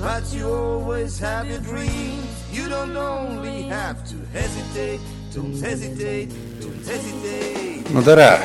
But 0.00 0.32
you 0.32 0.46
always 0.46 1.18
have 1.20 1.48
your 1.48 1.60
dreams. 1.60 2.28
You 2.52 2.68
don't 2.68 2.96
only 2.96 3.62
have 3.62 4.04
to 4.10 4.16
hesitate, 4.32 5.00
don't 5.34 5.56
hesitate, 5.60 6.28
don't 6.60 6.84
hesitate. 6.86 7.92
no 7.92 8.02
tere, 8.02 8.42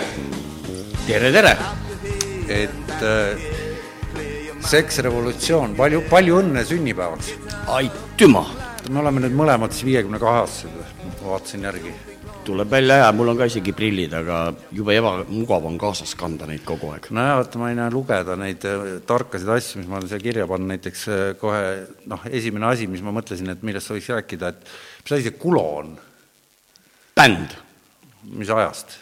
tere, 1.08 1.32
tere! 1.32 1.58
et 2.48 3.04
äh, 3.04 3.38
seksrevolutsioon, 4.68 5.76
palju, 5.76 6.04
palju 6.10 6.40
õnne 6.41 6.64
sünnipäevaks! 6.68 7.34
aitüma! 7.68 8.46
me 8.90 8.99
oleme 9.04 9.24
nüüd 9.24 9.36
mõlemad 9.38 9.76
siis 9.76 9.88
viiekümne 9.88 10.20
kahe 10.20 10.44
aastased, 10.44 10.96
vaatasin 11.24 11.68
järgi. 11.70 12.10
Tuleb 12.45 12.70
välja 12.72 12.98
hea, 13.02 13.12
mul 13.16 13.31
on 13.31 13.40
ka 13.40 13.48
isegi 13.50 13.73
prillid, 13.76 14.13
aga 14.18 14.40
jube 14.76 14.96
ebamugav 14.98 15.65
on 15.70 15.77
kaasas 15.82 16.13
kanda 16.20 16.48
neid 16.49 16.63
kogu 16.68 16.91
aeg. 16.93 17.10
nojah, 17.13 17.38
vaata 17.41 17.62
ma 17.62 17.70
ei 17.71 17.77
näe 17.77 17.93
lugeda 17.93 18.38
neid 18.40 18.65
äh, 18.68 18.88
tarkasid 19.07 19.52
asju, 19.55 19.82
mis 19.82 19.90
ma 19.91 19.99
olen 19.99 20.10
siia 20.12 20.21
kirja 20.24 20.48
pannud, 20.49 20.71
näiteks 20.74 21.05
äh, 21.12 21.24
kohe 21.41 21.62
noh, 22.12 22.26
esimene 22.32 22.70
asi, 22.71 22.90
mis 22.91 23.04
ma 23.05 23.13
mõtlesin, 23.15 23.54
et 23.54 23.63
millest 23.68 23.93
võiks 23.93 24.10
rääkida, 24.15 24.52
et 24.54 24.74
mis 25.05 25.15
asi 25.18 25.30
see 25.30 25.38
Kulo 25.41 25.65
on, 25.82 25.96
bänd. 27.18 27.57
mis 28.38 28.49
ajast? 28.54 28.99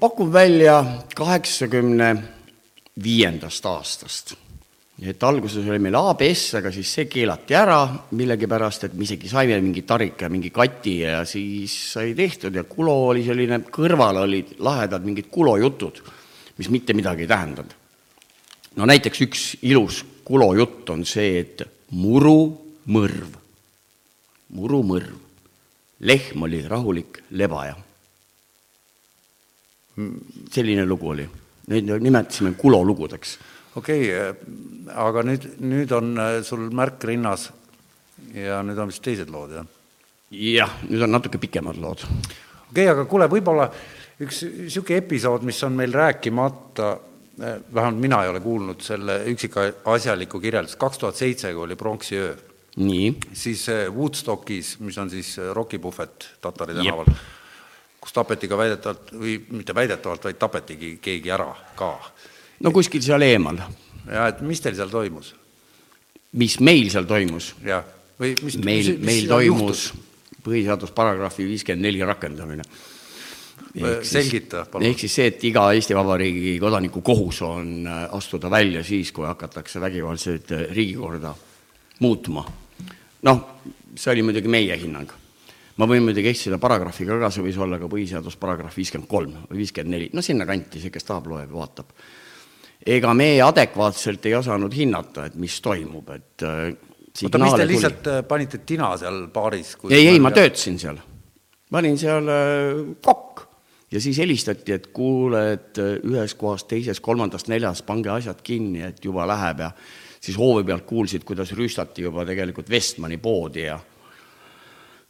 pakun 0.00 0.32
välja 0.32 0.78
kaheksakümne 1.14 2.14
viiendast 3.04 3.66
aastast. 3.68 4.34
Et 5.00 5.22
alguses 5.24 5.64
oli 5.64 5.80
meil 5.80 5.96
ABS, 5.96 6.42
aga 6.58 6.72
siis 6.74 6.90
see 6.92 7.08
keelati 7.08 7.56
ära 7.56 7.78
millegipärast, 8.16 8.84
et 8.88 8.94
me 8.98 9.06
isegi 9.06 9.30
saime 9.30 9.56
mingi 9.62 9.82
tarika 9.88 10.28
mingi 10.28 10.50
kati 10.52 10.96
ja 11.00 11.22
siis 11.24 11.74
sai 11.94 12.14
tehtud 12.18 12.54
ja 12.54 12.66
Kulo 12.68 12.96
oli 13.08 13.24
selline, 13.24 13.62
kõrval 13.72 14.22
olid 14.26 14.56
lahedad 14.60 15.04
mingid 15.06 15.30
Kulo 15.32 15.56
jutud, 15.60 16.02
mis 16.60 16.68
mitte 16.68 16.96
midagi 16.96 17.24
ei 17.24 17.32
tähendanud. 17.32 17.76
no 18.76 18.86
näiteks 18.86 19.26
üks 19.26 19.44
ilus 19.62 20.04
Kulo 20.24 20.52
jutt 20.54 20.90
on 20.90 21.04
see, 21.08 21.40
et 21.40 21.62
murumõrv, 21.96 23.38
murumõrv, 24.54 25.14
lehm 26.00 26.44
oli 26.44 26.66
rahulik 26.68 27.24
lebaja 27.30 27.78
selline 30.50 30.86
lugu 30.86 31.08
oli. 31.08 31.28
Neid 31.70 31.90
nimetasime 32.02 32.54
Kulo 32.58 32.82
lugudeks. 32.84 33.38
Okei 33.78 34.06
okay,, 34.10 34.56
aga 34.96 35.24
nüüd, 35.26 35.46
nüüd 35.62 35.92
on 35.94 36.14
äh, 36.18 36.40
sul 36.46 36.68
märk 36.74 37.04
rinnas 37.08 37.50
ja 38.34 38.60
nüüd 38.66 38.78
on 38.80 38.90
vist 38.90 39.04
teised 39.04 39.30
lood, 39.32 39.54
jah? 39.54 39.68
jah, 40.34 40.74
nüüd 40.88 41.06
on 41.06 41.14
natuke 41.14 41.40
pikemad 41.42 41.78
lood. 41.82 42.04
okei 42.04 42.84
okay,, 42.84 42.90
aga 42.92 43.06
kuule, 43.10 43.30
võib-olla 43.30 43.70
üks 44.20 44.42
niisugune 44.44 45.00
episood, 45.00 45.46
mis 45.48 45.60
on 45.66 45.78
meil 45.78 45.94
rääkimata, 45.96 46.92
äh, 47.40 47.58
vähemalt 47.72 48.02
mina 48.02 48.22
ei 48.24 48.32
ole 48.34 48.44
kuulnud 48.44 48.84
selle 48.84 49.22
üksikasjalikku 49.32 50.42
kirjeldust, 50.42 50.80
kaks 50.80 51.02
tuhat 51.02 51.20
seitse, 51.20 51.52
kui 51.54 51.68
oli 51.68 51.78
pronksiöö, 51.78 52.34
nii, 52.80 53.12
siis 53.34 53.66
Woodstockis, 53.94 54.76
mis 54.84 54.98
on 54.98 55.10
siis 55.10 55.36
rokipuhvet 55.54 56.28
Tatari 56.40 56.76
tänaval, 56.78 57.08
kus 58.00 58.14
tapeti 58.16 58.48
ka 58.48 58.58
väidetavalt, 58.58 59.10
või 59.20 59.36
mitte 59.52 59.74
väidetavalt, 59.76 60.24
vaid 60.28 60.38
tapetigi 60.40 60.94
keegi 61.02 61.32
ära 61.34 61.50
ka. 61.76 61.92
No 62.60 62.72
kuskil 62.74 63.02
seal 63.04 63.22
eemal. 63.26 63.60
ja 64.06 64.28
et 64.30 64.40
mis 64.46 64.60
teil 64.60 64.76
seal 64.78 64.92
toimus? 64.92 65.34
mis 66.32 66.60
meil 66.60 66.90
seal 66.92 67.08
toimus? 67.08 67.54
jah, 67.64 67.84
või 68.20 68.36
mis 68.44 68.58
meil, 68.64 68.94
meil 69.04 69.28
toimus 69.30 69.90
põhiseadusparagrahvi 70.44 71.46
viiskümmend 71.50 71.84
neli 71.84 72.00
rakendamine. 72.06 72.64
selgita, 74.02 74.64
palun. 74.70 74.88
ehk 74.88 75.04
siis 75.04 75.14
see, 75.14 75.28
et 75.30 75.44
iga 75.46 75.68
Eesti 75.76 75.94
Vabariigi 75.94 76.56
kodaniku 76.62 77.04
kohus 77.06 77.42
on 77.46 77.86
äh, 77.86 78.02
astuda 78.16 78.50
välja 78.50 78.82
siis, 78.84 79.12
kui 79.12 79.28
hakatakse 79.28 79.80
vägivaldselt 79.80 80.52
äh, 80.52 80.66
riigikorda 80.74 81.34
muutma. 82.00 82.44
noh, 83.22 83.42
see 83.94 84.12
oli 84.12 84.24
muidugi 84.26 84.48
meie 84.48 84.76
hinnang 84.80 85.12
ma 85.80 85.86
võin 85.88 86.04
muidugi 86.04 86.28
eksida 86.32 86.58
paragrahviga 86.60 87.16
ka, 87.22 87.30
see 87.32 87.44
võis 87.44 87.58
olla 87.60 87.78
ka 87.80 87.88
põhiseadus 87.88 88.36
paragrahv 88.40 88.76
viiskümmend 88.76 89.08
kolm 89.08 89.36
või 89.48 89.62
viiskümmend 89.62 89.94
neli, 89.94 90.08
no 90.12 90.24
sinnakanti, 90.24 90.82
see, 90.82 90.92
kes 90.92 91.06
tahab, 91.08 91.30
loeb 91.30 91.46
ja 91.46 91.56
vaatab. 91.56 91.94
Ega 92.86 93.14
me 93.14 93.32
adekvaatselt 93.44 94.26
ei 94.26 94.34
osanud 94.38 94.74
hinnata, 94.74 95.26
et 95.28 95.36
mis 95.40 95.58
toimub, 95.64 96.08
et 96.14 96.44
äh, 96.46 96.70
oota, 97.24 97.42
mis 97.42 97.56
te 97.58 97.68
lihtsalt 97.68 98.02
tuli. 98.06 98.26
panite 98.28 98.62
tina 98.66 98.94
seal 99.00 99.26
baaris? 99.34 99.76
ei, 99.90 100.06
ei, 100.06 100.20
ma 100.22 100.32
töötasin 100.34 100.78
seal. 100.80 101.00
ma 101.70 101.82
olin 101.82 101.98
seal 102.00 102.30
äh, 102.32 102.82
kokk 103.04 103.46
ja 103.90 104.00
siis 104.00 104.18
helistati, 104.22 104.72
et 104.72 104.90
kuule, 104.96 105.44
et 105.56 105.80
äh, 105.82 105.96
ühes 106.06 106.34
kohas, 106.38 106.64
teises, 106.70 107.02
kolmandas, 107.04 107.48
neljas, 107.50 107.82
pange 107.86 108.12
asjad 108.14 108.40
kinni, 108.46 108.84
et 108.86 109.04
juba 109.04 109.26
läheb 109.28 109.66
ja 109.66 109.72
siis 110.20 110.38
hoovi 110.38 110.64
pealt 110.68 110.86
kuulsid, 110.88 111.24
kuidas 111.28 111.52
rüüstati 111.56 112.04
juba 112.06 112.24
tegelikult 112.28 112.70
Westmani 112.70 113.18
poodi 113.20 113.66
ja 113.66 113.78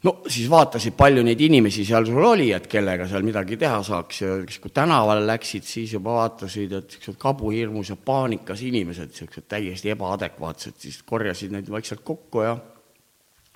no 0.06 0.14
siis 0.28 0.48
vaatasid, 0.50 0.94
palju 0.96 1.22
neid 1.26 1.40
inimesi 1.44 1.84
seal 1.88 2.06
sul 2.08 2.24
oli, 2.24 2.50
et 2.56 2.66
kellega 2.70 3.06
seal 3.10 3.24
midagi 3.26 3.58
teha 3.60 3.80
saaks 3.86 4.22
ja 4.22 4.34
siis, 4.46 4.58
kui 4.62 4.72
tänavale 4.74 5.26
läksid, 5.28 5.66
siis 5.68 5.94
juba 5.96 6.16
vaatasid, 6.22 6.72
et 6.78 6.94
niisugused 6.94 7.20
kabuhirmus 7.20 7.92
ja 7.92 7.98
paanikas 8.00 8.64
inimesed, 8.66 9.12
niisugused 9.12 9.48
täiesti 9.50 9.92
ebaadekvaatsed, 9.94 10.78
siis 10.80 11.02
korjasid 11.06 11.52
neid 11.54 11.68
vaikselt 11.72 12.04
kokku 12.06 12.46
ja 12.46 12.56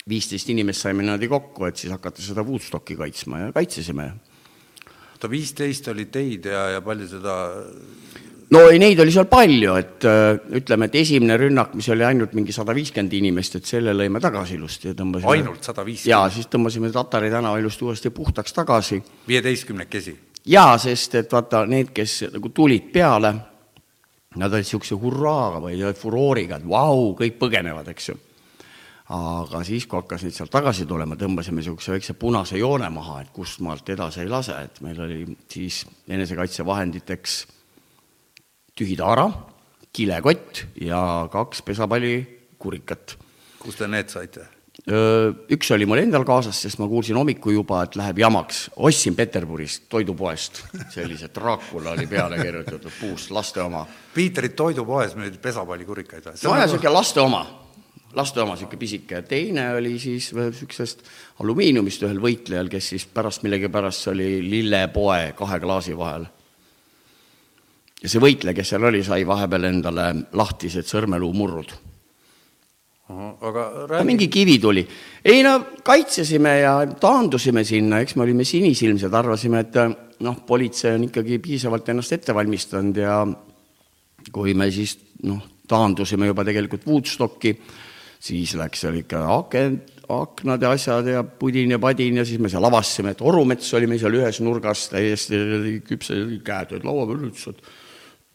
viisteist 0.09 0.53
inimest 0.53 0.84
saime 0.84 1.05
niimoodi 1.05 1.31
kokku, 1.32 1.69
et 1.69 1.81
siis 1.81 1.93
hakata 1.94 2.22
seda 2.22 2.44
Woodstocki 2.44 2.97
kaitsma 2.97 3.47
ja 3.47 3.53
kaitsesime. 3.56 4.11
oota, 5.15 5.31
viisteist 5.31 5.88
oli 5.88 6.06
teid 6.12 6.50
ja, 6.53 6.69
ja 6.76 6.84
palju 6.84 7.09
seda 7.09 7.38
no 8.54 8.65
ei, 8.70 8.78
neid 8.82 9.00
oli 9.03 9.12
seal 9.15 9.26
palju, 9.31 9.76
et 9.81 10.06
äh, 10.09 10.26
ütleme, 10.60 10.88
et 10.88 10.98
esimene 11.00 11.37
rünnak, 11.41 11.75
mis 11.78 11.88
oli 11.92 12.06
ainult 12.06 12.34
mingi 12.37 12.54
sada 12.54 12.75
viiskümmend 12.76 13.16
inimest, 13.19 13.59
et 13.59 13.69
selle 13.69 13.94
lõime 13.97 14.22
tagasi 14.22 14.59
ilusti 14.59 14.91
ja 14.91 14.98
tõmbasime 14.98 15.32
ainult 15.32 15.66
sada 15.66 15.84
viiskümmend? 15.87 16.12
jaa, 16.12 16.28
siis 16.32 16.50
tõmbasime 16.53 16.93
Tatari 16.94 17.32
tänava 17.32 17.59
ilusti 17.62 17.87
uuesti 17.87 18.12
puhtaks 18.14 18.54
tagasi. 18.56 19.00
viieteistkümnekesi? 19.28 20.14
jaa, 20.54 20.76
sest 20.78 21.19
et 21.20 21.32
vaata, 21.32 21.64
need, 21.70 21.91
kes 21.97 22.20
nagu 22.34 22.53
tulid 22.54 22.93
peale, 22.93 23.32
nad 24.34 24.53
olid 24.53 24.66
niisuguse 24.66 24.98
hurraaga 24.98 25.64
või 25.64 25.81
furooriga, 25.98 26.60
et 26.60 26.69
vau, 26.69 27.10
kõik 27.19 27.41
põgenevad, 27.41 27.88
eks 27.94 28.09
ju. 28.10 28.19
aga 29.14 29.64
siis, 29.66 29.87
kui 29.87 30.00
hakkas 30.00 30.25
neid 30.25 30.37
sealt 30.37 30.53
tagasi 30.53 30.87
tulema, 30.91 31.19
tõmbasime 31.20 31.60
niisuguse 31.60 31.97
väikse 31.97 32.14
punase 32.19 32.59
joone 32.60 32.88
maha, 32.91 33.20
et 33.22 33.34
kust 33.34 33.60
maalt 33.64 33.88
edasi 33.88 34.25
ei 34.25 34.31
lase, 34.31 34.56
et 34.69 34.81
meil 34.84 35.00
oli 35.00 35.20
siis 35.50 35.84
enesekaitsevahenditeks 36.09 37.43
tühi 38.75 38.97
taara, 38.99 39.29
kilekott 39.95 40.65
ja 40.83 41.29
kaks 41.31 41.62
pesapallikurikat. 41.62 43.17
kust 43.62 43.79
te 43.79 43.89
need 43.89 44.11
saite? 44.11 44.49
Üks 45.55 45.71
oli 45.73 45.87
mul 45.87 46.01
endal 46.03 46.25
kaasas, 46.27 46.59
sest 46.65 46.81
ma 46.82 46.88
kuulsin 46.91 47.17
hommikul 47.17 47.55
juba, 47.55 47.85
et 47.87 47.94
läheb 47.97 48.19
jamaks. 48.19 48.65
ostsin 48.76 49.15
Peterburist 49.15 49.87
toidupoest, 49.88 50.65
sellise 50.91 51.31
Dracula 51.35 51.94
oli 51.94 52.09
peale 52.11 52.41
kirjutatud 52.43 52.91
puust, 52.99 53.31
laste 53.31 53.62
oma. 53.62 53.87
Piiteri 54.15 54.50
toidupoes 54.59 55.15
müüdi 55.15 55.38
pesapallikurikaid 55.38 56.27
või? 56.27 56.41
no 56.43 56.59
ja 56.59 56.67
niisugune 56.67 56.97
laste 56.99 57.23
oma, 57.23 57.47
laste 58.19 58.43
oma 58.43 58.59
niisugune 58.59 58.82
pisike. 58.82 59.23
teine 59.23 59.70
oli 59.79 59.94
siis 60.03 60.32
niisugusest 60.35 61.06
alumiiniumist 61.38 62.03
ühel 62.03 62.19
võitlejal, 62.20 62.69
kes 62.75 62.97
siis 62.97 63.06
pärast 63.06 63.47
millegipärast 63.47 64.11
oli 64.11 64.43
lillepoe 64.43 65.31
kahe 65.38 65.62
klaasi 65.62 65.94
vahel 65.97 66.27
ja 68.05 68.12
see 68.12 68.21
võitleja, 68.21 68.56
kes 68.56 68.75
seal 68.75 68.85
oli, 68.85 69.01
sai 69.05 69.25
vahepeal 69.27 69.71
endale 69.71 70.11
lahtised 70.37 70.89
sõrmeluumurrud. 70.89 71.73
aga 73.09 73.62
räägi. 73.89 74.05
mingi 74.05 74.29
kivi 74.29 74.59
tuli. 74.59 74.87
ei 75.25 75.43
no 75.43 75.59
kaitsesime 75.83 76.59
ja 76.61 76.75
taandusime 77.01 77.65
sinna, 77.65 78.01
eks 78.01 78.17
me 78.17 78.23
olime 78.23 78.45
sinisilmsed, 78.45 79.12
arvasime, 79.12 79.61
et 79.61 79.75
noh, 80.21 80.37
politsei 80.47 80.95
on 80.95 81.09
ikkagi 81.09 81.39
piisavalt 81.39 81.89
ennast 81.89 82.12
ette 82.12 82.35
valmistanud 82.35 82.97
ja 82.97 83.27
kui 84.33 84.55
me 84.55 84.71
siis 84.71 84.99
noh, 85.25 85.41
taandusime 85.69 86.27
juba 86.27 86.45
tegelikult 86.45 86.87
Woodstocki, 86.87 87.56
siis 88.21 88.55
läks 88.56 88.85
seal 88.85 89.01
ikka 89.01 89.25
akent, 89.37 89.95
aknad 90.09 90.62
ja 90.62 90.73
asjad 90.77 91.06
ja 91.09 91.23
pudin 91.25 91.71
ja 91.73 91.79
padin 91.81 92.21
ja 92.21 92.25
siis 92.25 92.41
me 92.41 92.49
seal 92.53 92.65
avastasime, 92.65 93.15
et 93.15 93.25
Orumets 93.25 93.73
oli 93.75 93.89
meil 93.89 94.01
seal 94.01 94.17
ühes 94.21 94.41
nurgas 94.45 94.89
täiesti 94.93 95.81
küpse, 95.89 96.21
käed 96.45 96.77
olid 96.77 96.85
laua 96.85 97.09
peal, 97.09 97.25
ütles, 97.31 97.49
et 97.49 97.83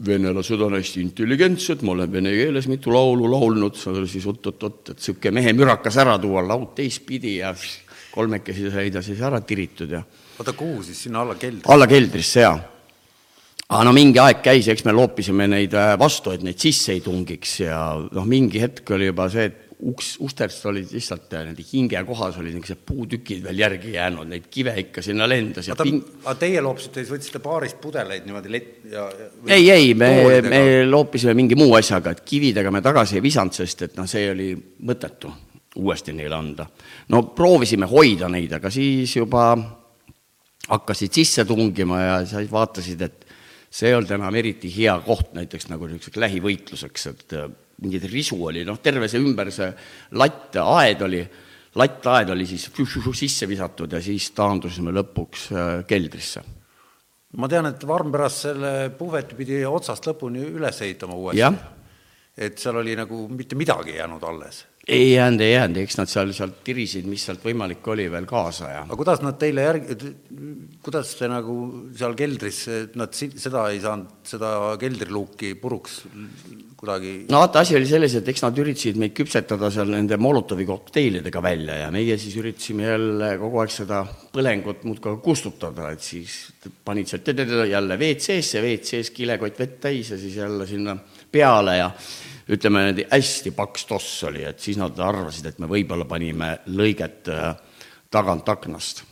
venelased 0.06 0.62
on 0.64 0.78
hästi 0.78 1.02
intelligentsed, 1.04 1.84
ma 1.84 1.92
olen 1.92 2.12
vene 2.12 2.32
keeles 2.32 2.70
mitu 2.72 2.94
laulu 2.94 3.28
laulnud, 3.32 3.76
siis 4.08 4.26
oot-oot-oot, 4.30 4.94
et 4.94 4.98
niisugune 4.98 5.36
mehe 5.42 5.54
mürakas 5.58 6.00
ära 6.00 6.16
tuua, 6.22 6.44
laud 6.48 6.72
teistpidi 6.78 7.38
ja 7.42 7.52
kolmekesi 8.14 8.72
said 8.72 8.96
ja 8.96 9.04
siis 9.06 9.22
ära 9.26 9.42
tiritud 9.46 9.92
ja 9.92 10.02
oota, 10.40 10.54
kuhu 10.54 10.84
siis, 10.88 11.04
sinna 11.04 11.24
alla 11.26 11.36
keldri? 11.40 11.68
alla 11.68 11.88
keldrisse, 11.88 12.46
jaa. 12.46 12.56
aga 13.68 13.82
no 13.86 13.94
mingi 13.96 14.22
aeg 14.24 14.44
käis 14.46 14.70
ja 14.70 14.76
eks 14.76 14.86
me 14.88 14.96
loopisime 14.96 15.50
neid 15.52 15.76
äh, 15.78 15.94
vastu, 16.00 16.34
et 16.34 16.46
neid 16.48 16.60
sisse 16.62 16.96
ei 16.96 17.04
tungiks 17.06 17.60
ja 17.66 17.82
noh, 18.00 18.30
mingi 18.30 18.64
hetk 18.64 18.96
oli 18.96 19.12
juba 19.12 19.28
see, 19.34 19.50
et 19.52 19.66
uks, 19.80 20.18
ustest 20.20 20.66
olid 20.68 20.90
lihtsalt 20.92 21.34
äh, 21.34 21.46
nende 21.48 21.64
hingekohas 21.64 22.38
olid 22.42 22.56
niisugused 22.56 22.82
puutükid 22.86 23.44
veel 23.46 23.62
järgi 23.64 23.94
jäänud, 23.96 24.28
neid 24.28 24.50
kive 24.52 24.74
ikka 24.82 25.04
sinna 25.06 25.28
lendas 25.30 25.70
ja 25.70 25.78
ping..., 25.80 26.02
aga 26.26 26.36
teie 26.42 26.64
loopsite, 26.64 27.04
siis 27.04 27.14
võtsite 27.14 27.40
paarist 27.44 27.80
pudeleid 27.82 28.28
niimoodi 28.28 28.52
lett 28.52 28.90
ja, 28.92 29.06
ja 29.16 29.30
ei, 29.56 29.70
ei, 29.72 29.94
me, 29.96 30.12
me 30.44 30.64
loopisime 30.88 31.36
mingi 31.38 31.56
muu 31.60 31.78
asjaga, 31.80 32.12
et 32.16 32.26
kividega 32.28 32.74
me 32.76 32.84
tagasi 32.84 33.20
ei 33.20 33.24
visanud, 33.24 33.56
sest 33.56 33.88
et 33.88 33.96
noh, 34.00 34.10
see 34.10 34.28
oli 34.34 34.52
mõttetu 34.88 35.32
uuesti 35.80 36.16
neile 36.18 36.36
anda. 36.36 36.68
no 37.14 37.24
proovisime 37.36 37.88
hoida 37.88 38.28
neid, 38.32 38.52
aga 38.60 38.72
siis 38.74 39.16
juba 39.16 39.54
hakkasid 40.70 41.16
sisse 41.22 41.48
tungima 41.48 42.02
ja 42.02 42.20
sa 42.28 42.44
vaatasid, 42.52 43.08
et 43.08 43.26
see 43.72 43.90
ei 43.90 43.96
olnud 43.96 44.12
enam 44.12 44.36
eriti 44.36 44.70
hea 44.74 44.98
koht 45.06 45.32
näiteks 45.38 45.70
nagu 45.72 45.88
niisuguseks 45.88 46.20
lähivõitluseks, 46.20 47.10
et 47.14 47.40
mingit 47.84 48.06
risu 48.12 48.40
oli, 48.50 48.66
noh, 48.68 48.80
terve 48.84 49.08
see 49.12 49.22
ümber 49.24 49.52
see 49.54 49.70
latt, 50.20 50.58
aed 50.60 51.04
oli, 51.06 51.22
lattaed 51.80 52.32
oli 52.34 52.48
siis 52.50 52.70
sisse 52.74 53.48
visatud 53.50 53.94
ja 53.94 54.02
siis 54.04 54.32
taandusime 54.36 54.94
lõpuks 54.96 55.50
äh, 55.54 55.74
keldrisse. 55.88 56.44
ma 57.38 57.48
tean, 57.48 57.70
et 57.70 57.86
Varm 57.88 58.12
pärast 58.12 58.48
selle 58.48 58.90
puhveti 58.98 59.38
pidi 59.38 59.62
otsast 59.66 60.10
lõpuni 60.10 60.44
üles 60.50 60.82
ehitama 60.82 61.16
uuesti. 61.16 61.76
Et 62.40 62.56
seal 62.56 62.78
oli 62.80 62.94
nagu 62.96 63.26
mitte 63.28 63.58
midagi 63.60 63.98
jäänud 63.98 64.24
alles. 64.24 64.66
ei 64.88 65.12
jäänud, 65.12 65.42
ei 65.44 65.52
jäänud, 65.52 65.78
eks 65.82 65.98
nad 66.00 66.10
seal, 66.10 66.32
sealt 66.34 66.62
tirisid, 66.64 67.06
mis 67.06 67.26
sealt 67.28 67.44
võimalik 67.44 67.88
oli 67.92 68.08
veel 68.12 68.26
kaasa 68.26 68.70
ja 68.72 68.80
aga 68.86 68.96
kuidas 68.98 69.22
nad 69.22 69.38
teile 69.38 69.68
järgi, 69.68 69.98
kuidas 70.82 71.12
te 71.20 71.28
nagu 71.30 71.58
seal 72.00 72.16
keldris, 72.18 72.64
nad 72.96 73.14
seda 73.14 73.68
ei 73.70 73.84
saanud, 73.84 74.24
seda 74.32 74.54
keldriluuki 74.82 75.54
puruks 75.62 76.00
kuidagi 76.80 77.12
no 77.28 77.42
vaata, 77.42 77.64
asi 77.64 77.76
oli 77.76 77.88
selles, 77.88 78.14
et 78.16 78.30
eks 78.32 78.44
nad 78.46 78.60
üritasid 78.62 79.00
meid 79.02 79.12
küpsetada 79.18 79.68
seal 79.74 79.92
nende 79.92 80.16
Molotovi 80.22 80.64
kokteilidega 80.68 81.42
välja 81.44 81.76
ja 81.82 81.92
meie 81.92 82.16
siis 82.22 82.38
üritasime 82.40 82.88
jälle 82.88 83.34
kogu 83.42 83.60
aeg 83.64 83.74
seda 83.74 84.02
põlengut 84.34 84.86
muudkui 84.88 85.20
kustutada, 85.24 85.90
et 85.92 86.06
siis 86.06 86.40
panid 86.86 87.12
sealt 87.12 87.28
jälle 87.28 88.00
WC-sse, 88.00 88.64
WC-s 88.64 89.12
kilekott 89.16 89.60
vett 89.60 89.80
täis 89.90 90.14
ja 90.14 90.20
siis 90.22 90.40
jälle 90.40 90.68
sinna 90.70 90.96
peale 91.32 91.78
ja 91.82 91.92
ütleme, 92.50 92.88
hästi 93.12 93.52
paks 93.58 93.86
toss 93.86 94.24
oli, 94.30 94.46
et 94.48 94.60
siis 94.64 94.80
nad 94.80 94.98
arvasid, 95.04 95.52
et 95.52 95.60
me 95.60 95.70
võib-olla 95.70 96.08
panime 96.10 96.56
lõiget 96.72 97.30
äh, 97.34 97.50
tagant 98.10 98.48
aknast. 98.50 99.04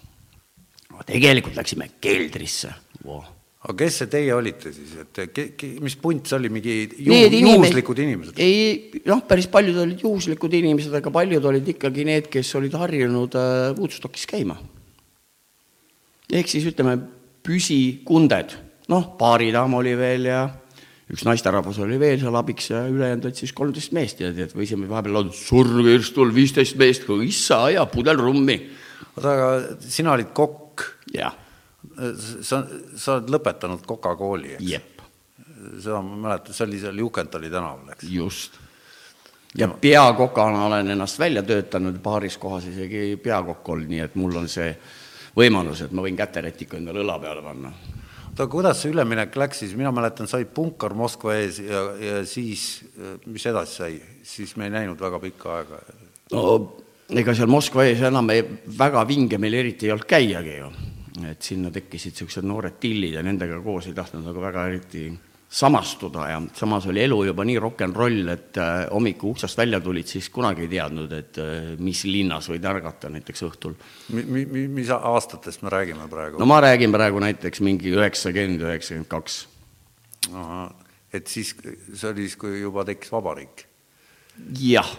tegelikult 1.06 1.60
läksime 1.60 1.92
keldrisse 2.02 2.74
wow 3.06 3.37
aga 3.68 3.76
kes 3.82 3.98
see 4.02 4.08
teie 4.12 4.32
olite 4.32 4.72
siis, 4.72 4.94
et 5.04 5.20
ke, 5.36 5.44
ke, 5.60 5.70
mis 5.84 5.98
punt 6.00 6.30
see 6.30 6.38
oli, 6.38 6.52
mingi 6.54 6.76
ju, 6.88 7.12
Need 7.12 7.34
inimesed- 7.36 7.58
juhuslikud 7.68 8.00
inimesed? 8.00 8.40
ei, 8.40 9.02
noh, 9.10 9.20
päris 9.28 9.50
paljud 9.52 9.76
olid 9.84 10.04
juhuslikud 10.06 10.54
inimesed, 10.62 10.94
aga 10.96 11.12
paljud 11.12 11.44
olid 11.52 11.68
ikkagi 11.76 12.06
need, 12.08 12.30
kes 12.32 12.54
olid 12.60 12.78
harjunud 12.80 13.36
äh, 13.36 13.74
Woodstockis 13.76 14.24
käima. 14.30 14.56
ehk 16.32 16.48
siis 16.52 16.68
ütleme, 16.72 16.96
püsikunded, 17.48 18.56
noh, 18.92 19.12
baaridaam 19.20 19.76
oli 19.80 19.94
veel 20.00 20.30
ja 20.32 20.46
üks 21.12 21.24
naisterahvas 21.28 21.78
oli 21.84 22.00
veel 22.00 22.20
seal 22.20 22.36
abiks 22.36 22.70
ja 22.74 22.82
ülejäänud 22.92 23.28
olid 23.30 23.40
siis 23.40 23.54
kolmteist 23.56 23.94
meest 23.96 24.20
ja 24.24 24.32
tead, 24.36 24.52
võisime 24.56 24.88
vahepeal 24.90 25.20
laulda 25.20 25.36
surnukirstul 25.36 26.34
viisteist 26.36 26.80
meest, 26.80 27.08
hõissa 27.08 27.66
ja 27.72 27.86
pudel 27.92 28.20
rummi. 28.20 28.58
oota, 29.16 29.36
aga 29.36 29.52
sina 29.88 30.16
olid 30.16 30.34
kokk, 30.36 30.84
jah, 31.16 31.36
sa, 32.42 32.62
sa 32.96 33.18
oled 33.18 33.34
lõpetanud 33.34 33.84
Coca-Cooli, 33.88 34.56
eks? 34.58 34.70
jep, 34.70 35.04
seda 35.80 36.02
ma 36.06 36.22
mäletan, 36.28 36.56
see 36.56 36.68
oli 36.68 36.80
seal 36.82 37.04
Juhkentali 37.04 37.52
tänaval, 37.54 37.92
eks? 37.96 38.08
just. 38.12 38.58
ja 39.58 39.68
peakokana 39.68 40.66
olen 40.68 40.94
ennast 40.96 41.20
välja 41.20 41.44
töötanud, 41.44 42.00
paaris 42.04 42.38
kohas 42.38 42.68
isegi 42.70 43.18
peakokk 43.24 43.76
olnud, 43.76 43.92
nii 43.92 44.06
et 44.06 44.18
mul 44.20 44.42
on 44.44 44.50
see 44.52 44.72
võimalus, 45.38 45.84
et 45.86 45.94
ma 45.94 46.06
võin 46.06 46.18
käterätiku 46.18 46.80
endale 46.80 47.04
õla 47.06 47.20
peale 47.22 47.46
panna. 47.46 47.72
oota, 48.32 48.50
kuidas 48.52 48.82
see 48.82 48.92
üleminek 48.94 49.36
läks 49.38 49.64
siis, 49.64 49.78
mina 49.78 49.92
mäletan, 49.96 50.30
sai 50.30 50.46
punkar 50.46 50.94
Moskva 50.98 51.38
ees 51.38 51.62
ja, 51.66 51.86
ja 52.02 52.26
siis, 52.26 52.84
mis 53.26 53.46
edasi 53.50 53.82
sai, 53.82 54.02
siis 54.24 54.56
me 54.58 54.70
ei 54.70 54.76
näinud 54.80 55.02
väga 55.02 55.22
pikka 55.24 55.56
aega. 55.60 55.82
no 56.34 56.44
ega 57.10 57.34
seal 57.36 57.50
Moskva 57.52 57.86
ees 57.88 58.02
enam 58.08 58.30
ei, 58.34 58.44
väga 58.78 59.04
vinge 59.08 59.40
meil 59.40 59.56
eriti 59.62 59.88
ei 59.88 59.96
olnud 59.96 60.08
käiagi 60.10 60.58
ju. 60.58 60.72
Et 61.26 61.42
sinna 61.42 61.72
tekkisid 61.74 62.14
niisugused 62.14 62.46
noored 62.46 62.78
tillid 62.80 63.18
ja 63.18 63.24
nendega 63.26 63.58
koos 63.64 63.88
ei 63.88 63.96
tahtnud 63.98 64.26
nagu 64.28 64.42
väga 64.44 64.68
eriti 64.70 65.08
samastuda 65.50 66.30
ja 66.30 66.42
samas 66.54 66.86
oli 66.88 67.02
elu 67.04 67.24
juba 67.30 67.44
nii 67.48 67.60
rock 67.60 67.82
n 67.86 67.94
roll, 67.96 68.28
et 68.32 68.58
äh, 68.60 68.86
hommiku 68.92 69.32
uksest 69.32 69.58
välja 69.58 69.80
tulid, 69.80 70.08
siis 70.08 70.30
kunagi 70.34 70.66
ei 70.66 70.72
teadnud, 70.72 71.12
et 71.16 71.40
äh, 71.40 71.70
mis 71.80 72.04
linnas 72.08 72.50
võid 72.52 72.66
ärgata 72.68 73.10
näiteks 73.14 73.46
õhtul. 73.48 73.78
Mi-, 74.12 74.26
mi-, 74.28 74.68
mis 74.80 74.92
aastatest 74.92 75.64
me 75.64 75.72
räägime 75.72 76.10
praegu? 76.12 76.40
no 76.42 76.48
ma 76.50 76.60
räägin 76.64 76.92
praegu 76.92 77.22
näiteks 77.24 77.64
mingi 77.64 77.96
üheksakümmend, 77.96 78.66
üheksakümmend 78.68 79.12
kaks. 79.12 79.46
et 81.14 81.28
siis, 81.32 81.54
see 81.94 82.10
oli 82.10 82.28
siis, 82.28 82.36
kui 82.36 82.60
juba 82.60 82.84
tekkis 82.88 83.14
vabariik? 83.16 83.64
jah, 84.60 84.90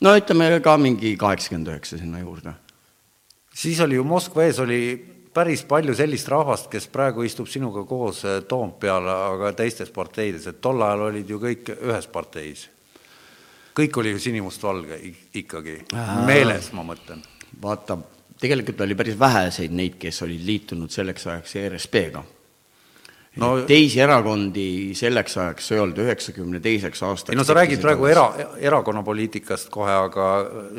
no 0.00 0.14
ütleme 0.16 0.54
ka 0.64 0.78
mingi 0.80 1.12
kaheksakümmend 1.20 1.74
üheksa 1.74 2.00
sinna 2.00 2.24
juurde. 2.24 2.56
siis 3.52 3.80
oli 3.84 4.00
ju 4.00 4.08
Moskva 4.08 4.48
ees 4.48 4.62
oli 4.64 4.80
päris 5.36 5.64
palju 5.68 5.94
sellist 5.96 6.28
rahvast, 6.32 6.70
kes 6.72 6.88
praegu 6.92 7.26
istub 7.26 7.48
sinuga 7.50 7.84
koos 7.88 8.22
eh, 8.24 8.40
Toompeal, 8.48 9.08
aga 9.12 9.52
teistes 9.58 9.92
parteides, 9.92 10.48
et 10.48 10.60
tol 10.64 10.80
ajal 10.82 11.06
olid 11.10 11.30
ju 11.30 11.40
kõik 11.42 11.72
ühes 11.76 12.08
parteis. 12.12 12.68
kõik 13.76 13.98
oli 14.00 14.14
ju 14.14 14.18
sinimustvalge 14.18 14.96
ik- 15.04 15.42
ikkagi, 15.42 15.80
meeles, 16.26 16.72
ma 16.72 16.82
mõtlen. 16.82 17.20
vaata, 17.62 17.98
tegelikult 18.40 18.80
oli 18.80 18.94
päris 18.94 19.18
väheseid 19.18 19.72
neid, 19.72 19.98
kes 20.00 20.22
olid 20.22 20.40
liitunud 20.46 20.90
selleks 20.90 21.26
ajaks 21.26 21.56
ERSP-ga 21.56 22.24
no, 23.40 23.50
teisi 23.68 24.00
erakondi 24.00 24.94
selleks 24.96 25.36
ajaks 25.40 25.72
ei 25.72 25.82
olnud, 25.82 26.00
üheksakümne 26.06 26.60
teiseks 26.64 27.02
aastaks 27.06 27.34
ei 27.34 27.38
no 27.38 27.44
sa 27.46 27.56
räägid 27.56 27.82
praegu 27.84 28.08
era, 28.08 28.24
erakonnapoliitikast 28.70 29.70
kohe, 29.74 29.92
aga 30.06 30.30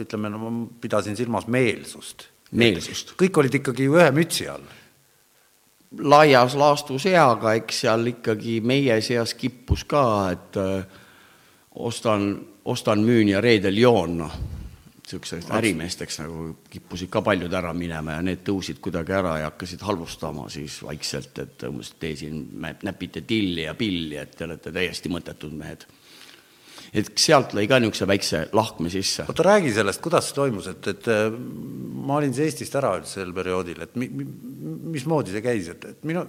ütleme, 0.03 0.31
no 0.33 0.41
ma 0.41 0.51
pidasin 0.81 1.17
silmas 1.19 1.47
meelsust. 1.51 2.27
Meelsust. 2.51 3.15
kõik 3.19 3.39
olid 3.41 3.59
ikkagi 3.59 3.87
ju 3.87 3.97
ühe 3.99 4.11
mütsi 4.15 4.47
all. 4.51 4.63
laias 5.97 6.55
laastus 6.55 7.05
jaa, 7.05 7.31
aga 7.31 7.53
eks 7.59 7.83
seal 7.85 8.13
ikkagi 8.13 8.59
meie 8.61 9.01
seas 9.01 9.33
kippus 9.33 9.83
ka, 9.87 10.03
et 10.31 10.59
äh, 10.59 11.01
ostan, 11.75 12.47
ostan, 12.65 13.03
müün 13.03 13.29
ja 13.31 13.41
reedel 13.41 13.77
joon, 13.77 14.17
noh. 14.17 14.39
niisuguseks 15.07 15.51
ärimeesteks 15.55 16.19
nagu 16.19 16.49
kippusid 16.69 17.09
ka 17.09 17.21
paljud 17.23 17.53
ära 17.53 17.71
minema 17.73 18.17
ja 18.17 18.23
need 18.25 18.43
tõusid 18.47 18.81
kuidagi 18.83 19.15
ära 19.15 19.37
ja 19.39 19.51
hakkasid 19.51 19.85
halvustama 19.87 20.49
siis 20.51 20.81
vaikselt, 20.83 21.39
et 21.39 21.63
umbes 21.69 21.93
te 21.99 22.11
siin 22.15 22.43
näpite 22.83 23.21
tilli 23.21 23.63
ja 23.63 23.75
pilli, 23.75 24.17
et 24.19 24.35
te 24.35 24.43
olete 24.43 24.71
täiesti 24.75 25.09
mõttetud 25.09 25.55
mehed. 25.55 25.87
Et 26.93 27.09
sealt 27.19 27.53
lõi 27.57 27.67
ka 27.69 27.79
niisuguse 27.81 28.07
väikse 28.09 28.43
lahkme 28.57 28.91
sisse. 28.93 29.25
oota, 29.27 29.43
räägi 29.43 29.73
sellest, 29.75 30.01
kuidas 30.03 30.29
see 30.29 30.37
toimus, 30.37 30.69
et, 30.71 30.87
et 30.93 31.09
äh, 31.13 31.25
ma 31.31 32.19
olin 32.21 32.35
Eestist 32.45 32.75
ära 32.79 32.93
sel 33.07 33.33
perioodil, 33.35 33.81
et 33.83 33.95
mi, 33.99 34.09
mi, 34.09 34.27
mismoodi 34.97 35.35
see 35.35 35.43
käis, 35.45 35.67
et, 35.73 35.85
et 35.91 36.07
minu, 36.07 36.23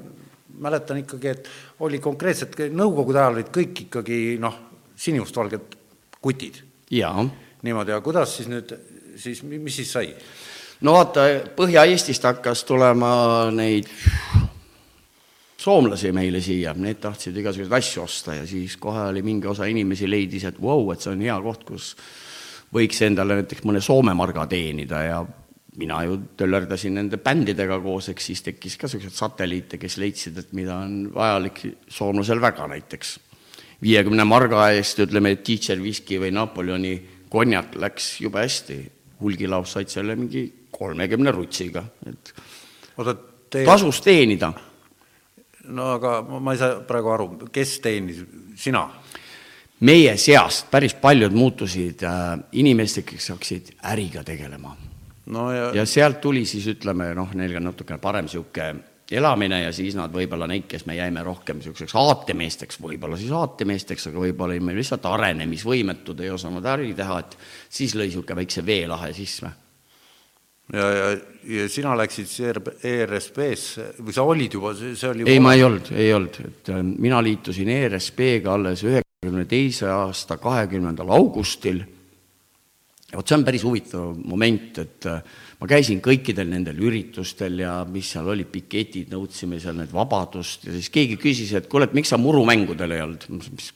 mäletan 0.58 1.02
ikkagi, 1.04 1.28
et 1.34 1.48
oli 1.86 2.00
konkreetselt, 2.02 2.56
nõukogude 2.74 3.20
ajal 3.20 3.38
olid 3.38 3.52
kõik 3.54 3.84
ikkagi 3.86 4.20
noh, 4.42 4.56
sinimustvalged 4.98 5.76
kutid. 6.24 6.62
niimoodi, 7.62 7.94
aga 7.94 8.04
kuidas 8.04 8.36
siis 8.38 8.50
nüüd, 8.50 8.74
siis 9.16 9.42
mi- 9.42 9.58
mis 9.62 9.76
siis 9.76 9.92
sai? 9.92 10.12
no 10.80 10.94
vaata, 10.94 11.26
Põhja-Eestist 11.56 12.26
hakkas 12.26 12.64
tulema 12.64 13.50
neid 13.54 13.88
soomlasi 15.68 16.12
meile 16.16 16.40
siia, 16.44 16.72
need 16.74 17.00
tahtsid 17.02 17.36
igasuguseid 17.36 17.76
asju 17.78 18.04
osta 18.06 18.38
ja 18.38 18.46
siis 18.48 18.78
kohe 18.80 19.08
oli 19.10 19.22
mingi 19.26 19.50
osa 19.50 19.68
inimesi 19.68 20.08
leidis, 20.08 20.48
et 20.48 20.60
vau 20.62 20.80
wow,, 20.84 20.94
et 20.94 21.04
see 21.04 21.12
on 21.12 21.24
hea 21.26 21.36
koht, 21.44 21.66
kus 21.68 21.90
võiks 22.74 23.02
endale 23.04 23.40
näiteks 23.40 23.66
mõne 23.68 23.82
Soome 23.84 24.14
marga 24.16 24.46
teenida 24.48 25.02
ja 25.04 25.20
mina 25.78 26.00
ju 26.04 26.18
töllerdasin 26.38 26.96
nende 26.98 27.20
bändidega 27.22 27.78
koos, 27.82 28.10
eks 28.10 28.30
siis 28.30 28.42
tekkis 28.46 28.76
ka 28.80 28.88
niisuguseid 28.88 29.14
satelliite, 29.14 29.78
kes 29.78 29.98
leidsid, 30.02 30.38
et 30.40 30.52
mida 30.56 30.80
on 30.82 31.08
vajalik 31.14 31.62
soomlasel 31.88 32.42
väga 32.42 32.66
näiteks. 32.74 33.18
viiekümne 33.82 34.24
marga 34.26 34.70
eest, 34.74 34.98
ütleme, 35.04 35.36
Teacher 35.36 35.78
Whisky 35.78 36.18
või 36.18 36.32
Napoleoni 36.34 36.96
konjak 37.30 37.76
läks 37.78 38.16
jube 38.20 38.42
hästi, 38.42 38.78
hulgilaos 39.20 39.76
said 39.76 39.92
selle 39.92 40.16
mingi 40.18 40.42
kolmekümne 40.74 41.30
rutsiga, 41.30 41.84
et 42.06 42.32
oota, 42.96 43.14
teie, 43.50 43.66
tasus 43.66 44.00
teenida. 44.02 44.50
No 45.68 45.92
aga 45.96 46.20
ma 46.22 46.54
ei 46.54 46.60
saa 46.60 46.80
praegu 46.88 47.12
aru, 47.14 47.28
kes 47.52 47.78
teenis, 47.84 48.22
sina? 48.56 48.86
meie 49.80 50.16
seast 50.18 50.70
päris 50.72 50.96
paljud 50.98 51.34
muutusid 51.36 52.02
äh, 52.02 52.34
inimesteks, 52.58 53.14
kes 53.14 53.32
hakkasid 53.34 53.72
äriga 53.92 54.24
tegelema 54.26 54.74
no 55.34 55.50
ja, 55.52 55.70
ja 55.76 55.86
sealt 55.86 56.20
tuli 56.20 56.44
siis 56.48 56.66
ütleme 56.74 57.12
noh, 57.14 57.34
neil 57.38 57.54
ka 57.54 57.62
natukene 57.62 58.00
parem 58.02 58.26
niisugune 58.26 58.72
elamine 59.10 59.62
ja 59.62 59.70
siis 59.72 59.96
nad 59.96 60.12
võib-olla 60.12 60.48
neid, 60.50 60.66
kes 60.68 60.84
me 60.88 60.98
jäime 60.98 61.22
rohkem 61.24 61.60
niisuguseks 61.60 61.94
aatemeesteks, 61.96 62.80
võib-olla 62.82 63.16
siis 63.16 63.32
aatemeesteks, 63.32 64.10
aga 64.10 64.20
võib-olla 64.26 64.56
olime 64.58 64.74
lihtsalt 64.76 65.06
arenemisvõimetud, 65.08 66.20
ei 66.20 66.32
osanud 66.34 66.66
äri 66.68 66.92
teha, 66.96 67.22
et 67.24 67.38
siis 67.72 67.94
lõi 67.96 68.10
niisugune 68.10 68.42
väikse 68.42 68.64
veelahe 68.66 69.12
sisse. 69.16 69.52
Ja, 70.72 70.86
ja, 70.92 71.10
ja 71.48 71.66
sina 71.72 71.94
läksid 71.98 72.32
ERSP-sse 72.84 73.90
või 74.02 74.16
sa 74.16 74.24
olid 74.28 74.56
juba, 74.58 74.74
see 74.76 75.10
oli 75.10 75.28
ei, 75.28 75.42
ma 75.42 75.54
ei 75.56 75.64
olnud, 75.66 75.92
ei 75.96 76.10
olnud, 76.14 76.40
et 76.44 76.72
äh, 76.74 76.82
mina 76.84 77.20
liitusin 77.24 77.70
ERSP-ga 77.72 78.56
alles 78.58 78.84
üheksakümne 78.86 79.46
teise 79.48 79.88
aasta 79.92 80.38
kahekümnendal 80.42 81.14
augustil 81.16 81.84
vot 83.14 83.28
see 83.28 83.38
on 83.38 83.44
päris 83.46 83.64
huvitav 83.64 84.16
moment, 84.28 84.82
et 84.82 85.08
äh, 85.08 85.22
ma 85.62 85.68
käisin 85.70 86.02
kõikidel 86.04 86.50
nendel 86.50 86.80
üritustel 86.84 87.62
ja 87.62 87.80
mis 87.88 88.12
seal 88.12 88.28
olid, 88.28 88.50
piketid, 88.52 89.08
nõudsime 89.14 89.60
seal 89.62 89.78
need 89.80 89.92
vabadust 89.94 90.68
ja 90.68 90.76
siis 90.76 90.92
keegi 90.92 91.16
küsis, 91.20 91.54
et 91.56 91.70
kuule, 91.72 91.88
et 91.88 91.96
miks 91.96 92.12
sa 92.12 92.20
murumängudel 92.20 92.92
ei 92.92 93.04
olnud? 93.06 93.24
mis 93.32 93.72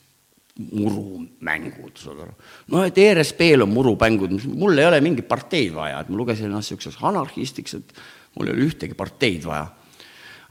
murumängud, 0.60 1.94
saad 1.96 2.18
aru. 2.26 2.34
no 2.72 2.82
et 2.84 2.98
ERSP-l 2.98 3.64
on 3.64 3.72
murumängud, 3.72 4.34
mul 4.52 4.78
ei 4.78 4.88
ole 4.90 5.00
mingit 5.00 5.28
parteid 5.28 5.72
vaja, 5.74 6.02
et 6.02 6.10
ma 6.12 6.18
lugesin 6.20 6.50
ennast 6.50 6.74
niisuguseks 6.74 7.00
anarhistiks, 7.08 7.78
et 7.78 7.94
mul 8.36 8.50
ei 8.50 8.56
ole 8.56 8.66
ühtegi 8.66 8.96
parteid 8.98 9.46
vaja. 9.48 9.70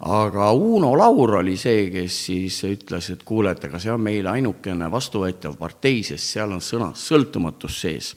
aga 0.02 0.52
Uno 0.58 0.96
Laur 0.98 1.36
oli 1.44 1.54
see, 1.62 1.92
kes 1.94 2.18
siis 2.26 2.58
ütles, 2.66 3.12
et 3.14 3.22
kuule, 3.24 3.54
et 3.54 3.70
ega 3.70 3.80
see 3.80 3.94
on 3.94 4.02
meile 4.02 4.34
ainukene 4.34 4.90
vastuvõetav 4.92 5.60
partei, 5.60 6.02
sest 6.04 6.34
seal 6.34 6.58
on 6.58 6.64
sõna 6.66 6.90
sõltumatus 6.98 7.82
sees 7.86 8.16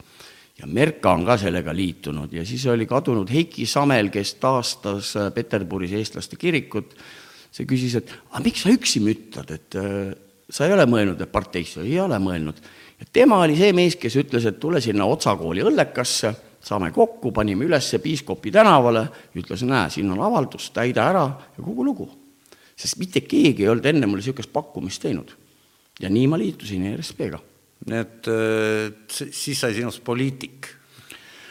ja 0.58 0.66
Merka 0.70 1.12
on 1.12 1.24
ka 1.26 1.36
sellega 1.40 1.74
liitunud 1.74 2.32
ja 2.32 2.44
siis 2.46 2.64
oli 2.70 2.86
kadunud 2.88 3.30
Heiki 3.30 3.66
Samel, 3.66 4.08
kes 4.14 4.36
taastas 4.40 5.14
äh, 5.18 5.30
Peterburis 5.34 5.92
eestlaste 5.98 6.38
kirikut, 6.40 6.94
see 7.52 7.66
küsis, 7.68 7.98
et 7.98 8.12
aga 8.30 8.44
miks 8.44 8.64
sa 8.64 8.72
üksi 8.72 9.02
müttad, 9.04 9.50
et 9.52 9.76
äh, 9.76 10.14
sa 10.54 10.66
ei 10.68 10.74
ole 10.74 10.86
mõelnud, 10.86 11.20
et 11.20 11.32
parteisse, 11.32 11.82
ei 11.82 11.98
ole 12.00 12.18
mõelnud. 12.22 12.60
tema 13.12 13.40
oli 13.42 13.56
see 13.58 13.72
mees, 13.74 13.96
kes 14.00 14.16
ütles, 14.22 14.46
et 14.46 14.60
tule 14.60 14.80
sinna 14.80 15.06
Otsa 15.10 15.34
kooli 15.36 15.64
õllekasse, 15.66 16.34
saame 16.64 16.92
kokku, 16.94 17.32
panime 17.34 17.66
üles 17.66 17.90
Piiskopi 18.02 18.52
tänavale, 18.54 19.08
ütles, 19.36 19.64
näe, 19.66 19.90
siin 19.90 20.12
on 20.14 20.22
avaldus, 20.24 20.70
täida 20.72 21.08
ära 21.10 21.24
ja 21.56 21.64
kogu 21.64 21.84
lugu. 21.84 22.10
sest 22.76 22.98
mitte 22.98 23.20
keegi 23.20 23.62
ei 23.62 23.68
olnud 23.70 23.86
enne 23.86 24.06
mulle 24.06 24.22
niisugust 24.22 24.52
pakkumist 24.52 25.02
teinud. 25.02 25.34
ja 26.00 26.10
nii 26.10 26.26
ma 26.26 26.38
liitusin 26.38 26.86
ERSP-ga 26.94 27.38
nii 27.84 28.00
et 28.00 28.28
äh, 28.32 28.92
siis 29.12 29.60
sai 29.60 29.74
sinust 29.76 30.02
poliitik 30.04 30.70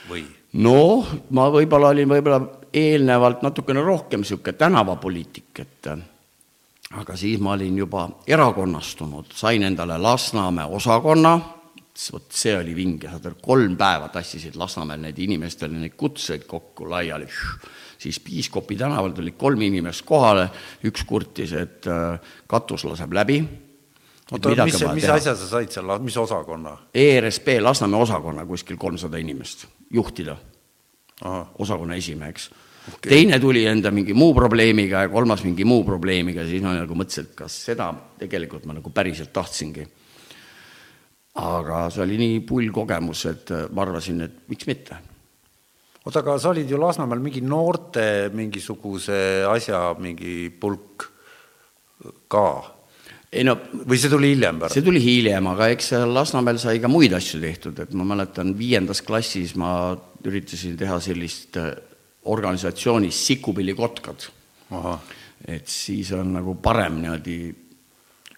või? 0.09 0.23
noh, 0.63 1.09
ma 1.35 1.47
võib-olla 1.53 1.91
olin 1.93 2.09
võib-olla 2.09 2.39
eelnevalt 2.73 3.43
natukene 3.45 3.83
rohkem 3.85 4.23
niisugune 4.23 4.57
tänavapoliitik, 4.57 5.51
et 5.61 5.91
äh, 5.91 6.01
aga 6.99 7.15
siis 7.17 7.41
ma 7.41 7.55
olin 7.57 7.77
juba 7.77 8.05
erakonnastunud, 8.27 9.33
sain 9.35 9.63
endale 9.63 9.97
Lasnamäe 9.97 10.65
osakonna, 10.77 11.33
vot 12.13 12.33
see 12.33 12.55
oli 12.57 12.73
vinge, 12.75 13.09
saad 13.09 13.27
aru, 13.29 13.39
kolm 13.41 13.77
päeva 13.77 14.09
tassisid 14.13 14.57
Lasnamäel 14.59 15.01
need 15.07 15.19
inimestele 15.25 15.77
neid 15.77 15.97
kutseid 15.97 16.45
kokku 16.49 16.89
laiali, 16.89 17.27
siis 17.97 18.19
Piiskopi 18.19 18.77
tänaval 18.77 19.13
tuli 19.17 19.35
kolm 19.37 19.61
inimest 19.61 20.05
kohale, 20.05 20.47
üks 20.85 21.05
kurtis, 21.09 21.53
et 21.57 21.89
äh, 21.89 22.17
katus 22.47 22.85
laseb 22.89 23.13
läbi. 23.13 23.43
Oota, 24.31 24.53
mis, 24.63 24.79
mis 24.95 25.03
teha. 25.03 25.17
asja 25.19 25.35
sa 25.37 25.47
said 25.47 25.73
seal, 25.73 25.91
mis 26.01 26.17
osakonna? 26.17 26.77
ERSP 26.93 27.59
Lasnamäe 27.61 28.01
osakonna 28.01 28.45
kuskil 28.49 28.77
kolmsada 28.81 29.21
inimest 29.21 29.67
juhtida, 29.93 30.37
osakonna 31.59 31.95
esimeheks 32.01 32.49
okay.. 32.87 33.09
teine 33.09 33.39
tuli 33.39 33.65
enda 33.69 33.91
mingi 33.91 34.15
muu 34.17 34.33
probleemiga 34.35 35.05
ja 35.05 35.11
kolmas 35.13 35.43
mingi 35.45 35.65
muu 35.67 35.83
probleemiga, 35.87 36.45
siis 36.47 36.63
ma 36.65 36.75
nagu 36.77 36.97
mõtlesin, 36.97 37.29
et 37.29 37.37
kas 37.37 37.57
seda 37.69 37.91
tegelikult 38.19 38.67
ma 38.69 38.77
nagu 38.77 38.93
päriselt 38.93 39.33
tahtsingi. 39.33 39.87
aga 41.43 41.87
see 41.89 42.03
oli 42.03 42.19
nii 42.21 42.43
pull 42.45 42.69
kogemus, 42.73 43.25
et 43.31 43.55
ma 43.73 43.87
arvasin, 43.87 44.21
et 44.21 44.45
miks 44.51 44.69
mitte 44.69 44.99
oota, 46.03 46.19
aga 46.19 46.37
sa 46.39 46.51
olid 46.51 46.69
ju 46.69 46.79
Lasnamäel 46.79 47.21
mingi 47.23 47.41
noorte 47.41 48.29
mingisuguse 48.35 49.17
asja 49.47 49.93
mingi 49.99 50.51
pulk 50.59 51.07
ka 52.27 52.47
ei 53.33 53.45
no 53.47 53.55
või 53.87 53.97
see 53.97 54.11
tuli 54.11 54.33
hiljem 54.33 54.59
pärast? 54.61 54.77
see 54.77 54.85
tuli 54.85 55.01
hiljem, 55.01 55.47
aga 55.53 55.69
eks 55.73 55.93
seal 55.93 56.11
Lasnamäel 56.13 56.59
sai 56.61 56.81
ka 56.83 56.91
muid 56.91 57.15
asju 57.15 57.39
tehtud, 57.41 57.79
et 57.81 57.95
ma 57.97 58.05
mäletan, 58.13 58.53
viiendas 58.57 59.01
klassis 59.05 59.55
ma 59.59 59.95
üritasin 60.27 60.77
teha 60.79 60.99
sellist 61.03 61.57
äh, 62.23 62.31
organisatsiooni 62.31 63.11
Sikupillikotkad. 63.11 64.29
et 65.47 65.67
siis 65.67 66.11
on 66.11 66.33
nagu 66.33 66.55
parem 66.55 67.01
niimoodi 67.01 67.55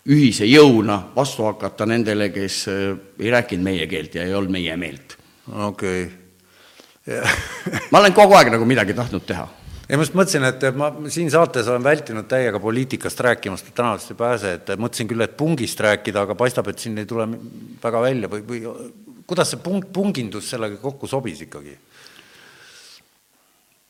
ühise 0.10 0.46
jõuna 0.46 1.00
vastu 1.16 1.46
hakata 1.46 1.86
nendele, 1.86 2.30
kes 2.30 2.68
äh, 2.68 2.98
ei 3.20 3.32
rääkinud 3.32 3.64
meie 3.64 3.88
keelt 3.88 4.16
ja 4.16 4.24
ei 4.24 4.34
olnud 4.34 4.52
meie 4.52 4.78
meelt. 4.78 5.18
okei 5.54 6.04
okay. 6.04 6.12
ma 7.92 8.00
olen 8.00 8.14
kogu 8.14 8.34
aeg 8.34 8.50
nagu 8.50 8.66
midagi 8.66 8.94
tahtnud 8.94 9.26
teha 9.26 9.48
ei, 9.90 9.98
ma 9.98 10.02
just 10.02 10.16
mõtlesin, 10.18 10.46
et 10.50 10.64
ma 10.78 10.90
siin 11.14 11.30
saates 11.30 11.68
olen 11.70 11.84
vältinud 11.86 12.26
täiega 12.30 12.60
poliitikast 12.62 13.20
rääkimast, 13.22 13.70
et 13.70 13.76
tänavast 13.78 14.12
ei 14.12 14.18
pääse, 14.18 14.54
et 14.58 14.72
mõtlesin 14.82 15.10
küll, 15.10 15.22
et 15.22 15.36
pungist 15.38 15.82
rääkida, 15.86 16.24
aga 16.26 16.38
paistab, 16.38 16.72
et 16.72 16.82
siin 16.82 16.98
ei 16.98 17.06
tule 17.10 17.28
väga 17.84 18.02
välja 18.02 18.32
või, 18.32 18.42
või 18.48 18.64
kuidas 19.30 19.54
see 19.54 19.62
pung, 19.62 19.86
pungindus 19.94 20.50
sellega 20.54 20.80
kokku 20.82 21.10
sobis 21.10 21.44
ikkagi? 21.46 21.78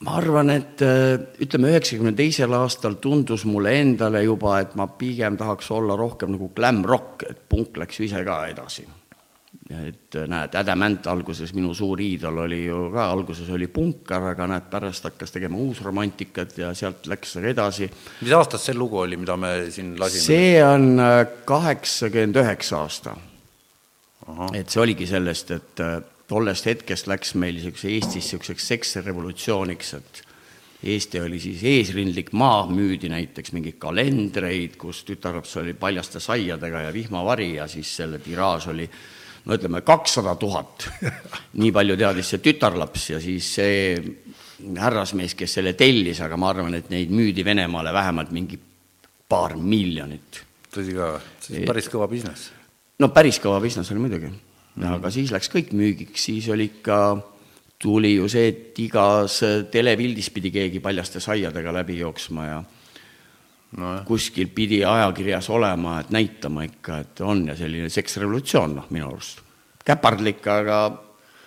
Ma 0.03 0.17
arvan, 0.19 0.51
et 0.51 0.81
äh, 0.83 1.15
ütleme, 1.41 1.71
üheksakümne 1.71 2.11
teisel 2.17 2.51
aastal 2.57 2.99
tundus 3.01 3.45
mulle 3.47 3.77
endale 3.79 4.25
juba, 4.25 4.59
et 4.59 4.75
ma 4.75 4.89
pigem 4.91 5.37
tahaks 5.39 5.71
olla 5.71 5.95
rohkem 5.95 6.35
nagu 6.35 6.51
glam 6.55 6.83
rock, 6.85 7.23
et 7.29 7.47
punk 7.49 7.79
läks 7.79 8.01
ju 8.01 8.09
ise 8.09 8.23
ka 8.27 8.43
edasi 8.51 8.87
et 9.65 10.15
näed, 10.29 10.53
Adam 10.59 10.83
Ant 10.85 11.07
alguses, 11.09 11.49
minu 11.57 11.73
suur 11.73 12.01
iidol 12.03 12.43
oli 12.43 12.59
ju 12.67 12.89
ka, 12.93 13.07
alguses 13.09 13.47
oli 13.53 13.65
punkar, 13.73 14.27
aga 14.33 14.45
näed, 14.51 14.67
pärast 14.69 15.07
hakkas 15.07 15.33
tegema 15.33 15.57
uusromantikat 15.57 16.57
ja 16.61 16.69
sealt 16.77 17.07
läks 17.09 17.33
see 17.37 17.49
edasi. 17.49 17.89
mis 18.21 18.35
aastast 18.37 18.69
see 18.69 18.77
lugu 18.77 19.01
oli, 19.01 19.17
mida 19.17 19.37
me 19.37 19.71
siin 19.73 19.95
lasime? 19.99 20.25
see 20.27 20.59
on 20.63 20.99
äh, 21.01 21.21
kaheksakümmend 21.49 22.41
üheksa 22.43 22.83
aasta. 22.83 23.15
et 24.53 24.69
see 24.69 24.83
oligi 24.83 25.09
sellest, 25.09 25.55
et 25.57 25.81
äh, 25.81 25.97
tollest 26.27 26.65
hetkest 26.65 27.07
läks 27.07 27.35
meil 27.39 27.57
niisuguse 27.59 27.91
Eestis 27.91 28.15
niisuguseks 28.15 28.67
seksrevolutsiooniks, 28.73 29.93
et 29.99 30.23
Eesti 30.85 31.19
oli 31.23 31.39
siis 31.41 31.63
eesrindlik 31.65 32.31
maa, 32.37 32.65
müüdi 32.69 33.09
näiteks 33.09 33.53
mingeid 33.55 33.77
kalendreid, 33.81 34.75
kus 34.77 35.01
tütarlaps 35.07 35.55
oli 35.61 35.73
paljaste 35.73 36.19
saiadega 36.21 36.83
ja 36.85 36.91
vihmavari 36.93 37.55
ja 37.55 37.67
siis 37.71 37.95
selle 37.97 38.19
tiraaž 38.21 38.67
oli 38.73 38.85
no 39.45 39.57
ütleme, 39.57 39.81
kakssada 39.85 40.35
tuhat. 40.37 40.87
nii 41.61 41.71
palju 41.73 41.97
teadis 41.97 42.33
see 42.33 42.43
tütarlaps 42.43 43.09
ja 43.15 43.21
siis 43.23 43.49
see 43.57 43.79
härrasmees, 44.79 45.35
kes 45.37 45.57
selle 45.59 45.73
tellis, 45.77 46.21
aga 46.23 46.37
ma 46.39 46.51
arvan, 46.53 46.77
et 46.77 46.91
neid 46.93 47.13
müüdi 47.13 47.45
Venemaale 47.45 47.93
vähemalt 47.93 48.31
mingi 48.35 48.59
paar 49.29 49.57
miljonit. 49.57 50.43
tõsi 50.75 50.95
ka, 50.95 51.15
see 51.39 51.61
on 51.61 51.69
päris 51.69 51.87
kõva 51.91 52.07
business. 52.11 52.51
no 52.99 53.09
päris 53.15 53.39
kõva 53.43 53.61
business 53.63 53.91
oli 53.91 54.05
muidugi. 54.05 54.31
Aga 54.83 55.11
siis 55.13 55.31
läks 55.31 55.51
kõik 55.53 55.71
müügiks, 55.77 56.27
siis 56.27 56.49
oli 56.51 56.69
ikka, 56.73 56.99
tuli 57.79 58.15
ju 58.15 58.27
see, 58.31 58.49
et 58.51 58.79
igas 58.83 59.41
telepildis 59.71 60.31
pidi 60.33 60.51
keegi 60.51 60.81
paljaste 60.83 61.21
saiadega 61.23 61.73
läbi 61.75 61.99
jooksma 61.99 62.47
ja 62.47 62.63
no, 63.79 63.93
kuskil 64.07 64.49
pidi 64.55 64.81
ajakirjas 64.87 65.49
olema, 65.53 65.99
et 66.01 66.11
näitama 66.15 66.65
ikka, 66.67 66.99
et 67.03 67.23
on 67.25 67.45
ja 67.49 67.55
selline 67.59 67.89
seksrevolutsioon, 67.93 68.75
noh, 68.79 68.91
minu 68.95 69.09
arust. 69.11 69.41
käpardlik, 69.85 70.45
aga 70.49 70.79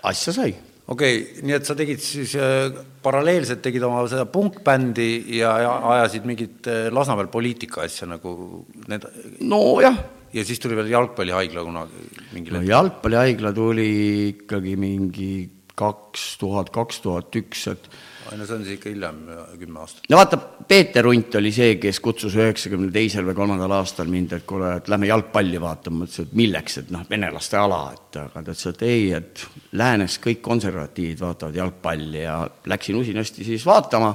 asja 0.06 0.32
sai. 0.32 0.54
okei 0.87 1.16
okay,, 1.23 1.47
nii 1.47 1.56
et 1.56 1.68
sa 1.68 1.76
tegid 1.78 2.02
siis 2.02 2.35
äh, 2.38 2.68
paralleelselt 3.02 3.62
tegid 3.64 3.82
oma 3.87 4.04
seda 4.11 4.26
punkbändi 4.30 5.38
ja, 5.38 5.56
ja 5.64 5.73
ajasid 5.94 6.28
mingit 6.28 6.68
äh, 6.68 6.87
Lasnamäel 6.92 7.30
poliitika 7.32 7.85
asja 7.87 8.08
nagu 8.08 8.64
need 8.88 9.08
nojah. 9.40 9.99
Ja 10.35 10.44
siis 10.44 10.61
tuli 10.62 10.76
veel 10.78 10.90
jalgpallihaigla 10.92 11.64
kunagi 11.64 12.04
mingil 12.35 12.58
no 12.58 12.64
jalgpallihaigla 12.66 13.54
tuli 13.56 13.88
ikkagi 14.35 14.76
mingi 14.80 15.32
kaks 15.78 16.30
tuhat, 16.40 16.73
kaks 16.75 17.02
tuhat 17.04 17.37
üks, 17.38 17.68
et 17.70 17.90
ei 18.28 18.37
no 18.37 18.44
see 18.44 18.56
on 18.58 18.64
siis 18.64 18.76
ikka 18.76 18.90
hiljem, 18.90 19.20
kümme 19.56 19.80
aastat. 19.80 20.02
no 20.11 20.18
vaata, 20.18 20.38
Peeter 20.68 21.06
Unt 21.08 21.37
oli 21.38 21.52
see, 21.54 21.76
kes 21.80 22.00
kutsus 22.04 22.35
üheksakümne 22.37 22.90
teisel 22.92 23.25
või 23.28 23.37
kolmandal 23.38 23.73
aastal 23.78 24.11
mind, 24.12 24.35
et 24.37 24.44
kuule, 24.49 24.75
et 24.80 24.90
lähme 24.92 25.08
jalgpalli 25.08 25.61
vaatama, 25.62 26.02
ma 26.02 26.08
ütlesin, 26.08 26.28
et 26.28 26.37
milleks, 26.42 26.78
et 26.82 26.92
noh, 26.94 27.06
venelaste 27.08 27.61
ala, 27.61 27.80
et 27.97 28.20
aga 28.20 28.42
ta 28.42 28.52
ütles, 28.52 28.66
et 28.73 28.85
ei, 28.88 29.06
et 29.16 29.47
läänes 29.80 30.18
kõik 30.25 30.42
konservatiivid 30.44 31.25
vaatavad 31.25 31.56
jalgpalli 31.62 32.25
ja 32.26 32.42
läksin 32.68 33.00
usinasti 33.00 33.49
siis 33.49 33.64
vaatama, 33.68 34.12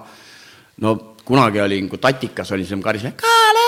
no 0.86 0.96
kunagi 1.26 1.64
olin, 1.64 1.90
kui 1.90 2.02
Tatikas 2.04 2.54
olin, 2.54 2.70
siis 2.70 2.78
ma 2.78 2.92
karisin, 2.92 3.18
Kalev, 3.18 3.63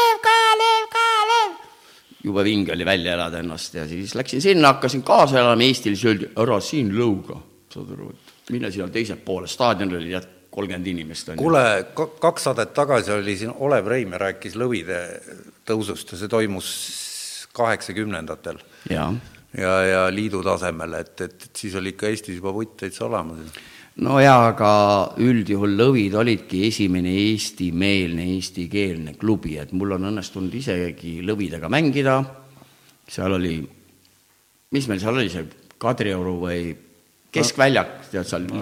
jube 2.25 2.43
vinge 2.45 2.73
oli 2.73 2.85
välja 2.85 3.13
elada 3.13 3.39
ennast 3.39 3.75
ja 3.77 3.87
siis 3.87 4.15
läksin 4.17 4.41
sinna, 4.41 4.73
hakkasin 4.73 5.03
kaasa 5.05 5.39
elama 5.39 5.65
Eestil, 5.65 5.95
siis 5.95 6.09
öeldi, 6.11 6.31
ära 6.41 6.59
siin 6.63 6.89
lõuga, 6.95 7.37
saad 7.73 7.91
aru, 7.95 8.09
et 8.13 8.53
mine 8.55 8.71
sinna 8.73 8.89
teisele 8.93 9.21
poole, 9.25 9.49
staadionil 9.51 9.99
oli 9.99 10.13
tead 10.13 10.31
kolmkümmend 10.55 10.87
inimest. 10.87 11.33
kuule, 11.37 11.63
kaks 11.95 12.47
saadet 12.47 12.73
tagasi 12.73 13.11
oli 13.11 13.37
siin 13.37 13.53
Olev 13.67 13.87
Reime 13.91 14.19
rääkis 14.21 14.55
lõvide 14.59 15.01
tõusust 15.67 16.13
ja 16.13 16.19
see 16.21 16.31
toimus 16.31 16.69
kaheksakümnendatel. 17.55 18.59
ja, 18.89 19.09
ja, 19.57 19.77
ja 19.85 20.03
liidu 20.11 20.43
tasemel, 20.43 20.99
et, 21.01 21.15
et, 21.21 21.47
et 21.49 21.63
siis 21.63 21.75
oli 21.75 21.95
ikka 21.95 22.09
Eestis 22.11 22.39
juba 22.39 22.53
vutt 22.55 22.77
täitsa 22.81 23.05
olemas 23.09 23.61
no 24.03 24.17
jaa, 24.19 24.49
aga 24.51 24.71
üldjuhul 25.23 25.77
Lõvid 25.79 26.17
olidki 26.19 26.65
esimene 26.67 27.13
eestimeelne, 27.29 28.27
eestikeelne 28.35 29.15
klubi, 29.19 29.55
et 29.61 29.71
mul 29.75 29.95
on 29.95 30.09
õnnestunud 30.11 30.55
isegi 30.59 31.19
Lõvidega 31.25 31.69
mängida, 31.71 32.17
seal 33.07 33.37
oli, 33.37 33.59
mis 34.75 34.89
meil 34.91 35.03
seal 35.03 35.15
oli, 35.15 35.31
see 35.31 35.47
Kadrioru 35.79 36.35
või 36.41 36.59
Keskväljak, 37.35 37.97
tead 38.11 38.27
seal 38.27 38.45
no., 38.47 38.61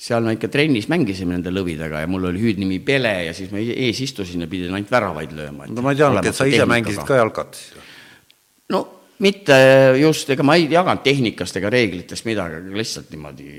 seal 0.00 0.24
me 0.24 0.32
ikka 0.32 0.48
trennis 0.48 0.86
mängisime 0.88 1.34
nende 1.34 1.52
lõvidega 1.52 2.00
ja 2.00 2.08
mul 2.08 2.30
oli 2.30 2.40
hüüdnimi 2.40 2.78
Pele 2.84 3.12
ja 3.26 3.34
siis 3.36 3.50
ma 3.52 3.60
ees 3.60 3.98
istusin 4.00 4.40
ja 4.40 4.48
pidin 4.48 4.72
ainult 4.72 4.92
väravaid 4.92 5.34
lööma. 5.36 5.68
no 5.68 5.84
ma 5.84 5.92
ei 5.92 6.00
teadnudki, 6.00 6.32
et 6.32 6.38
sa 6.38 6.46
ise 6.48 6.64
mängisid 6.68 7.04
ka 7.04 7.18
jalkat 7.20 7.60
no 8.72 8.80
mitte 9.20 9.58
just, 10.00 10.32
ega 10.32 10.46
ma 10.46 10.56
ei 10.56 10.70
jaganud 10.72 11.04
tehnikast 11.04 11.60
ega 11.60 11.68
reeglitest 11.72 12.24
midagi, 12.24 12.62
aga 12.62 12.80
lihtsalt 12.80 13.12
niimoodi 13.12 13.50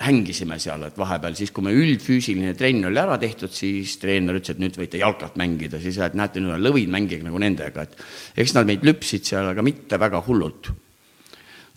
hängisime 0.00 0.58
seal, 0.60 0.82
et 0.86 0.98
vahepeal 0.98 1.36
siis, 1.38 1.52
kui 1.54 1.64
me 1.64 1.72
üldfüüsiline 1.74 2.52
trenn 2.58 2.84
oli 2.88 3.00
ära 3.00 3.16
tehtud, 3.20 3.52
siis 3.54 3.96
treener 4.02 4.36
ütles, 4.38 4.52
et 4.52 4.60
nüüd 4.60 4.76
võite 4.76 5.00
jalkat 5.00 5.38
mängida, 5.40 5.80
siis 5.82 5.98
et 6.04 6.16
näete, 6.18 6.42
nüüd 6.42 6.56
on 6.56 6.64
lõvid, 6.64 6.90
mängige 6.92 7.24
nagu 7.24 7.40
nendega, 7.40 7.86
et 7.86 8.42
eks 8.44 8.56
nad 8.56 8.68
meid 8.68 8.84
lüpsid 8.86 9.24
seal, 9.28 9.48
aga 9.52 9.64
mitte 9.64 10.00
väga 10.00 10.20
hullult. 10.26 10.72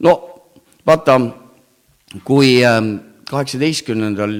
no 0.03 0.15
vaata, 0.87 1.19
kui 2.27 2.59
ähm, 2.65 2.95
kaheksateistkümnendal 3.29 4.35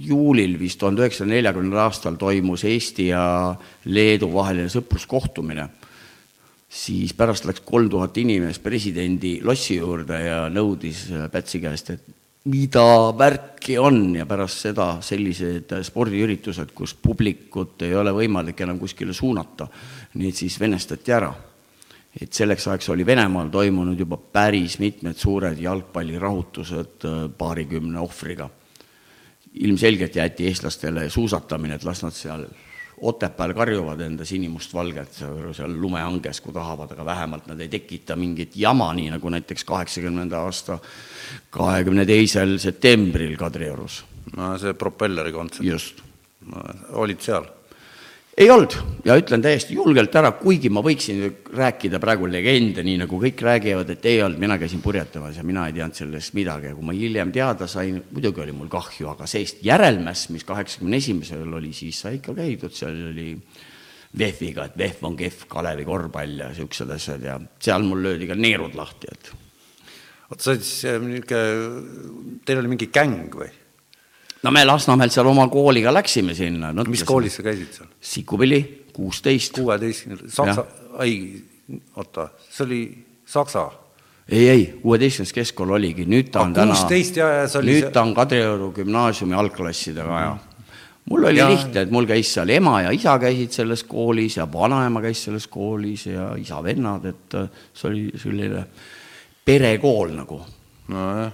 juulil 0.00 0.56
vist 0.58 0.80
tuhande 0.80 1.04
üheksasaja 1.04 1.30
neljakümnendal 1.30 1.84
aastal 1.86 2.16
toimus 2.18 2.64
Eesti 2.64 3.10
ja 3.12 3.24
Leedu 3.84 4.30
vaheline 4.32 4.70
sõpruskohtumine, 4.72 5.68
siis 6.70 7.12
pärast 7.14 7.46
läks 7.46 7.62
kolm 7.66 7.90
tuhat 7.92 8.16
inimest 8.18 8.62
presidendi 8.64 9.38
lossi 9.44 9.76
juurde 9.78 10.24
ja 10.24 10.40
nõudis 10.50 11.06
Pätsi 11.30 11.60
käest, 11.62 11.94
et 11.94 12.19
mida 12.44 13.12
värki 13.18 13.78
on 13.78 14.16
ja 14.16 14.24
pärast 14.26 14.64
seda 14.64 14.86
sellised 15.04 15.74
spordiüritused, 15.84 16.72
kus 16.74 16.94
publikut 16.94 17.82
ei 17.84 17.94
ole 17.94 18.14
võimalik 18.16 18.62
enam 18.64 18.78
kuskile 18.80 19.12
suunata, 19.12 19.68
need 20.14 20.36
siis 20.36 20.60
venestati 20.60 21.12
ära. 21.12 21.32
et 22.20 22.32
selleks 22.32 22.66
ajaks 22.66 22.88
oli 22.90 23.04
Venemaal 23.06 23.48
toimunud 23.48 23.98
juba 23.98 24.16
päris 24.16 24.78
mitmed 24.78 25.14
suured 25.16 25.58
jalgpallirahutused 25.58 27.04
äh, 27.04 27.30
paarikümne 27.38 28.00
ohvriga. 28.00 28.50
ilmselgelt 29.52 30.16
jäeti 30.16 30.46
eestlastele 30.46 31.10
suusatamine, 31.10 31.74
et 31.74 31.84
las 31.84 32.02
nad 32.02 32.12
seal 32.12 32.46
Otepääl 33.00 33.54
karjuvad 33.56 34.00
enda 34.04 34.24
sinimustvalget 34.28 35.22
seal 35.56 35.72
lumehanges, 35.80 36.42
kui 36.44 36.52
tahavad, 36.52 36.90
aga 36.92 37.04
vähemalt 37.04 37.46
nad 37.48 37.60
ei 37.60 37.68
tekita 37.72 38.16
mingit 38.16 38.56
jama, 38.60 38.90
nii 38.96 39.08
nagu 39.14 39.32
näiteks 39.32 39.64
kaheksakümnenda 39.64 40.42
aasta 40.44 40.76
kahekümne 41.50 42.04
teisel 42.06 42.58
septembril 42.60 43.36
Kadriorus. 43.40 44.04
no 44.36 44.52
see 44.58 44.74
propelleri 44.74 45.32
kontsert. 45.32 45.64
just 45.64 46.02
olid 46.92 47.20
seal? 47.20 47.48
Ei 48.40 48.50
olnud. 48.50 48.74
Ja 49.04 49.16
ütlen 49.16 49.42
täiesti 49.44 49.74
julgelt 49.76 50.14
ära, 50.16 50.32
kuigi 50.36 50.68
ma 50.72 50.82
võiksin 50.84 51.22
rääkida 51.56 52.00
praegu 52.02 52.28
legende, 52.28 52.82
nii 52.84 52.98
nagu 53.02 53.20
kõik 53.20 53.40
räägivad, 53.44 53.92
et 53.94 54.06
ei 54.08 54.20
olnud, 54.24 54.40
mina 54.40 54.58
käisin 54.60 54.82
purjetamas 54.84 55.38
ja 55.40 55.44
mina 55.46 55.66
ei 55.68 55.76
teadnud 55.76 55.96
sellest 55.96 56.36
midagi. 56.36 56.70
Ja 56.70 56.76
kui 56.76 56.86
ma 56.88 56.94
hiljem 56.96 57.32
teada 57.32 57.68
sain, 57.70 58.00
muidugi 58.12 58.44
oli 58.44 58.54
mul 58.56 58.68
kahju, 58.72 59.08
aga 59.12 59.28
sellist 59.30 59.64
järelmäss, 59.64 60.28
mis 60.34 60.44
kaheksakümne 60.48 61.00
esimesel 61.00 61.58
oli, 61.60 61.72
siis 61.76 62.00
sai 62.04 62.18
ikka 62.20 62.36
käidud, 62.36 62.76
seal 62.76 62.96
oli 63.10 63.28
VEF-iga, 64.20 64.66
et 64.68 64.78
VEF 64.78 65.04
on 65.06 65.16
kehv 65.16 65.46
Kalevi 65.48 65.86
korvpall 65.88 66.40
ja 66.42 66.50
niisugused 66.50 66.96
asjad 66.96 67.24
ja 67.24 67.38
seal 67.62 67.84
mul 67.86 68.02
löödi 68.08 68.28
ka 68.28 68.36
neerud 68.36 68.74
lahti, 68.76 69.12
et 69.12 69.32
oota, 70.30 70.42
sa 70.42 70.56
siis 70.56 70.84
äh, 70.88 71.00
niisugune, 71.00 72.40
teil 72.44 72.62
oli 72.64 72.72
mingi 72.72 72.90
gäng 72.92 73.36
või? 73.36 73.52
No 74.42 74.50
me 74.50 74.64
Lasnamäelt 74.64 75.12
seal 75.12 75.28
oma 75.30 75.46
kooliga 75.48 75.92
läksime 75.94 76.34
sinna. 76.34 76.72
mis 76.88 77.04
koolis 77.04 77.38
sa 77.40 77.44
käisid 77.46 77.72
seal? 77.76 77.88
Sikupilli, 78.00 78.60
kuusteist. 78.92 79.54
kuueteistkümnendal, 79.58 80.30
Saksa, 80.32 80.64
ei, 81.04 81.42
oota, 81.96 82.28
see 82.50 82.66
oli 82.66 82.82
Saksa? 83.26 83.70
ei, 84.28 84.48
ei, 84.48 84.62
kuueteistkümnes 84.82 85.32
keskkool 85.32 85.74
oligi, 85.78 86.06
nüüd 86.08 86.30
ta 86.32 86.44
on 86.46 86.54
täna, 86.54 86.76
nüüd 86.76 87.50
see... 87.50 87.90
ta 87.92 88.04
on 88.06 88.14
Kadrioru 88.14 88.70
gümnaasiumi 88.76 89.34
algklassidega 89.34 90.22
ja 90.22 90.36
mul 91.10 91.26
oli 91.32 91.42
ja... 91.42 91.50
lihtne, 91.50 91.84
et 91.84 91.92
mul 91.92 92.08
käis 92.08 92.32
seal 92.36 92.52
ema 92.54 92.80
ja 92.86 92.94
isa 92.94 93.18
käisid 93.20 93.52
selles 93.56 93.84
koolis 93.88 94.38
ja 94.38 94.46
vanaema 94.52 95.02
käis 95.04 95.24
selles 95.26 95.50
koolis 95.50 96.06
ja 96.06 96.32
isa-vennad, 96.38 97.06
et 97.10 97.38
äh, 97.38 97.62
see 97.74 97.90
oli 97.90 98.08
selline 98.22 98.64
perekool 99.44 100.16
nagu. 100.16 100.42
nojah 100.88 101.32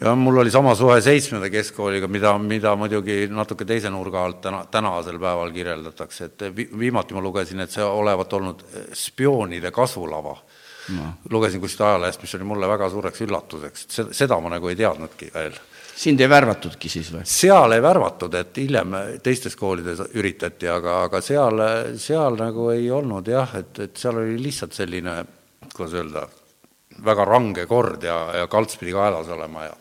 jah, 0.00 0.16
mul 0.16 0.38
oli 0.38 0.50
sama 0.50 0.74
suhe 0.74 1.00
seitsmenda 1.00 1.50
keskkooliga, 1.50 2.08
mida, 2.08 2.34
mida 2.38 2.74
muidugi 2.76 3.26
natuke 3.30 3.64
teise 3.68 3.90
nurga 3.92 4.24
alt 4.26 4.40
täna, 4.44 4.64
tänasel 4.70 5.18
päeval 5.22 5.52
kirjeldatakse, 5.54 6.30
et 6.30 6.46
vi-, 6.56 6.68
viimati 6.78 7.14
ma 7.14 7.22
lugesin, 7.22 7.62
et 7.62 7.72
see 7.72 7.84
olevat 7.84 8.32
olnud 8.38 8.64
spioonide 8.96 9.70
kasvulava 9.74 10.34
no.. 10.96 11.12
lugesin 11.30 11.62
kuskilt 11.62 11.86
ajalehest, 11.86 12.22
mis 12.22 12.34
oli 12.38 12.50
mulle 12.50 12.68
väga 12.68 12.90
suureks 12.90 13.24
üllatuseks, 13.26 13.86
et 13.86 14.14
seda 14.16 14.40
ma 14.42 14.52
nagu 14.56 14.70
ei 14.70 14.78
teadnudki 14.78 15.30
veel. 15.34 15.58
sind 15.96 16.20
ei 16.20 16.28
värvatudki 16.28 16.90
siis 16.92 17.12
või? 17.14 17.22
seal 17.24 17.76
ei 17.76 17.82
värvatud, 17.82 18.34
et 18.34 18.58
hiljem 18.58 18.98
teistes 19.22 19.56
koolides 19.56 20.02
üritati, 20.14 20.68
aga, 20.68 21.02
aga 21.06 21.22
seal, 21.22 21.62
seal 21.98 22.38
nagu 22.42 22.70
ei 22.74 22.90
olnud 22.90 23.28
jah, 23.30 23.54
et, 23.62 23.78
et 23.86 24.02
seal 24.02 24.18
oli 24.22 24.36
lihtsalt 24.42 24.74
selline, 24.76 25.20
kuidas 25.72 25.94
öelda, 25.94 26.26
väga 27.04 27.24
range 27.24 27.66
kord 27.66 28.04
ja, 28.04 28.16
ja 28.40 28.46
kalts 28.46 28.78
pidi 28.80 28.94
kaelas 28.96 29.28
olema 29.32 29.64
ja 29.68 29.74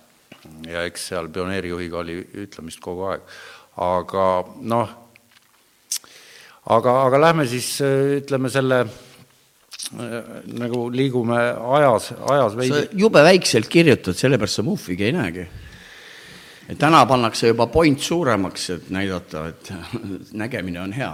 ja 0.70 0.84
eks 0.86 1.10
seal 1.12 1.30
pioneerijuhiga 1.34 2.00
oli 2.02 2.20
ütlemist 2.46 2.82
kogu 2.84 3.10
aeg. 3.10 3.26
aga 3.82 4.26
noh, 4.62 4.94
aga, 6.72 6.94
aga 7.08 7.22
lähme 7.22 7.48
siis 7.50 7.76
ütleme 8.22 8.52
selle 8.54 8.86
nagu 9.96 10.88
liigume 10.90 11.38
ajas, 11.78 12.10
ajas 12.30 12.58
veidi. 12.58 12.88
jube 12.98 13.22
väikselt 13.26 13.70
kirjutad, 13.70 14.18
sellepärast 14.18 14.62
sa 14.62 14.66
muhvigi 14.66 15.10
ei 15.10 15.14
näegi. 15.16 15.46
et 16.70 16.80
täna 16.82 17.06
pannakse 17.06 17.52
juba 17.54 17.68
point 17.68 18.02
suuremaks, 18.02 18.70
et 18.70 18.90
näidata, 18.90 19.48
et 19.50 19.74
nägemine 20.44 20.82
on 20.82 20.94
hea 20.94 21.14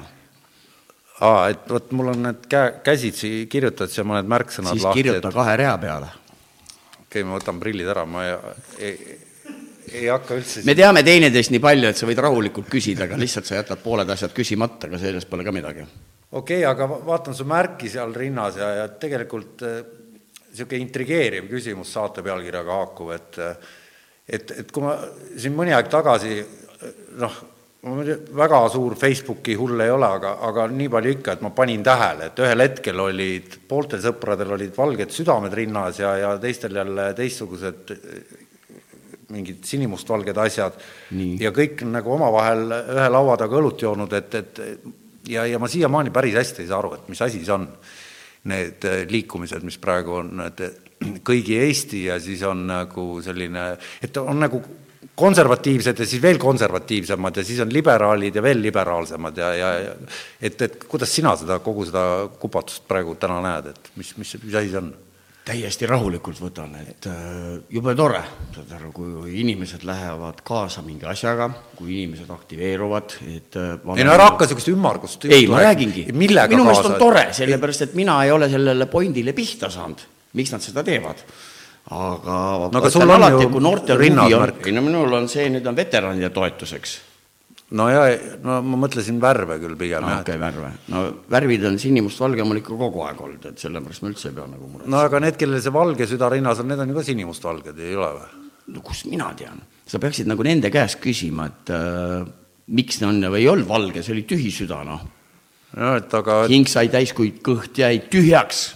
aa, 1.21 1.49
et 1.53 1.67
vot 1.69 1.91
mul 1.97 2.13
on 2.13 2.23
need 2.27 2.45
käe, 2.49 2.77
käsitsi 2.86 3.31
kirjutad 3.51 3.91
seal 3.93 4.07
mõned 4.10 4.29
märksõnad 4.31 4.75
siis 4.75 4.86
lahti. 4.88 5.01
kirjuta 5.01 5.29
et... 5.29 5.38
kahe 5.38 5.57
rea 5.62 5.73
peale 5.81 6.07
okei 6.10 7.21
okay,, 7.21 7.27
ma 7.27 7.36
võtan 7.38 7.60
prillid 7.62 7.91
ära, 7.93 8.05
ma 8.10 8.23
ei, 8.25 8.38
ei, 8.88 9.17
ei 10.01 10.07
hakka 10.12 10.39
üldse 10.39 10.65
me 10.67 10.75
teame 10.77 11.03
teineteist 11.07 11.53
nii 11.53 11.63
palju, 11.63 11.91
et 11.91 11.99
sa 11.99 12.10
võid 12.10 12.23
rahulikult 12.25 12.71
küsida, 12.71 13.05
aga 13.07 13.19
lihtsalt 13.21 13.49
sa 13.49 13.60
jätad 13.60 13.84
pooled 13.84 14.10
asjad 14.15 14.34
küsimata, 14.36 14.89
aga 14.89 15.01
sellest 15.01 15.29
pole 15.29 15.45
ka 15.47 15.53
midagi. 15.55 15.86
okei 16.31 16.63
okay,, 16.63 16.65
aga 16.69 16.89
vaatan 17.12 17.38
su 17.38 17.47
märki 17.49 17.91
seal 17.91 18.15
rinnas 18.17 18.57
ja, 18.62 18.71
ja 18.81 18.89
tegelikult 19.01 19.62
niisugune 19.65 20.79
äh, 20.79 20.86
intrigeeriv 20.88 21.51
küsimus 21.51 21.93
saate 21.93 22.25
pealkirjaga 22.25 22.81
haakuv, 22.81 23.13
et 23.17 23.41
et, 24.31 24.51
et 24.63 24.69
kui 24.71 24.86
ma 24.86 24.95
siin 25.36 25.53
mõni 25.57 25.73
aeg 25.75 25.89
tagasi 25.91 26.38
noh, 27.19 27.41
väga 27.82 28.60
suur 28.70 28.94
Facebooki 28.96 29.56
hull 29.58 29.80
ei 29.82 29.89
ole, 29.89 30.06
aga, 30.06 30.36
aga 30.46 30.67
nii 30.70 30.89
palju 30.94 31.13
ikka, 31.15 31.34
et 31.34 31.41
ma 31.41 31.50
panin 31.56 31.82
tähele, 31.84 32.28
et 32.30 32.41
ühel 32.44 32.62
hetkel 32.62 33.02
olid, 33.02 33.58
pooltel 33.67 34.04
sõpradel 34.04 34.54
olid 34.54 34.76
valged 34.78 35.13
südamed 35.15 35.56
rinnas 35.58 36.00
ja, 36.00 36.13
ja 36.20 36.36
teistel 36.41 36.78
jälle 36.78 37.08
teistsugused 37.17 37.96
mingid 39.32 39.63
sinimustvalged 39.65 40.38
asjad 40.44 40.78
nii. 41.17 41.39
ja 41.41 41.54
kõik 41.56 41.82
nagu 41.88 42.13
omavahel 42.17 42.67
ühe 42.70 43.08
laua 43.10 43.38
taga 43.39 43.58
õlut 43.58 43.82
joonud, 43.82 44.13
et, 44.13 44.36
et 44.36 44.62
ja, 45.32 45.48
ja 45.50 45.60
ma 45.60 45.70
siiamaani 45.72 46.13
päris 46.13 46.38
hästi 46.38 46.65
ei 46.65 46.70
saa 46.70 46.82
aru, 46.84 46.94
et 47.00 47.10
mis 47.10 47.22
asi 47.24 47.41
see 47.41 47.56
on, 47.56 47.65
need 48.52 48.86
liikumised, 49.10 49.62
mis 49.65 49.78
praegu 49.82 50.15
on, 50.17 50.46
et 50.48 50.62
kõigi 51.26 51.58
Eesti 51.62 52.06
ja 52.08 52.20
siis 52.22 52.41
on 52.46 52.63
nagu 52.70 53.06
selline, 53.22 53.65
et 54.02 54.17
on 54.22 54.41
nagu 54.41 54.62
konservatiivsed 55.21 56.01
ja 56.01 56.07
siis 56.10 56.21
veel 56.23 56.41
konservatiivsemad 56.41 57.38
ja 57.38 57.45
siis 57.45 57.62
on 57.63 57.71
liberaalid 57.73 58.36
ja 58.36 58.43
veel 58.43 58.62
liberaalsemad 58.63 59.38
ja, 59.38 59.53
ja, 59.55 59.71
ja 59.86 59.93
et, 60.41 60.60
et 60.62 60.84
kuidas 60.89 61.13
sina 61.15 61.36
seda, 61.39 61.62
kogu 61.63 61.86
seda 61.89 62.03
kupatust 62.41 62.88
praegu 62.89 63.15
täna 63.21 63.39
näed, 63.45 63.71
et 63.71 63.95
mis, 64.01 64.15
mis, 64.17 64.36
mis 64.43 64.57
asi 64.57 64.73
see 64.73 64.84
on? 64.84 64.91
täiesti 65.45 65.88
rahulikult 65.89 66.38
võtan, 66.41 66.75
et 66.84 67.07
äh, 67.10 67.55
jube 67.73 67.95
tore, 67.97 68.21
saad 68.53 68.73
aru, 68.77 68.91
kui 68.93 69.39
inimesed 69.41 69.84
lähevad 69.88 70.43
kaasa 70.45 70.84
mingi 70.86 71.07
asjaga, 71.10 71.47
kui 71.77 71.95
inimesed 71.95 72.29
aktiveeruvad, 72.29 73.15
et 73.31 73.57
äh, 73.57 73.71
ei 73.97 74.05
no 74.05 74.13
ära 74.13 74.29
hakka 74.29 74.45
niisugust 74.45 74.69
ümmargust 74.73 75.25
ei, 75.29 75.47
ma 75.49 75.63
räägingi. 75.65 76.05
minu 76.13 76.36
meelest 76.62 76.91
on 76.91 76.99
tore, 77.01 77.25
sellepärast 77.34 77.88
et 77.88 77.97
mina 77.97 78.19
ei 78.25 78.34
ole 78.36 78.51
sellele 78.53 78.86
pointile 78.91 79.34
pihta 79.38 79.71
saanud, 79.73 80.05
miks 80.38 80.53
nad 80.53 80.63
seda 80.63 80.86
teevad. 80.86 81.25
Aga 81.91 82.36
no 82.71 82.80
aga 82.80 82.89
sul 82.89 83.04
on 83.04 83.15
alati, 83.17 83.47
kui 83.51 83.63
noortel 83.63 83.99
huvi 83.99 84.36
on, 84.36 84.58
ei 84.65 84.75
no 84.75 84.84
minul 84.86 85.15
on 85.17 85.27
see, 85.32 85.49
nüüd 85.51 85.65
on 85.67 85.75
veteranide 85.75 86.30
toetuseks 86.34 86.99
no 87.77 87.88
ja, 87.91 88.04
no 88.43 88.58
ma 88.65 88.80
mõtlesin 88.86 89.19
värve 89.23 89.58
küll 89.62 89.77
pigem 89.80 90.04
no,. 90.04 90.19
okei 90.21 90.36
okay,, 90.36 90.41
värve. 90.41 90.71
no 90.91 91.04
värvid 91.32 91.67
on 91.69 91.80
sinimustvalge 91.82 92.45
mul 92.47 92.62
ikka 92.62 92.77
kogu 92.80 93.06
aeg 93.08 93.23
olnud, 93.27 93.47
et 93.51 93.63
sellepärast 93.63 94.04
ma 94.04 94.12
üldse 94.12 94.30
ei 94.32 94.38
pea 94.38 94.47
nagu 94.47 94.67
muretsema. 94.67 94.93
no 94.95 95.04
aga 95.04 95.23
need, 95.23 95.39
kellel 95.39 95.63
see 95.63 95.75
valge 95.75 96.08
süda 96.10 96.32
rinnas 96.32 96.63
on, 96.63 96.71
need 96.71 96.84
on 96.84 96.91
ju 96.91 96.99
ka 96.99 97.06
sinimustvalged, 97.12 97.80
ei 97.80 97.95
ole 97.99 98.12
või? 98.17 98.43
no 98.75 98.84
kust 98.88 99.08
mina 99.12 99.32
tean? 99.39 99.63
sa 99.88 99.99
peaksid 99.99 100.30
nagu 100.32 100.47
nende 100.47 100.71
käest 100.73 101.01
küsima, 101.04 101.47
et 101.51 101.73
äh, 101.75 102.21
miks 102.75 103.01
see 103.01 103.08
on 103.08 103.23
või 103.27 103.43
ei 103.43 103.49
olnud 103.51 103.67
valge, 103.67 104.04
see 104.04 104.15
oli 104.15 104.27
tühi 104.27 104.51
süda, 104.56 104.84
noh. 104.88 105.08
no 105.80 105.95
et 105.99 106.19
aga 106.21 106.43
hing 106.51 106.71
sai 106.71 106.91
täis, 106.93 107.15
kuid 107.15 107.39
kõht 107.45 107.84
jäi 107.84 107.97
tühjaks 108.12 108.69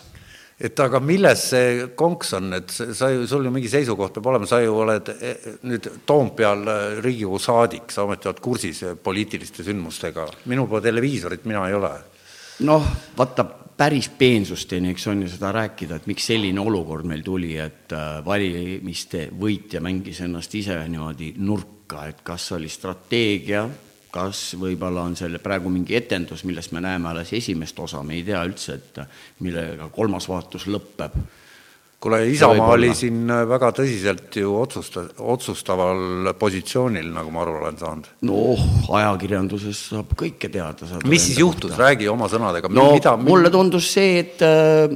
et 0.55 0.79
aga 0.79 1.01
milles 1.03 1.41
see 1.49 1.87
konks 1.99 2.31
on, 2.37 2.53
et 2.55 2.71
sa 2.71 3.09
ju, 3.11 3.25
sul 3.27 3.47
ju 3.47 3.51
mingi 3.51 3.69
seisukoht 3.71 4.15
peab 4.15 4.29
olema, 4.31 4.47
sa 4.47 4.61
ju 4.63 4.77
oled 4.85 5.11
e, 5.11 5.33
nüüd 5.67 5.89
Toompeal 6.07 6.63
äh, 6.71 6.85
Riigikogu 7.03 7.39
saadik, 7.43 7.91
sa 7.91 8.05
ometi 8.05 8.31
oled 8.31 8.39
kursis 8.43 8.83
poliitiliste 9.03 9.65
sündmustega, 9.67 10.29
minul 10.51 10.69
pole 10.71 10.85
televiisorit, 10.85 11.43
mina 11.49 11.67
ei 11.67 11.75
ole. 11.75 11.91
noh, 12.63 12.85
vaata, 13.17 13.43
päris 13.75 14.07
peensusteni, 14.15 14.93
eks 14.93 15.07
on 15.11 15.25
ju 15.25 15.31
seda 15.33 15.51
rääkida, 15.51 15.99
et 15.99 16.05
miks 16.07 16.29
selline 16.31 16.61
olukord 16.63 17.07
meil 17.07 17.23
tuli, 17.25 17.57
et 17.59 17.91
äh, 17.91 18.21
valimiste 18.25 19.27
võitja 19.35 19.83
mängis 19.83 20.23
ennast 20.23 20.55
ise 20.55 20.79
niimoodi 20.87 21.33
nurka, 21.43 22.07
et 22.07 22.23
kas 22.23 22.47
oli 22.55 22.71
strateegia, 22.71 23.65
kas 24.15 24.41
võib-olla 24.59 25.05
on 25.05 25.15
selle 25.19 25.41
praegu 25.43 25.71
mingi 25.73 25.97
etendus, 25.97 26.45
millest 26.47 26.73
me 26.75 26.83
näeme 26.83 27.11
alles 27.11 27.33
esimest 27.35 27.79
osa, 27.83 28.03
me 28.03 28.17
ei 28.19 28.23
tea 28.27 28.43
üldse, 28.47 28.77
et 28.79 29.01
millega 29.43 29.89
kolmas 29.95 30.29
vaatus 30.31 30.67
lõpeb. 30.71 31.17
kuule, 32.05 32.19
Isamaa 32.29 32.67
oli 32.75 32.91
siin 32.93 33.31
väga 33.49 33.71
tõsiselt 33.79 34.35
ju 34.39 34.53
otsusta-, 34.59 35.07
otsustaval 35.33 36.31
positsioonil, 36.39 37.09
nagu 37.15 37.33
ma 37.33 37.41
aru 37.43 37.57
olen 37.61 37.81
saanud. 37.81 38.11
noh, 38.29 38.69
ajakirjanduses 38.99 39.87
saab 39.89 40.15
kõike 40.15 40.51
teada. 40.51 41.01
mis 41.05 41.27
siis 41.31 41.41
juhtus, 41.43 41.75
räägi 41.77 42.07
oma 42.11 42.31
sõnadega. 42.31 42.71
no 42.71 42.93
mida, 42.93 43.17
mulle 43.17 43.51
tundus 43.53 43.91
see, 43.97 44.19
et 44.23 44.45
äh, 44.45 44.95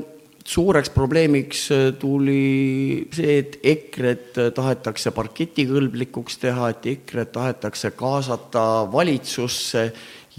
suureks 0.49 0.89
probleemiks 0.93 1.67
äh, 1.71 1.89
tuli 1.99 3.07
see, 3.13 3.37
et 3.41 3.59
EKRE-t 3.63 4.39
äh, 4.41 4.53
tahetakse 4.55 5.13
parketikõlblikuks 5.15 6.39
teha, 6.41 6.71
et 6.73 6.87
EKRE-t 6.95 7.35
tahetakse 7.37 7.91
kaasata 7.97 8.63
valitsusse 8.91 9.85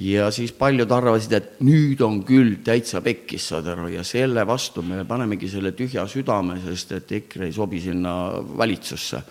ja 0.01 0.31
siis 0.35 0.53
paljud 0.57 0.91
arvasid, 0.97 1.37
et 1.37 1.63
nüüd 1.67 2.03
on 2.03 2.23
küll 2.27 2.59
täitsa 2.67 3.03
pekkis, 3.05 3.51
saad 3.53 3.69
aru, 3.71 3.91
ja 3.95 4.05
selle 4.07 4.47
vastu 4.49 4.83
me 4.87 5.05
panemegi 5.07 5.51
selle 5.53 5.75
tühja 5.79 6.07
südame, 6.11 6.59
sest 6.65 6.97
et 6.99 7.19
EKRE 7.21 7.51
ei 7.51 7.55
sobi 7.55 7.83
sinna 7.83 8.15
valitsusse. 8.41 9.23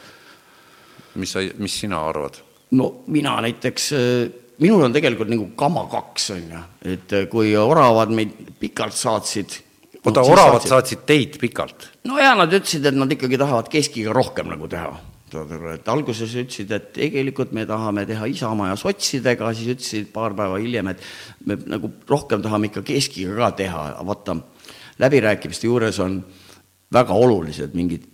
mis 1.20 1.32
sa, 1.34 1.42
mis 1.58 1.80
sina 1.82 2.06
arvad? 2.08 2.38
no 2.72 2.92
mina 3.08 3.40
näiteks 3.42 3.94
äh, 3.98 4.28
minul 4.64 4.86
on 4.86 4.94
tegelikult 4.94 5.32
nagu 5.32 5.52
kama 5.60 5.90
kaks, 5.92 6.32
on 6.38 6.54
ju, 6.54 6.68
et 6.94 7.24
kui 7.32 7.56
oravad 7.58 8.14
meid 8.16 8.54
pikalt 8.60 8.96
saatsid 8.96 9.66
oota, 10.06 10.24
oravad 10.24 10.60
saatsid... 10.60 10.74
saatsid 10.74 11.06
teid 11.10 11.38
pikalt? 11.42 11.90
no 12.08 12.20
jaa, 12.22 12.36
nad 12.40 12.54
ütlesid, 12.54 12.86
et 12.90 12.98
nad 12.98 13.12
ikkagi 13.16 13.40
tahavad 13.40 13.72
keskiga 13.72 14.14
rohkem 14.16 14.52
nagu 14.52 14.70
teha. 14.72 14.92
et 15.76 15.90
alguses 15.92 16.36
ütlesid, 16.42 16.72
et 16.74 16.92
tegelikult 16.96 17.52
me 17.54 17.66
tahame 17.70 18.06
teha 18.10 18.30
Isamaa 18.32 18.72
ja 18.72 18.78
sotsidega, 18.80 19.54
siis 19.54 19.76
ütlesid 19.76 20.12
paar 20.14 20.34
päeva 20.38 20.58
hiljem, 20.62 20.94
et 20.94 21.04
me 21.46 21.60
nagu 21.70 21.92
rohkem 22.10 22.42
tahame 22.46 22.72
ikka 22.72 22.86
keskiga 22.88 23.36
ka 23.44 23.52
teha, 23.64 23.84
vaata, 24.08 24.40
läbirääkimiste 25.00 25.70
juures 25.70 26.00
on 26.04 26.22
väga 26.94 27.14
olulised 27.14 27.76
mingid 27.78 28.08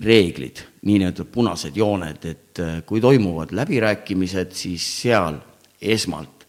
reeglid, 0.00 0.62
nii-öelda 0.86 1.26
punased 1.28 1.76
jooned, 1.76 2.24
et 2.24 2.60
äh, 2.62 2.76
kui 2.86 3.00
toimuvad 3.02 3.52
läbirääkimised, 3.56 4.52
siis 4.56 4.86
seal 5.02 5.40
esmalt 5.80 6.39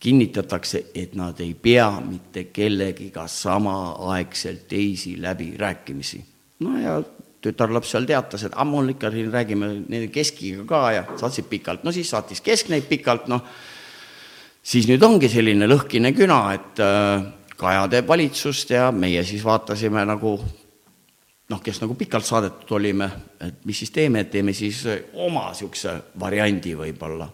kinnitatakse, 0.00 0.84
et 0.94 1.14
nad 1.14 1.40
ei 1.40 1.54
pea 1.54 1.90
mitte 2.00 2.46
kellegiga 2.52 3.26
samaaegselt 3.28 4.68
teisi 4.68 5.16
läbirääkimisi. 5.22 6.24
no 6.60 6.78
ja 6.78 7.02
tütarlaps 7.40 7.90
seal 7.90 8.06
teatas, 8.08 8.44
et 8.44 8.56
ammu 8.56 8.82
ikka 8.92 9.10
siin 9.10 9.32
räägime 9.32 9.68
nende 9.88 10.08
keskiga 10.12 10.64
ka 10.68 10.80
ja 10.92 11.04
saatsid 11.16 11.48
pikalt, 11.48 11.84
no 11.84 11.92
siis 11.92 12.10
saatis 12.10 12.40
kesk 12.40 12.68
neid 12.68 12.88
pikalt, 12.88 13.28
noh, 13.28 13.44
siis 14.62 14.88
nüüd 14.88 15.02
ongi 15.02 15.28
selline 15.28 15.68
lõhkine 15.68 16.12
küna, 16.16 16.40
et 16.56 16.82
äh, 16.84 17.28
Kaja 17.60 17.84
teeb 17.92 18.06
valitsust 18.08 18.70
ja 18.72 18.86
meie 18.88 19.20
siis 19.28 19.42
vaatasime 19.44 20.00
nagu 20.08 20.30
noh, 21.50 21.58
kes 21.60 21.80
nagu 21.82 21.92
pikalt 21.98 22.24
saadetud 22.24 22.70
olime, 22.78 23.10
et 23.36 23.58
mis 23.68 23.82
siis 23.82 23.92
teeme, 23.92 24.22
et 24.24 24.30
teeme 24.32 24.54
siis 24.56 24.78
oma 25.12 25.50
niisuguse 25.50 25.92
variandi 26.20 26.72
võib-olla. 26.78 27.28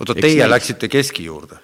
oota, 0.00 0.16
teie 0.18 0.40
neid... 0.40 0.50
läksite 0.50 0.90
keski 0.90 1.28
juurde? 1.30 1.60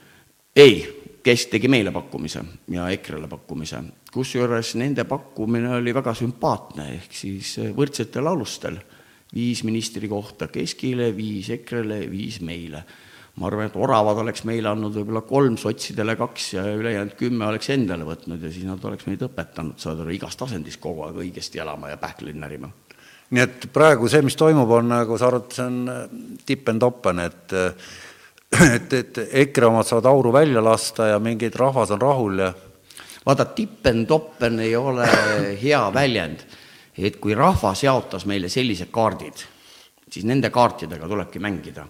Ei, 0.59 0.79
kes 1.23 1.47
tegi 1.53 1.69
meile 1.71 1.93
pakkumise 1.95 2.43
ja 2.75 2.89
EKRE-le 2.91 3.29
pakkumise, 3.31 3.83
kusjuures 4.13 4.75
nende 4.81 5.05
pakkumine 5.09 5.77
oli 5.77 5.95
väga 5.95 6.15
sümpaatne, 6.19 6.89
ehk 6.97 7.15
siis 7.15 7.53
võrdsetel 7.77 8.27
alustel, 8.27 8.79
viis 9.35 9.63
ministri 9.69 10.09
kohta 10.11 10.49
keskile, 10.51 11.13
viis 11.17 11.51
EKRE-le, 11.59 12.03
viis 12.11 12.41
meile. 12.41 12.83
ma 13.39 13.47
arvan, 13.47 13.69
et 13.69 13.77
oravad 13.79 14.19
oleks 14.19 14.43
meile 14.49 14.67
andnud 14.67 14.97
võib-olla 14.99 15.21
kolm, 15.23 15.55
sotsidele 15.63 16.17
kaks 16.19 16.49
ja 16.57 16.65
ülejäänud 16.75 17.15
kümme 17.15 17.47
oleks 17.47 17.71
endale 17.71 18.03
võtnud 18.03 18.43
ja 18.43 18.51
siis 18.51 18.65
nad 18.67 18.83
oleks 18.83 19.07
meid 19.07 19.23
õpetanud, 19.23 19.79
saad 19.79 20.01
aru, 20.03 20.11
igas 20.11 20.35
tasandis 20.37 20.81
kogu 20.83 21.05
aeg 21.07 21.21
õigesti 21.23 21.63
elama 21.63 21.93
ja 21.93 22.01
pähkleid 22.03 22.35
närima. 22.35 22.73
Nii 23.31 23.45
et 23.45 23.69
praegu 23.71 24.09
see, 24.11 24.25
mis 24.27 24.35
toimub, 24.41 24.71
on 24.75 24.91
nagu 24.91 25.19
sa 25.21 25.29
arvad, 25.29 25.53
see 25.55 25.69
on 25.69 26.43
tipp 26.49 26.73
and 26.73 26.83
open, 26.83 27.23
et 27.29 27.55
et, 28.75 28.93
et 28.93 29.19
EKRE 29.45 29.69
omad 29.69 29.87
saavad 29.87 30.09
auru 30.09 30.33
välja 30.33 30.63
lasta 30.65 31.13
ja 31.13 31.19
mingid 31.21 31.57
rahvas 31.57 31.91
on 31.91 32.01
rahul 32.01 32.39
ja 32.39 32.53
vaata, 33.27 33.45
tippen-toppen 33.45 34.61
ei 34.65 34.77
ole 34.77 35.07
hea 35.63 35.83
väljend, 35.95 36.45
et 36.99 37.19
kui 37.21 37.37
rahvas 37.37 37.83
jaotas 37.85 38.25
meile 38.27 38.49
sellised 38.49 38.89
kaardid, 38.91 39.45
siis 40.11 40.25
nende 40.25 40.51
kaartidega 40.51 41.09
tulebki 41.09 41.39
mängida. 41.39 41.87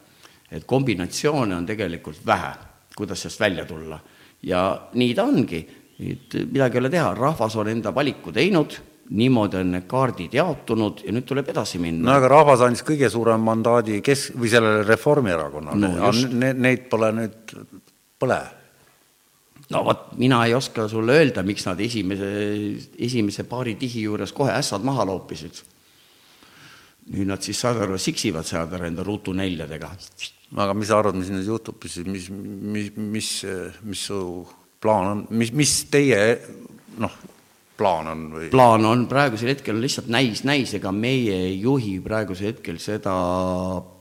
et 0.51 0.65
kombinatsioone 0.65 1.55
on 1.57 1.67
tegelikult 1.67 2.27
vähe, 2.27 2.53
kuidas 2.97 3.21
sellest 3.23 3.41
välja 3.41 3.65
tulla. 3.65 4.01
ja 4.43 4.89
nii 4.95 5.15
ta 5.15 5.25
ongi, 5.25 5.69
et 6.01 6.35
midagi 6.53 6.77
ei 6.77 6.81
ole 6.81 6.91
teha, 6.91 7.15
rahvas 7.15 7.57
on 7.57 7.69
enda 7.69 7.95
valiku 7.95 8.33
teinud 8.33 8.79
niimoodi 9.11 9.57
on 9.57 9.73
need 9.73 9.87
kaardid 9.89 10.35
jaotunud 10.37 11.03
ja 11.07 11.13
nüüd 11.15 11.27
tuleb 11.29 11.49
edasi 11.53 11.81
minna. 11.81 12.11
no 12.11 12.17
aga 12.19 12.29
rahvas 12.33 12.63
andis 12.65 12.85
kõige 12.87 13.09
suurema 13.13 13.51
mandaadi 13.51 14.03
kes- 14.05 14.31
või 14.37 14.51
sellele 14.53 14.85
Reformierakonnale 14.89 15.93
no,, 15.97 16.13
ne, 16.37 16.53
neid 16.53 16.89
pole 16.93 17.11
nüüd, 17.17 17.55
pole. 18.21 18.39
no 19.73 19.83
vot, 19.87 20.11
mina 20.21 20.43
ei 20.47 20.55
oska 20.59 20.89
sulle 20.93 21.17
öelda, 21.23 21.45
miks 21.47 21.65
nad 21.69 21.81
esimese, 21.81 22.31
esimese 23.09 23.47
paari 23.49 23.79
tihi 23.81 24.05
juures 24.05 24.35
kohe 24.37 24.53
ässad 24.53 24.85
maha 24.85 25.09
loopisid. 25.09 25.63
nüüd 27.15 27.33
nad 27.33 27.41
siis, 27.41 27.61
saad 27.61 27.81
aru, 27.87 27.97
siksivad 27.99 28.45
saad 28.45 28.77
aru 28.77 28.91
enda 28.91 29.07
ruutuneljadega. 29.07 29.91
aga 30.57 30.75
mis 30.75 30.93
sa 30.93 31.01
arvad, 31.01 31.17
mis 31.17 31.33
nüüd 31.33 31.49
juhtub 31.49 31.89
siis, 31.89 32.05
mis, 32.07 32.29
mis, 32.29 32.93
mis, 32.97 33.33
mis 33.83 34.07
su 34.13 34.23
plaan 34.81 35.13
on, 35.15 35.27
mis, 35.31 35.53
mis 35.57 35.79
teie 35.91 36.21
noh, 37.01 37.13
plaan 37.79 38.11
on 38.11 38.25
või? 38.33 38.49
plaan 38.53 38.87
on. 38.89 39.07
Praegusel 39.11 39.53
hetkel 39.53 39.79
lihtsalt 39.83 40.11
näis, 40.13 40.43
näis, 40.49 40.75
ega 40.79 40.93
meie 40.95 41.37
ei 41.49 41.57
juhi 41.63 41.99
praegusel 42.05 42.53
hetkel 42.53 42.81
seda 42.83 43.15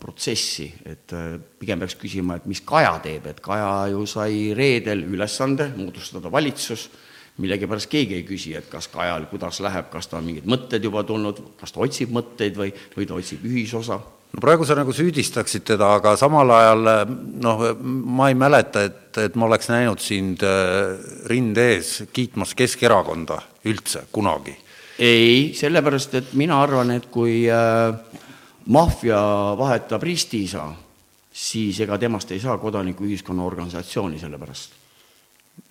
protsessi, 0.02 0.70
et 0.88 1.14
äh, 1.16 1.36
pigem 1.60 1.84
peaks 1.84 1.98
küsima, 2.02 2.40
et 2.40 2.48
mis 2.50 2.64
Kaja 2.68 2.98
teeb, 3.04 3.30
et 3.30 3.42
Kaja 3.44 3.88
ju 3.94 4.06
sai 4.10 4.52
reedel 4.58 5.06
ülesande 5.08 5.70
moodustada 5.78 6.32
valitsus, 6.34 6.90
millegipärast 7.38 7.90
keegi 7.92 8.18
ei 8.18 8.26
küsi, 8.26 8.56
et 8.58 8.70
kas 8.72 8.90
Kajal, 8.90 9.30
kuidas 9.32 9.62
läheb, 9.62 9.92
kas 9.94 10.10
ta 10.10 10.18
on 10.20 10.26
mingid 10.26 10.48
mõtted 10.50 10.84
juba 10.84 11.06
tulnud, 11.06 11.44
kas 11.60 11.74
ta 11.74 11.84
otsib 11.86 12.14
mõtteid 12.16 12.58
või, 12.58 12.72
või 12.98 13.10
ta 13.10 13.18
otsib 13.20 13.46
ühisosa. 13.46 14.00
No 14.28 14.42
praegu 14.44 14.66
sa 14.68 14.76
nagu 14.76 14.92
süüdistaksid 14.92 15.64
teda, 15.70 15.94
aga 16.02 16.12
samal 16.20 16.50
ajal 16.52 16.90
noh, 17.46 17.62
ma 17.80 18.28
ei 18.28 18.36
mäleta, 18.36 18.84
et, 18.90 19.20
et 19.24 19.38
ma 19.40 19.48
oleks 19.48 19.70
näinud 19.72 20.02
sind 20.04 20.44
äh, 20.44 20.98
rinde 21.32 21.70
ees 21.78 21.94
kiitmas 22.14 22.52
Keskerakonda 22.58 23.40
üldse 23.68 24.08
kunagi. 24.12 24.56
ei, 25.00 25.54
sellepärast 25.54 26.16
et 26.18 26.34
mina 26.34 26.62
arvan, 26.62 26.92
et 26.96 27.06
kui 27.14 27.44
äh, 27.52 27.94
maffia 28.68 29.20
vahetab 29.58 30.04
ristiisa, 30.04 30.68
siis 31.32 31.80
ega 31.86 31.98
temast 32.02 32.32
ei 32.34 32.42
saa 32.44 32.58
kodanikuühiskonna 32.58 33.46
organisatsiooni 33.46 34.20
selle 34.20 34.40
pärast. 34.42 34.76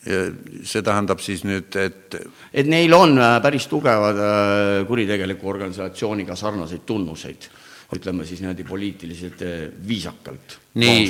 see 0.07 0.83
tähendab 0.83 1.21
siis 1.23 1.45
nüüd, 1.47 1.75
et 1.79 2.15
et 2.55 2.67
neil 2.67 2.93
on 2.95 3.19
äh, 3.19 3.37
päris 3.43 3.69
tugevad 3.71 4.19
äh, 4.19 4.87
kuritegeliku 4.87 5.49
organisatsiooniga 5.49 6.35
sarnaseid 6.37 6.83
tunnuseid, 6.87 7.47
ütleme 7.95 8.27
siis 8.27 8.41
niimoodi 8.43 8.65
poliitiliselt 8.67 9.43
äh, 9.43 9.69
viisakalt, 9.89 10.59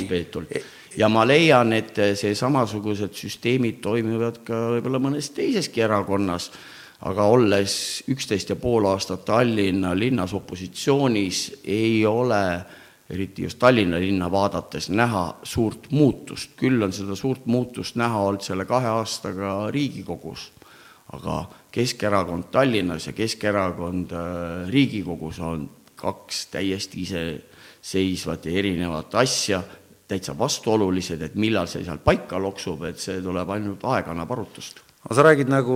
peetult. 0.09 0.53
ja 0.97 1.09
ma 1.09 1.25
leian, 1.25 1.73
et 1.73 1.97
see 2.17 2.35
samasugused 2.35 3.17
süsteemid 3.17 3.81
toimivad 3.81 4.43
ka 4.45 4.61
võib-olla 4.75 5.01
mõnes 5.01 5.31
teiseski 5.33 5.81
erakonnas, 5.81 6.51
aga 7.05 7.27
olles 7.29 8.03
üksteist 8.09 8.49
ja 8.49 8.57
pool 8.57 8.87
aastat 8.89 9.25
Tallinna 9.25 9.93
linnas 9.97 10.33
opositsioonis, 10.33 11.61
ei 11.65 12.05
ole 12.05 12.41
eriti 13.09 13.43
just 13.45 13.59
Tallinna 13.59 13.99
linna 14.01 14.31
vaadates, 14.31 14.89
näha 14.89 15.37
suurt 15.43 15.91
muutust. 15.91 16.51
küll 16.57 16.81
on 16.83 16.93
seda 16.93 17.15
suurt 17.15 17.45
muutust 17.45 17.95
näha 17.95 18.19
olnud 18.19 18.41
selle 18.41 18.65
kahe 18.65 18.87
aastaga 18.87 19.71
Riigikogus, 19.71 20.51
aga 21.13 21.45
Keskerakond 21.71 22.49
Tallinnas 22.51 23.07
ja 23.07 23.13
Keskerakond 23.13 24.11
äh, 24.11 24.69
Riigikogus 24.69 25.39
on 25.39 25.69
kaks 25.95 26.47
täiesti 26.47 27.01
iseseisvat 27.01 28.45
ja 28.45 28.51
erinevat 28.51 29.15
asja, 29.15 29.63
täitsa 30.07 30.37
vastuolulised, 30.37 31.21
et 31.21 31.35
millal 31.35 31.67
see 31.67 31.83
seal 31.85 32.01
paika 32.03 32.39
loksub, 32.39 32.83
et 32.89 32.99
see 32.99 33.21
tuleb 33.21 33.49
ainult 33.49 33.83
aeg 33.85 34.07
annab 34.13 34.31
arutust 34.31 34.86
aga 35.07 35.15
sa 35.15 35.23
räägid 35.23 35.47
nagu 35.47 35.75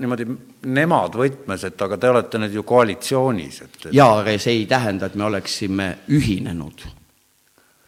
niimoodi 0.00 0.24
nemad 0.72 1.16
võtmes, 1.20 1.66
et 1.68 1.82
aga 1.84 1.98
te 2.00 2.08
olete 2.08 2.38
nüüd 2.40 2.54
ju 2.56 2.62
koalitsioonis, 2.64 3.58
et, 3.66 3.74
et... 3.82 3.90
jaa, 3.92 4.22
aga 4.22 4.32
see 4.40 4.54
ei 4.56 4.64
tähenda, 4.70 5.10
et 5.10 5.18
me 5.20 5.26
oleksime 5.28 5.88
ühinenud. 6.08 6.86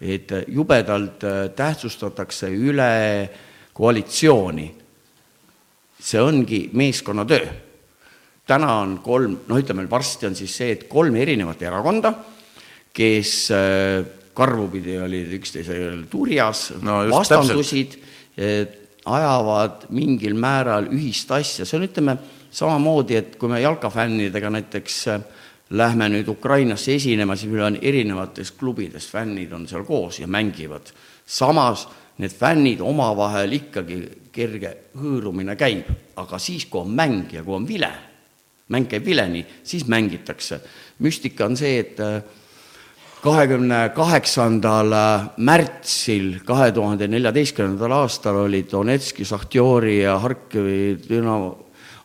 et 0.02 0.32
jubedalt 0.48 1.24
äh, 1.24 1.48
tähtsustatakse 1.56 2.50
üle 2.50 3.30
koalitsiooni. 3.72 4.74
see 5.98 6.20
ongi 6.20 6.68
meeskonnatöö. 6.72 7.46
täna 8.46 8.74
on 8.80 8.98
kolm, 8.98 9.38
noh, 9.48 9.58
ütleme 9.58 9.88
varsti 9.90 10.26
on 10.26 10.36
siis 10.36 10.56
see, 10.56 10.72
et 10.72 10.84
kolm 10.88 11.16
erinevat 11.16 11.62
erakonda, 11.62 12.12
kes 12.92 13.50
äh, 13.50 14.04
karvupidi 14.34 14.98
olid 14.98 15.32
üksteisel 15.40 16.04
turjas 16.10 16.72
no, 16.82 17.00
vastandusid, 17.08 17.96
et 18.36 18.81
ajavad 19.04 19.88
mingil 19.90 20.34
määral 20.38 20.86
ühist 20.92 21.30
asja, 21.34 21.66
see 21.66 21.78
on, 21.78 21.86
ütleme, 21.88 22.16
samamoodi, 22.52 23.16
et 23.18 23.36
kui 23.40 23.50
me 23.50 23.60
jalkafännidega 23.62 24.50
näiteks 24.52 24.98
äh, 25.10 25.24
lähme 25.72 26.08
nüüd 26.12 26.28
Ukrainasse 26.28 26.94
esinema, 26.94 27.36
siis 27.36 27.50
meil 27.52 27.64
on 27.70 27.78
erinevates 27.82 28.52
klubides 28.58 29.08
fännid 29.08 29.52
on 29.56 29.66
seal 29.68 29.86
koos 29.88 30.20
ja 30.20 30.26
mängivad. 30.26 30.92
samas 31.26 31.88
need 32.18 32.30
fännid 32.30 32.80
omavahel 32.80 33.52
ikkagi 33.56 33.98
kerge 34.32 34.76
hõõrumine 34.98 35.56
käib, 35.56 35.88
aga 36.16 36.38
siis, 36.38 36.66
kui 36.66 36.82
on 36.82 36.92
mäng 36.92 37.32
ja 37.32 37.42
kui 37.42 37.56
on 37.56 37.68
vile, 37.68 37.90
mäng 38.68 38.88
käib 38.88 39.06
vileni, 39.06 39.46
siis 39.64 39.86
mängitakse. 39.86 40.60
müstika 40.98 41.44
on 41.46 41.56
see, 41.56 41.78
et 41.78 42.00
äh, 42.00 42.22
kahekümne 43.22 43.92
kaheksandal 43.94 44.94
märtsil 45.36 46.40
kahe 46.46 46.72
tuhande 46.74 47.06
neljateistkümnendal 47.10 47.94
aastal 48.00 48.40
olid 48.46 48.70
Donetski, 48.72 49.24
Šahtjori 49.24 50.00
ja 50.00 50.16
Harkivi 50.18 50.96
Dünamo, 51.08 51.52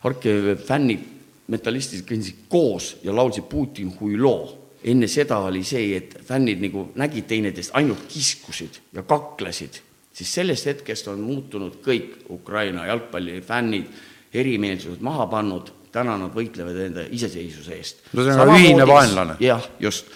Harkivi 0.04 0.54
fännid, 0.62 1.02
metallistid 1.50 2.04
kõndisid 2.06 2.44
koos 2.52 2.92
ja 3.02 3.14
laulsid 3.14 3.48
Putin 3.50 3.90
huilo. 4.00 4.54
enne 4.84 5.08
seda 5.10 5.40
oli 5.42 5.64
see, 5.66 5.96
et 5.96 6.12
fännid 6.24 6.60
nagu 6.62 6.84
nägid 6.94 7.26
teineteist, 7.26 7.72
ainult 7.74 8.04
kiskusid 8.08 8.78
ja 8.94 9.02
kaklesid, 9.02 9.80
siis 10.14 10.34
sellest 10.34 10.70
hetkest 10.70 11.08
on 11.10 11.18
muutunud 11.20 11.80
kõik 11.82 12.30
Ukraina 12.30 12.86
jalgpallifännid, 12.86 13.90
erimeelsused 14.32 15.02
maha 15.02 15.26
pannud, 15.26 15.72
täna 15.92 16.14
nad 16.20 16.30
võitlevad 16.30 16.78
enda 16.84 17.04
iseseisvuse 17.10 17.74
eest. 17.74 18.06
no 18.12 18.22
see 18.22 18.38
on 18.38 18.54
ühine 18.54 18.86
vaenlane. 18.86 19.36
jah, 19.42 19.66
just 19.80 20.14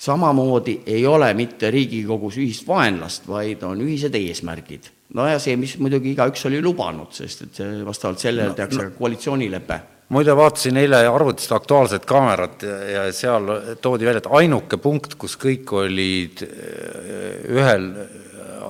samamoodi 0.00 0.80
ei 0.86 1.06
ole 1.06 1.34
mitte 1.34 1.70
Riigikogus 1.70 2.38
ühist 2.40 2.64
vaenlast, 2.68 3.26
vaid 3.28 3.62
on 3.68 3.80
ühised 3.84 4.14
eesmärgid. 4.16 4.88
no 5.14 5.26
ja 5.26 5.40
see, 5.42 5.56
mis 5.60 5.74
muidugi 5.82 6.14
igaüks 6.14 6.46
oli 6.48 6.60
lubanud, 6.62 7.10
sest 7.12 7.42
et 7.44 7.58
see 7.60 7.80
vastavalt 7.84 8.22
sellele 8.22 8.52
no, 8.52 8.56
tehakse 8.56 8.84
no, 8.86 8.92
koalitsioonilepe. 8.96 9.80
muide, 10.16 10.36
vaatasin 10.36 10.80
eile 10.80 11.02
arvutist 11.08 11.52
Aktuaalset 11.52 12.08
Kaamerat 12.08 12.64
ja, 12.64 12.78
ja 12.94 13.04
seal 13.12 13.52
toodi 13.82 14.08
välja, 14.08 14.24
et 14.24 14.30
ainuke 14.40 14.80
punkt, 14.80 15.18
kus 15.20 15.36
kõik 15.42 15.74
olid 15.82 16.46
äh, 16.48 17.52
ühel, 17.58 17.92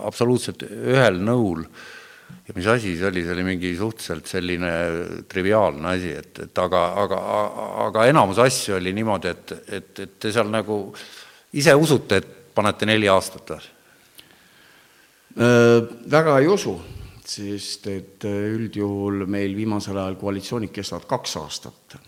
absoluutselt 0.03 0.67
ühel 0.67 1.23
nõul, 1.23 1.63
ja 2.49 2.59
mis 2.59 2.67
asi 2.75 2.97
see 2.99 3.07
oli, 3.07 3.23
see 3.23 3.37
oli 3.37 3.47
mingi 3.53 3.75
suhteliselt 3.79 4.35
selline 4.35 4.75
triviaalne 5.31 5.95
asi, 5.95 6.11
et, 6.25 6.45
et 6.49 6.65
aga, 6.67 6.85
aga, 7.07 7.23
aga 7.87 8.11
enamus 8.11 8.43
asju 8.43 8.81
oli 8.83 8.99
niimoodi, 8.99 9.31
et, 9.37 9.59
et, 9.79 10.07
et 10.09 10.19
te 10.19 10.35
seal 10.35 10.51
nagu 10.51 10.83
äh, 10.91 11.09
ise 11.53 11.75
usute, 11.75 12.17
et 12.17 12.55
panete 12.55 12.87
neli 12.87 13.09
aastat 13.09 13.55
või? 13.55 13.69
Väga 16.11 16.39
ei 16.43 16.49
usu, 16.51 16.75
sest 17.25 17.87
et 17.91 18.25
üldjuhul 18.27 19.27
meil 19.31 19.55
viimasel 19.57 19.99
ajal 19.99 20.19
koalitsioonid 20.19 20.73
kestavad 20.75 21.07
kaks 21.11 21.37
aastat. 21.41 21.99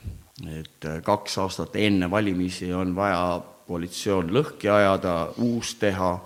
et 0.43 0.87
kaks 1.05 1.39
aastat 1.39 1.77
enne 1.77 2.11
valimisi 2.11 2.73
on 2.75 2.95
vaja 2.97 3.41
koalitsioon 3.67 4.33
lõhki 4.35 4.69
ajada, 4.69 5.29
uus 5.39 5.75
teha 5.79 6.19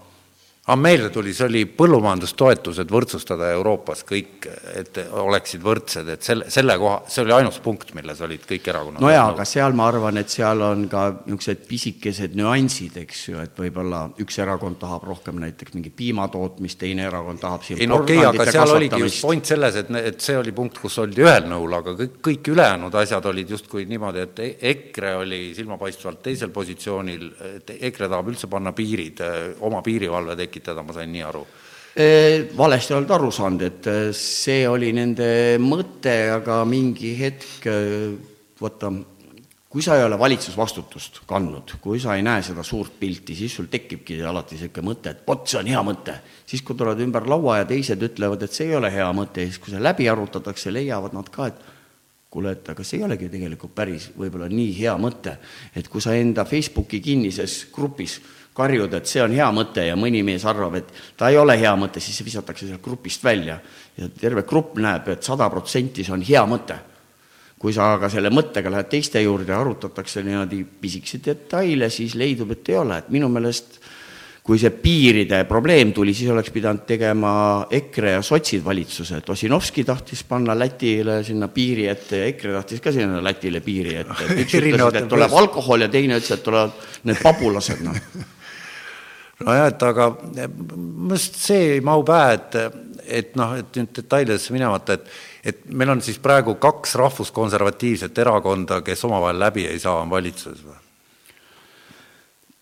aga 0.66 0.76
meelde 0.82 1.10
tuli, 1.14 1.30
see 1.30 1.46
oli 1.46 1.60
põllumajandustoetused 1.78 2.90
võrdsustada 2.90 3.52
Euroopas 3.54 4.00
kõik, 4.06 4.48
et 4.74 4.98
oleksid 5.14 5.62
võrdsed, 5.62 6.08
et 6.10 6.26
selle, 6.26 6.48
selle 6.50 6.74
koha, 6.80 6.96
see 7.06 7.22
oli 7.22 7.34
ainus 7.36 7.60
punkt, 7.62 7.92
milles 7.94 8.18
olid 8.26 8.42
kõik 8.48 8.66
erakonnad. 8.72 9.02
no 9.04 9.12
jaa, 9.12 9.28
aga 9.30 9.46
seal 9.46 9.76
ma 9.78 9.86
arvan, 9.86 10.18
et 10.18 10.32
seal 10.32 10.64
on 10.66 10.88
ka 10.90 11.04
niisugused 11.20 11.62
pisikesed 11.68 12.34
nüansid, 12.38 12.96
eks 13.04 13.20
ju, 13.28 13.42
et 13.44 13.54
võib-olla 13.62 14.08
üks 14.22 14.40
erakond 14.42 14.80
tahab 14.80 15.06
rohkem 15.06 15.38
näiteks 15.44 15.76
mingi 15.76 15.92
piimatootmist, 15.94 16.80
teine 16.82 17.06
erakond 17.12 17.44
tahab 17.44 17.62
siin 17.66 17.78
ei 17.84 17.86
no 17.86 18.00
okei 18.02 18.18
okay,, 18.24 18.32
aga 18.32 18.56
seal 18.58 18.74
oligi 18.74 19.00
just 19.04 19.22
point 19.22 19.46
selles, 19.46 19.78
et, 19.78 19.94
et 20.10 20.18
see 20.26 20.34
oli 20.40 20.54
punkt, 20.56 20.82
kus 20.82 20.98
oldi 21.04 21.22
ühel 21.22 21.46
nõul, 21.46 21.78
aga 21.78 21.94
kõik, 22.02 22.18
kõik 22.26 22.52
ülejäänud 22.56 22.98
asjad 23.04 23.30
olid 23.30 23.54
justkui 23.54 23.86
niimoodi, 23.86 24.26
et 24.26 24.42
e-, 24.42 24.50
EKRE 24.74 25.14
oli 25.22 25.40
silmapaistvalt 25.54 26.24
teisel 26.26 26.50
positsioonil, 26.50 27.30
et 27.52 27.74
EKRE 27.78 28.10
tahab 28.10 28.34
üldse 28.34 28.50
panna 28.50 28.74
piirid, 28.74 29.22
oma 29.62 29.84
piirivalve 29.86 30.34
tekitada, 30.34 30.55
tekitada, 30.56 30.82
ma 30.82 30.96
sain 30.96 31.12
nii 31.12 31.24
aru? 31.26 31.46
valesti 32.56 32.92
oled 32.92 33.12
aru 33.14 33.30
saanud, 33.32 33.62
et 33.64 33.86
see 34.12 34.66
oli 34.68 34.90
nende 34.92 35.56
mõte, 35.56 36.12
aga 36.28 36.58
mingi 36.68 37.14
hetk, 37.16 37.64
vaata, 38.60 38.90
kui 39.72 39.80
sa 39.80 39.96
ei 39.96 40.04
ole 40.04 40.18
valitsusvastutust 40.20 41.22
kandnud, 41.24 41.72
kui 41.80 41.96
sa 42.02 42.18
ei 42.18 42.24
näe 42.26 42.42
seda 42.44 42.60
suurt 42.68 42.98
pilti, 43.00 43.32
siis 43.38 43.56
sul 43.56 43.70
tekibki 43.72 44.18
alati 44.20 44.58
niisugune 44.58 44.90
mõte, 44.90 45.14
et 45.16 45.24
vot, 45.24 45.48
see 45.48 45.62
on 45.62 45.72
hea 45.72 45.80
mõte. 45.88 46.18
siis, 46.44 46.60
kui 46.60 46.76
tulevad 46.76 47.00
ümber 47.00 47.24
laua 47.32 47.62
ja 47.62 47.70
teised 47.72 48.04
ütlevad, 48.04 48.44
et 48.44 48.52
see 48.52 48.68
ei 48.68 48.76
ole 48.76 48.92
hea 48.92 49.08
mõte 49.16 49.48
siis, 49.48 49.56
kui 49.56 49.72
see 49.72 49.80
läbi 49.80 50.10
arutatakse, 50.12 50.74
leiavad 50.76 51.16
nad 51.16 51.32
ka, 51.32 51.48
et 51.48 51.64
kuule, 52.36 52.52
et 52.52 52.68
aga 52.68 52.84
see 52.84 53.00
ei 53.00 53.06
olegi 53.06 53.30
tegelikult 53.32 53.72
päris 53.76 54.10
võib-olla 54.12 54.50
nii 54.52 54.72
hea 54.76 54.96
mõte. 55.00 55.38
et 55.76 55.88
kui 55.88 56.04
sa 56.04 56.12
enda 56.12 56.44
Facebooki 56.44 57.00
kinnises 57.00 57.68
grupis 57.72 58.18
karjud, 58.56 58.92
et 58.96 59.08
see 59.08 59.22
on 59.24 59.32
hea 59.36 59.46
mõte 59.52 59.84
ja 59.84 59.96
mõni 59.96 60.22
mees 60.24 60.44
arvab, 60.48 60.76
et 60.80 60.92
ta 61.16 61.30
ei 61.32 61.38
ole 61.40 61.56
hea 61.60 61.72
mõte, 61.76 62.00
siis 62.00 62.20
visatakse 62.24 62.68
sealt 62.68 62.84
grupist 62.84 63.24
välja. 63.24 63.58
ja 63.96 64.08
terve 64.08 64.42
grupp 64.42 64.76
näeb, 64.76 65.08
et 65.08 65.22
sada 65.24 65.48
protsenti 65.50 66.04
see 66.04 66.12
on 66.12 66.22
hea 66.22 66.44
mõte. 66.46 66.76
kui 67.58 67.72
sa 67.72 67.94
aga 67.94 68.10
selle 68.12 68.28
mõttega 68.28 68.70
lähed 68.70 68.88
teiste 68.92 69.20
juurde 69.22 69.52
ja 69.52 69.60
arutatakse 69.60 70.22
niimoodi 70.22 70.60
pisikesi 70.80 71.22
detaile, 71.24 71.88
siis 71.90 72.14
leidub, 72.14 72.50
et 72.52 72.68
ei 72.68 72.76
ole, 72.76 72.98
et 72.98 73.08
minu 73.08 73.28
meelest 73.32 73.80
kui 74.46 74.60
see 74.62 74.70
piiride 74.70 75.40
probleem 75.48 75.90
tuli, 75.94 76.12
siis 76.14 76.30
oleks 76.30 76.52
pidanud 76.54 76.84
tegema 76.86 77.32
EKRE 77.74 78.12
ja 78.14 78.22
sotsid 78.22 78.62
valitsuse, 78.64 79.18
et 79.18 79.30
Ossinovski 79.34 79.82
tahtis 79.84 80.22
panna 80.28 80.54
Lätile 80.54 81.18
sinna 81.26 81.48
piiri 81.50 81.88
ette 81.90 82.20
ja 82.20 82.28
EKRE 82.30 82.54
tahtis 82.60 82.84
ka 82.84 82.92
sinna 82.94 83.18
Lätile 83.24 83.60
piiri 83.64 83.96
ette, 84.04 84.28
et 84.28 84.44
üks 84.44 84.56
ütles, 84.60 84.86
et 85.02 85.10
tuleb 85.10 85.34
alkohol 85.42 85.86
ja 85.86 85.90
teine 85.90 86.20
ütles, 86.20 86.30
et 86.38 86.46
tulevad 86.46 86.78
need 87.10 87.22
pagulased, 87.26 87.82
noh. 87.86 87.98
Nojah, 89.46 89.66
et 89.68 89.82
aga 89.84 90.08
minu 90.22 91.10
arust 91.10 91.34
see 91.42 91.74
ei 91.74 91.82
mahu 91.84 92.06
pähe, 92.06 92.38
et, 92.38 92.56
et 93.18 93.34
noh, 93.36 93.58
et 93.58 93.74
nüüd 93.76 93.92
detailidesse 93.98 94.54
minemata, 94.54 94.96
et 94.96 95.24
et 95.46 95.60
meil 95.70 95.92
on 95.92 96.00
siis 96.02 96.16
praegu 96.18 96.56
kaks 96.58 96.96
rahvuskonservatiivset 96.98 98.18
erakonda, 98.18 98.80
kes 98.82 99.04
omavahel 99.06 99.38
läbi 99.38 99.68
ei 99.70 99.78
saa, 99.78 100.00
on 100.02 100.10
valitsuses 100.10 100.64
või? 100.64 100.85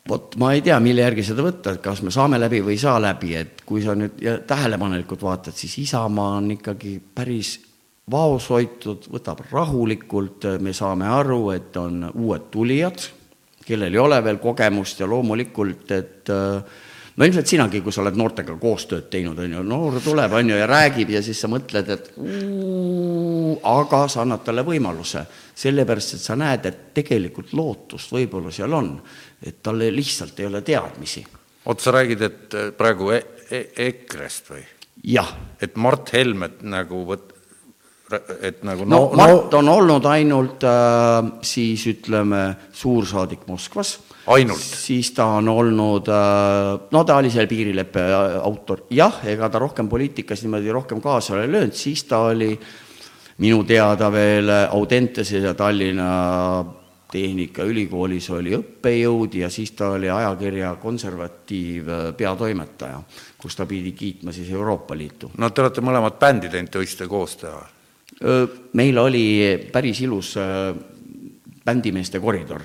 Vot 0.09 0.37
ma 0.37 0.53
ei 0.53 0.63
tea, 0.63 0.77
mille 0.85 1.05
järgi 1.05 1.25
seda 1.31 1.45
võtta, 1.47 1.75
et 1.75 1.83
kas 1.85 2.03
me 2.05 2.13
saame 2.15 2.39
läbi 2.41 2.61
või 2.65 2.77
ei 2.77 2.83
saa 2.83 2.99
läbi, 3.01 3.35
et 3.41 3.65
kui 3.67 3.83
sa 3.85 3.97
nüüd 3.97 4.21
tähelepanelikult 4.47 5.23
vaatad, 5.25 5.57
siis 5.57 5.79
Isamaa 5.87 6.39
on 6.39 6.51
ikkagi 6.59 6.99
päris 7.15 7.57
vaoshoitud, 8.11 9.09
võtab 9.13 9.41
rahulikult, 9.51 10.45
me 10.61 10.75
saame 10.77 11.09
aru, 11.09 11.49
et 11.57 11.77
on 11.81 12.11
uued 12.13 12.51
tulijad 12.53 13.07
kellel 13.65 13.95
ei 13.95 14.01
ole 14.01 14.19
veel 14.25 14.41
kogemust 14.43 15.01
ja 15.01 15.09
loomulikult, 15.09 15.91
et 15.97 16.33
äh, 16.33 16.83
no 17.17 17.27
ilmselt 17.27 17.49
sinagi, 17.49 17.81
kui 17.85 17.95
sa 17.95 18.03
oled 18.03 18.19
noortega 18.19 18.57
koostööd 18.61 19.09
teinud, 19.13 19.39
on 19.41 19.57
ju, 19.57 19.63
noor 19.67 19.99
tuleb, 20.05 20.37
on 20.37 20.53
ju, 20.53 20.59
ja 20.59 20.69
räägib 20.69 21.15
ja 21.15 21.23
siis 21.25 21.41
sa 21.41 21.51
mõtled, 21.51 21.93
et 21.95 22.11
uu, 22.21 23.55
aga 23.71 24.05
sa 24.13 24.25
annad 24.25 24.45
talle 24.45 24.67
võimaluse. 24.67 25.25
sellepärast, 25.55 26.17
et 26.17 26.21
sa 26.21 26.35
näed, 26.37 26.65
et 26.67 26.79
tegelikult 26.95 27.53
lootust 27.55 28.11
võib-olla 28.13 28.51
seal 28.53 28.73
on, 28.75 28.97
et 29.45 29.63
talle 29.63 29.91
lihtsalt 29.93 30.41
ei 30.41 30.47
ole 30.47 30.63
teadmisi. 30.65 31.25
oot, 31.65 31.81
sa 31.81 31.93
räägid, 31.93 32.23
et 32.23 32.55
äh, 32.55 32.73
praegu 32.77 33.11
e 33.13 33.23
e 33.51 33.61
EKRE-st 33.89 34.51
või? 34.55 34.65
jah. 35.05 35.31
et 35.61 35.77
Mart 35.77 36.13
Helmet 36.15 36.63
nagu 36.63 37.03
võt-, 37.09 37.33
et 38.45 38.63
nagu 38.67 38.87
no, 38.89 39.11
no 39.13 39.19
Mart 39.19 39.55
on 39.59 39.69
olnud 39.73 40.07
ainult 40.09 40.65
äh, 40.69 41.21
siis 41.45 41.87
ütleme, 41.91 42.47
suursaadik 42.73 43.47
Moskvas 43.51 43.97
ainult? 44.33 44.65
siis 44.65 45.13
ta 45.17 45.29
on 45.41 45.51
olnud, 45.53 46.09
äh, 46.09 46.71
no 46.95 47.05
ta 47.05 47.19
oli 47.21 47.33
selle 47.35 47.51
piirileppe 47.51 48.07
äh, 48.07 48.39
autor, 48.45 48.87
jah, 48.95 49.21
ega 49.29 49.51
ta 49.51 49.63
rohkem 49.63 49.91
poliitikas 49.91 50.45
niimoodi 50.45 50.73
rohkem 50.75 51.03
kaasa 51.05 51.43
ei 51.43 51.53
löönud, 51.53 51.77
siis 51.77 52.07
ta 52.09 52.25
oli 52.31 52.55
minu 53.45 53.65
teada 53.67 54.13
veel 54.15 54.51
Audentases 54.71 55.43
ja 55.43 55.55
Tallinna 55.59 56.09
Tehnikaülikoolis 57.15 58.27
oli 58.35 58.57
õppejõud 58.57 59.39
ja 59.39 59.51
siis 59.51 59.71
ta 59.79 59.93
oli 59.95 60.11
ajakirja 60.11 60.75
Konservatiiv 60.83 61.89
äh, 61.89 62.07
peatoimetaja, 62.17 63.01
kus 63.39 63.57
ta 63.57 63.67
pidi 63.71 63.93
kiitma 63.95 64.35
siis 64.35 64.51
Euroopa 64.51 64.97
Liitu. 64.99 65.31
no 65.39 65.51
te 65.51 65.63
olete 65.63 65.85
mõlemad 65.85 66.19
bändi 66.19 66.51
teinud, 66.51 66.73
te 66.73 66.83
võiksite 66.83 67.09
koos 67.09 67.39
teha? 67.43 67.63
meil 68.79 68.99
oli 69.03 69.27
päris 69.73 69.99
ilus 70.05 70.37
bändimeeste 71.67 72.21
koridor 72.23 72.63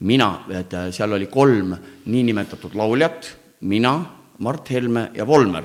mina, 0.00 0.30
et 0.50 0.74
äh, 0.74 0.88
seal 0.94 1.12
oli 1.16 1.28
kolm 1.30 1.74
niinimetatud 2.10 2.74
lauljat, 2.78 3.34
mina, 3.68 3.94
Mart 4.40 4.70
Helme 4.72 5.10
ja 5.14 5.26
Volmer. 5.26 5.64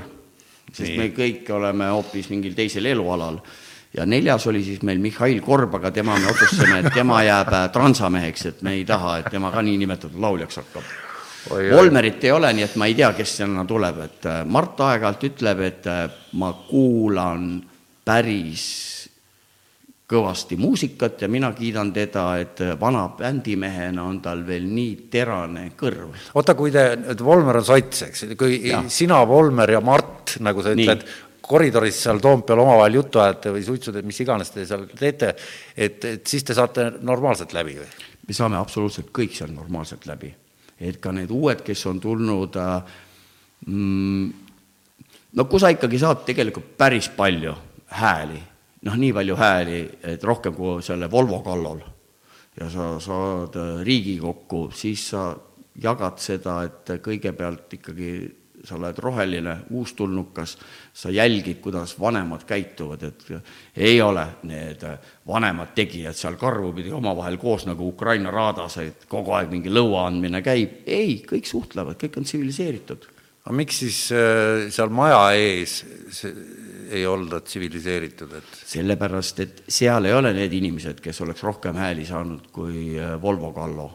sest 0.76 0.92
Nii. 0.92 0.98
me 0.98 1.12
kõik 1.16 1.50
oleme 1.56 1.88
hoopis 1.94 2.28
mingil 2.30 2.56
teisel 2.56 2.86
elualal. 2.92 3.38
Ja 3.98 4.06
neljas 4.06 4.48
oli 4.48 4.64
siis 4.64 4.82
meil 4.84 5.00
Mihhail 5.00 5.42
Korb, 5.42 5.76
aga 5.80 5.92
tema 5.92 6.18
me 6.20 6.30
otsustasime, 6.32 6.80
et 6.82 6.94
tema 6.94 7.22
jääb 7.24 7.54
äh, 7.54 7.68
transameheks, 7.74 8.46
et 8.52 8.62
me 8.66 8.76
ei 8.80 8.86
taha, 8.86 9.20
et 9.22 9.32
tema 9.32 9.52
ka 9.54 9.64
niinimetatud 9.66 10.20
lauljaks 10.22 10.62
hakkab. 10.62 10.94
Volmerit 11.50 12.24
ei 12.26 12.32
ole, 12.34 12.50
nii 12.58 12.66
et 12.66 12.76
ma 12.82 12.88
ei 12.90 12.96
tea, 12.98 13.12
kes 13.14 13.38
sinna 13.42 13.66
tuleb, 13.70 14.02
et 14.08 14.28
äh, 14.30 14.42
Mart 14.50 14.82
aeg-ajalt 14.82 15.28
ütleb, 15.30 15.64
et 15.70 15.90
ma 16.42 16.52
kuulan 16.68 17.50
päris 18.06 18.66
kõvasti 20.06 20.58
muusikat 20.62 21.24
ja 21.26 21.28
mina 21.32 21.50
kiidan 21.58 21.90
teda, 21.94 22.26
et 22.38 22.62
vana 22.80 23.08
bändimehena 23.18 24.04
on 24.06 24.20
tal 24.22 24.44
veel 24.46 24.68
nii 24.70 25.08
terane 25.12 25.72
kõrv. 25.78 26.14
oota, 26.38 26.54
kui 26.54 26.72
te, 26.72 26.84
et 27.14 27.24
Volmer 27.26 27.58
on 27.58 27.66
sots, 27.66 28.04
eks, 28.06 28.26
kui 28.38 28.60
ja. 28.70 28.84
sina, 28.88 29.24
Volmer 29.28 29.72
ja 29.74 29.82
Mart, 29.82 30.36
nagu 30.46 30.62
sa 30.62 30.76
ütled, 30.76 31.08
koridoris 31.48 32.00
seal 32.04 32.22
Toompeal 32.24 32.62
omavahel 32.64 33.00
juttu 33.00 33.22
ajate 33.22 33.54
või 33.56 33.66
suitsud, 33.66 34.00
et 34.00 34.08
mis 34.08 34.20
iganes 34.24 34.52
te 34.54 34.66
seal 34.66 34.88
teete, 34.98 35.36
et, 35.78 36.06
et 36.06 36.28
siis 36.28 36.44
te 36.44 36.56
saate 36.58 36.92
normaalselt 37.02 37.54
läbi 37.56 37.78
või? 37.82 37.92
me 38.26 38.34
saame 38.34 38.58
absoluutselt 38.58 39.12
kõik 39.14 39.36
seal 39.38 39.52
normaalselt 39.54 40.08
läbi. 40.10 40.34
et 40.80 40.98
ka 41.02 41.12
need 41.12 41.32
uued, 41.32 41.62
kes 41.64 41.86
on 41.86 42.00
tulnud 42.02 42.58
äh, 42.58 42.98
mm, 43.68 44.26
no 45.38 45.46
kui 45.46 45.62
sa 45.62 45.70
ikkagi 45.74 46.02
saad 46.02 46.26
tegelikult 46.26 46.74
päris 46.78 47.10
palju 47.14 47.54
hääli 48.02 48.42
noh, 48.86 48.96
nii 48.96 49.14
palju 49.14 49.36
hääli, 49.40 49.82
et 50.04 50.24
rohkem 50.24 50.56
kui 50.56 50.82
selle 50.86 51.10
Volvo 51.12 51.42
kallal, 51.46 51.82
ja 52.60 52.70
sa 52.72 52.96
saad 53.04 53.58
äh, 53.60 53.84
Riigikokku, 53.86 54.70
siis 54.76 55.10
sa 55.12 55.30
jagad 55.82 56.22
seda, 56.24 56.62
et 56.68 56.96
kõigepealt 57.04 57.74
ikkagi 57.80 58.12
sa 58.66 58.76
oled 58.78 58.98
roheline 59.02 59.56
uustulnukas, 59.72 60.58
sa 60.94 61.12
jälgid, 61.14 61.60
kuidas 61.64 61.96
vanemad 62.00 62.46
käituvad, 62.48 63.04
et 63.04 63.26
ei 63.78 64.02
ole 64.02 64.26
need 64.44 64.84
vanemad 65.28 65.74
tegijad 65.76 66.18
seal 66.18 66.38
karvupidi 66.42 66.94
omavahel 66.96 67.38
koos 67.42 67.66
nagu 67.70 67.88
Ukraina 67.88 68.32
raadas, 68.34 68.78
et 68.84 69.06
kogu 69.12 69.36
aeg 69.38 69.52
mingi 69.54 69.74
lõua 69.74 70.08
andmine 70.10 70.42
käib, 70.46 70.82
ei, 70.86 71.20
kõik 71.28 71.50
suhtlevad, 71.50 72.00
kõik 72.02 72.20
on 72.20 72.28
tsiviliseeritud. 72.28 73.12
aga 73.46 73.56
miks 73.56 73.80
siis 73.84 74.00
äh, 74.12 74.68
seal 74.74 74.90
maja 74.90 75.22
ees 75.38 75.84
ei 76.90 77.06
olda 77.08 77.40
tsiviliseeritud, 77.42 78.34
et 78.38 78.58
sellepärast, 78.66 79.40
et 79.40 79.62
seal 79.68 80.06
ei 80.06 80.14
ole 80.14 80.34
need 80.36 80.54
inimesed, 80.54 81.02
kes 81.04 81.22
oleks 81.26 81.44
rohkem 81.44 81.78
hääli 81.80 82.06
saanud 82.06 82.50
kui 82.54 82.96
äh, 83.00 83.16
Volvo 83.22 83.52
Gallo. 83.54 83.90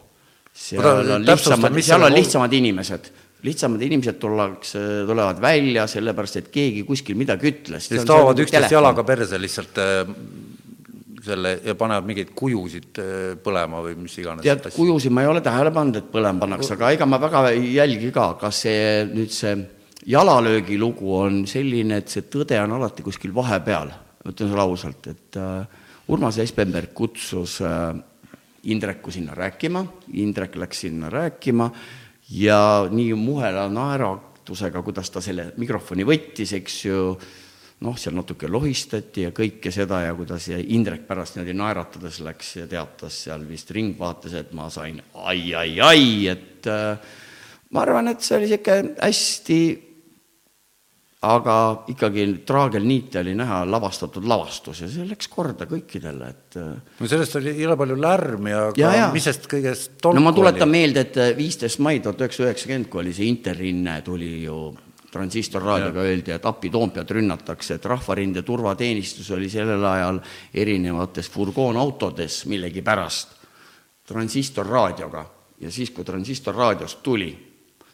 seal 0.53 1.15
on 1.17 1.27
lihtsamad, 1.27 1.81
seal 1.83 2.03
on 2.03 2.15
lihtsamad 2.15 2.53
inimesed, 2.53 3.11
lihtsamad 3.47 3.83
inimesed 3.83 4.19
tullakse, 4.21 4.81
tulevad 5.09 5.41
välja 5.41 5.87
sellepärast, 5.91 6.41
et 6.43 6.53
keegi 6.53 6.85
kuskil 6.89 7.19
midagi 7.19 7.51
ütles. 7.53 7.89
siis 7.89 8.07
toovad 8.09 8.39
üksteist 8.45 8.75
jalaga 8.75 9.05
perse 9.07 9.41
lihtsalt 9.41 9.81
äh, 9.81 10.15
selle 11.25 11.55
ja 11.65 11.75
panevad 11.79 12.09
mingeid 12.09 12.33
kujusid 12.37 13.01
äh, 13.01 13.19
põlema 13.45 13.83
või 13.85 13.97
mis 14.03 14.17
iganes. 14.21 14.45
tead, 14.45 14.71
kujusid 14.77 15.15
ma 15.15 15.25
ei 15.25 15.31
ole 15.33 15.43
tähele 15.45 15.73
pannud, 15.75 16.01
et 16.01 16.11
põlema 16.13 16.45
pannakse, 16.45 16.75
aga 16.77 16.93
ega 16.97 17.09
ma 17.09 17.21
väga 17.23 17.45
ei 17.55 17.75
jälgi 17.77 18.13
ka, 18.15 18.33
kas 18.41 18.65
see 18.67 18.83
nüüd 19.11 19.33
see 19.35 19.57
jalalöögi 20.11 20.79
lugu 20.81 21.15
on 21.19 21.43
selline, 21.49 22.01
et 22.01 22.13
see 22.13 22.29
tõde 22.33 22.59
on 22.63 22.77
alati 22.79 23.05
kuskil 23.05 23.35
vahepeal, 23.37 23.93
ütlen 24.29 24.53
sulle 24.53 24.65
ausalt, 24.65 25.11
et 25.13 25.41
äh, 25.41 25.81
Urmas 26.11 26.41
Espenberg 26.43 26.93
kutsus 26.97 27.61
äh, 27.65 27.95
Indreku 28.69 29.13
sinna 29.13 29.33
rääkima, 29.33 29.85
Indrek 30.21 30.57
läks 30.61 30.83
sinna 30.85 31.09
rääkima 31.09 31.71
ja 32.31 32.89
nii 32.91 33.15
muhela 33.19 33.67
naeratusega, 33.73 34.83
kuidas 34.87 35.11
ta 35.11 35.23
selle 35.25 35.51
mikrofoni 35.61 36.07
võttis, 36.07 36.55
eks 36.59 36.79
ju, 36.85 37.05
noh, 37.85 37.99
seal 37.99 38.15
natuke 38.15 38.49
lohistati 38.51 39.27
ja 39.27 39.35
kõike 39.35 39.73
seda 39.75 40.03
ja 40.05 40.15
kuidas 40.15 40.51
ja 40.51 40.61
Indrek 40.61 41.07
pärast 41.09 41.37
niimoodi 41.37 41.57
naeratades 41.59 42.21
läks 42.25 42.55
ja 42.61 42.69
teatas 42.71 43.25
seal 43.27 43.47
vist 43.49 43.71
Ringvaates, 43.75 44.37
et 44.39 44.55
ma 44.57 44.69
sain 44.71 45.01
ai-ai-ai, 45.15 46.11
et 46.31 46.71
äh, 46.71 47.15
ma 47.71 47.87
arvan, 47.87 48.13
et 48.13 48.23
see 48.23 48.39
oli 48.39 48.51
niisugune 48.51 48.97
hästi 49.01 49.61
aga 51.21 51.55
ikkagi 51.93 52.23
traagelniite 52.49 53.21
oli 53.21 53.35
näha 53.37 53.61
lavastatud 53.69 54.25
lavastus 54.25 54.79
ja 54.81 54.87
see 54.89 55.05
läks 55.05 55.29
korda 55.29 55.67
kõikidele, 55.69 56.29
et 56.33 56.57
äh, 56.57 56.71
no 56.97 57.09
sellest 57.11 57.37
oli 57.37 57.53
jõle 57.61 57.77
palju 57.77 57.97
lärmi, 58.01 58.55
aga 58.57 58.81
ja, 58.81 58.93
ja. 58.97 59.09
mis 59.13 59.27
sest 59.29 59.45
kõigest 59.51 59.99
tolku 60.01 60.17
no 60.17 60.25
ma 60.25 60.33
tuletan 60.37 60.65
oli? 60.65 60.79
meelde, 60.79 61.05
et 61.05 61.19
äh, 61.21 61.35
viisteist 61.37 61.83
mai 61.85 61.99
tuhat 62.01 62.25
üheksasada 62.25 62.55
üheksakümmend, 62.55 62.89
kui 62.89 63.03
oli 63.03 63.13
see 63.17 63.29
Interrinne, 63.29 63.99
tuli 64.07 64.31
ju 64.47 64.63
transistorraadioga 65.11 66.07
öeldi, 66.07 66.33
et 66.33 66.47
appi 66.47 66.71
Toompead 66.73 67.13
rünnatakse, 67.13 67.77
et 67.77 67.91
Rahvarinde 67.93 68.45
turvateenistus 68.47 69.29
oli 69.37 69.51
sellel 69.53 69.85
ajal 69.85 70.23
erinevates 70.55 71.29
furgoonautodes 71.35 72.45
millegipärast 72.49 73.37
transistorraadioga 74.09 75.27
ja 75.61 75.71
siis, 75.71 75.93
kui 75.93 76.07
transistorraadiost 76.07 77.03
tuli 77.05 77.35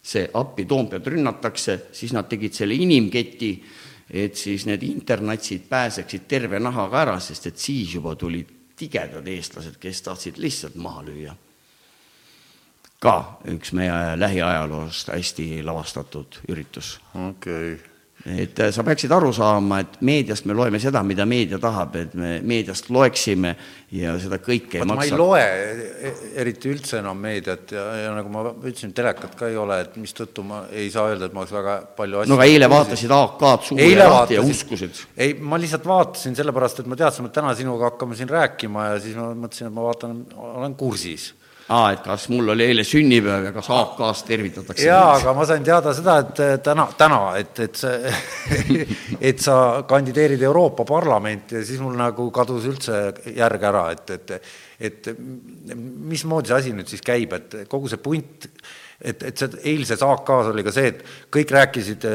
see 0.07 0.29
appi 0.35 0.65
Toompead 0.69 1.07
rünnatakse, 1.07 1.79
siis 1.93 2.13
nad 2.15 2.29
tegid 2.31 2.55
selle 2.55 2.77
inimketi, 2.79 3.51
et 4.11 4.39
siis 4.39 4.67
need 4.69 4.85
internatsid 4.87 5.67
pääseksid 5.69 6.29
terve 6.31 6.61
nahaga 6.63 7.03
ära, 7.03 7.17
sest 7.21 7.51
et 7.51 7.59
siis 7.59 7.97
juba 7.97 8.15
tulid 8.15 8.53
tigedad 8.77 9.27
eestlased, 9.27 9.81
kes 9.83 10.03
tahtsid 10.07 10.39
lihtsalt 10.39 10.79
maha 10.79 11.03
lüüa. 11.09 11.35
ka 13.01 13.39
üks 13.53 13.75
meie 13.77 14.17
lähiajaloost 14.17 15.11
hästi 15.13 15.63
lavastatud 15.63 16.41
üritus. 16.49 17.01
okei 17.15 17.75
okay 17.75 17.96
et 18.27 18.59
äh, 18.59 18.73
sa 18.75 18.83
peaksid 18.83 19.13
aru 19.15 19.29
saama, 19.35 19.79
et 19.85 20.01
meediast 20.07 20.49
me 20.51 20.55
loeme 20.57 20.81
seda, 20.83 21.03
mida 21.07 21.23
meedia 21.29 21.61
tahab, 21.63 21.95
et 22.01 22.15
me 22.19 22.33
meediast 22.43 22.89
loeksime 22.91 23.53
ja 23.95 24.17
seda 24.19 24.41
kõike 24.43 24.81
ei 24.81 24.89
maksa. 24.89 24.97
ma 24.97 25.07
ei 25.07 25.21
loe 25.21 25.45
e-, 25.45 26.17
eriti 26.43 26.73
üldse 26.73 26.99
enam 26.99 27.21
meediat 27.23 27.77
ja, 27.77 27.85
ja 28.03 28.11
nagu 28.17 28.33
ma 28.35 28.43
ütlesin, 28.51 28.91
telekat 28.97 29.39
ka 29.39 29.51
ei 29.53 29.59
ole, 29.61 29.79
et 29.85 29.95
mistõttu 30.03 30.43
ma 30.47 30.65
ei 30.75 30.91
saa 30.91 31.07
öelda, 31.13 31.31
et 31.31 31.37
ma 31.37 31.45
oleks 31.45 31.55
väga 31.55 31.79
palju 32.01 32.25
asju 32.25 32.35
no 32.35 32.41
aga 32.41 32.51
eile 32.51 32.71
vaatasid 32.73 33.17
AK-d 33.21 33.71
suure 33.71 33.95
lahti 34.03 34.41
ja 34.41 34.45
uskusid? 34.45 35.03
ei, 35.15 35.39
ma 35.39 35.63
lihtsalt 35.63 35.87
vaatasin 35.87 36.35
sellepärast, 36.41 36.83
et 36.83 36.91
ma 36.91 36.99
teadsin, 36.99 37.31
et 37.31 37.39
täna 37.39 37.55
sinuga 37.59 37.93
hakkame 37.93 38.19
siin 38.19 38.33
rääkima 38.33 38.91
ja 38.91 39.01
siis 39.07 39.15
ma 39.19 39.31
mõtlesin, 39.37 39.71
et 39.71 39.79
ma 39.79 39.87
vaatan, 39.87 40.23
olen 40.57 40.79
kursis 40.81 41.31
aa, 41.69 41.93
et 41.93 42.03
kas 42.05 42.29
mul 42.31 42.53
oli 42.55 42.67
eile 42.69 42.85
sünnipäev 42.87 43.49
ja 43.49 43.53
kas 43.55 43.69
AK-st 43.75 44.29
tervitatakse? 44.31 44.87
jaa, 44.87 45.17
aga 45.17 45.35
ma 45.35 45.47
sain 45.49 45.65
teada 45.67 45.95
seda, 45.97 46.19
et 46.23 46.63
täna, 46.67 46.87
täna, 46.99 47.21
et, 47.41 47.59
et 47.65 47.81
see 47.81 48.15
et 49.33 49.43
sa 49.43 49.59
kandideerid 49.89 50.43
Euroopa 50.47 50.87
Parlamenti 50.89 51.59
ja 51.59 51.65
siis 51.67 51.83
mul 51.83 51.99
nagu 51.99 52.29
kadus 52.35 52.69
üldse 52.71 53.03
järg 53.35 53.69
ära, 53.73 53.89
et, 53.97 54.17
et 54.19 54.39
et 54.87 55.07
mismoodi 55.17 56.53
see 56.53 56.59
asi 56.61 56.73
nüüd 56.77 56.91
siis 56.91 57.03
käib, 57.05 57.33
et 57.33 57.63
kogu 57.73 57.89
see 57.89 58.03
punt 58.03 58.51
et, 59.01 59.23
et 59.29 59.39
see 59.39 59.61
eilses 59.73 60.03
AK-s 60.03 60.51
oli 60.51 60.65
ka 60.65 60.73
see, 60.75 60.91
et 60.93 61.03
kõik 61.33 61.53
rääkisid, 61.53 62.07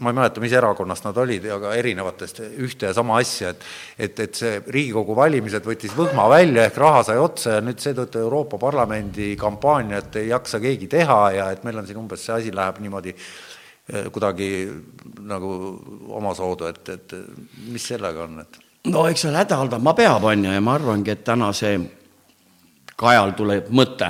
ma 0.00 0.12
ei 0.12 0.16
mäleta, 0.16 0.42
mis 0.42 0.54
erakonnast 0.56 1.04
nad 1.04 1.18
olid, 1.20 1.46
aga 1.52 1.74
erinevatest 1.78 2.42
ühte 2.62 2.88
ja 2.88 2.96
sama 2.96 3.18
asja, 3.20 3.52
et 3.52 3.66
et, 3.98 4.20
et 4.24 4.40
see 4.42 4.58
Riigikogu 4.72 5.16
valimised 5.16 5.64
võttis 5.66 5.94
võhma 5.96 6.28
välja 6.32 6.66
ehk 6.68 6.80
raha 6.80 7.02
sai 7.06 7.20
otsa 7.20 7.58
ja 7.58 7.64
nüüd 7.64 7.80
seetõttu 7.82 8.22
Euroopa 8.22 8.58
Parlamendi 8.60 9.34
kampaaniat 9.40 10.16
ei 10.22 10.30
jaksa 10.32 10.60
keegi 10.62 10.88
teha 10.90 11.20
ja 11.36 11.50
et 11.52 11.64
meil 11.64 11.78
on 11.82 11.86
siin 11.88 12.00
umbes 12.00 12.24
see 12.24 12.34
asi 12.34 12.54
läheb 12.54 12.80
niimoodi 12.82 13.14
eh, 13.14 14.08
kuidagi 14.12 14.50
nagu 15.28 15.54
omasoodu, 16.18 16.72
et, 16.72 16.92
et 16.96 17.16
mis 17.68 17.88
sellega 17.92 18.26
on, 18.26 18.44
et? 18.46 18.60
No 18.90 19.06
eks 19.06 19.28
seal 19.28 19.36
häda 19.38 19.60
haldama 19.60 19.94
peab, 19.94 20.24
on 20.26 20.48
ju, 20.48 20.52
ja 20.52 20.62
ma 20.64 20.74
arvangi, 20.78 21.12
et 21.14 21.26
täna 21.26 21.52
see 21.54 21.76
Kajal 23.02 23.32
tuleb 23.34 23.70
mõte 23.74 24.08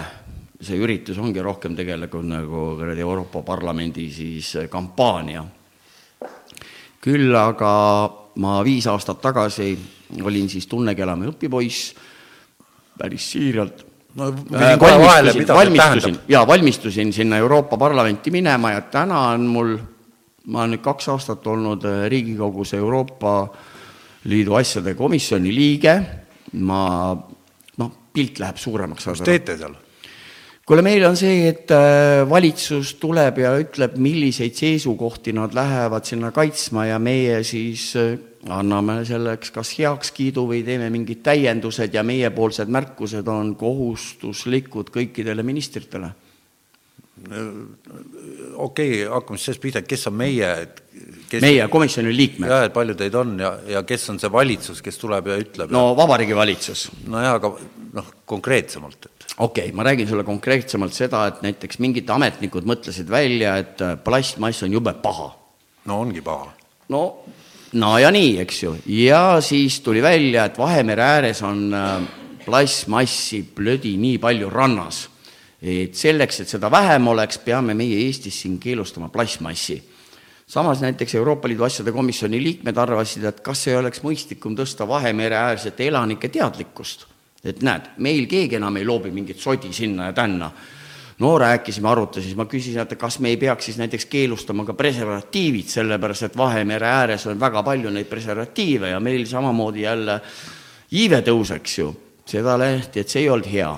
see 0.63 0.79
üritus 0.79 1.19
ongi 1.19 1.43
rohkem 1.43 1.77
tegelikult 1.77 2.27
nagu 2.29 2.65
kuradi 2.79 3.03
Euroopa 3.03 3.43
Parlamendi 3.43 4.09
siis 4.11 4.55
kampaania. 4.71 5.45
küll 7.03 7.35
aga 7.35 7.73
ma 8.39 8.61
viis 8.65 8.87
aastat 8.87 9.21
tagasi 9.21 9.73
olin 10.23 10.49
siis 10.49 10.67
Tunnekelami 10.71 11.33
õpipoiss, 11.33 11.95
päris 12.99 13.31
siiralt 13.33 13.85
no 14.15 14.29
äh, 14.29 14.79
valmistusin, 14.79 15.49
valmistusin, 15.49 16.19
jaa, 16.29 16.47
valmistusin 16.47 17.13
sinna 17.13 17.37
Euroopa 17.37 17.77
Parlamenti 17.77 18.31
minema 18.31 18.73
ja 18.73 18.81
täna 18.81 19.21
on 19.33 19.47
mul, 19.47 19.77
ma 20.47 20.63
olen 20.63 20.77
nüüd 20.77 20.85
kaks 20.85 21.09
aastat 21.09 21.47
olnud 21.47 21.85
äh, 21.89 22.07
Riigikogus 22.13 22.75
Euroopa 22.79 23.37
Liidu 24.25 24.55
asjade 24.55 24.95
komisjoni 24.95 25.51
liige, 25.55 25.95
ma 26.63 26.83
noh, 27.79 27.95
pilt 28.15 28.39
läheb 28.39 28.61
suuremaks. 28.61 29.09
mis 29.11 29.25
teete 29.27 29.57
seal? 29.59 29.75
Kuule, 30.67 30.83
meil 30.83 31.05
on 31.09 31.17
see, 31.19 31.49
et 31.51 31.71
äh, 31.75 32.23
valitsus 32.29 32.95
tuleb 33.03 33.41
ja 33.43 33.55
ütleb, 33.61 33.97
milliseid 33.99 34.55
seisukohti 34.59 35.35
nad 35.35 35.55
lähevad 35.57 36.07
sinna 36.07 36.31
kaitsma 36.35 36.87
ja 36.87 37.01
meie 37.03 37.43
siis 37.47 37.91
äh, 37.99 38.15
anname 38.51 39.03
selleks 39.07 39.53
kas 39.55 39.73
heakskiidu 39.79 40.47
või 40.49 40.63
teeme 40.67 40.89
mingid 40.91 41.23
täiendused 41.27 41.95
ja 41.95 42.03
meiepoolsed 42.07 42.71
märkused 42.71 43.29
on 43.31 43.55
kohustuslikud 43.59 44.91
kõikidele 44.95 45.43
ministritele. 45.47 46.13
Okei 47.23 48.91
okay,, 49.05 49.09
hakkame 49.11 49.39
siis 49.39 49.51
sellest 49.51 49.63
pihta, 49.63 49.83
et 49.83 49.89
kes 49.91 50.07
on 50.11 50.17
meie, 50.19 50.51
kes 51.31 51.45
meie 51.45 51.67
komisjoni 51.73 52.15
liikmed. 52.17 52.51
jah, 52.51 52.67
et 52.69 52.75
palju 52.75 52.97
teid 52.99 53.17
on 53.19 53.35
ja, 53.41 53.53
ja 53.79 53.83
kes 53.89 54.09
on 54.13 54.21
see 54.23 54.33
valitsus, 54.33 54.83
kes 54.85 55.01
tuleb 55.01 55.33
ja 55.33 55.39
ütleb? 55.41 55.75
no 55.75 55.93
Vabariigi 55.99 56.37
Valitsus. 56.37 56.89
nojah, 57.07 57.39
aga 57.41 57.53
noh, 57.99 58.15
konkreetsemalt 58.29 59.11
okei 59.39 59.69
okay,, 59.69 59.77
ma 59.77 59.83
räägin 59.83 60.09
sulle 60.09 60.25
konkreetsemalt 60.25 60.93
seda, 60.93 61.27
et 61.27 61.43
näiteks 61.45 61.79
mingid 61.83 62.11
ametnikud 62.11 62.67
mõtlesid 62.69 63.11
välja, 63.11 63.57
et 63.63 63.81
äh, 63.83 63.97
plastmass 64.05 64.63
on 64.63 64.73
jube 64.73 64.95
paha. 65.03 65.31
no 65.85 66.01
ongi 66.01 66.21
paha. 66.21 66.53
no, 66.89 67.03
no 67.73 67.93
ja 67.99 68.11
nii, 68.15 68.37
eks 68.45 68.63
ju, 68.63 68.75
ja 68.87 69.41
siis 69.41 69.81
tuli 69.81 70.03
välja, 70.03 70.45
et 70.45 70.59
Vahemere 70.59 71.03
ääres 71.03 71.43
on 71.43 71.73
äh, 71.75 72.03
plastmassi 72.45 73.43
plödi 73.55 73.97
nii 73.97 74.19
palju 74.19 74.51
rannas, 74.51 75.07
et 75.63 75.95
selleks, 75.95 76.41
et 76.41 76.49
seda 76.49 76.71
vähem 76.71 77.07
oleks, 77.09 77.39
peame 77.39 77.75
meie 77.75 78.01
Eestis 78.07 78.41
siin 78.43 78.59
keelustama 78.59 79.09
plastmassi 79.09 79.79
samas 80.53 80.83
näiteks 80.83 81.15
Euroopa 81.15 81.49
Liidu 81.49 81.65
asjade 81.65 81.93
komisjoni 81.93 82.43
liikmed 82.43 82.77
arvasid, 82.77 83.25
et 83.25 83.41
kas 83.41 83.63
ei 83.69 83.77
oleks 83.79 84.03
mõistlikum 84.05 84.57
tõsta 84.59 84.85
Vahemere 84.89 85.39
äärsete 85.39 85.87
elanike 85.89 86.29
teadlikkust 86.29 87.07
et 87.45 87.63
näed, 87.67 87.91
meil 88.03 88.29
keegi 88.31 88.59
enam 88.59 88.77
ei 88.79 88.87
loobi 88.87 89.11
mingit 89.15 89.41
sodi 89.43 89.73
sinna 89.75 90.11
ja 90.11 90.13
tänna. 90.13 90.51
no 91.19 91.39
rääkisime, 91.39 91.89
arutasime, 91.89 92.35
ma 92.35 92.45
küsisin, 92.51 92.81
et 92.83 92.97
kas 92.99 93.19
me 93.21 93.29
ei 93.29 93.37
peaks 93.37 93.65
siis 93.65 93.77
näiteks 93.79 94.07
keelustama 94.11 94.65
ka 94.65 94.75
preservatiivid, 94.75 95.69
sellepärast 95.71 96.23
et 96.23 96.37
Vahemere 96.37 96.87
ääres 96.87 97.27
on 97.27 97.41
väga 97.41 97.63
palju 97.63 97.91
neid 97.91 98.09
preservatiive 98.11 98.91
ja 98.91 99.01
meil 99.01 99.27
samamoodi 99.27 99.83
jälle 99.83 100.21
iive 100.93 101.23
tõuseks 101.23 101.79
ju. 101.79 101.95
seda 102.27 102.57
lehti, 102.59 103.01
et 103.01 103.09
see 103.09 103.23
ei 103.23 103.29
olnud 103.29 103.51
hea. 103.51 103.71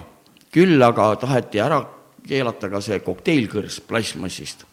Küll 0.54 0.82
aga 0.82 1.10
taheti 1.18 1.60
ära 1.62 1.80
keelata 2.24 2.70
ka 2.70 2.80
see 2.80 3.00
kokteilkõrs 3.04 3.80
plastmassist. 3.88 4.64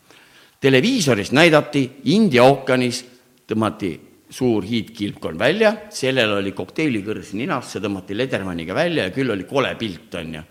televiisoris 0.62 1.32
näidati 1.34 1.82
India 2.14 2.44
ookeanis 2.46 3.04
tõmmati 3.50 3.92
suur 4.32 4.64
hiidkilpkonn 4.64 5.40
välja, 5.40 5.74
sellel 5.92 6.38
oli 6.38 6.54
kokteilikõrs 6.56 7.34
ninas, 7.36 7.74
see 7.74 7.84
tõmmati 7.84 8.16
Ledermanniga 8.16 8.76
välja 8.76 9.10
ja 9.10 9.14
küll 9.16 9.34
oli 9.34 9.44
kole 9.50 9.74
pilt, 9.76 10.14
on 10.16 10.36
ju. 10.38 10.44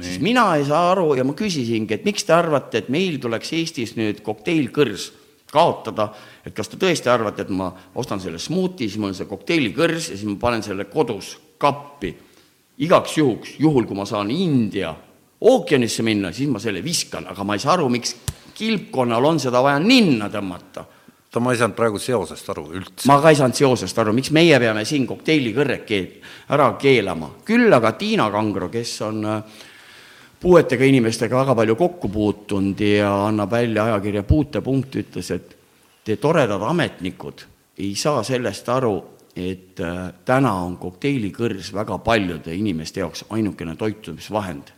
siis 0.00 0.20
mina 0.24 0.46
ei 0.56 0.64
saa 0.64 0.92
aru 0.92 1.14
ja 1.18 1.24
ma 1.24 1.34
küsisingi, 1.36 1.98
et 1.98 2.06
miks 2.08 2.24
te 2.24 2.32
arvate, 2.32 2.78
et 2.78 2.88
meil 2.88 3.18
tuleks 3.20 3.52
Eestis 3.58 3.96
nüüd 3.98 4.22
kokteilkõrs 4.24 5.10
kaotada, 5.52 6.08
et 6.46 6.54
kas 6.56 6.68
te 6.68 6.80
tõesti 6.80 7.10
arvate, 7.12 7.44
et 7.44 7.52
ma 7.52 7.68
ostan 8.00 8.20
selle 8.20 8.40
smuuti, 8.40 8.88
siis 8.88 9.00
mul 9.00 9.12
on 9.12 9.18
see 9.18 9.28
kokteilikõrs 9.28 10.12
ja 10.12 10.16
siis 10.16 10.28
ma 10.28 10.38
panen 10.40 10.64
selle 10.64 10.88
kodus 10.88 11.34
kappi. 11.60 12.14
Igaks 12.78 13.16
juhuks, 13.18 13.56
juhul 13.58 13.86
kui 13.86 13.96
ma 13.96 14.06
saan 14.06 14.30
India 14.30 14.94
ookeanisse 15.40 16.02
minna, 16.02 16.32
siis 16.32 16.50
ma 16.50 16.58
selle 16.58 16.82
viskan, 16.82 17.28
aga 17.30 17.44
ma 17.46 17.54
ei 17.54 17.62
saa 17.62 17.76
aru, 17.76 17.88
miks 17.92 18.16
kilpkonnal 18.58 19.24
on 19.24 19.38
seda 19.40 19.62
vaja 19.62 19.78
ninna 19.82 20.30
tõmmata 20.32 20.84
oota, 21.28 21.40
ma 21.40 21.52
ei 21.52 21.58
saanud 21.58 21.76
praegu 21.76 21.98
seosest 21.98 22.48
aru 22.50 22.66
üldse. 22.74 23.06
ma 23.06 23.20
ka 23.20 23.30
ei 23.30 23.36
saanud 23.36 23.56
seosest 23.56 23.98
aru, 23.98 24.12
miks 24.12 24.30
meie 24.34 24.58
peame 24.58 24.84
siin 24.84 25.06
kokteilikõrred 25.06 25.84
keel-, 25.86 26.22
ära 26.50 26.72
keelama. 26.80 27.30
küll 27.44 27.72
aga 27.72 27.92
Tiina 27.92 28.30
Kangro, 28.30 28.68
kes 28.68 29.02
on 29.02 29.24
äh, 29.24 29.42
puuetega 30.40 30.84
inimestega 30.84 31.36
väga 31.36 31.54
palju 31.54 31.76
kokku 31.76 32.08
puutunud 32.08 32.80
ja 32.80 33.12
annab 33.26 33.50
välja 33.50 33.84
ajakirja 33.84 34.22
Puutepunkt, 34.22 34.96
ütles, 34.96 35.30
et 35.30 35.56
te 36.04 36.16
toredad 36.16 36.62
ametnikud 36.62 37.44
ei 37.78 37.94
saa 37.94 38.22
sellest 38.22 38.68
aru, 38.68 38.96
et 39.38 39.80
äh, 39.80 40.12
täna 40.24 40.52
on 40.64 40.76
kokteilikõrs 40.78 41.72
väga 41.74 41.98
paljude 42.04 42.54
inimeste 42.54 43.00
jaoks 43.00 43.24
ainukene 43.30 43.76
toitumisvahend. 43.76 44.74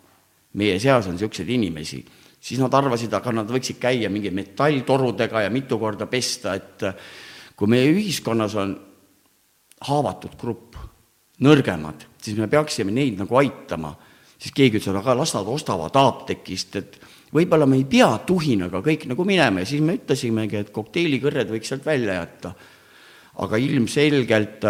meie 0.52 0.78
seas 0.82 1.06
on 1.06 1.14
niisuguseid 1.14 1.48
inimesi 1.48 2.04
siis 2.40 2.60
nad 2.60 2.74
arvasid, 2.74 3.12
aga 3.14 3.32
nad 3.34 3.50
võiksid 3.50 3.78
käia 3.80 4.10
mingi 4.12 4.32
metalltorudega 4.34 5.44
ja 5.44 5.50
mitu 5.52 5.78
korda 5.78 6.08
pesta, 6.10 6.54
et 6.56 6.86
kui 7.56 7.68
meie 7.68 7.90
ühiskonnas 7.92 8.56
on 8.56 8.74
haavatud 9.88 10.36
grupp, 10.40 10.78
nõrgemad, 11.44 12.06
siis 12.20 12.38
me 12.40 12.48
peaksime 12.52 12.92
neid 12.92 13.20
nagu 13.20 13.36
aitama. 13.36 13.94
siis 14.40 14.54
keegi 14.56 14.78
ütles, 14.80 14.96
aga 14.96 15.14
las 15.14 15.34
nad 15.34 15.48
ostavad 15.48 15.96
apteegist, 16.00 16.76
et 16.76 17.00
võib-olla 17.32 17.66
me 17.66 17.76
ei 17.76 17.84
pea 17.84 18.08
tuhinaga 18.26 18.80
kõik 18.80 19.06
nagu 19.08 19.24
minema 19.24 19.60
ja 19.60 19.66
siis 19.66 19.82
me 19.84 19.98
ütlesimegi, 19.98 20.56
et 20.56 20.70
kokteilikõrred 20.72 21.50
võiks 21.52 21.68
sealt 21.68 21.84
välja 21.84 22.14
jätta. 22.14 22.54
Aga 23.40 23.56
ilmselgelt, 23.56 24.64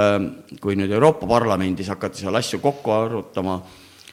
kui 0.63 0.77
nüüd 0.79 0.93
Euroopa 0.95 1.27
Parlamendis 1.27 1.89
hakati 1.91 2.23
seal 2.23 2.39
asju 2.39 2.61
kokku 2.63 2.93
arutama, 2.95 3.57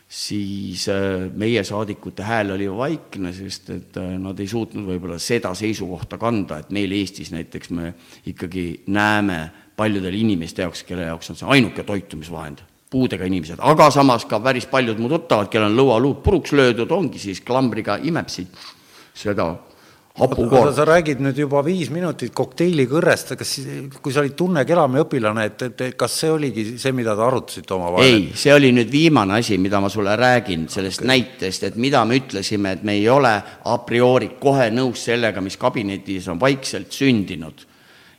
siis 0.07 0.87
äh, 0.89 1.27
meie 1.35 1.63
saadikute 1.67 2.23
hääl 2.23 2.53
oli 2.55 2.69
vaikne, 2.71 3.33
sest 3.35 3.69
et 3.75 3.97
äh, 3.99 4.15
nad 4.21 4.39
ei 4.39 4.47
suutnud 4.47 4.87
võib-olla 4.87 5.19
seda 5.19 5.51
seisukohta 5.57 6.19
kanda, 6.21 6.61
et 6.61 6.71
meil 6.75 6.95
Eestis 6.95 7.33
näiteks 7.33 7.73
me 7.75 7.91
ikkagi 8.31 8.87
näeme 8.87 9.41
paljudele 9.77 10.17
inimeste 10.17 10.63
jaoks, 10.63 10.85
kelle 10.87 11.09
jaoks 11.09 11.33
on 11.33 11.39
see 11.39 11.51
ainuke 11.57 11.83
toitumisvahend, 11.83 12.63
puudega 12.89 13.27
inimesed, 13.27 13.59
aga 13.59 13.89
samas 13.91 14.23
ka 14.25 14.39
päris 14.39 14.69
paljud 14.71 14.99
mu 15.03 15.11
tuttavad, 15.11 15.51
kellel 15.51 15.73
on 15.73 15.79
lõualuud 15.81 16.23
puruks 16.23 16.55
löödud, 16.55 16.91
ongi 16.95 17.19
siis 17.19 17.43
klambriga 17.43 17.99
imeb 17.99 18.31
siit 18.31 18.55
seda 19.17 19.51
hapukoor. 20.17 20.73
sa 20.73 20.85
räägid 20.85 21.21
nüüd 21.21 21.37
juba 21.37 21.61
viis 21.65 21.89
minutit 21.93 22.33
kokteilikõrrest, 22.35 23.35
kas 23.37 23.53
kui 24.01 24.13
sa 24.13 24.23
olid 24.23 24.35
Tunne 24.37 24.63
Kelami 24.65 25.01
õpilane, 25.03 25.45
et, 25.51 25.65
et 25.67 25.97
kas 25.99 26.17
see 26.21 26.31
oligi 26.33 26.65
see, 26.81 26.93
mida 26.97 27.15
te 27.15 27.25
arutasite 27.25 27.75
omavahel? 27.75 28.07
ei, 28.07 28.27
see 28.37 28.53
oli 28.55 28.71
nüüd 28.75 28.91
viimane 28.91 29.37
asi, 29.37 29.59
mida 29.61 29.81
ma 29.83 29.91
sulle 29.93 30.15
räägin 30.17 30.67
sellest 30.73 31.03
okay. 31.03 31.11
näitest, 31.13 31.67
et 31.69 31.79
mida 31.81 32.03
me 32.05 32.19
ütlesime, 32.21 32.73
et 32.77 32.85
me 32.87 32.97
ei 32.97 33.07
ole 33.09 33.33
a 33.37 33.77
priori 33.85 34.33
kohe 34.41 34.69
nõus 34.73 35.05
sellega, 35.09 35.43
mis 35.43 35.57
kabinetis 35.61 36.29
on 36.33 36.41
vaikselt 36.41 36.91
sündinud. 36.91 37.65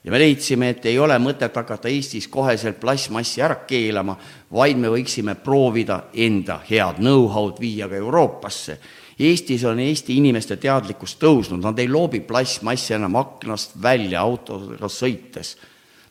ja 0.04 0.12
me 0.14 0.22
leidsime, 0.22 0.70
et 0.70 0.86
ei 0.86 0.98
ole 0.98 1.18
mõtet 1.18 1.56
hakata 1.56 1.90
Eestis 1.90 2.28
koheselt 2.30 2.78
plastmassi 2.80 3.42
ära 3.42 3.58
keelama, 3.66 4.16
vaid 4.54 4.78
me 4.78 4.88
võiksime 4.88 5.34
proovida 5.34 6.04
enda 6.14 6.60
head 6.70 7.02
know-how'd 7.02 7.58
viia 7.60 7.88
ka 7.88 7.98
Euroopasse 7.98 8.78
Eestis 9.18 9.64
on 9.66 9.80
Eesti 9.82 10.14
inimeste 10.20 10.56
teadlikkus 10.62 11.16
tõusnud, 11.18 11.58
nad 11.62 11.78
ei 11.82 11.88
loobi 11.90 12.20
plastmassi 12.22 12.94
enam 12.94 13.16
aknast 13.18 13.74
välja 13.82 14.20
autoga 14.22 14.88
sõites. 14.88 15.56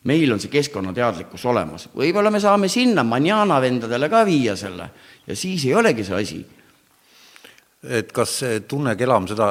meil 0.03 0.31
on 0.31 0.39
see 0.39 0.49
keskkonnateadlikkus 0.49 1.45
olemas, 1.45 1.89
võib-olla 1.95 2.31
me 2.31 2.39
saame 2.39 2.67
sinna 2.71 3.03
manjana 3.03 3.61
vendadele 3.61 4.09
ka 4.09 4.25
viia 4.25 4.55
selle. 4.55 4.89
Ja 5.27 5.35
siis 5.35 5.65
ei 5.65 5.73
olegi 5.75 6.03
see 6.03 6.15
asi 6.15 6.45
et 7.85 8.09
kas 8.13 8.31
see 8.41 8.61
Tunne 8.65 8.95
Kelam 8.97 9.27
seda, 9.29 9.47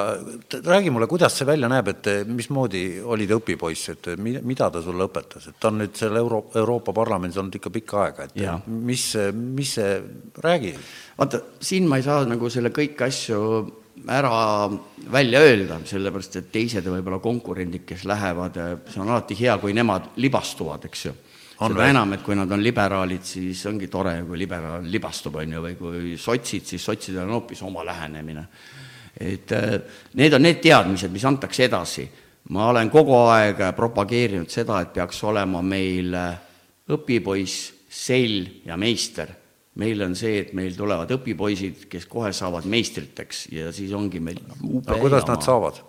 räägi 0.66 0.91
mulle, 0.91 1.07
kuidas 1.07 1.37
see 1.39 1.47
välja 1.47 1.68
näeb, 1.70 1.93
et 1.93 2.09
mismoodi 2.27 2.83
oli 3.07 3.29
ta 3.31 3.39
õpipoiss, 3.39 3.93
et 3.95 4.09
mida 4.18 4.70
ta 4.72 4.83
sulle 4.83 5.07
õpetas, 5.07 5.47
et 5.51 5.61
ta 5.62 5.70
on 5.70 5.79
nüüd 5.83 5.95
seal 5.99 6.18
Euro-, 6.18 6.45
Euroopa 6.59 6.95
Parlamendis 6.97 7.39
olnud 7.39 7.55
ikka 7.61 7.72
pikka 7.79 8.03
aega, 8.03 8.27
et 8.27 8.39
ja. 8.43 8.57
mis, 8.66 9.09
mis 9.33 9.77
see, 9.79 9.97
räägi. 10.43 10.74
vaata, 11.18 11.43
siin 11.62 11.87
ma 11.89 12.01
ei 12.01 12.07
saa 12.07 12.27
nagu 12.27 12.51
selle 12.51 12.74
kõiki 12.74 13.07
asju 13.07 13.43
ära 14.12 14.33
välja 15.12 15.41
öelda, 15.47 15.79
sellepärast 15.89 16.41
et 16.41 16.51
teised 16.53 16.85
võib-olla 16.91 17.20
konkurendid, 17.22 17.87
kes 17.89 18.05
lähevad, 18.09 18.59
see 18.91 19.01
on 19.03 19.12
alati 19.12 19.39
hea, 19.39 19.55
kui 19.62 19.74
nemad 19.77 20.11
libastuvad, 20.20 20.85
eks 20.91 21.07
ju. 21.07 21.14
Seda 21.57 21.89
enam, 21.89 22.13
et 22.17 22.25
kui 22.25 22.37
nad 22.37 22.51
on 22.53 22.63
liberaalid, 22.63 23.25
siis 23.25 23.63
ongi 23.71 23.89
tore, 23.93 24.19
kui 24.29 24.39
liberaal 24.41 24.85
libastub, 24.93 25.39
on 25.41 25.57
ju, 25.57 25.63
või 25.65 25.79
kui 25.79 26.19
sotsid, 26.21 26.67
siis 26.69 26.85
sotsidel 26.85 27.25
on 27.25 27.39
hoopis 27.39 27.63
oma 27.67 27.85
lähenemine. 27.85 28.47
et 29.21 29.53
äh, 29.53 29.81
need 30.15 30.35
on 30.35 30.43
need 30.43 30.61
teadmised, 30.61 31.13
mis 31.13 31.25
antakse 31.25 31.65
edasi. 31.65 32.09
ma 32.51 32.69
olen 32.69 32.91
kogu 32.91 33.15
aeg 33.31 33.59
propageerinud 33.77 34.51
seda, 34.51 34.81
et 34.81 34.93
peaks 34.93 35.25
olema 35.25 35.63
meil 35.63 36.15
äh, 36.15 36.39
õpipoiss, 36.89 37.73
sell 37.89 38.47
ja 38.65 38.77
meister 38.77 39.33
meil 39.77 40.01
on 40.03 40.15
see, 40.17 40.41
et 40.41 40.53
meil 40.57 40.77
tulevad 40.77 41.11
õpipoisid, 41.17 41.87
kes 41.91 42.07
kohe 42.09 42.33
saavad 42.37 42.67
meistriteks 42.71 43.47
ja 43.53 43.73
siis 43.77 43.93
ongi 43.97 44.21
meil 44.21 44.41
no 44.47 44.99
kuidas 45.01 45.27
nad 45.29 45.45
saavad? 45.45 45.83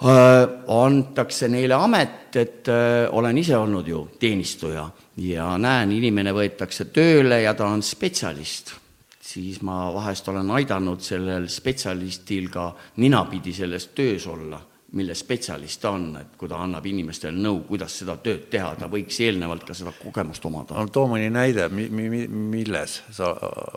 Äh, 0.00 0.48
antakse 0.72 1.48
neile 1.52 1.76
amet, 1.76 2.36
et 2.40 2.68
äh, 2.72 3.04
olen 3.12 3.36
ise 3.36 3.58
olnud 3.60 3.88
ju 3.88 4.06
teenistuja 4.20 4.86
ja 5.20 5.48
näen, 5.60 5.92
inimene 5.92 6.32
võetakse 6.32 6.86
tööle 6.88 7.42
ja 7.42 7.52
ta 7.52 7.68
on 7.68 7.84
spetsialist, 7.84 8.72
siis 9.20 9.60
ma 9.60 9.90
vahest 9.92 10.32
olen 10.32 10.54
aidanud 10.56 11.04
sellel 11.04 11.50
spetsialistil 11.52 12.48
ka 12.48 12.70
ninapidi 12.96 13.52
selles 13.52 13.90
töös 13.92 14.24
olla 14.24 14.62
mille 14.96 15.14
spetsialist 15.14 15.84
ta 15.84 15.92
on, 15.94 16.08
et 16.18 16.32
kui 16.40 16.48
ta 16.48 16.64
annab 16.64 16.86
inimestele 16.88 17.36
nõu, 17.36 17.60
kuidas 17.68 18.00
seda 18.00 18.16
tööd 18.24 18.48
teha, 18.50 18.72
ta 18.80 18.88
võiks 18.90 19.20
eelnevalt 19.22 19.68
ka 19.68 19.76
seda 19.76 19.92
kogemust 19.94 20.48
omada. 20.48 20.80
no 20.80 20.88
too 20.88 21.06
mõni 21.12 21.28
näide, 21.30 21.68
mi-, 21.68 21.92
mi-, 21.92 22.26
milles 22.26 23.02
sa 23.12 23.34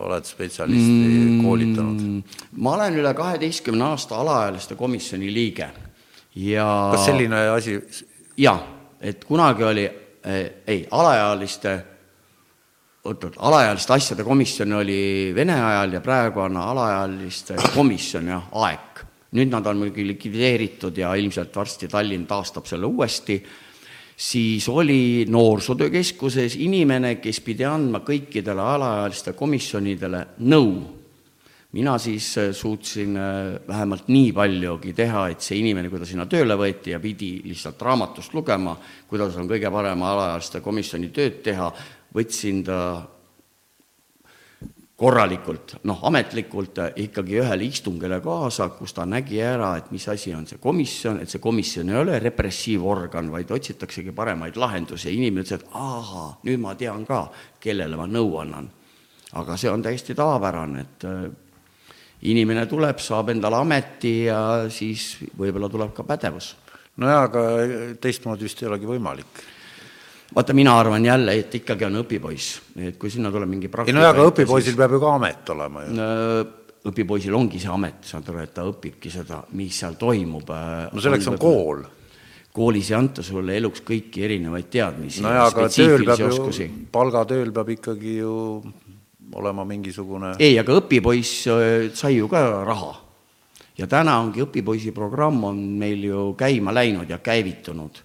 oled 0.08 0.26
spetsialisti 0.26 0.90
mm, 0.90 1.40
koolitanud? 1.44 2.38
ma 2.64 2.78
olen 2.80 3.04
üle 3.04 3.14
kaheteistkümne 3.14 3.92
aasta 3.92 4.24
alaealiste 4.24 4.80
komisjoni 4.80 5.34
liige 5.34 5.68
ja 6.36 6.68
kas 6.94 7.06
selline 7.06 7.48
asi 7.54 7.78
jaa, 8.38 8.60
et 9.02 9.26
kunagi 9.26 9.64
oli 9.64 9.84
eh, 9.86 10.64
ei, 10.68 10.88
alaealiste 10.92 11.74
oot-oot, 13.04 13.36
alaealiste 13.38 13.94
asjade 13.94 14.24
komisjon 14.24 14.74
oli 14.80 15.32
Vene 15.36 15.60
ajal 15.60 16.00
ja 16.00 16.02
praegu 16.02 16.46
on 16.46 16.58
alaealiste 16.58 17.58
komisjon 17.76 18.32
jah, 18.32 18.48
aeg 18.64 18.94
nüüd 19.34 19.50
nad 19.50 19.68
on 19.68 19.80
muidugi 19.82 20.06
likvideeritud 20.08 20.98
ja 20.98 21.14
ilmselt 21.18 21.56
varsti 21.56 21.90
Tallinn 21.90 22.28
taastab 22.30 22.68
selle 22.70 22.86
uuesti, 22.86 23.40
siis 24.16 24.68
oli 24.70 25.26
Noorsootöökeskuses 25.30 26.58
inimene, 26.62 27.16
kes 27.22 27.42
pidi 27.46 27.66
andma 27.66 28.04
kõikidele 28.06 28.62
alaealiste 28.76 29.34
komisjonidele 29.38 30.26
nõu. 30.46 30.76
Mina 31.74 31.98
siis 31.98 32.38
äh, 32.38 32.52
suutsin 32.54 33.18
äh, 33.18 33.68
vähemalt 33.68 34.08
nii 34.08 34.34
paljugi 34.34 34.94
teha, 34.94 35.28
et 35.34 35.42
see 35.42 35.58
inimene, 35.62 35.90
kui 35.90 36.02
ta 36.02 36.10
sinna 36.10 36.28
tööle 36.30 36.58
võeti 36.60 36.94
ja 36.94 37.02
pidi 37.02 37.36
lihtsalt 37.48 37.82
raamatust 37.82 38.36
lugema, 38.38 38.76
kuidas 39.10 39.38
on 39.42 39.50
kõige 39.50 39.72
parem 39.74 40.06
alaealiste 40.06 40.62
komisjoni 40.62 41.10
tööd 41.16 41.42
teha, 41.46 41.72
võtsin 42.14 42.62
ta 42.68 42.80
korralikult, 45.04 45.80
noh, 45.90 46.00
ametlikult 46.06 46.78
ikkagi 47.02 47.40
ühele 47.42 47.66
istungile 47.66 48.20
kaasa, 48.24 48.70
kus 48.78 48.94
ta 48.94 49.08
nägi 49.10 49.42
ära, 49.42 49.74
et 49.82 49.90
mis 49.92 50.06
asi 50.08 50.32
on 50.38 50.46
see 50.48 50.62
komisjon, 50.62 51.18
et 51.20 51.34
see 51.34 51.42
komisjon 51.44 51.90
ei 51.90 51.98
ole 51.98 52.20
repressiivorgan, 52.22 53.32
vaid 53.34 53.52
otsitaksegi 53.52 54.14
paremaid 54.16 54.60
lahendusi 54.62 55.10
ja 55.10 55.16
inimene 55.18 55.44
ütles, 55.44 55.60
et 55.60 55.76
ahaa, 55.76 56.28
nüüd 56.46 56.62
ma 56.62 56.78
tean 56.80 57.04
ka, 57.10 57.26
kellele 57.60 57.98
ma 58.00 58.08
nõu 58.08 58.38
annan. 58.46 58.70
aga 59.34 59.56
see 59.58 59.70
on 59.70 59.82
täiesti 59.82 60.14
tavapärane, 60.14 60.82
et 60.86 61.06
äh, 61.10 61.24
inimene 62.30 62.66
tuleb, 62.70 63.00
saab 63.04 63.34
endale 63.34 63.60
ameti 63.60 64.14
ja 64.28 64.70
siis 64.72 65.18
võib-olla 65.38 65.70
tuleb 65.70 65.94
ka 65.96 66.06
pädevus. 66.08 66.56
nojaa, 66.98 67.24
aga 67.28 67.42
teistmoodi 68.02 68.48
vist 68.48 68.62
ei 68.62 68.70
olegi 68.70 68.88
võimalik 68.88 69.44
vaata, 70.36 70.54
mina 70.54 70.80
arvan 70.80 71.06
jälle, 71.06 71.36
et 71.40 71.56
ikkagi 71.56 71.86
on 71.86 72.02
õpipoiss, 72.02 72.60
et 72.90 72.98
kui 73.00 73.12
sinna 73.14 73.32
tuleb 73.32 73.50
mingi 73.50 73.70
praktika 73.72 73.94
ei 73.94 74.00
no 74.00 74.06
jaa, 74.06 74.14
aga 74.16 74.28
õpipoisil 74.32 74.72
siis... 74.72 74.78
peab 74.80 74.96
ju 74.96 75.02
ka 75.04 75.16
amet 75.18 75.50
olema 75.54 75.84
ju. 75.86 75.98
õpipoisil 76.92 77.36
ongi 77.38 77.62
see 77.62 77.72
amet, 77.72 78.06
saad 78.08 78.30
aru, 78.32 78.44
et 78.44 78.54
ta 78.56 78.66
õpibki 78.68 79.12
seda, 79.14 79.44
mis 79.58 79.78
seal 79.80 79.96
toimub. 80.00 80.50
Äh, 80.52 80.88
no 80.94 81.04
selleks 81.04 81.30
on 81.32 81.38
kool. 81.42 81.84
koolis 82.54 82.92
ei 82.92 82.98
anta 82.98 83.24
sulle 83.26 83.56
eluks 83.58 83.82
kõiki 83.86 84.26
erinevaid 84.28 84.68
teadmisi 84.70 85.24
no 85.26 85.32
jaa, 85.34 85.48
aga 85.50 85.70
tööl 85.74 86.06
peab 86.06 86.26
oskusi. 86.28 86.68
ju, 86.68 86.88
palgatööl 86.94 87.54
peab 87.54 87.72
ikkagi 87.78 88.18
ju 88.20 88.34
olema 89.40 89.66
mingisugune 89.66 90.36
ei, 90.40 90.58
aga 90.60 90.78
õpipoiss 90.82 91.48
äh, 91.52 91.90
sai 91.94 92.18
ju 92.18 92.30
ka 92.32 92.44
raha. 92.68 92.94
ja 93.78 93.88
täna 93.88 94.20
ongi 94.22 94.44
õpipoisi 94.46 94.94
programm 94.96 95.44
on 95.50 95.62
meil 95.80 96.04
ju 96.10 96.32
käima 96.40 96.74
läinud 96.74 97.10
ja 97.10 97.18
käivitunud 97.18 98.04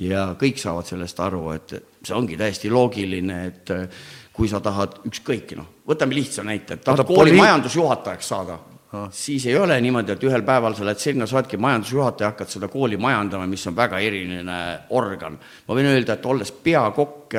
ja 0.00 0.30
kõik 0.40 0.60
saavad 0.60 0.88
sellest 0.88 1.20
aru, 1.20 1.44
et 1.56 1.76
see 2.02 2.16
ongi 2.16 2.38
täiesti 2.40 2.70
loogiline, 2.72 3.44
et 3.50 3.72
äh, 3.74 4.02
kui 4.32 4.48
sa 4.48 4.60
tahad 4.64 5.00
ükskõik, 5.08 5.54
noh, 5.58 5.68
võtame 5.88 6.16
lihtsa 6.16 6.44
näite, 6.46 6.78
et 6.78 6.84
tahad 6.86 7.04
kooli 7.04 7.34
poli... 7.34 7.40
majandusjuhatajaks 7.42 8.30
saada 8.32 8.58
ah., 8.96 9.08
siis 9.14 9.46
ei 9.50 9.56
ole 9.58 9.76
niimoodi, 9.82 10.14
et 10.14 10.24
ühel 10.26 10.44
päeval 10.46 10.76
sa 10.78 10.86
lähed 10.86 11.02
sinna, 11.02 11.26
sa 11.28 11.38
oledki 11.38 11.60
majandusjuhataja, 11.60 12.32
hakkad 12.32 12.54
seda 12.54 12.70
kooli 12.72 12.98
majandama, 13.00 13.48
mis 13.50 13.66
on 13.68 13.76
väga 13.76 14.00
eriline 14.02 14.60
organ. 14.96 15.38
ma 15.68 15.76
võin 15.76 15.90
öelda, 15.92 16.16
et 16.16 16.26
olles 16.26 16.52
peakokk, 16.64 17.36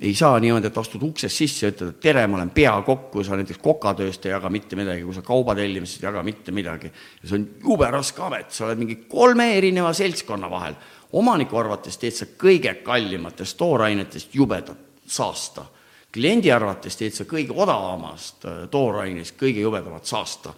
ei 0.00 0.14
saa 0.14 0.38
niimoodi, 0.40 0.70
et 0.70 0.78
astud 0.78 1.02
uksest 1.04 1.36
sisse 1.36 1.66
ja 1.66 1.72
ütled, 1.74 1.90
et 1.92 2.00
tere, 2.00 2.22
ma 2.26 2.38
olen 2.38 2.50
peakokk, 2.56 3.10
kui 3.12 3.24
sa 3.24 3.36
näiteks 3.36 3.60
kokatööst 3.60 4.24
ei 4.24 4.32
jaga 4.32 4.48
mitte 4.52 4.78
midagi, 4.78 5.02
kui 5.04 5.14
sa 5.14 5.22
kaubatellimises 5.26 6.00
ei 6.00 6.06
jaga 6.08 6.22
mitte 6.24 6.54
midagi. 6.56 6.92
ja 7.22 7.28
see 7.28 7.36
on 7.36 7.44
jube 7.66 7.90
raske 7.92 8.22
amet, 8.24 8.48
sa 8.52 8.64
oled 8.66 8.80
mingi 8.80 9.02
kolme 9.08 9.50
erineva 9.58 9.92
seltskonna 9.92 10.50
vahel 10.50 10.78
omaniku 11.12 11.58
arvates 11.58 11.98
teed 11.98 12.14
sa 12.14 12.28
kõige 12.38 12.74
kallimatest 12.84 13.58
toorainetest 13.58 14.34
jubedat 14.34 14.78
saasta. 15.06 15.64
kliendi 16.12 16.50
arvates 16.52 16.96
teed 16.96 17.14
sa 17.14 17.24
kõige 17.24 17.54
odavamast 17.54 18.44
äh, 18.44 18.68
toorainest 18.70 19.36
kõige 19.40 19.60
jubedamat 19.60 20.04
saasta. 20.04 20.54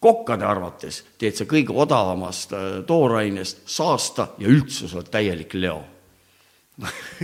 kokkade 0.00 0.44
arvates 0.44 1.04
teed 1.18 1.34
sa 1.34 1.44
kõige 1.44 1.74
odavamast 1.74 2.52
äh, 2.52 2.84
toorainest 2.86 3.58
saasta 3.66 4.28
ja 4.38 4.48
üldse 4.48 4.88
sa 4.88 4.96
oled 4.96 5.10
täielik 5.10 5.54
leo 5.54 5.84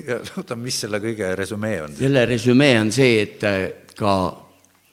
ja 0.09 0.19
oota, 0.37 0.57
mis 0.57 0.81
selle 0.85 1.01
kõige 1.03 1.35
resümee 1.39 1.79
on? 1.85 1.95
selle 1.99 2.27
resümee 2.29 2.75
on 2.81 2.93
see, 2.95 3.21
et 3.23 3.47
äh, 3.47 3.63
ka 3.97 4.17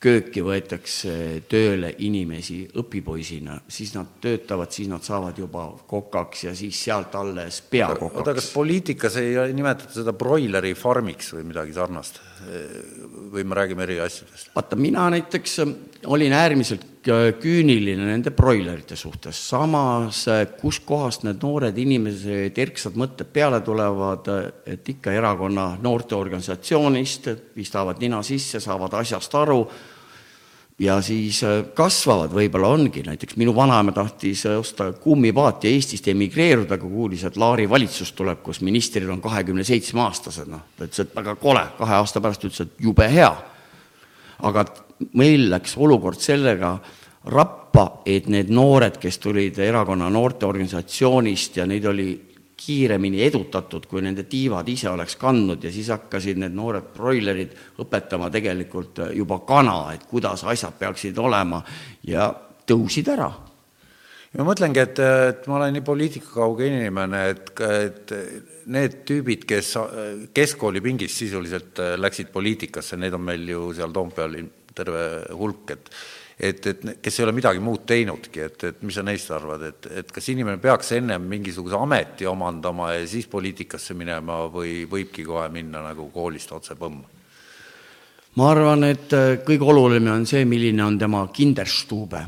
kööki 0.04 0.42
võetakse 0.44 1.14
tööle 1.48 1.94
inimesi 2.04 2.64
õpipoisina, 2.80 3.56
siis 3.72 3.94
nad 3.96 4.18
töötavad, 4.24 4.72
siis 4.76 4.90
nad 4.92 5.04
saavad 5.06 5.38
juba 5.40 5.70
kokaks 5.88 6.44
ja 6.50 6.56
siis 6.58 6.80
sealt 6.90 7.16
alles 7.16 7.62
peakokaks. 7.72 8.20
oota, 8.20 8.36
kas 8.36 8.50
poliitikas 8.56 9.18
ei 9.22 9.38
nimetata 9.56 9.96
seda 10.02 10.16
broileri 10.18 10.74
farmiks 10.76 11.32
või 11.38 11.48
midagi 11.54 11.76
sarnast? 11.76 12.20
Või 13.34 13.44
me 13.44 13.56
räägime 13.58 13.86
eri 13.88 14.00
asjadest? 14.04 14.52
vaata, 14.56 14.76
mina 14.80 15.10
näiteks 15.14 15.60
olin 16.06 16.34
äärmiselt 16.34 16.86
küüniline 17.44 18.06
nende 18.08 18.32
broilerite 18.32 18.96
suhtes, 18.96 19.40
samas 19.50 20.24
kuskohast 20.62 21.26
need 21.28 21.42
noored 21.44 21.78
inimesed, 21.78 22.58
erksad 22.64 22.96
mõtted 23.00 23.28
peale 23.34 23.60
tulevad, 23.66 24.30
et 24.66 24.90
ikka 24.96 25.12
erakonna 25.12 25.74
noorteorganisatsioonist, 25.84 27.28
pistavad 27.56 28.00
nina 28.04 28.22
sisse, 28.24 28.64
saavad 28.64 28.96
asjast 29.02 29.36
aru 29.36 29.66
ja 30.84 30.98
siis 31.02 31.40
äh, 31.48 31.62
kasvavad, 31.76 32.34
võib-olla 32.36 32.74
ongi, 32.76 33.04
näiteks 33.06 33.38
minu 33.40 33.54
vanaema 33.56 33.94
tahtis 33.96 34.46
äh, 34.50 34.58
osta 34.60 34.92
kummipaati 35.00 35.72
Eestist 35.72 36.08
emigreeruda, 36.12 36.78
kui 36.82 36.92
kuulis, 36.92 37.24
et 37.28 37.38
Laari 37.40 37.68
valitsus 37.70 38.12
tuleb, 38.18 38.42
kus 38.44 38.62
ministrid 38.66 39.10
on 39.10 39.22
kahekümne 39.24 39.64
seitsme 39.68 40.04
aastased, 40.04 40.50
noh, 40.52 40.66
ta 40.78 40.88
ütles, 40.88 41.06
et 41.06 41.16
väga 41.16 41.36
kole, 41.42 41.64
kahe 41.78 42.00
aasta 42.00 42.22
pärast 42.24 42.44
ütles, 42.50 42.66
et 42.66 42.84
jube 42.84 43.08
hea. 43.12 43.32
aga 44.44 44.66
meil 45.16 45.48
läks 45.54 45.78
olukord 45.80 46.20
sellega 46.20 46.76
rappa, 47.32 48.02
et 48.06 48.28
need 48.28 48.50
noored, 48.52 48.98
kes 49.00 49.18
tulid 49.24 49.58
erakonna 49.64 50.10
noorteorganisatsioonist 50.12 51.58
ja 51.58 51.68
neid 51.70 51.86
oli 51.88 52.10
kiiremini 52.58 53.24
edutatud, 53.26 53.88
kui 53.90 54.04
nende 54.06 54.26
tiivad 54.30 54.68
ise 54.72 54.90
oleks 54.92 55.16
kandnud 55.20 55.64
ja 55.64 55.72
siis 55.74 55.90
hakkasid 55.94 56.40
need 56.42 56.56
noored 56.56 56.92
broilerid 56.96 57.56
õpetama 57.82 58.30
tegelikult 58.34 59.02
juba 59.16 59.40
kana, 59.48 59.78
et 59.96 60.06
kuidas 60.10 60.46
asjad 60.48 60.78
peaksid 60.80 61.18
olema 61.20 61.64
ja 62.08 62.30
tõusid 62.70 63.10
ära. 63.14 63.32
ma 64.38 64.48
mõtlengi, 64.48 64.80
et, 64.82 65.00
et 65.00 65.48
ma 65.48 65.60
olen 65.60 65.76
nii 65.78 65.86
poliitikakauge 65.86 66.68
inimene, 66.70 67.24
et, 67.34 67.52
et 67.62 68.14
need 68.66 69.04
tüübid, 69.06 69.46
kes 69.50 69.76
keskkoolipingist 70.34 71.20
sisuliselt 71.22 71.82
läksid 72.00 72.32
poliitikasse, 72.34 72.98
neid 72.98 73.14
on 73.14 73.22
meil 73.28 73.46
ju 73.50 73.70
seal 73.78 73.94
Toompeal 73.94 74.40
terve 74.74 75.04
hulk, 75.38 75.76
et 75.76 75.90
et, 76.44 76.68
et 76.68 76.84
kes 77.02 77.20
ei 77.20 77.26
ole 77.26 77.34
midagi 77.36 77.62
muud 77.64 77.86
teinudki, 77.88 78.42
et, 78.44 78.64
et 78.70 78.82
mis 78.84 78.96
sa 78.96 79.04
neist 79.06 79.32
arvad, 79.34 79.64
et, 79.70 79.90
et 80.02 80.12
kas 80.12 80.30
inimene 80.34 80.60
peaks 80.62 80.94
ennem 80.98 81.24
mingisuguse 81.30 81.78
ameti 81.80 82.28
omandama 82.30 82.94
ja 82.98 83.04
siis 83.08 83.30
poliitikasse 83.32 83.96
minema 83.98 84.44
või 84.52 84.84
võibki 84.90 85.26
kohe 85.28 85.48
minna 85.54 85.84
nagu 85.88 86.10
koolist 86.14 86.52
otse 86.56 86.78
põmm? 86.80 87.04
ma 88.34 88.50
arvan, 88.50 88.88
et 88.90 89.14
äh, 89.14 89.38
kõige 89.46 89.70
olulisem 89.70 90.10
on 90.10 90.28
see, 90.30 90.46
milline 90.50 90.82
on 90.86 90.98
tema 90.98 91.22
kinderstube. 91.34 92.24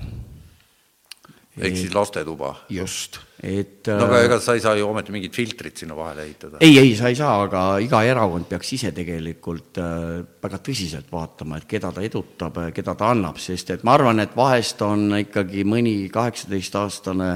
Ehk 1.58 1.78
siis 1.78 1.94
lastetuba. 1.96 2.52
just, 2.70 3.20
et 3.40 3.88
no 3.88 4.08
aga 4.10 4.22
ega 4.26 4.40
sa 4.44 4.56
ei 4.58 4.64
saa 4.64 4.76
ju 4.76 4.88
ometi 4.90 5.14
mingit 5.16 5.36
filtrit 5.36 5.78
sinna 5.78 5.96
vahele 5.96 6.26
ehitada. 6.26 6.60
ei, 6.60 6.78
ei, 6.80 6.96
sa 6.98 7.12
ei 7.12 7.16
saa, 7.16 7.38
aga 7.46 7.64
iga 7.84 8.02
erakond 8.04 8.50
peaks 8.50 8.74
ise 8.76 8.92
tegelikult 8.96 9.80
äh, 9.80 10.26
väga 10.44 10.60
tõsiselt 10.66 11.08
vaatama, 11.12 11.62
et 11.62 11.70
keda 11.70 11.94
ta 11.96 12.04
edutab, 12.04 12.60
keda 12.76 12.98
ta 13.00 13.14
annab, 13.14 13.40
sest 13.40 13.72
et 13.76 13.88
ma 13.88 13.96
arvan, 13.96 14.20
et 14.24 14.36
vahest 14.36 14.84
on 14.86 15.08
ikkagi 15.22 15.64
mõni 15.68 15.96
kaheksateistaastane 16.14 17.32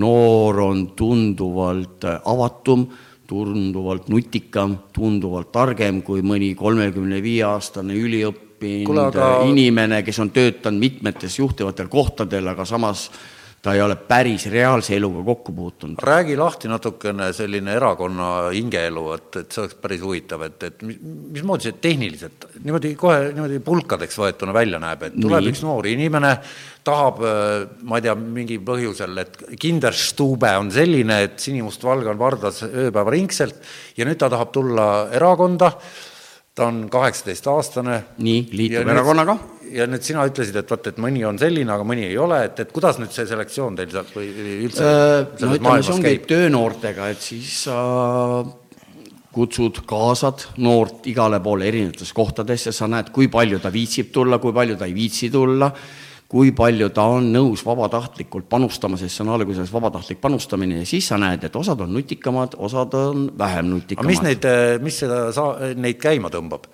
noor 0.00 0.60
on 0.60 0.86
tunduvalt 0.98 2.04
avatum, 2.24 2.88
tunduvalt 3.26 4.10
nutikam, 4.12 4.76
tunduvalt 4.92 5.52
targem 5.54 6.02
kui 6.04 6.20
mõni 6.26 6.52
kolmekümne 6.58 7.22
viie 7.24 7.46
aastane 7.48 7.96
üliõppinud 7.96 9.00
aga... 9.06 9.28
inimene, 9.48 10.02
kes 10.04 10.20
on 10.20 10.32
töötanud 10.34 10.82
mitmetes 10.82 11.38
juhtivatel 11.40 11.88
kohtadel, 11.92 12.52
aga 12.52 12.66
samas 12.68 13.08
ta 13.64 13.72
ei 13.72 13.80
ole 13.80 13.96
päris 13.96 14.44
reaalse 14.52 14.92
eluga 14.98 15.22
kokku 15.24 15.52
puutunud. 15.56 16.02
räägi 16.02 16.36
lahti 16.36 16.68
natukene 16.68 17.30
selline 17.32 17.72
erakonna 17.78 18.28
hingeelu, 18.52 19.04
et, 19.16 19.28
et 19.40 19.56
see 19.56 19.62
oleks 19.62 19.78
päris 19.80 20.02
huvitav, 20.04 20.44
et, 20.44 20.66
et 20.68 20.84
mismoodi 20.84 21.70
see 21.70 21.78
tehniliselt 21.86 22.48
niimoodi 22.60 22.92
kohe 23.00 23.30
niimoodi 23.30 23.62
pulkadeks 23.64 24.20
võetuna 24.20 24.52
välja 24.56 24.80
näeb, 24.82 25.06
et 25.08 25.16
tuleb 25.16 25.46
Nii. 25.46 25.54
üks 25.54 25.64
noor 25.64 25.88
inimene, 25.88 26.34
tahab, 26.84 27.24
äh, 27.24 27.52
ma 27.88 28.00
ei 28.00 28.04
tea, 28.04 28.16
mingil 28.20 28.60
põhjusel, 28.68 29.22
et 29.24 29.40
Kinderstube 29.60 30.52
on 30.60 30.72
selline, 30.74 31.22
et 31.30 31.38
sinimustvalge 31.40 32.12
on 32.12 32.20
vardas 32.20 32.60
ööpäevaringselt 32.68 33.72
ja 33.96 34.04
nüüd 34.04 34.20
ta 34.20 34.28
tahab 34.32 34.52
tulla 34.52 34.90
erakonda 35.14 35.72
ta 36.54 36.68
on 36.68 36.84
kaheksateistaastane. 36.90 38.02
nii, 38.18 38.48
liitub 38.52 38.88
erakonnaga. 38.88 39.38
Ja 39.74 39.86
nüüd 39.90 40.04
sina 40.06 40.24
ütlesid, 40.28 40.56
et 40.60 40.70
vot, 40.70 40.90
et 40.90 41.00
mõni 41.02 41.24
on 41.26 41.38
selline, 41.40 41.70
aga 41.74 41.86
mõni 41.86 42.06
ei 42.08 42.18
ole, 42.20 42.44
et, 42.48 42.60
et 42.64 42.72
kuidas 42.74 43.00
nüüd 43.02 43.14
see 43.14 43.26
selektsioon 43.28 43.78
teil 43.78 43.90
seal 43.92 44.10
või 44.14 44.28
üldse 44.68 44.84
äh, 44.84 45.16
no 45.42 45.56
ütleme, 45.58 45.80
see 45.82 45.96
ongi 45.96 46.14
töönoortega, 46.30 47.10
et 47.14 47.24
siis 47.24 47.64
sa 47.66 47.78
kutsud, 49.34 49.82
kaasad 49.90 50.46
noort 50.62 51.08
igale 51.10 51.40
poole 51.42 51.66
erinevatesse 51.66 52.14
kohtadesse, 52.14 52.72
sa 52.74 52.86
näed, 52.90 53.10
kui 53.14 53.26
palju 53.32 53.58
ta 53.62 53.72
viitsib 53.74 54.14
tulla, 54.14 54.38
kui 54.42 54.54
palju 54.54 54.78
ta 54.78 54.86
ei 54.90 54.94
viitsi 54.96 55.32
tulla 55.34 55.72
kui 56.34 56.50
palju 56.56 56.88
ta 56.90 57.04
on 57.14 57.28
nõus 57.30 57.62
vabatahtlikult 57.62 58.48
panustama, 58.50 58.98
sest 58.98 59.14
see 59.14 59.22
on 59.22 59.34
alguses 59.36 59.70
vabatahtlik 59.70 60.18
panustamine 60.22 60.80
ja 60.80 60.88
siis 60.88 61.06
sa 61.10 61.18
näed, 61.20 61.44
et 61.46 61.56
osad 61.56 61.84
on 61.84 61.92
nutikamad, 61.94 62.56
osad 62.58 62.96
on 62.98 63.28
vähem 63.38 63.68
nutikamad. 63.70 64.10
mis 64.10 64.22
neid, 64.24 64.48
mis 64.82 64.98
seda 65.04 65.28
sa-, 65.36 65.74
neid 65.78 66.00
käima 66.02 66.32
tõmbab? 66.34 66.66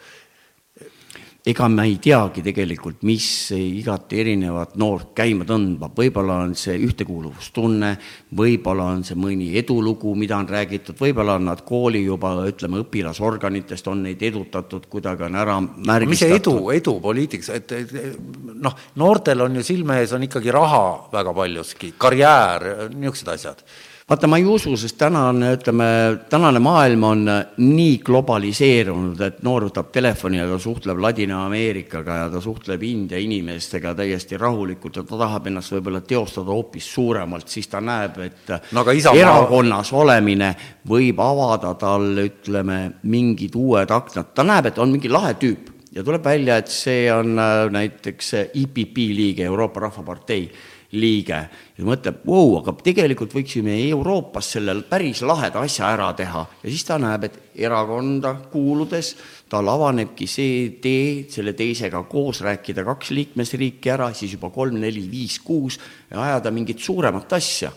Ega 1.46 1.68
me 1.72 1.86
ei 1.88 1.96
teagi 2.02 2.42
tegelikult, 2.44 3.00
mis 3.08 3.24
igat 3.56 4.12
erinevat 4.12 4.74
noort 4.80 5.14
käima 5.16 5.46
tõmbab, 5.48 5.94
võib-olla 5.96 6.40
on 6.44 6.52
see 6.58 6.76
ühtekuuluvustunne, 6.84 7.90
võib-olla 8.36 8.90
on 8.92 9.04
see 9.08 9.16
mõni 9.18 9.48
edulugu, 9.58 10.12
mida 10.20 10.36
on 10.36 10.48
räägitud, 10.50 10.98
võib-olla 11.00 11.38
on 11.40 11.48
nad 11.48 11.64
kooli 11.66 12.02
juba, 12.04 12.34
ütleme, 12.48 12.82
õpilasorganitest 12.84 13.88
on 13.88 14.04
neid 14.08 14.24
edutatud, 14.28 14.88
kuidagi 14.92 15.24
on 15.30 15.38
ära 15.40 15.56
märgistatud. 15.60 16.10
mis 16.12 16.24
see 16.24 16.36
edu, 16.36 16.56
edu 16.76 16.98
poliitikas, 17.00 17.52
et, 17.56 17.72
et 17.72 18.18
noh, 18.60 18.76
noortel 19.00 19.46
on 19.46 19.56
ju 19.60 19.64
silme 19.64 20.02
ees 20.02 20.12
on 20.16 20.28
ikkagi 20.28 20.52
raha 20.52 20.84
väga 21.12 21.34
paljuski, 21.36 21.94
karjäär, 22.00 22.90
niisugused 22.92 23.32
asjad 23.32 23.64
vaata, 24.10 24.26
ma 24.26 24.38
ei 24.40 24.44
usu, 24.44 24.72
sest 24.78 24.96
tänane, 24.98 25.52
ütleme, 25.54 25.86
tänane 26.30 26.58
maailm 26.62 27.04
on 27.06 27.20
nii 27.62 27.98
globaliseerunud, 28.02 29.20
et 29.22 29.38
noor 29.46 29.68
võtab 29.68 29.92
telefoni 29.94 30.40
ja 30.40 30.48
ta 30.50 30.56
suhtleb 30.58 30.98
Ladina-Ameerikaga 31.04 32.16
ja 32.24 32.30
ta 32.32 32.40
suhtleb 32.42 32.82
India 32.88 33.20
inimestega 33.22 33.92
täiesti 33.94 34.40
rahulikult 34.40 34.98
ja 34.98 35.04
ta 35.06 35.20
tahab 35.20 35.46
ennast 35.46 35.76
võib-olla 35.76 36.02
teostada 36.02 36.50
hoopis 36.50 36.88
suuremalt, 36.90 37.46
siis 37.54 37.70
ta 37.70 37.82
näeb, 37.84 38.18
et 38.26 38.50
no, 38.74 38.82
Isamaa... 38.90 39.20
erakonnas 39.22 39.92
olemine 39.94 40.50
võib 40.90 41.22
avada 41.22 41.76
talle, 41.78 42.26
ütleme, 42.32 42.80
mingid 43.06 43.54
uued 43.54 43.94
aknad, 43.94 44.34
ta 44.34 44.46
näeb, 44.46 44.72
et 44.72 44.82
on 44.82 44.90
mingi 44.90 45.12
lahe 45.12 45.36
tüüp 45.38 45.70
ja 45.94 46.02
tuleb 46.06 46.26
välja, 46.26 46.58
et 46.58 46.74
see 46.74 47.06
on 47.14 47.38
äh, 47.38 47.62
näiteks 47.70 48.34
IPP 48.58 49.06
liige, 49.14 49.46
Euroopa 49.46 49.86
Rahvapartei 49.86 50.44
liige 50.92 51.38
ja 51.78 51.84
mõtleb, 51.86 52.24
vau, 52.26 52.56
aga 52.58 52.74
tegelikult 52.82 53.34
võiksime 53.36 53.76
Euroopas 53.90 54.48
selle 54.56 54.74
päris 54.90 55.20
laheda 55.22 55.62
asja 55.62 55.90
ära 55.94 56.08
teha 56.18 56.42
ja 56.62 56.66
siis 56.66 56.82
ta 56.86 56.98
näeb, 56.98 57.28
et 57.28 57.36
erakonda 57.62 58.32
kuuludes 58.50 59.12
tal 59.50 59.70
avanebki 59.70 60.26
see 60.30 60.56
tee 60.82 61.28
selle 61.30 61.54
teisega 61.58 62.02
koos 62.10 62.42
rääkida 62.46 62.84
kaks 62.86 63.12
liikmesriiki 63.14 63.92
ära, 63.94 64.10
siis 64.14 64.34
juba 64.34 64.50
kolm, 64.54 64.80
neli, 64.82 65.04
viis, 65.10 65.38
kuus 65.44 65.78
ja 66.10 66.24
ajada 66.24 66.50
mingit 66.54 66.82
suuremat 66.82 67.32
asja. 67.38 67.70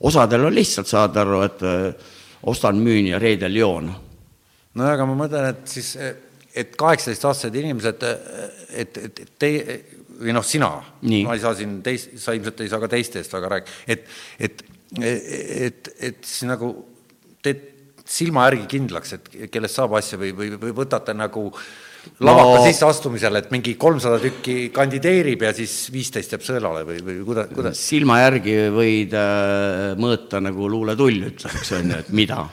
osadel 0.00 0.48
on 0.48 0.54
lihtsalt, 0.54 0.86
saad 0.86 1.16
aru, 1.16 1.42
et 1.42 1.62
öö, 1.62 1.92
ostan, 2.42 2.76
müün 2.76 3.06
ja 3.12 3.18
reedel 3.18 3.56
joon. 3.56 3.92
no 4.74 4.88
aga 4.88 5.06
ma 5.06 5.16
mõtlen, 5.18 5.52
et 5.52 5.68
siis, 5.68 5.96
et 6.54 6.76
kaheksateistaastased 6.76 7.54
inimesed, 7.54 8.02
et, 8.72 8.96
et, 8.96 9.20
et 9.20 9.32
teie 9.38 9.80
või 10.18 10.34
noh, 10.34 10.44
sina, 10.46 10.70
ma 11.02 11.34
ei 11.36 11.42
saa 11.42 11.54
siin 11.58 11.78
teist, 11.84 12.16
sa 12.20 12.34
ilmselt 12.36 12.62
ei 12.64 12.70
saa 12.72 12.82
ka 12.82 12.90
teiste 12.90 13.22
eest 13.22 13.34
väga 13.34 13.50
rääkida, 13.54 13.82
et, 13.94 14.14
et, 14.48 14.62
et, 14.98 15.90
et 16.10 16.22
siis 16.26 16.48
nagu 16.48 16.72
teed 17.44 17.66
silma 18.08 18.46
järgi 18.48 18.64
kindlaks, 18.72 19.12
et 19.18 19.28
kellest 19.52 19.78
saab 19.78 19.98
asja 19.98 20.18
või, 20.20 20.32
või, 20.36 20.54
või 20.60 20.72
võtate 20.76 21.14
nagu 21.16 21.50
lavaka 22.24 22.54
no, 22.54 22.62
sisseastumisel, 22.64 23.36
et 23.40 23.50
mingi 23.52 23.74
kolmsada 23.80 24.16
tükki 24.22 24.70
kandideerib 24.74 25.44
ja 25.44 25.52
siis 25.56 25.74
viisteist 25.92 26.32
jääb 26.32 26.46
sõelale 26.46 26.84
või, 26.88 27.02
või 27.04 27.18
kuidas, 27.26 27.50
kuidas? 27.52 27.82
silma 27.90 28.22
järgi 28.22 28.56
võid 28.74 29.16
äh, 29.18 29.92
mõõta 30.00 30.40
nagu 30.42 30.70
luuletull, 30.72 31.28
ütleks, 31.32 31.74
on 31.76 31.92
ju, 31.92 32.00
et 32.00 32.10
mida 32.16 32.46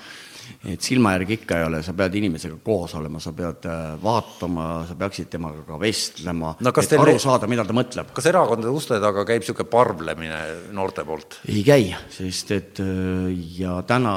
et 0.71 0.85
silma 0.85 1.13
järgi 1.15 1.37
ikka 1.39 1.59
ei 1.59 1.65
ole, 1.67 1.81
sa 1.85 1.93
pead 1.97 2.15
inimesega 2.19 2.57
koos 2.65 2.95
olema, 2.97 3.19
sa 3.23 3.33
pead 3.37 3.67
äh, 3.69 3.83
vaatama, 4.01 4.67
sa 4.89 4.97
peaksid 4.99 5.29
temaga 5.35 5.63
ka 5.67 5.77
vestlema 5.81 6.53
no,, 6.59 6.73
et 6.81 6.95
aru 6.97 7.15
saada, 7.21 7.49
mida 7.51 7.65
ta 7.67 7.75
mõtleb. 7.77 8.11
kas 8.15 8.29
erakondade 8.31 8.73
uste 8.73 8.99
taga 9.03 9.25
käib 9.27 9.43
niisugune 9.43 9.69
parvlemine 9.71 10.39
noorte 10.75 11.05
poolt? 11.07 11.39
ei 11.51 11.61
käi, 11.67 11.89
sest 12.13 12.53
et 12.55 12.81
äh, 12.83 13.29
ja 13.59 13.77
täna 13.87 14.15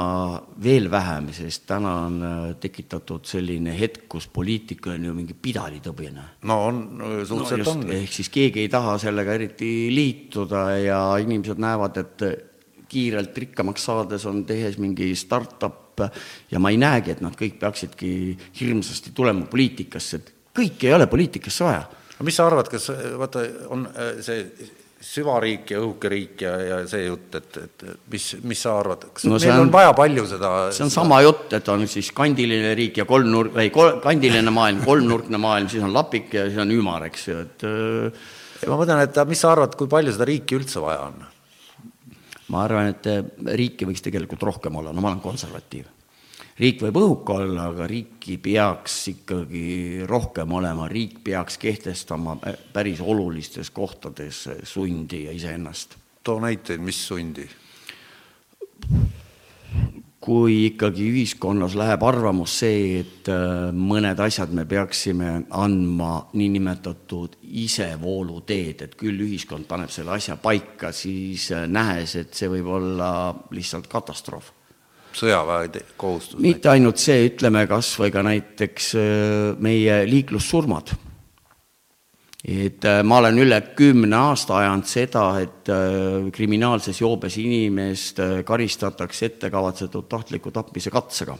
veel 0.63 0.89
vähem, 0.91 1.31
sest 1.35 1.67
täna 1.69 1.95
on 2.07 2.19
äh, 2.25 2.37
tekitatud 2.61 3.29
selline 3.29 3.75
hetk, 3.77 4.07
kus 4.11 4.29
poliitika 4.33 4.95
on 4.95 5.09
ju 5.09 5.15
mingi 5.17 5.37
pidalitõbine. 5.37 6.25
no 6.49 6.61
on, 6.69 6.83
suhteliselt 7.29 7.83
no, 7.83 7.89
on. 7.89 7.97
ehk 8.01 8.19
siis 8.19 8.31
keegi 8.33 8.65
ei 8.65 8.71
taha 8.73 8.97
sellega 9.01 9.37
eriti 9.37 9.89
liituda 9.93 10.69
ja 10.81 11.01
inimesed 11.21 11.61
näevad, 11.61 12.01
et 12.01 12.29
kiirelt 12.89 13.37
rikkamaks 13.37 13.85
saades 13.85 14.25
on 14.25 14.41
tehes 14.49 14.79
mingi 14.81 15.11
startup 15.17 15.88
ja 16.51 16.61
ma 16.61 16.71
ei 16.73 16.79
näegi, 16.81 17.15
et 17.15 17.23
nad 17.25 17.35
kõik 17.37 17.59
peaksidki 17.61 18.11
hirmsasti 18.59 19.13
tulema 19.15 19.47
poliitikasse, 19.51 20.19
et 20.19 20.33
kõike 20.59 20.89
ei 20.89 20.97
ole 20.97 21.07
poliitikasse 21.11 21.67
vaja. 21.67 21.87
aga 22.15 22.27
mis 22.27 22.37
sa 22.39 22.47
arvad, 22.49 22.69
kas 22.71 22.89
vaata, 23.19 23.45
on 23.73 23.87
äh, 23.93 24.19
see 24.25 24.45
süvariik 24.99 25.71
ja 25.71 25.79
õhuke 25.79 26.09
riik 26.11 26.41
ja, 26.43 26.57
ja 26.59 26.79
see 26.89 27.05
jutt, 27.05 27.35
et, 27.39 27.57
et 27.63 27.85
mis, 28.11 28.25
mis 28.43 28.59
sa 28.65 28.73
arvad, 28.81 29.05
kas 29.15 29.29
no 29.29 29.37
meil 29.37 29.53
on, 29.53 29.69
on 29.69 29.71
vaja 29.71 29.93
palju 29.95 30.25
seda 30.27 30.51
see 30.75 30.83
on 30.83 30.91
sama 30.91 31.21
jutt, 31.23 31.55
et 31.55 31.71
on 31.71 31.85
siis 31.87 32.11
kandiline 32.15 32.73
riik 32.75 32.99
ja 32.99 33.07
kolmnurk, 33.07 33.53
või 33.55 33.71
kol, 33.71 33.93
kandiline 34.03 34.51
maailm, 34.51 34.83
kolmnurkne 34.83 35.39
maailm, 35.39 35.71
siis 35.71 35.85
on 35.87 35.95
lapik 35.95 36.35
ja 36.35 36.49
siis 36.49 36.59
on 36.59 36.75
ümar, 36.75 37.07
eks 37.07 37.27
ju, 37.29 37.39
et 37.47 37.67
ja 38.59 38.71
ma 38.71 38.79
mõtlen, 38.81 39.05
et 39.05 39.21
mis 39.29 39.39
sa 39.39 39.53
arvad, 39.55 39.79
kui 39.79 39.87
palju 39.91 40.15
seda 40.17 40.27
riiki 40.27 40.59
üldse 40.59 40.83
vaja 40.83 41.07
on? 41.07 41.28
Ma 42.49 42.63
arvan, 42.65 42.91
et 42.93 43.07
eh, 43.09 43.23
riiki 43.59 43.87
võiks 43.87 44.03
tegelikult 44.05 44.43
rohkem 44.49 44.75
olla, 44.81 44.93
no 44.93 45.01
ma 45.01 45.11
olen 45.11 45.23
konservatiiv. 45.23 45.85
riik 46.59 46.81
võib 46.83 46.97
õhuke 46.99 47.37
olla, 47.37 47.69
aga 47.71 47.87
riiki 47.87 48.37
peaks 48.37 48.97
ikkagi 49.13 50.03
rohkem 50.09 50.51
olema, 50.51 50.87
riik 50.91 51.19
peaks 51.23 51.57
kehtestama 51.57 52.37
eh, 52.45 52.59
päris 52.73 53.01
olulistes 53.01 53.69
kohtades 53.69 54.47
eh, 54.47 54.61
sundi 54.63 55.25
ja 55.25 55.31
iseennast. 55.31 55.97
too 56.23 56.39
näiteid, 56.39 56.81
mis 56.81 57.07
sundi? 57.07 57.47
Kui 60.19 60.65
ikkagi 60.67 61.05
ühiskonnas 61.13 61.77
läheb 61.79 62.03
arvamus 62.03 62.57
see, 62.61 62.99
et 62.99 63.29
äh, 63.31 63.69
mõned 63.71 64.19
asjad 64.19 64.51
me 64.55 64.65
peaksime 64.67 65.31
andma 65.55 66.11
niinimetatud 66.35 67.37
isevooluteed, 67.63 68.83
et 68.83 68.97
küll 68.99 69.23
ühiskond 69.23 69.67
paneb 69.69 69.91
selle 69.93 70.17
asja 70.17 70.35
paika, 70.41 70.91
siis 70.95 71.49
äh, 71.55 71.67
nähes, 71.71 72.17
et 72.19 72.35
see 72.35 72.51
võib 72.51 72.67
olla 72.79 73.11
lihtsalt 73.55 73.87
katastroof. 73.91 74.51
sõjaväe 75.15 75.85
kohustus? 75.97 76.41
mitte 76.43 76.69
ainult 76.69 76.99
see, 76.99 77.29
ütleme 77.31 77.63
kas 77.71 77.95
või 77.99 78.11
ka 78.11 78.25
näiteks 78.27 78.95
äh, 78.99 79.61
meie 79.63 80.03
liiklussurmad 80.09 80.97
et 82.43 82.85
äh, 82.87 83.01
ma 83.03 83.19
olen 83.19 83.41
üle 83.43 83.59
kümne 83.75 84.15
aasta 84.15 84.59
ajanud 84.61 84.87
seda, 84.87 85.23
et 85.43 85.69
äh, 85.73 86.29
kriminaalses 86.31 87.01
joobes 87.01 87.35
inimest 87.41 88.21
äh, 88.23 88.39
karistatakse 88.47 89.27
ettekavatsetud 89.33 90.07
tahtliku 90.09 90.51
tapmise 90.55 90.91
katsega. 90.91 91.37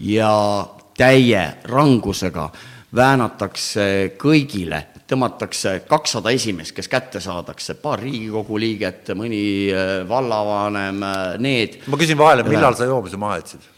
ja 0.00 0.66
täie 0.96 1.42
rangusega 1.64 2.50
väänatakse 2.96 4.16
kõigile 4.18 4.86
tõmmatakse 5.06 5.82
kakssada 5.86 6.30
esimest, 6.30 6.72
kes 6.74 6.88
kätte 6.88 7.20
saadakse, 7.20 7.74
paar 7.74 8.00
Riigikogu 8.00 8.58
liiget, 8.58 9.10
mõni 9.18 9.70
vallavanem, 10.08 11.02
need. 11.38 11.80
ma 11.86 11.98
küsin 11.98 12.18
vahele, 12.18 12.46
millal 12.48 12.74
sa 12.78 12.88
joomise 12.88 13.18
maha 13.18 13.40
jätsid? 13.42 13.68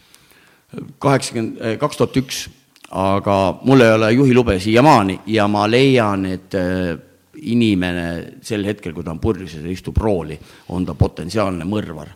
kaheksakümmend, 1.02 1.80
kaks 1.80 1.98
tuhat 2.00 2.16
üks, 2.16 2.44
aga 2.92 3.38
mul 3.64 3.80
ei 3.80 3.94
ole 3.96 4.12
juhilube 4.12 4.58
siiamaani 4.60 5.20
ja 5.32 5.48
ma 5.48 5.64
leian, 5.70 6.26
et 6.26 6.56
inimene 7.42 8.38
sel 8.44 8.66
hetkel, 8.68 8.92
kui 8.92 9.04
ta 9.04 9.14
on 9.14 9.20
purjus 9.22 9.56
ja 9.56 9.70
istub 9.70 9.96
rooli, 9.96 10.36
on 10.68 10.84
ta 10.86 10.94
potentsiaalne 10.94 11.64
mõrvar 11.64 12.12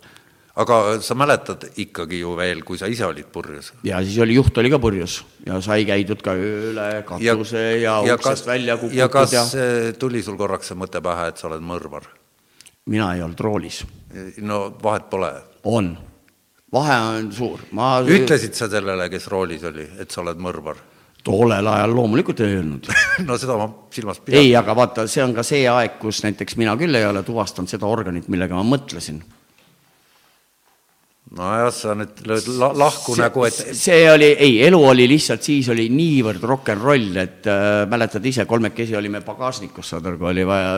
aga 0.56 0.76
sa 1.04 1.14
mäletad 1.18 1.66
ikkagi 1.82 2.22
ju 2.22 2.32
veel, 2.36 2.62
kui 2.64 2.78
sa 2.80 2.88
ise 2.88 3.04
olid 3.06 3.28
purjus? 3.32 3.72
ja 3.84 4.00
siis 4.04 4.16
oli, 4.24 4.36
juht 4.38 4.56
oli 4.58 4.70
ka 4.72 4.80
purjus 4.80 5.18
ja 5.46 5.60
sai 5.64 5.84
käidud 5.88 6.22
ka 6.24 6.32
üle 6.36 6.86
katuse 7.08 7.62
ja, 7.76 7.80
ja, 7.82 7.96
ja 8.08 8.16
uksest 8.16 8.48
välja 8.48 8.78
kukutud 8.80 8.98
ja 8.98 9.08
kas 9.12 9.34
ja... 9.36 9.44
tuli 10.00 10.22
sul 10.24 10.38
korraks 10.40 10.72
see 10.72 10.78
mõte 10.80 11.02
pähe, 11.04 11.28
et 11.32 11.40
sa 11.40 11.50
oled 11.50 11.64
mõrvar? 11.64 12.08
mina 12.86 13.12
ei 13.14 13.22
olnud 13.22 13.40
roolis. 13.40 13.82
no 14.40 14.60
vahet 14.82 15.10
pole. 15.12 15.32
on, 15.64 15.92
vahe 16.72 16.98
on 17.18 17.30
suur, 17.32 17.62
ma 17.76 18.00
ütlesid 18.02 18.56
sa 18.58 18.68
sellele, 18.70 19.08
kes 19.12 19.28
roolis 19.30 19.64
oli, 19.68 19.86
et 20.00 20.10
sa 20.10 20.22
oled 20.24 20.42
mõrvar? 20.42 20.82
tollel 21.26 21.66
ajal 21.66 21.90
loomulikult 21.90 22.40
ei 22.44 22.52
öelnud 22.54 22.86
no 23.28 23.38
seda 23.40 23.56
ma 23.58 23.66
silmas 23.90 24.20
pidan. 24.22 24.42
ei, 24.42 24.52
aga 24.58 24.76
vaata, 24.78 25.06
see 25.10 25.24
on 25.24 25.34
ka 25.34 25.42
see 25.46 25.64
aeg, 25.66 25.96
kus 26.02 26.22
näiteks 26.22 26.54
mina 26.60 26.76
küll 26.78 26.94
ei 26.94 27.06
ole 27.06 27.24
tuvastanud 27.26 27.70
seda 27.70 27.88
organit, 27.90 28.28
millega 28.30 28.54
ma 28.54 28.62
mõtlesin 28.66 29.18
nojah, 31.36 31.70
sa 31.74 31.96
nüüd 31.98 32.20
lööd 32.30 32.46
la 32.60 32.70
lahku 32.78 33.16
see, 33.16 33.24
nagu, 33.24 33.46
et 33.48 33.78
see 33.78 34.04
oli, 34.10 34.30
ei, 34.46 34.60
elu 34.68 34.78
oli 34.92 35.08
lihtsalt, 35.10 35.42
siis 35.42 35.70
oli 35.74 35.88
niivõrd 35.90 36.44
rock 36.46 36.70
n 36.76 36.82
roll, 36.82 37.10
et 37.18 37.48
äh, 37.50 37.82
mäletad 37.90 38.26
ise, 38.30 38.46
kolmekesi 38.46 38.94
olime 38.98 39.22
pagasnikus, 39.26 39.90
saad 39.90 40.06
aru, 40.06 40.20
kui 40.22 40.30
oli 40.30 40.46
vaja 40.46 40.76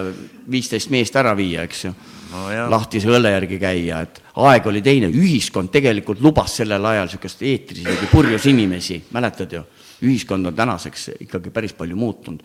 viisteist 0.49 0.93
meest 0.95 1.21
ära 1.21 1.37
viia, 1.37 1.69
eks 1.69 1.85
ju 1.85 1.93
no. 2.33 2.47
lahtise 2.71 3.11
õlle 3.11 3.33
järgi 3.35 3.59
käia, 3.63 4.03
et 4.07 4.23
aeg 4.45 4.71
oli 4.71 4.83
teine, 4.85 5.11
ühiskond 5.11 5.73
tegelikult 5.75 6.23
lubas 6.25 6.59
sellel 6.61 6.85
ajal 6.93 7.09
niisugust 7.09 7.43
eetris 7.43 7.85
isegi 7.85 8.11
purjus 8.13 8.49
inimesi, 8.51 9.03
mäletad 9.17 9.59
ju? 9.59 9.65
ühiskond 9.99 10.47
on 10.47 10.55
tänaseks 10.55 11.09
ikkagi 11.27 11.51
päris 11.51 11.73
palju 11.75 11.97
muutunud 11.99 12.45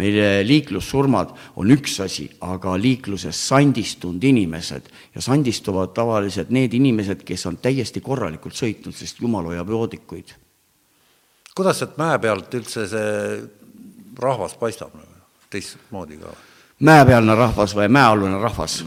meil 0.00 0.46
liiklussurmad 0.46 1.34
on 1.60 1.70
üks 1.74 1.98
asi, 2.02 2.26
aga 2.42 2.74
liikluses 2.80 3.38
sandistunud 3.48 4.24
inimesed 4.26 4.88
ja 5.14 5.22
sandistuvad 5.22 5.94
tavaliselt 5.94 6.50
need 6.54 6.74
inimesed, 6.74 7.22
kes 7.26 7.46
on 7.50 7.60
täiesti 7.62 8.02
korralikult 8.04 8.56
sõitnud, 8.58 8.96
sest 8.96 9.22
jumal 9.22 9.52
hoiab 9.52 9.70
joodikuid. 9.70 10.34
kuidas 11.54 11.78
sealt 11.78 11.98
mäe 11.98 12.18
pealt 12.18 12.54
üldse 12.54 12.88
see 12.90 13.38
rahvas 14.18 14.58
paistab 14.58 14.94
nagu, 14.98 15.22
teistmoodi 15.50 16.18
ka? 16.18 16.34
Mäepealne 16.80 17.36
rahvas 17.38 17.74
või 17.76 17.88
mäealune 17.92 18.40
rahvas? 18.42 18.80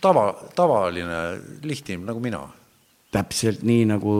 Tava, 0.00 0.30
tavaline 0.56 1.20
lihtnim 1.66 2.06
nagu 2.06 2.20
mina. 2.22 2.44
täpselt 3.10 3.64
nii 3.66 3.88
nagu 3.90 4.12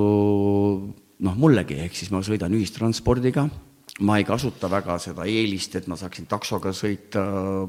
noh, 1.22 1.34
mullegi, 1.38 1.76
ehk 1.84 1.94
siis 1.94 2.10
ma 2.10 2.24
sõidan 2.26 2.54
ühistranspordiga. 2.58 3.46
Ma 4.00 4.16
ei 4.18 4.24
kasuta 4.24 4.70
väga 4.70 4.96
seda 5.02 5.26
eelist, 5.28 5.74
et 5.76 5.86
ma 5.90 5.96
saaksin 5.98 6.26
taksoga 6.26 6.72
sõita, 6.74 7.22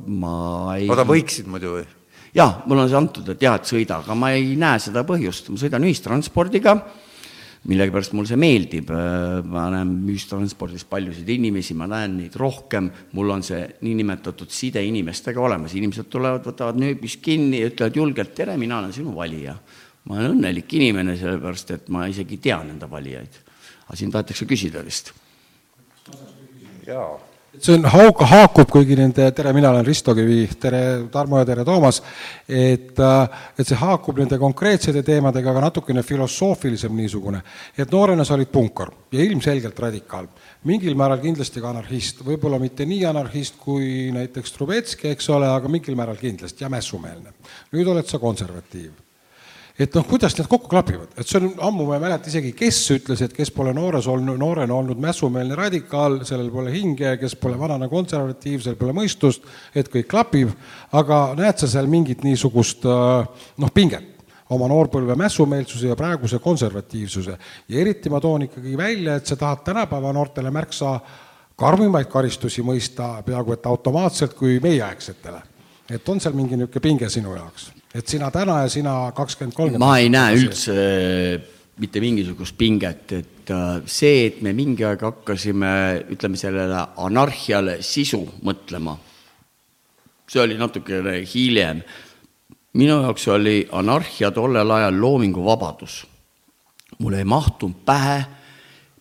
ma 0.08 0.78
ei 0.78 0.88
aga 0.90 1.04
võiksid 1.06 1.50
muidu 1.52 1.76
või? 1.76 1.86
jaa, 2.34 2.62
mul 2.66 2.80
on 2.80 2.90
see 2.90 2.98
antud, 2.98 3.30
et 3.34 3.42
jah, 3.44 3.58
et 3.60 3.68
sõida, 3.68 4.00
aga 4.00 4.16
ma 4.16 4.32
ei 4.38 4.56
näe 4.60 4.80
seda 4.80 5.04
põhjust, 5.08 5.50
ma 5.52 5.60
sõidan 5.60 5.86
ühistranspordiga, 5.90 6.78
millegipärast 7.70 8.16
mulle 8.18 8.30
see 8.32 8.40
meeldib, 8.42 8.90
ma 8.90 9.68
näen 9.74 9.94
ühistranspordis 10.10 10.86
paljusid 10.90 11.30
inimesi, 11.30 11.76
ma 11.78 11.86
näen 11.92 12.18
neid 12.18 12.36
rohkem, 12.42 12.90
mul 13.18 13.36
on 13.36 13.46
see 13.46 13.62
niinimetatud 13.86 14.50
side 14.54 14.82
inimestega 14.88 15.42
olemas, 15.42 15.76
inimesed 15.78 16.10
tulevad, 16.10 16.46
võtavad 16.48 16.82
nööbist 16.82 17.22
kinni 17.22 17.62
ja 17.62 17.70
ütlevad 17.70 18.02
julgelt, 18.02 18.36
tere, 18.38 18.58
mina 18.58 18.82
olen 18.82 18.94
sinu 18.98 19.16
valija. 19.16 19.56
ma 20.10 20.18
olen 20.18 20.40
õnnelik 20.40 20.74
inimene, 20.74 21.14
sellepärast 21.18 21.76
et 21.76 21.90
ma 21.94 22.08
isegi 22.10 22.42
tean 22.42 22.70
enda 22.74 22.90
valijaid. 22.90 23.42
aga 23.88 23.98
siin 23.98 24.12
tahetakse 24.12 24.50
küsida 24.50 24.82
vist. 24.86 25.14
Jaa 26.88 27.31
see 27.60 27.76
on, 27.76 27.86
hauk-, 27.92 28.24
haakub 28.28 28.70
kõigi 28.72 28.96
nende, 29.00 29.26
tere, 29.36 29.52
mina 29.56 29.72
olen 29.74 29.86
Risto 29.86 30.14
Kivi, 30.16 30.46
tere 30.62 30.82
Tarmo 31.12 31.42
ja 31.42 31.48
tere 31.48 31.66
Toomas, 31.68 32.00
et, 32.48 32.94
äh, 32.96 33.44
et 33.58 33.68
see 33.68 33.80
haakub 33.80 34.22
nende 34.22 34.40
konkreetsete 34.42 35.04
teemadega, 35.08 35.52
aga 35.52 35.66
natukene 35.68 36.04
filosoofilisem 36.06 36.96
niisugune. 36.96 37.42
et 37.78 37.92
noorena 37.92 38.24
sa 38.26 38.36
olid 38.36 38.52
punkar 38.52 38.92
ja 39.12 39.24
ilmselgelt 39.24 39.80
radikaal. 39.80 40.28
mingil 40.64 40.96
määral 40.96 41.20
kindlasti 41.20 41.62
ka 41.62 41.70
anarhist, 41.70 42.24
võib-olla 42.24 42.60
mitte 42.60 42.86
nii 42.86 43.06
anarhist 43.06 43.56
kui 43.60 44.12
näiteks 44.12 44.52
Trubetski, 44.52 45.10
eks 45.10 45.30
ole, 45.30 45.48
aga 45.48 45.68
mingil 45.68 45.96
määral 45.96 46.18
kindlasti 46.18 46.64
ja 46.64 46.70
mässumeelne. 46.70 47.34
nüüd 47.74 47.88
oled 47.88 48.08
sa 48.08 48.20
konservatiiv 48.20 49.01
et 49.80 49.96
noh, 49.96 50.06
kuidas 50.08 50.36
need 50.38 50.50
kokku 50.52 50.70
klapivad, 50.72 51.14
et 51.16 51.28
see 51.28 51.40
on 51.40 51.52
ammu, 51.70 51.88
ma 51.88 51.98
ei 51.98 52.04
mäleta 52.04 52.30
isegi, 52.32 52.52
kes 52.58 52.80
ütles, 52.98 53.24
et 53.24 53.34
kes 53.36 53.52
pole 53.56 53.74
noores 53.76 54.08
olnud, 54.12 54.40
noorena 54.40 54.76
olnud 54.76 55.00
mässumeelne 55.02 55.58
radikaal, 55.58 56.22
sellel 56.28 56.52
pole 56.54 56.74
hinge, 56.74 57.16
kes 57.22 57.36
pole 57.40 57.60
vanana 57.60 57.90
konservatiiv, 57.92 58.62
sellel 58.64 58.80
pole 58.80 58.96
mõistust, 58.98 59.48
et 59.76 59.90
kõik 59.92 60.10
klapib, 60.12 60.54
aga 60.98 61.24
näed 61.40 61.62
sa 61.62 61.70
seal 61.72 61.90
mingit 61.92 62.26
niisugust 62.28 62.86
äh, 62.90 63.48
noh, 63.62 63.74
pinget 63.74 64.10
oma 64.52 64.68
noorpõlve 64.68 65.16
mässumeelsuse 65.16 65.88
ja 65.88 65.96
praeguse 65.96 66.40
konservatiivsuse. 66.44 67.38
ja 67.70 67.80
eriti 67.80 68.10
ma 68.10 68.20
toon 68.20 68.50
ikkagi 68.50 68.78
välja, 68.78 69.16
et 69.16 69.26
sa 69.26 69.36
tahad 69.36 69.64
tänapäeva 69.64 70.14
noortele 70.14 70.52
märksa 70.52 71.00
karmimaid 71.56 72.10
karistusi 72.12 72.64
mõista 72.66 73.22
peaaegu 73.26 73.54
et 73.54 73.66
automaatselt 73.66 74.34
kui 74.34 74.60
meieaegsetele. 74.60 75.42
et 75.90 76.10
on 76.10 76.20
seal 76.20 76.34
mingi 76.34 76.58
niisugune 76.58 76.82
pinge 76.82 77.10
sinu 77.10 77.36
jaoks? 77.36 77.72
Et 77.96 78.08
sina 78.08 78.32
täna 78.32 78.62
ja 78.64 78.70
sina 78.72 78.94
kakskümmend, 79.16 79.56
kolmkümmend. 79.56 79.84
ma 79.84 79.98
ei 80.00 80.10
näe 80.12 80.38
üldse 80.40 80.76
äh, 80.76 81.50
mitte 81.82 82.02
mingisugust 82.04 82.56
pinget, 82.60 83.12
et 83.18 83.52
äh, 83.52 83.82
see, 83.90 84.28
et 84.30 84.42
me 84.46 84.54
mingi 84.56 84.86
aeg 84.88 85.02
hakkasime, 85.06 85.72
ütleme 86.14 86.40
sellele 86.40 86.86
anarhiale 87.04 87.80
sisu 87.86 88.22
mõtlema, 88.48 88.96
see 90.32 90.44
oli 90.44 90.60
natukene 90.60 91.20
hiljem. 91.28 91.82
minu 92.80 93.02
jaoks 93.04 93.28
oli 93.28 93.68
anarhia 93.72 94.32
tollel 94.32 94.72
ajal 94.72 95.02
loominguvabadus. 95.02 96.06
mul 97.00 97.14
ei 97.14 97.26
mahtunud 97.26 97.84
pähe, 97.86 98.24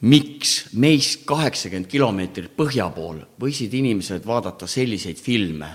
miks 0.00 0.72
meist 0.72 1.26
kaheksakümmend 1.28 1.86
kilomeetrit 1.86 2.56
põhja 2.56 2.88
pool 2.90 3.20
võisid 3.38 3.74
inimesed 3.74 4.26
vaadata 4.26 4.66
selliseid 4.66 5.18
filme, 5.20 5.68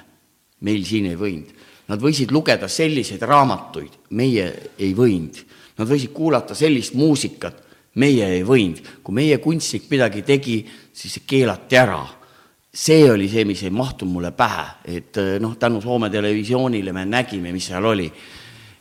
meil 0.61 0.83
siin 0.83 1.05
ei 1.05 1.15
võinud 1.15 1.64
Nad 1.85 2.01
võisid 2.01 2.31
lugeda 2.33 2.67
selliseid 2.71 3.21
raamatuid, 3.21 3.99
meie 4.17 4.47
ei 4.81 4.93
võinud. 4.97 5.37
Nad 5.77 5.89
võisid 5.89 6.13
kuulata 6.15 6.55
sellist 6.57 6.95
muusikat, 6.97 7.59
meie 8.01 8.29
ei 8.37 8.43
võinud. 8.43 8.81
kui 9.03 9.15
meie 9.15 9.37
kunstnik 9.37 9.89
midagi 9.91 10.23
tegi, 10.25 10.63
siis 10.93 11.19
see 11.19 11.27
keelati 11.27 11.77
ära. 11.77 12.05
see 12.75 13.09
oli 13.09 13.29
see, 13.29 13.45
mis 13.45 13.61
ei 13.63 13.69
mahtunud 13.69 14.13
mulle 14.13 14.31
pähe, 14.31 14.65
et 14.83 15.17
eh, 15.17 15.37
noh, 15.39 15.55
tänu 15.55 15.81
Soome 15.81 16.09
televisioonile 16.09 16.91
me 16.91 17.05
nägime, 17.05 17.51
mis 17.51 17.67
seal 17.67 17.85
oli. 17.85 18.11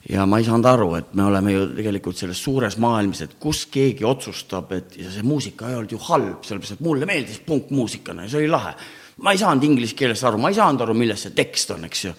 ja 0.08 0.26
ma 0.26 0.38
ei 0.38 0.44
saanud 0.44 0.66
aru, 0.66 0.94
et 0.94 1.14
me 1.14 1.24
oleme 1.24 1.52
ju 1.52 1.66
tegelikult 1.76 2.16
selles 2.16 2.42
suures 2.42 2.76
maailmas, 2.76 3.20
et 3.22 3.36
kus 3.38 3.66
keegi 3.66 4.04
otsustab, 4.04 4.72
et 4.72 4.96
ja 4.96 5.10
see 5.10 5.22
muusika 5.22 5.68
ei 5.68 5.76
olnud 5.76 5.92
ju 5.92 5.98
halb, 5.98 6.42
sellepärast 6.42 6.72
et 6.72 6.80
mulle 6.80 7.06
meeldis 7.06 7.38
punkmuusikana 7.46 8.24
ja 8.24 8.28
see 8.28 8.42
oli 8.42 8.48
lahe. 8.48 8.74
ma 9.16 9.32
ei 9.32 9.38
saanud 9.38 9.64
inglise 9.64 9.94
keelest 9.94 10.24
aru, 10.24 10.38
ma 10.38 10.48
ei 10.48 10.54
saanud 10.54 10.80
aru, 10.80 10.94
milles 10.94 11.22
see 11.22 11.30
tekst 11.30 11.70
on, 11.70 11.84
eks 11.84 12.04
ju 12.04 12.14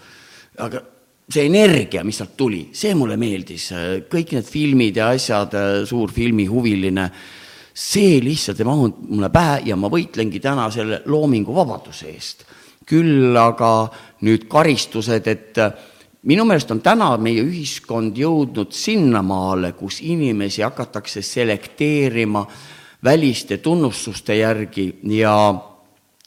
aga 0.57 0.81
see 1.29 1.47
energia, 1.49 2.03
mis 2.05 2.19
sealt 2.21 2.35
tuli, 2.37 2.67
see 2.75 2.93
mulle 2.97 3.17
meeldis, 3.17 3.71
kõik 4.11 4.35
need 4.35 4.49
filmid 4.49 4.99
ja 4.99 5.09
asjad, 5.15 5.55
suur 5.89 6.13
filmihuviline, 6.13 7.07
see 7.75 8.19
lihtsalt 8.23 8.61
ei 8.61 8.67
mahunud 8.69 9.01
mulle 9.09 9.31
pähe 9.33 9.63
ja 9.71 9.75
ma 9.79 9.89
võitlengi 9.91 10.39
täna 10.43 10.69
selle 10.71 11.01
loominguvabaduse 11.05 12.11
eest. 12.13 12.45
küll 12.85 13.33
aga 13.33 13.89
nüüd 14.21 14.43
karistused, 14.45 15.27
et 15.27 15.57
minu 16.29 16.43
meelest 16.45 16.69
on 16.69 16.83
täna 16.85 17.15
meie 17.17 17.41
ühiskond 17.41 18.13
jõudnud 18.13 18.69
sinnamaale, 18.69 19.71
kus 19.73 20.03
inimesi 20.05 20.61
hakatakse 20.61 21.23
selekteerima 21.25 22.45
väliste 23.03 23.57
tunnustuste 23.57 24.37
järgi 24.37 24.99
ja 25.17 25.33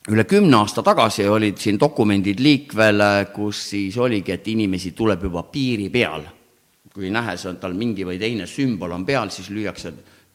üle 0.09 0.25
kümne 0.25 0.57
aasta 0.57 0.83
tagasi 0.83 1.29
olid 1.29 1.59
siin 1.61 1.79
dokumendid 1.81 2.41
liikvel, 2.41 3.03
kus 3.35 3.61
siis 3.75 3.97
oligi, 4.01 4.33
et 4.33 4.47
inimesi 4.49 4.95
tuleb 4.97 5.29
juba 5.29 5.45
piiri 5.53 5.89
peal. 5.93 6.27
kui 6.99 7.13
nähes, 7.15 7.45
on 7.47 7.61
tal 7.63 7.77
mingi 7.79 8.03
või 8.03 8.17
teine 8.19 8.47
sümbol 8.51 8.91
on 8.91 9.05
peal, 9.07 9.29
siis 9.31 9.53
lüüakse 9.55 9.93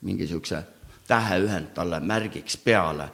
mingi 0.08 0.24
niisuguse 0.24 0.62
täheühend 1.08 1.74
talle 1.76 2.00
märgiks 2.00 2.58
peale. 2.58 3.10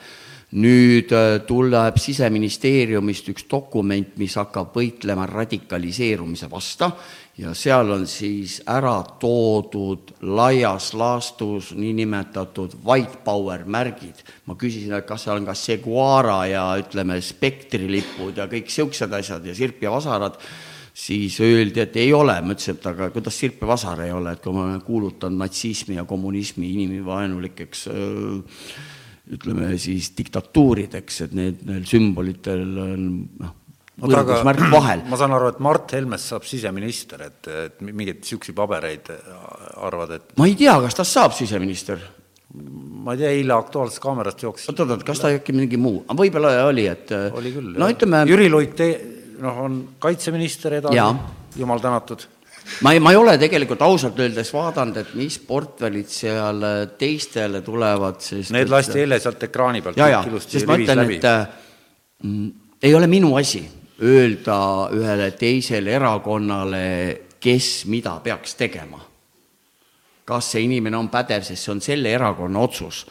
nüüd 0.51 1.12
äh, 1.14 1.41
tuleb 1.45 1.97
Siseministeeriumist 1.97 3.28
üks 3.30 3.45
dokument, 3.49 4.16
mis 4.18 4.36
hakkab 4.36 4.76
võitlema 4.76 5.28
radikaliseerumise 5.30 6.49
vasta 6.51 6.91
ja 7.40 7.54
seal 7.56 7.92
on 7.94 8.06
siis 8.10 8.60
ära 8.68 8.98
toodud 9.22 10.12
laias 10.28 10.92
laastus 10.98 11.72
niinimetatud 11.78 12.76
white 12.86 13.22
power 13.24 13.64
märgid. 13.66 14.24
ma 14.46 14.58
küsisin, 14.60 14.94
et 14.98 15.08
kas 15.08 15.24
seal 15.24 15.40
on 15.40 15.48
ka 15.48 15.56
Seguara 15.56 16.42
ja 16.50 16.66
ütleme, 16.82 17.20
spektrilipud 17.24 18.38
ja 18.42 18.50
kõik 18.52 18.68
niisugused 18.68 19.16
asjad 19.22 19.48
ja 19.48 19.56
sirp 19.56 19.84
ja 19.84 19.94
vasarad, 19.94 20.36
siis 20.94 21.40
öeldi, 21.40 21.80
et 21.86 21.96
ei 22.02 22.12
ole, 22.14 22.36
ma 22.44 22.56
ütlesin, 22.56 22.80
et 22.80 22.88
aga 22.92 23.10
kuidas 23.16 23.40
sirp 23.40 23.64
ja 23.64 23.72
vasar 23.72 24.04
ei 24.04 24.12
ole, 24.12 24.36
et 24.36 24.44
kui 24.44 24.56
ma 24.56 24.66
olen 24.66 24.82
kuulutanud 24.84 25.40
natsismi 25.46 25.96
ja 25.96 26.08
kommunismi 26.10 26.74
inimvaenulikeks 26.76 27.88
ütleme 29.30 29.76
siis 29.78 30.10
diktatuurideks, 30.18 31.22
et 31.28 31.34
need, 31.38 31.64
neil 31.70 31.86
sümbolitel 31.88 32.66
on 32.84 33.10
noh, 33.40 33.56
võrdusmärk 34.02 34.64
vahel. 34.72 35.04
ma 35.10 35.20
saan 35.20 35.36
aru, 35.36 35.52
et 35.54 35.60
Mart 35.64 35.93
Helmest 35.97 36.32
saab 36.34 36.47
siseminister, 36.47 37.26
et, 37.28 37.52
et 37.66 37.84
mingeid 37.86 38.24
niisuguseid 38.24 38.58
pabereid 38.58 39.12
arvad, 39.86 40.16
et 40.18 40.34
ma 40.39 40.47
ei 40.50 40.56
tea, 40.60 40.78
kas 40.86 40.97
tast 41.02 41.18
saab 41.18 41.36
siseminister. 41.38 42.02
ma 43.06 43.14
ei 43.14 43.24
tea, 43.24 43.36
eile 43.41 43.56
Aktuaalsest 43.58 44.02
Kaamerast 44.04 44.43
jooksis 44.47 44.72
oot, 44.72 44.84
oot, 44.86 44.95
oot, 44.97 45.06
kas 45.08 45.22
ta 45.22 45.32
äkki 45.36 45.56
mingi 45.56 45.78
muu, 45.78 46.02
võib-olla 46.10 46.56
oli, 46.70 46.88
et 46.89 47.14
oli 47.14 47.54
küll, 47.54 47.78
no 47.78 47.89
ütleme 47.91 48.26
Jüri 48.30 48.50
Luik 48.50 48.76
te-, 48.80 48.97
noh, 49.43 49.64
on 49.68 49.80
kaitseminister 50.02 50.80
edasi, 50.82 51.08
jumal 51.60 51.82
tänatud. 51.84 52.28
Ma 52.86 52.91
ei, 52.93 53.00
ma 53.02 53.10
ei 53.10 53.18
ole 53.18 53.34
tegelikult 53.41 53.82
ausalt 53.82 54.20
öeldes 54.22 54.52
vaadanud, 54.54 55.00
et 55.02 55.14
mis 55.18 55.39
portfellid 55.41 56.10
seal 56.14 56.66
teistele 57.00 57.64
tulevad, 57.66 58.20
sest 58.22 58.54
Need 58.54 58.70
lasti 58.70 59.02
eile 59.02 59.18
sealt 59.22 59.41
ekraani 59.47 59.82
pealt 59.82 59.97
ja, 59.97 60.10
ja, 60.14 60.20
sest 60.43 60.70
ma 60.70 60.78
ütlen, 60.78 61.02
et 61.16 61.26
mm, 62.22 62.52
ei 62.86 62.93
ole 62.95 63.10
minu 63.10 63.34
asi 63.39 63.64
öelda 64.02 64.89
ühele 64.95 65.32
teisele 65.38 65.95
erakonnale, 65.97 66.86
kes 67.39 67.86
mida 67.86 68.20
peaks 68.24 68.56
tegema. 68.60 69.06
kas 70.30 70.52
see 70.52 70.62
inimene 70.62 70.97
on 70.97 71.08
pädev, 71.10 71.41
sest 71.41 71.64
see 71.64 71.72
on 71.74 71.80
selle 71.82 72.12
erakonna 72.14 72.60
otsus 72.62 73.06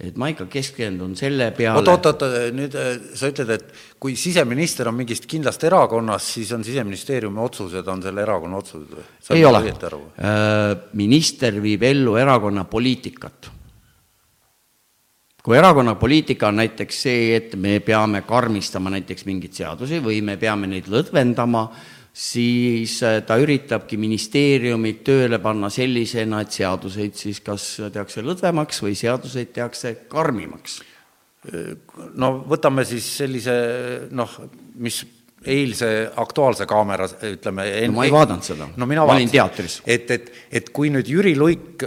et 0.00 0.16
ma 0.18 0.28
ikka 0.32 0.46
keskendun 0.50 1.14
selle 1.18 1.50
peale. 1.54 1.78
oot, 1.78 1.88
oot, 1.92 2.06
oot, 2.10 2.24
nüüd 2.56 2.74
äh, 2.78 2.94
sa 3.14 3.30
ütled, 3.30 3.50
et 3.54 3.68
kui 4.02 4.16
siseminister 4.18 4.90
on 4.90 4.96
mingist 4.98 5.28
kindlast 5.30 5.62
erakonnast, 5.68 6.32
siis 6.34 6.50
on 6.56 6.64
siseministeeriumi 6.66 7.42
otsused, 7.44 7.86
on 7.90 8.02
selle 8.02 8.24
erakonna 8.24 8.58
otsused 8.58 8.96
või? 8.96 9.04
ei 9.36 9.44
ole. 9.46 9.62
Äh, 9.70 10.72
minister 10.98 11.60
viib 11.62 11.86
ellu 11.86 12.16
erakonna 12.18 12.66
poliitikat. 12.70 13.52
Kui 15.44 15.58
erakonna 15.58 15.94
poliitika 16.00 16.48
on 16.48 16.62
näiteks 16.62 17.02
see, 17.06 17.34
et 17.36 17.56
me 17.60 17.76
peame 17.84 18.22
karmistama 18.24 18.94
näiteks 18.94 19.26
mingeid 19.28 19.52
seadusi 19.58 20.00
või 20.04 20.22
me 20.24 20.38
peame 20.40 20.70
neid 20.70 20.88
lõdvendama, 20.88 21.66
siis 22.14 22.96
äh, 23.04 23.18
ta 23.26 23.36
üritabki 23.42 23.98
ministeeriumit 24.00 25.02
tööle 25.04 25.40
panna 25.44 25.68
sellisena, 25.72 26.40
et 26.44 26.56
seaduseid 26.56 27.18
siis 27.18 27.42
kas 27.44 27.66
tehakse 27.92 28.24
lõdvemaks 28.24 28.80
või 28.86 28.96
seaduseid 28.96 29.52
tehakse 29.52 29.96
karmimaks. 30.08 30.80
no 32.16 32.30
võtame 32.48 32.86
siis 32.88 33.04
sellise 33.18 33.54
noh, 34.16 34.38
mis 34.80 35.02
eilse 35.50 35.88
Aktuaalse 36.16 36.66
kaamera, 36.68 37.06
ütleme 37.28 37.66
no 37.88 37.96
ma 37.98 38.06
ei 38.06 38.12
vaadanud 38.12 38.46
seda 38.46 38.68
no 38.76 38.86
ma 38.88 39.04
olin 39.04 39.30
teatris. 39.30 39.78
et, 39.86 40.10
et, 40.14 40.30
et 40.60 40.70
kui 40.74 40.90
nüüd 40.92 41.08
Jüri 41.10 41.34
Luik 41.38 41.84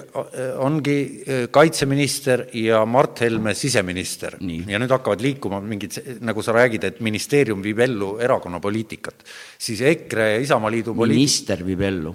ongi 0.63 0.97
äh, 0.97 1.45
kaitseminister 1.53 2.47
ja 2.57 2.83
Mart 2.85 3.21
Helme 3.25 3.55
siseminister 3.57 4.37
Nii. 4.41 4.65
ja 4.71 4.81
nüüd 4.81 4.93
hakkavad 4.93 5.23
liikuma 5.23 5.61
mingid, 5.63 5.97
nagu 6.25 6.43
sa 6.45 6.55
räägid, 6.57 6.87
et 6.89 7.01
ministeerium 7.05 7.63
viib 7.63 7.81
ellu 7.87 8.15
erakonna 8.23 8.61
poliitikat, 8.63 9.25
siis 9.57 9.81
EKRE 9.81 10.29
ja 10.35 10.43
Isamaaliidu 10.45 10.95
poliit-... 10.97 11.17
minister 11.17 11.65
viib 11.65 11.81
ellu. 11.87 12.13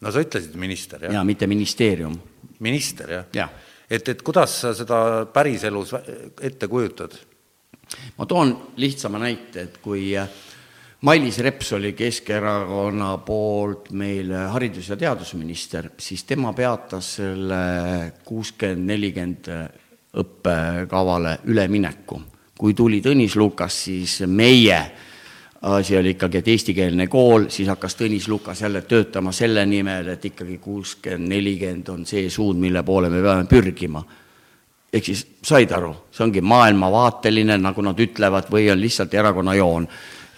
no 0.00 0.12
sa 0.12 0.24
ütlesid 0.24 0.58
minister, 0.60 1.06
jah? 1.06 1.18
jaa, 1.18 1.24
mitte 1.28 1.48
ministeerium. 1.50 2.18
minister, 2.66 3.16
jah 3.20 3.40
ja.? 3.42 3.48
et, 3.90 4.08
et 4.08 4.22
kuidas 4.26 4.60
sa 4.64 4.74
seda 4.74 5.00
päriselus 5.32 5.94
ette 6.42 6.68
kujutad? 6.68 7.14
Ma 8.18 8.26
toon 8.26 8.56
lihtsama 8.76 9.18
näite, 9.18 9.62
et 9.62 9.78
kui 9.82 10.16
äh, 10.16 10.28
Mailis 11.00 11.38
Reps 11.38 11.72
oli 11.72 11.92
Keskerakonna 11.92 13.18
poolt 13.18 13.90
meil 13.92 14.32
haridus- 14.32 14.88
ja 14.88 14.96
teadusminister, 14.96 15.90
siis 15.98 16.24
tema 16.24 16.52
peatas 16.52 17.14
selle 17.20 18.12
kuuskümmend, 18.24 18.86
nelikümmend 18.86 19.50
õppekavale 20.16 21.38
ülemineku. 21.44 22.22
kui 22.58 22.72
tuli 22.74 23.02
Tõnis 23.04 23.36
Lukas, 23.36 23.84
siis 23.84 24.22
meie 24.26 24.78
asi 25.62 25.96
oli 25.96 26.14
ikkagi, 26.14 26.38
et 26.38 26.48
eestikeelne 26.48 27.06
kool, 27.06 27.50
siis 27.52 27.68
hakkas 27.68 27.94
Tõnis 27.96 28.28
Lukas 28.28 28.62
jälle 28.62 28.80
töötama 28.82 29.32
selle 29.32 29.66
nimel, 29.66 30.08
et 30.08 30.24
ikkagi 30.24 30.58
kuuskümmend, 30.58 31.28
nelikümmend 31.28 31.88
on 31.88 32.06
see 32.06 32.30
suund, 32.30 32.58
mille 32.60 32.82
poole 32.82 33.10
me 33.10 33.20
peame 33.22 33.44
pürgima 33.44 34.02
ehk 34.96 35.10
siis 35.10 35.24
said 35.44 35.72
aru, 35.76 35.92
see 36.14 36.24
ongi 36.26 36.42
maailmavaateline, 36.44 37.58
nagu 37.62 37.84
nad 37.84 38.00
ütlevad, 38.02 38.48
või 38.52 38.70
on 38.72 38.80
lihtsalt 38.80 39.14
erakonna 39.14 39.56
joon. 39.58 39.88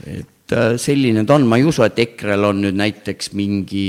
et 0.07 0.53
äh, 0.53 0.73
selline 0.77 1.25
ta 1.27 1.35
on, 1.35 1.47
ma 1.47 1.59
ei 1.59 1.67
usu, 1.67 1.83
et 1.87 1.99
EKRE-l 1.99 2.51
on 2.51 2.63
nüüd 2.63 2.79
näiteks 2.79 3.33
mingi 3.39 3.87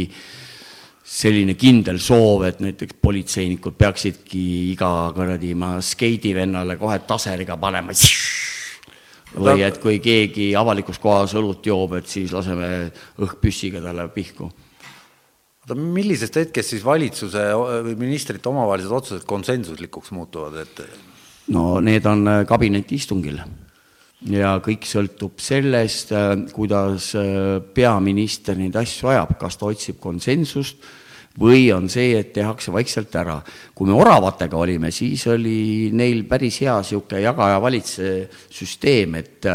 selline 1.10 1.56
kindel 1.58 1.98
soov, 2.02 2.46
et 2.46 2.60
näiteks 2.62 2.98
politseinikud 3.02 3.78
peaksidki 3.78 4.44
iga 4.72 5.12
kuradi 5.16 5.56
ma 5.58 5.78
skeidivennale 5.82 6.78
kohe 6.78 7.00
taseriga 7.08 7.58
panema. 7.58 7.96
Või 9.30 9.62
et 9.62 9.78
kui 9.78 10.00
keegi 10.02 10.52
avalikus 10.58 10.98
kohas 11.02 11.36
õlut 11.38 11.66
joob, 11.66 12.00
et 12.00 12.08
siis 12.10 12.32
laseme 12.34 12.90
õhkpüssiga 13.22 13.82
talle 13.84 14.08
pihku 14.14 14.50
oota, 15.70 15.78
millisest 15.78 16.40
hetkest 16.42 16.74
siis 16.74 16.86
valitsuse 16.86 17.46
või 17.86 17.96
ministrite 18.00 18.50
omavahelised 18.50 18.94
otsused 19.00 19.26
konsensuslikuks 19.30 20.12
muutuvad, 20.18 20.58
et 20.64 20.84
no 21.54 21.80
need 21.84 22.06
on 22.10 22.26
äh, 22.28 22.46
kabinetiistungil 22.50 23.42
ja 24.30 24.56
kõik 24.64 24.88
sõltub 24.90 25.40
sellest, 25.42 26.14
äh, 26.16 26.32
kuidas 26.54 27.14
äh, 27.18 27.60
peaminister 27.76 28.58
neid 28.60 28.76
asju 28.80 29.14
ajab, 29.14 29.38
kas 29.42 29.60
ta 29.60 29.70
otsib 29.70 30.00
konsensust 30.02 30.82
või 31.40 31.70
on 31.72 31.88
see, 31.92 32.18
et 32.18 32.34
tehakse 32.36 32.74
vaikselt 32.74 33.14
ära. 33.16 33.40
kui 33.76 33.88
me 33.88 33.94
oravatega 33.96 34.58
olime, 34.58 34.92
siis 34.92 35.28
oli 35.28 35.90
neil 35.94 36.26
päris 36.28 36.60
hea 36.60 36.76
niisugune 36.82 37.22
jaga-ja-valitse 37.22 38.10
süsteem, 38.50 39.16
et 39.22 39.46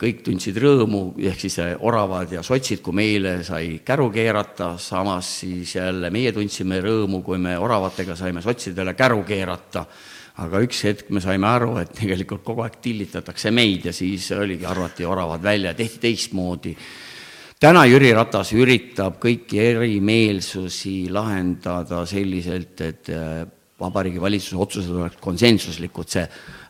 kõik 0.00 0.22
tundsid 0.24 0.56
rõõmu, 0.60 1.02
ehk 1.28 1.42
siis 1.44 1.58
oravad 1.84 2.32
ja 2.32 2.44
sotsid, 2.44 2.80
kui 2.84 2.96
meile 2.96 3.40
sai 3.44 3.80
käru 3.84 4.08
keerata, 4.12 4.72
samas 4.80 5.28
siis 5.42 5.74
jälle 5.76 6.08
meie 6.12 6.32
tundsime 6.32 6.80
rõõmu, 6.84 7.20
kui 7.26 7.38
me 7.38 7.56
oravatega 7.60 8.16
saime 8.16 8.42
sotsidele 8.44 8.96
käru 8.98 9.22
keerata. 9.28 9.86
aga 10.40 10.60
üks 10.64 10.78
hetk 10.86 11.10
me 11.10 11.20
saime 11.20 11.44
aru, 11.46 11.74
et 11.82 11.90
tegelikult 11.92 12.40
kogu 12.44 12.62
aeg 12.64 12.78
tillitatakse 12.80 13.50
meid 13.50 13.84
ja 13.84 13.92
siis 13.92 14.30
oligi, 14.32 14.64
arvati 14.64 15.04
oravad 15.04 15.42
välja, 15.42 15.74
tehti 15.74 15.98
teistmoodi. 15.98 16.76
täna 17.60 17.84
Jüri 17.84 18.14
Ratas 18.14 18.52
üritab 18.52 19.20
kõiki 19.20 19.60
erimeelsusi 19.60 21.10
lahendada 21.10 22.06
selliselt, 22.06 22.80
et 22.80 23.10
Vabariigi 23.80 24.20
Valitsuse 24.20 24.56
otsused 24.56 24.94
oleks 24.94 25.16
konsensuslikud, 25.20 26.08
see 26.08 26.24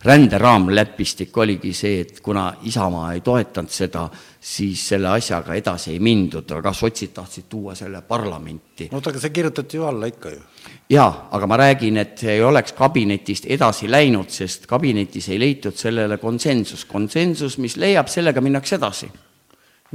ränderaamlepistik 0.05 1.37
oligi 1.37 1.73
see, 1.77 2.01
et 2.05 2.21
kuna 2.25 2.47
Isamaa 2.69 3.13
ei 3.13 3.21
toetanud 3.21 3.73
seda, 3.75 4.07
siis 4.41 4.87
selle 4.93 5.11
asjaga 5.13 5.55
edasi 5.59 5.93
ei 5.93 6.01
mindud, 6.01 6.51
aga 6.57 6.73
sotsid 6.73 7.13
tahtsid 7.15 7.49
tuua 7.49 7.75
selle 7.75 8.03
parlamenti. 8.03 8.89
oota, 8.93 9.11
aga 9.11 9.21
see 9.21 9.31
kirjutati 9.31 9.77
ju 9.77 9.89
alla 9.89 10.09
ikka 10.11 10.35
ju? 10.35 10.45
jaa, 10.91 11.29
aga 11.31 11.47
ma 11.47 11.59
räägin, 11.61 11.97
et 12.01 12.19
see 12.19 12.37
ei 12.39 12.45
oleks 12.45 12.73
kabinetist 12.79 13.51
edasi 13.51 13.91
läinud, 13.91 14.31
sest 14.31 14.67
kabinetis 14.71 15.29
ei 15.29 15.41
leitud 15.41 15.77
sellele 15.77 16.19
konsensus. 16.19 16.85
konsensus, 16.85 17.59
mis 17.59 17.77
leiab, 17.77 18.09
sellega 18.09 18.41
minnakse 18.41 18.79
edasi 18.81 19.11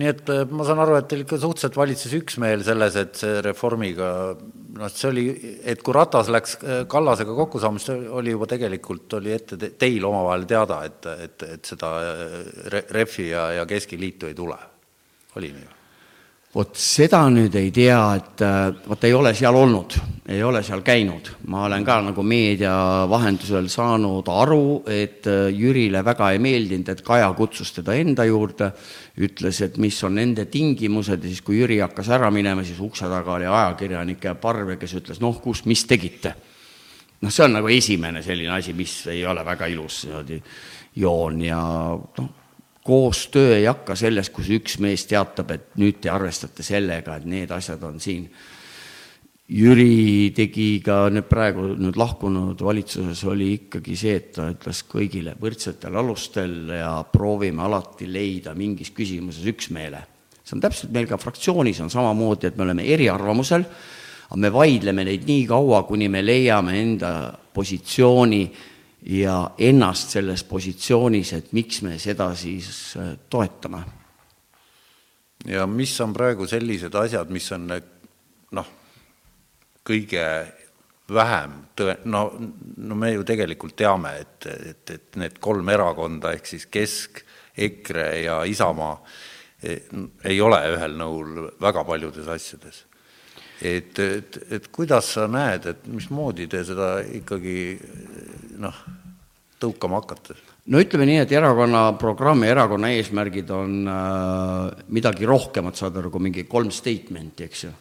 nii 0.01 0.09
et 0.11 0.31
äh, 0.33 0.43
ma 0.51 0.65
saan 0.67 0.81
aru, 0.83 0.97
et 0.99 1.07
teil 1.11 1.23
ikka 1.23 1.39
suhteliselt 1.39 1.77
valitses 1.79 2.15
üksmeel 2.17 2.65
selles, 2.67 2.97
et 2.99 3.19
see 3.19 3.37
reformiga, 3.45 4.09
noh, 4.75 4.91
see 4.91 5.09
oli, 5.11 5.25
et 5.63 5.83
kui 5.85 5.95
Ratas 5.95 6.31
läks 6.33 6.57
äh, 6.59 6.81
Kallasega 6.91 7.35
kokku 7.37 7.61
saama, 7.63 7.81
siis 7.81 8.09
oli 8.11 8.35
juba 8.35 8.49
tegelikult, 8.51 9.07
oli 9.19 9.35
ette 9.35 9.59
teil 9.79 10.07
omavahel 10.07 10.43
teada, 10.49 10.81
et, 10.89 11.07
et, 11.27 11.47
et 11.57 11.71
seda 11.73 11.93
äh, 12.01 12.83
Refi 12.95 13.29
ja, 13.31 13.47
ja 13.61 13.69
Keskiliitu 13.69 14.31
ei 14.31 14.37
tule. 14.37 14.59
oli 15.35 15.55
nii? 15.55 15.74
Vot 16.55 16.77
seda 16.79 17.19
nüüd 17.27 17.55
ei 17.59 17.71
tea, 17.75 17.99
et 18.15 18.41
vot 18.87 19.03
ei 19.03 19.13
ole 19.13 19.33
seal 19.35 19.57
olnud, 19.59 19.97
ei 20.31 20.39
ole 20.43 20.61
seal 20.63 20.85
käinud. 20.85 21.33
ma 21.51 21.65
olen 21.65 21.83
ka 21.85 21.97
nagu 22.01 22.23
meedia 22.23 22.73
vahendusel 23.11 23.67
saanud 23.69 24.29
aru, 24.31 24.83
et 24.87 25.27
Jürile 25.51 26.03
väga 26.05 26.31
ei 26.31 26.39
meeldinud, 26.39 26.89
et 26.89 27.01
Kaja 27.03 27.27
kutsus 27.35 27.73
teda 27.75 27.97
enda 27.99 28.23
juurde 28.25 28.71
ütles, 29.19 29.61
et 29.61 29.77
mis 29.77 29.99
on 30.03 30.15
nende 30.15 30.45
tingimused 30.45 31.23
ja 31.23 31.29
siis, 31.29 31.43
kui 31.43 31.59
Jüri 31.59 31.81
hakkas 31.83 32.09
ära 32.15 32.31
minema, 32.31 32.63
siis 32.63 32.79
ukse 32.79 33.09
taga 33.11 33.35
oli 33.35 33.49
ajakirjanike 33.51 34.37
parve, 34.39 34.79
kes 34.79 34.95
ütles, 35.01 35.19
noh, 35.23 35.41
kus, 35.43 35.65
mis 35.65 35.83
tegite. 35.85 36.35
noh, 37.19 37.31
see 37.31 37.43
on 37.43 37.59
nagu 37.59 37.67
esimene 37.67 38.23
selline 38.23 38.55
asi, 38.55 38.73
mis 38.73 38.95
ei 39.11 39.25
ole 39.27 39.43
väga 39.45 39.67
ilus 39.67 40.05
niimoodi 40.07 40.41
joon 40.95 41.41
ja 41.41 41.59
noh, 41.99 42.44
koostöö 42.85 43.55
ei 43.57 43.65
hakka 43.65 43.95
sellest, 43.97 44.29
kus 44.33 44.51
üks 44.53 44.77
mees 44.83 45.07
teatab, 45.09 45.55
et 45.55 45.71
nüüd 45.81 45.97
te 46.03 46.11
arvestate 46.13 46.63
sellega, 46.63 47.17
et 47.17 47.25
need 47.25 47.49
asjad 47.51 47.81
on 47.87 47.97
siin. 48.01 48.27
Jüri 49.45 50.31
tegi 50.33 50.67
ka 50.85 51.03
nüüd 51.13 51.25
praegu 51.29 51.67
nüüd 51.77 51.97
lahkunud 52.01 52.61
valitsuses 52.65 53.23
oli 53.29 53.51
ikkagi 53.59 53.97
see, 53.97 54.15
et 54.19 54.31
ta 54.37 54.47
ütles 54.53 54.83
kõigile 54.89 55.33
võrdsetel 55.41 55.97
alustel 56.01 56.55
ja 56.77 56.91
proovime 57.09 57.65
alati 57.65 58.09
leida 58.09 58.53
mingis 58.57 58.93
küsimuses 58.93 59.45
üksmeele. 59.49 60.01
see 60.45 60.57
on 60.57 60.61
täpselt 60.61 60.91
meil 60.93 61.07
ka 61.09 61.17
fraktsioonis 61.17 61.81
on 61.81 61.89
samamoodi, 61.89 62.47
et 62.47 62.57
me 62.57 62.67
oleme 62.67 62.85
eriarvamusel, 62.85 63.65
aga 64.29 64.39
me 64.41 64.53
vaidleme 64.53 65.05
neid 65.05 65.25
nii 65.25 65.45
kaua, 65.49 65.83
kuni 65.89 66.09
me 66.09 66.21
leiame 66.21 66.77
enda 66.81 67.11
positsiooni 67.53 68.43
ja 69.05 69.51
ennast 69.57 70.15
selles 70.15 70.43
positsioonis, 70.49 71.33
et 71.37 71.53
miks 71.53 71.81
me 71.85 71.99
seda 72.01 72.31
siis 72.35 72.95
äh, 72.97 73.13
toetame. 73.29 73.83
ja 75.45 75.67
mis 75.67 75.93
on 76.01 76.13
praegu 76.13 76.47
sellised 76.47 76.95
asjad, 76.95 77.29
mis 77.29 77.51
on 77.51 77.67
noh, 78.51 78.71
kõige 79.85 80.25
vähem 81.13 81.53
tõe-, 81.77 81.99
no, 82.09 82.25
no 82.77 82.97
me 82.97 83.11
ju 83.13 83.23
tegelikult 83.27 83.75
teame, 83.77 84.15
et, 84.23 84.49
et, 84.71 84.89
et 84.97 85.21
need 85.21 85.37
kolm 85.43 85.69
erakonda 85.69 86.33
ehk 86.33 86.49
siis 86.49 86.65
Kesk, 86.71 87.21
EKRE 87.55 88.07
ja 88.23 88.41
Isamaa 88.49 88.97
e, 89.61 89.77
ei 90.31 90.41
ole 90.41 90.59
ühel 90.73 90.97
nõul 90.97 91.45
väga 91.61 91.85
paljudes 91.85 92.27
asjades. 92.27 92.81
et, 93.61 93.99
et, 93.99 94.39
et 94.51 94.67
kuidas 94.73 95.13
sa 95.13 95.27
näed, 95.31 95.69
et 95.69 95.85
mismoodi 95.87 96.49
te 96.51 96.63
seda 96.65 96.97
ikkagi 97.05 97.59
noh, 98.61 98.83
tõukama 99.61 100.01
hakkate? 100.01 100.35
no 100.71 100.81
ütleme 100.81 101.05
nii, 101.09 101.19
et 101.23 101.33
erakonna 101.35 101.87
programm 102.01 102.45
ja 102.45 102.55
erakonna 102.55 102.89
eesmärgid 102.95 103.51
on 103.53 103.83
äh, 103.89 104.85
midagi 104.95 105.27
rohkemat, 105.29 105.77
saad 105.77 105.99
aru, 106.01 106.11
kui 106.13 106.25
mingi 106.27 106.45
kolm 106.49 106.71
statement'i, 106.73 107.45
eks 107.45 107.65
ju. 107.67 107.73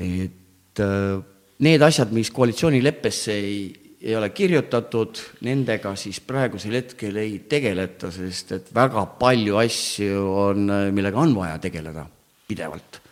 et 0.00 0.82
äh, 0.84 1.20
need 1.66 1.84
asjad, 1.84 2.14
mis 2.16 2.32
koalitsioonileppesse 2.32 3.36
ei, 3.36 3.60
ei 4.00 4.16
ole 4.16 4.30
kirjutatud, 4.32 5.20
nendega 5.44 5.92
siis 6.00 6.22
praegusel 6.24 6.78
hetkel 6.78 7.20
ei 7.20 7.36
tegeleta, 7.50 8.08
sest 8.14 8.56
et 8.56 8.72
väga 8.74 9.04
palju 9.20 9.60
asju 9.60 10.24
on, 10.46 10.72
millega 10.96 11.20
on 11.20 11.36
vaja 11.36 11.60
tegeleda 11.60 12.06
pidevalt. 12.48 13.02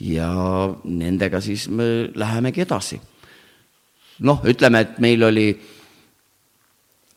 ja 0.00 0.30
nendega 0.84 1.40
siis 1.44 1.68
me 1.68 2.08
lähemegi 2.14 2.64
edasi. 2.64 3.00
noh, 4.24 4.40
ütleme, 4.48 4.80
et 4.80 4.98
meil 5.04 5.28
oli 5.28 5.48
äh, 5.52 5.73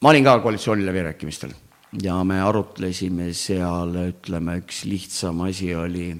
ma 0.01 0.09
olin 0.09 0.23
ka 0.23 0.39
koalitsiooniläbirääkimistel 0.39 1.53
ja 2.01 2.23
me 2.23 2.41
arutlesime 2.41 3.31
seal, 3.33 3.95
ütleme, 4.09 4.59
üks 4.61 4.83
lihtsam 4.87 5.41
asi 5.47 5.71
oli 5.75 6.11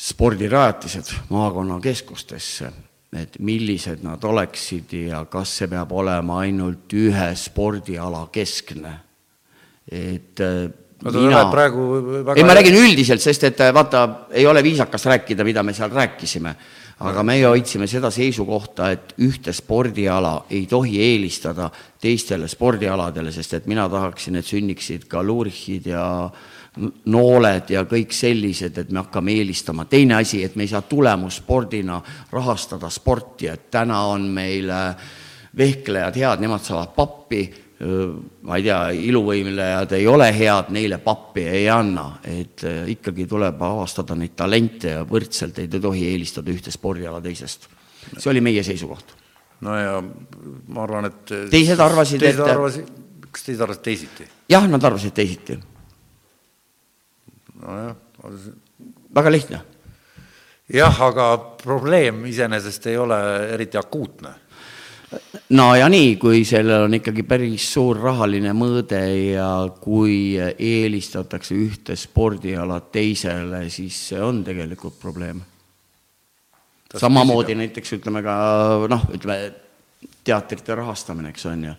spordirajatised 0.00 1.12
maakonnakeskustesse, 1.28 2.70
et 3.20 3.36
millised 3.42 4.04
nad 4.06 4.22
oleksid 4.24 4.92
ja 5.10 5.24
kas 5.28 5.58
see 5.60 5.68
peab 5.68 5.92
olema 5.92 6.40
ainult 6.46 6.92
ühe 6.96 7.30
spordiala 7.36 8.28
keskne. 8.32 8.94
et 9.90 10.38
no 10.40 11.10
ta 11.12 11.18
mina... 11.18 11.44
praegu 11.50 11.86
väga 12.22 12.38
ei, 12.38 12.46
ma 12.46 12.54
räägin 12.56 12.78
üldiselt, 12.78 13.20
sest 13.20 13.44
et 13.50 13.64
vaata, 13.74 14.04
ei 14.30 14.46
ole 14.46 14.62
viisakas 14.62 15.04
rääkida, 15.10 15.44
mida 15.44 15.62
me 15.66 15.74
seal 15.76 15.90
rääkisime 15.92 16.54
aga 17.00 17.22
meie 17.24 17.46
hoidsime 17.48 17.86
seda 17.88 18.10
seisukohta, 18.12 18.90
et 18.92 19.14
ühte 19.24 19.52
spordiala 19.56 20.34
ei 20.52 20.66
tohi 20.68 20.98
eelistada 21.00 21.70
teistele 22.00 22.48
spordialadele, 22.48 23.32
sest 23.32 23.54
et 23.56 23.68
mina 23.70 23.88
tahaksin, 23.88 24.36
et 24.36 24.46
sünniksid 24.46 25.06
ka 25.08 25.22
luurihid 25.24 25.88
ja 25.92 26.04
nooled 27.10 27.72
ja 27.72 27.84
kõik 27.88 28.12
sellised, 28.14 28.78
et 28.78 28.92
me 28.92 29.00
hakkame 29.02 29.32
eelistama. 29.40 29.84
teine 29.84 30.20
asi, 30.20 30.44
et 30.44 30.56
me 30.56 30.62
ei 30.62 30.68
saa 30.68 30.82
tulemusspordina 30.82 32.00
rahastada 32.32 32.90
sporti, 32.90 33.48
et 33.48 33.70
täna 33.70 34.04
on 34.12 34.28
meil 34.28 34.70
vehklejad 35.56 36.16
head, 36.16 36.40
nemad 36.40 36.62
saavad 36.62 36.94
pappi 36.94 37.42
ma 37.80 38.58
ei 38.58 38.64
tea, 38.66 38.78
iluvõimlejad 39.08 39.94
ei 39.96 40.06
ole 40.10 40.26
head, 40.36 40.68
neile 40.76 40.98
pappi 41.00 41.46
ei 41.48 41.68
anna, 41.72 42.18
et 42.28 42.64
ikkagi 42.92 43.24
tuleb 43.28 43.62
avastada 43.64 44.16
neid 44.18 44.34
talente 44.36 44.92
ja 44.98 45.06
võrdselt 45.08 45.62
ei 45.62 45.70
tohi 45.72 46.04
eelistada 46.10 46.52
ühte 46.52 46.72
spordiala 46.74 47.22
teisest. 47.24 47.68
see 48.18 48.30
oli 48.30 48.42
meie 48.44 48.62
seisukoht. 48.62 49.14
no 49.64 49.76
ja 49.76 49.96
ma 50.02 50.82
arvan, 50.84 51.08
et 51.08 51.32
teised 51.50 51.80
arvasid, 51.80 52.22
et 52.28 52.40
arvasid, 52.44 52.92
kas 53.30 53.48
teised 53.48 53.64
arvasid 53.64 53.82
teisiti? 53.88 54.28
jah, 54.52 54.68
nad 54.68 54.84
arvasid 54.84 55.16
teisiti. 55.16 55.56
nojah. 57.62 57.96
väga 59.14 59.32
lihtne. 59.32 59.62
jah, 60.68 61.02
aga 61.08 61.32
probleem 61.64 62.26
iseenesest 62.28 62.92
ei 62.92 63.00
ole 63.00 63.24
eriti 63.56 63.80
akuutne 63.80 64.36
no 65.56 65.66
ja 65.74 65.88
nii, 65.90 66.14
kui 66.20 66.42
sellel 66.48 66.86
on 66.86 66.96
ikkagi 67.00 67.24
päris 67.28 67.66
suur 67.74 67.98
rahaline 68.00 68.52
mõõde 68.56 69.00
ja 69.32 69.50
kui 69.82 70.36
eelistatakse 70.38 71.56
ühte 71.58 71.96
spordiala 71.98 72.80
teisele, 72.92 73.64
siis 73.70 73.98
see 74.10 74.20
on 74.22 74.44
tegelikult 74.46 75.00
probleem. 75.00 75.40
samamoodi 76.96 77.54
näiteks 77.54 77.98
ütleme 77.98 78.22
ka 78.22 78.36
noh, 78.90 79.08
ütleme 79.14 79.52
teatrite 80.24 80.74
rahastamine, 80.74 81.30
eks 81.34 81.46
on 81.46 81.64
ju. 81.64 81.74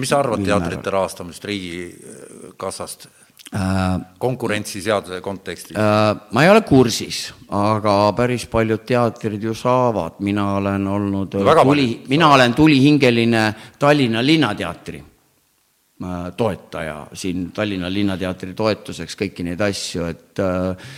mis 0.00 0.10
sa 0.10 0.18
arvad 0.18 0.44
teatrite 0.44 0.90
rahastamisest 0.90 1.44
riigikassast? 1.50 3.08
Äh, 3.52 4.00
konkurentsiseaduse 4.18 5.20
kontekstis? 5.20 5.76
Äh, 5.76 6.16
ma 6.32 6.42
ei 6.42 6.50
ole 6.50 6.62
kursis, 6.66 7.28
aga 7.54 8.12
päris 8.16 8.48
paljud 8.50 8.82
teatrid 8.88 9.42
ju 9.46 9.52
saavad, 9.54 10.16
mina 10.26 10.46
olen 10.56 10.88
olnud 10.88 11.36
no, 11.38 11.54
tuli, 11.62 11.84
mina 12.08 12.32
olen 12.34 12.54
tulihingeline 12.54 13.44
Tallinna 13.78 14.24
Linnateatri 14.26 14.98
äh, 14.98 16.16
toetaja 16.36 16.96
siin 17.12 17.52
Tallinna 17.54 17.92
Linnateatri 17.92 18.56
toetuseks 18.58 19.20
kõiki 19.22 19.46
neid 19.46 19.62
asju, 19.62 20.08
et 20.10 20.42
äh, 20.42 20.88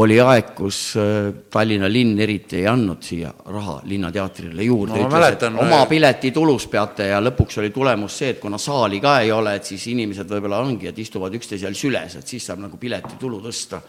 oli 0.00 0.16
aeg, 0.20 0.52
kus 0.56 0.78
äh, 0.96 1.28
Tallinna 1.52 1.88
linn 1.90 2.20
eriti 2.24 2.62
ei 2.62 2.66
andnud 2.70 3.02
siia 3.04 3.32
raha 3.52 3.80
Linnateatrile 3.88 4.64
juurde 4.64 4.96
no,, 4.96 5.08
ütles, 5.08 5.26
et 5.36 5.44
oma 5.50 5.82
piletitulus 5.90 6.66
peate 6.72 7.10
ja 7.10 7.18
lõpuks 7.20 7.60
oli 7.60 7.72
tulemus 7.74 8.16
see, 8.22 8.30
et 8.34 8.40
kuna 8.40 8.60
saali 8.60 9.02
ka 9.04 9.18
ei 9.24 9.32
ole, 9.34 9.56
et 9.58 9.68
siis 9.68 9.84
inimesed 9.92 10.30
võib-olla 10.32 10.62
ongi, 10.64 10.88
et 10.88 11.02
istuvad 11.02 11.36
üksteisel 11.36 11.76
süles, 11.76 12.16
et 12.16 12.34
siis 12.34 12.46
saab 12.48 12.62
nagu 12.64 12.80
piletitulu 12.80 13.42
tõsta. 13.44 13.82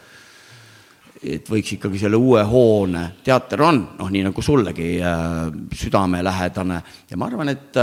et 1.24 1.48
võiks 1.48 1.78
ikkagi 1.78 2.02
selle 2.02 2.20
uue 2.20 2.42
hoone, 2.44 3.06
teater 3.24 3.62
on, 3.64 3.80
noh, 4.00 4.10
nii 4.12 4.26
nagu 4.28 4.42
sullegi 4.44 4.98
äh, 5.00 5.48
südamelähedane 5.72 6.82
ja 7.10 7.18
ma 7.18 7.32
arvan, 7.32 7.54
et 7.54 7.80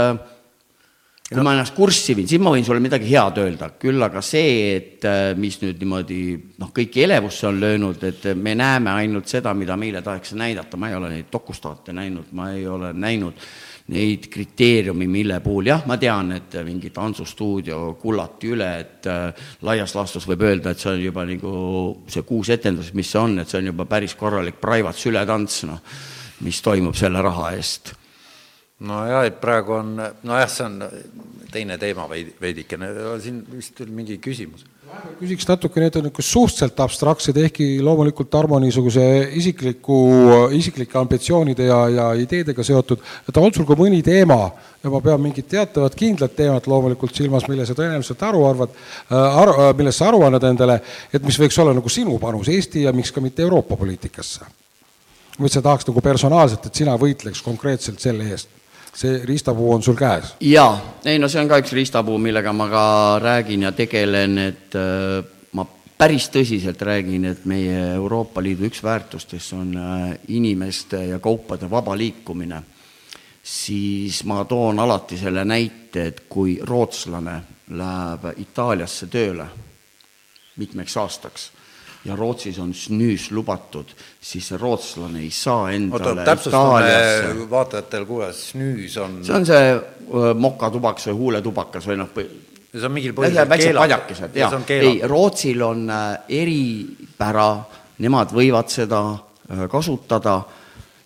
kui 1.31 1.43
ma 1.45 1.53
ennast 1.55 1.71
kurssi 1.71 2.11
viin, 2.17 2.27
siis 2.27 2.41
ma 2.43 2.51
võin 2.51 2.65
sulle 2.67 2.81
midagi 2.83 3.07
head 3.07 3.37
öelda, 3.39 3.69
küll 3.79 4.03
aga 4.03 4.19
see, 4.25 4.55
et 4.75 5.05
äh, 5.07 5.31
mis 5.39 5.55
nüüd 5.61 5.79
niimoodi 5.79 6.21
noh, 6.59 6.73
kõiki 6.75 7.05
elevusse 7.05 7.47
on 7.47 7.59
löönud, 7.61 8.03
et 8.03 8.25
me 8.35 8.51
näeme 8.59 8.91
ainult 8.91 9.31
seda, 9.31 9.53
mida 9.55 9.77
meile 9.79 10.01
tahetakse 10.03 10.35
näidata, 10.39 10.79
ma 10.79 10.89
ei 10.91 10.97
ole 10.97 11.11
neid 11.13 11.29
dokustaate 11.31 11.95
näinud, 11.95 12.33
ma 12.35 12.49
ei 12.51 12.65
ole 12.67 12.91
näinud 12.91 13.45
neid 13.91 14.27
kriteeriumi, 14.31 15.07
mille 15.11 15.39
puhul. 15.43 15.71
Jah, 15.71 15.85
ma 15.87 15.95
tean, 15.99 16.33
et 16.35 16.59
mingi 16.67 16.91
tantsustuudio 16.95 17.79
kullati 18.01 18.51
üle, 18.51 18.69
et 18.83 19.07
äh, 19.07 19.47
laias 19.63 19.95
laastus 19.95 20.27
võib 20.27 20.43
öelda, 20.49 20.75
et 20.75 20.83
see 20.83 20.91
on 20.91 21.05
juba 21.05 21.25
nagu 21.31 21.55
see 22.11 22.27
kuus 22.27 22.51
etendust, 22.51 22.91
mis 22.97 23.07
see 23.07 23.23
on, 23.23 23.39
et 23.39 23.47
see 23.47 23.63
on 23.63 23.71
juba 23.71 23.87
päris 23.87 24.19
korralik 24.19 24.59
private 24.59 24.99
sületants, 24.99 25.63
noh, 25.71 25.79
mis 26.43 26.59
toimub 26.65 26.99
selle 26.99 27.23
raha 27.23 27.55
eest 27.55 27.95
nojah, 28.81 29.25
et 29.29 29.39
praegu 29.41 29.77
on, 29.77 29.95
nojah, 30.25 30.49
see 30.49 30.65
on 30.65 30.79
teine 31.51 31.77
teema 31.79 32.07
veidi, 32.09 32.33
veidikene, 32.41 32.91
siin 33.21 33.41
vist 33.51 33.81
oli 33.83 33.93
mingi 33.95 34.19
küsimus. 34.23 34.65
küsiks 35.21 35.45
natuke, 35.47 35.79
need 35.79 35.95
on 35.95 36.03
niisugused 36.03 36.27
suhteliselt 36.27 36.79
abstraktsed, 36.83 37.37
ehkki 37.39 37.67
loomulikult 37.83 38.27
Tarmo 38.31 38.57
niisuguse 38.59 39.05
isikliku, 39.39 39.99
isiklike 40.57 40.97
ambitsioonide 40.99 41.69
ja, 41.69 41.77
ja 41.89 42.07
ideedega 42.19 42.63
seotud, 42.67 43.03
et 43.29 43.39
on 43.39 43.53
sul 43.55 43.67
ka 43.69 43.77
mõni 43.79 44.01
teema 44.03 44.39
ja 44.83 44.91
ma 44.91 44.99
pean 45.05 45.21
mingit 45.23 45.47
teatavat 45.51 45.95
kindlat 45.95 46.35
teemat 46.35 46.67
loomulikult 46.67 47.15
silmas, 47.15 47.47
mille 47.47 47.67
sa 47.67 47.77
tõenäoliselt 47.77 48.25
aru 48.27 48.43
arvad 48.49 48.75
äh,, 48.75 49.15
aru, 49.15 49.55
äh, 49.61 49.73
millest 49.79 50.01
sa 50.01 50.09
aru 50.09 50.25
annad 50.27 50.47
endale, 50.49 50.81
et 51.13 51.23
mis 51.23 51.39
võiks 51.39 51.59
olla 51.63 51.75
nagu 51.77 51.91
sinu 51.91 52.17
panus 52.19 52.51
Eesti 52.51 52.87
ja 52.87 52.95
miks 52.95 53.15
ka 53.15 53.23
mitte 53.23 53.47
Euroopa 53.47 53.79
poliitikasse? 53.79 54.49
või 55.41 55.49
sa 55.49 55.61
tahaks 55.63 55.87
nagu 55.87 56.01
personaalselt, 56.03 56.65
et 56.67 56.75
sina 56.75 56.93
võitleks 56.99 57.39
konkreetselt 57.41 58.03
selle 58.03 58.27
eest? 58.29 58.60
See 58.93 59.21
riistapuu 59.25 59.73
on 59.73 59.83
sul 59.83 59.95
käes? 59.95 60.35
jaa, 60.39 60.99
ei 61.05 61.19
no 61.19 61.29
see 61.31 61.41
on 61.41 61.49
ka 61.49 61.59
üks 61.61 61.73
riistapuu, 61.75 62.17
millega 62.17 62.53
ma 62.53 62.67
ka 62.69 62.85
räägin 63.23 63.67
ja 63.67 63.71
tegelen, 63.75 64.37
et 64.37 64.75
äh, 64.75 65.23
ma 65.57 65.65
päris 65.97 66.29
tõsiselt 66.33 66.81
räägin, 66.81 67.25
et 67.31 67.45
meie 67.45 67.93
Euroopa 67.95 68.43
Liidu 68.43 68.67
üks 68.69 68.83
väärtustest 68.83 69.55
on 69.57 69.77
äh, 69.77 70.11
inimeste 70.27 71.05
ja 71.13 71.19
kaupade 71.19 71.69
vaba 71.69 71.97
liikumine. 71.97 72.63
siis 73.43 74.23
ma 74.23 74.45
toon 74.45 74.79
alati 74.79 75.17
selle 75.17 75.45
näite, 75.45 76.05
et 76.07 76.23
kui 76.29 76.59
rootslane 76.61 77.41
läheb 77.69 78.27
Itaaliasse 78.37 79.07
tööle 79.07 79.47
mitmeks 80.57 80.97
aastaks 80.97 81.51
ja 82.05 82.15
Rootsis 82.17 82.59
on 82.59 82.73
snüüs 82.73 83.29
lubatud, 83.31 83.91
siis 84.21 84.51
rootslane 84.57 85.21
ei 85.21 85.31
saa 85.31 85.71
endale 85.75 86.13
oota, 86.13 86.25
täpsustame 86.25 87.49
vaatajatele, 87.49 88.07
kuule, 88.09 88.31
snüüs 88.33 88.97
on 89.01 89.19
see 89.25 89.35
on 89.35 89.45
see 89.45 89.75
mokatubakas 90.41 91.11
või 91.11 91.19
huuletubakas 91.19 91.89
või 91.89 91.99
noh, 92.01 92.09
see 92.15 92.87
on 92.87 92.95
mingil 92.95 93.13
põhjusel 93.17 93.81
jaa. 94.35 94.63
ei, 94.73 94.95
Rootsil 95.07 95.61
on 95.65 95.85
eripära, 96.41 97.51
nemad 98.01 98.33
võivad 98.33 98.73
seda 98.73 99.03
kasutada 99.71 100.39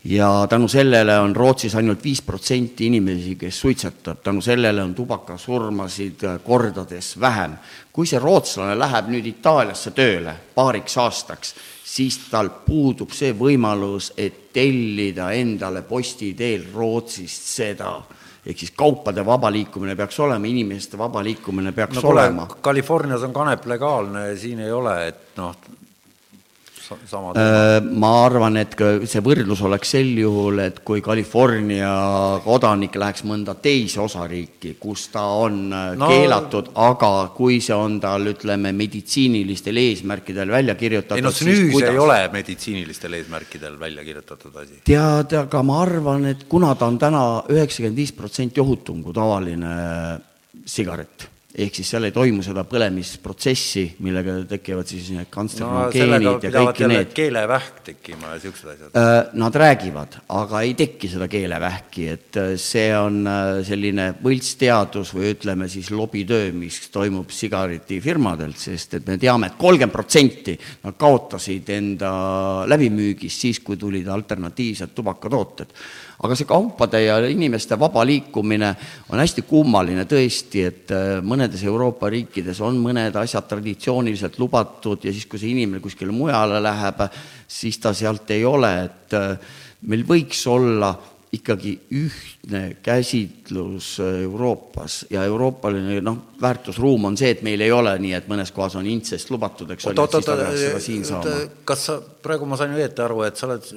ja 0.05 0.47
tänu 0.49 0.67
sellele 0.67 1.19
on 1.19 1.35
Rootsis 1.35 1.75
ainult 1.75 2.03
viis 2.03 2.21
protsenti 2.21 2.85
inimesi, 2.85 3.35
kes 3.35 3.59
suitsetab, 3.59 4.21
tänu 4.23 4.41
sellele 4.41 4.83
on 4.83 4.95
tubakasurmasid 4.95 6.23
äh, 6.23 6.39
kordades 6.43 7.19
vähem. 7.19 7.57
kui 7.93 8.05
see 8.05 8.19
rootslane 8.19 8.75
läheb 8.75 9.07
nüüd 9.07 9.25
Itaaliasse 9.29 9.93
tööle 9.95 10.33
paariks 10.55 10.97
aastaks, 10.99 11.53
siis 11.83 12.17
tal 12.27 12.49
puudub 12.65 13.13
see 13.15 13.31
võimalus, 13.31 14.11
et 14.17 14.51
tellida 14.53 15.29
endale 15.31 15.81
posti 15.81 16.33
teel 16.35 16.67
Rootsist 16.73 17.47
seda 17.55 17.95
ehk 18.45 18.59
siis 18.61 18.75
kaupade 18.77 19.25
vaba 19.25 19.49
liikumine 19.51 19.95
peaks 19.95 20.19
olema, 20.19 20.45
inimeste 20.45 20.97
vaba 20.97 21.23
liikumine 21.23 21.71
peaks 21.71 21.97
no, 21.97 22.09
olema. 22.11 22.45
Californias 22.61 23.23
on 23.25 23.33
kanep 23.33 23.65
legaalne, 23.65 24.27
siin 24.37 24.59
ei 24.61 24.71
ole, 24.71 24.95
et 25.07 25.39
noh, 25.39 25.55
sama 26.85 27.33
teema? 27.33 27.41
Äh, 27.75 27.87
ma 28.03 28.11
arvan, 28.25 28.59
et 28.61 28.75
see 29.09 29.23
võrdlus 29.25 29.61
oleks 29.65 29.95
sel 29.95 30.11
juhul, 30.19 30.61
et 30.63 30.81
kui 30.87 31.03
California 31.05 31.89
kodanik 32.45 32.95
läheks 33.01 33.25
mõnda 33.27 33.57
teise 33.61 34.01
osariiki, 34.03 34.75
kus 34.81 35.07
ta 35.13 35.25
on 35.41 35.59
äh, 35.73 35.91
no, 35.99 36.09
keelatud, 36.11 36.71
aga 36.85 37.11
kui 37.35 37.59
see 37.63 37.75
on 37.75 37.99
tal, 38.03 38.29
ütleme, 38.31 38.73
meditsiinilistel 38.75 39.81
eesmärkidel 39.83 40.53
välja 40.53 40.77
kirjutatud 40.79 41.19
ei 41.19 41.25
no 41.25 41.33
snüüs 41.35 41.69
kuidas... 41.73 41.91
ei 41.93 42.01
ole 42.01 42.17
meditsiinilistel 42.33 43.19
eesmärkidel 43.19 43.77
välja 43.79 44.07
kirjutatud 44.07 44.57
asi. 44.63 44.81
tead, 44.87 45.37
aga 45.45 45.63
ma 45.65 45.81
arvan, 45.83 46.31
et 46.33 46.47
kuna 46.51 46.73
ta 46.79 46.89
on 46.89 46.99
täna 47.01 47.23
üheksakümmend 47.51 48.03
viis 48.03 48.15
protsenti 48.15 48.63
ohutum 48.63 49.03
kui 49.05 49.15
tavaline 49.15 49.77
sigaret 50.65 51.29
ehk 51.55 51.77
siis 51.79 51.89
seal 51.93 52.03
ei 52.07 52.13
toimu 52.15 52.43
seda 52.43 52.65
põlemisprotsessi, 52.67 53.85
millega 54.03 54.35
tekivad 54.49 54.89
siis 54.89 55.07
need 55.15 55.29
kantserogeenid 55.31 56.25
no, 56.25 56.33
ja 56.43 56.51
kõik 56.51 56.81
need. 56.91 57.11
keelevähk 57.15 57.81
tekkima 57.89 58.33
ja 58.33 58.41
siuksed 58.43 58.71
asjad. 58.73 58.97
Äh, 58.99 59.13
nad 59.39 59.55
räägivad, 59.61 60.17
aga 60.35 60.63
ei 60.67 60.73
teki 60.77 61.09
seda 61.13 61.29
keelevähki, 61.31 62.07
et 62.11 62.39
äh, 62.41 62.51
see 62.59 62.89
on 62.97 63.21
äh, 63.31 63.61
selline 63.67 64.09
võltsteadus 64.23 65.13
või 65.15 65.31
ütleme 65.35 65.69
siis 65.71 65.91
lobitöö, 65.95 66.51
mis 66.55 66.81
toimub 66.93 67.31
sigaretifirmadelt, 67.35 68.59
sest 68.59 68.99
et 68.99 69.07
me 69.07 69.19
teame 69.21 69.47
et, 69.47 69.55
et 69.55 69.61
kolmkümmend 69.61 69.95
protsenti 69.95 70.57
nad 70.83 70.99
kaotasid 70.99 71.71
enda 71.77 72.11
läbimüügist 72.67 73.47
siis, 73.47 73.61
kui 73.63 73.79
tulid 73.79 74.09
alternatiivsed 74.11 74.91
tubakatooted 74.95 75.71
aga 76.23 76.37
see 76.37 76.47
kaupade 76.47 77.01
ja 77.03 77.17
inimeste 77.27 77.77
vaba 77.79 78.05
liikumine 78.07 78.71
on 79.09 79.19
hästi 79.19 79.43
kummaline 79.47 80.05
tõesti, 80.09 80.63
et 80.67 80.93
äh, 80.95 81.17
mõnedes 81.25 81.63
Euroopa 81.67 82.09
riikides 82.13 82.61
on 82.63 82.79
mõned 82.81 83.15
asjad 83.19 83.49
traditsiooniliselt 83.49 84.39
lubatud 84.39 85.03
ja 85.03 85.13
siis, 85.13 85.27
kui 85.27 85.41
see 85.41 85.51
inimene 85.55 85.83
kuskile 85.83 86.15
mujale 86.15 86.61
läheb, 86.63 87.05
siis 87.47 87.79
ta 87.83 87.93
sealt 87.93 88.31
ei 88.35 88.45
ole, 88.47 88.71
et 88.87 89.17
äh, 89.17 89.35
meil 89.89 90.05
võiks 90.07 90.45
olla 90.49 90.93
ikkagi 91.33 91.73
ühtne 91.91 92.77
käsitlus 92.83 93.99
Euroopas 93.99 95.05
ja 95.09 95.23
euroopaline 95.23 95.99
noh, 96.01 96.17
väärtusruum 96.41 97.09
on 97.09 97.17
see, 97.17 97.31
et 97.35 97.41
meil 97.45 97.61
ei 97.65 97.71
ole 97.73 97.95
nii, 97.99 98.13
et 98.17 98.27
mõnes 98.31 98.51
kohas 98.55 98.77
on 98.79 98.87
intsest 98.89 99.31
lubatud, 99.33 99.71
eks 99.73 99.87
ole, 99.89 99.95
siis 99.95 100.27
ta 100.27 100.35
peaks 100.37 100.59
seda 100.61 100.81
siin 100.83 101.05
saama. 101.07 101.35
kas 101.67 101.85
sa, 101.89 101.97
praegu 101.99 102.47
ma 102.49 102.59
sain 102.59 102.75
õieti 102.75 103.03
aru, 103.03 103.23
et 103.27 103.39
sa 103.39 103.49
oled 103.49 103.71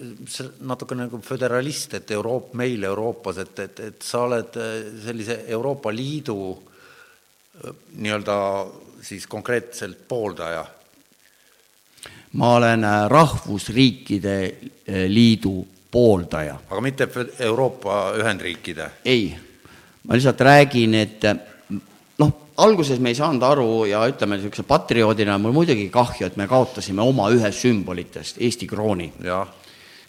natuke 0.70 0.99
nagu 0.99 1.20
föderalist, 1.24 1.96
et 1.99 2.12
Euroop-, 2.14 2.53
meil 2.59 2.84
Euroopas, 2.90 3.40
et, 3.44 3.64
et, 3.64 3.84
et 3.90 4.07
sa 4.07 4.24
oled 4.26 4.59
äh, 4.61 4.74
sellise 5.07 5.40
Euroopa 5.49 5.92
Liidu 5.94 6.38
äh, 6.53 7.72
nii-öelda 7.99 8.36
siis 9.09 9.26
konkreetselt 9.30 10.05
pooldaja? 10.09 10.66
ma 12.38 12.53
olen 12.59 12.84
äh, 12.84 13.01
rahvusriikide 13.09 14.38
liidu 15.09 15.57
pooldaja. 15.91 16.59
aga 16.70 16.80
mitte 16.80 17.09
Euroopa 17.39 18.12
Ühendriikide? 18.18 18.91
ei, 19.05 19.36
ma 20.05 20.14
lihtsalt 20.14 20.41
räägin, 20.41 20.95
et 20.95 21.24
noh, 22.18 22.32
alguses 22.57 23.01
me 23.01 23.12
ei 23.12 23.18
saanud 23.18 23.43
aru 23.47 23.68
ja 23.89 24.03
ütleme, 24.11 24.39
niisuguse 24.39 24.66
patrioodina 24.68 25.39
mul 25.39 25.55
muidugi 25.57 25.89
kahju, 25.93 26.26
et 26.26 26.36
me 26.36 26.49
kaotasime 26.51 27.03
oma 27.03 27.30
ühe 27.34 27.53
sümbolitest, 27.53 28.43
Eesti 28.43 28.66
krooni. 28.66 29.12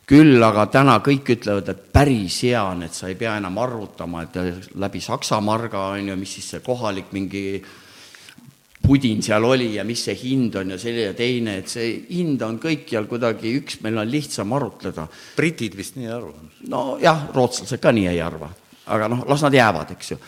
küll 0.09 0.41
aga 0.43 0.65
täna 0.73 0.95
kõik 1.05 1.35
ütlevad, 1.35 1.67
et 1.69 1.81
päris 1.93 2.39
hea 2.43 2.63
on, 2.65 2.81
et 2.83 2.93
sa 2.93 3.07
ei 3.07 3.15
pea 3.15 3.35
enam 3.37 3.57
arvutama, 3.61 4.23
et 4.23 4.39
läbi 4.75 5.01
Saksa 5.01 5.37
marga 5.41 5.91
on 5.93 6.07
ju, 6.07 6.15
mis 6.17 6.33
siis 6.33 6.49
see 6.49 6.59
kohalik 6.65 7.11
mingi 7.13 7.61
pudin 8.81 9.21
seal 9.23 9.43
oli 9.43 9.73
ja 9.75 9.83
mis 9.87 10.03
see 10.07 10.15
hind 10.17 10.55
on 10.59 10.73
ja 10.73 10.79
selline 10.79 11.11
ja 11.11 11.15
teine, 11.17 11.57
et 11.61 11.71
see 11.71 11.91
hind 12.09 12.41
on 12.45 12.59
kõikjal 12.61 13.07
kuidagi 13.09 13.53
üks, 13.59 13.79
meil 13.83 13.99
on 13.99 14.09
lihtsam 14.09 14.53
arutleda. 14.55 15.07
britid 15.35 15.75
vist 15.77 15.97
nii 15.99 16.07
ei 16.07 16.13
arva? 16.15 16.45
nojah, 16.71 17.25
rootslased 17.35 17.81
ka 17.83 17.93
nii 17.95 18.07
ei 18.13 18.21
arva, 18.23 18.49
aga 18.87 19.09
noh, 19.11 19.25
las 19.29 19.43
nad 19.45 19.53
jäävad, 19.53 19.95
eks 19.97 20.11
ju. 20.11 20.19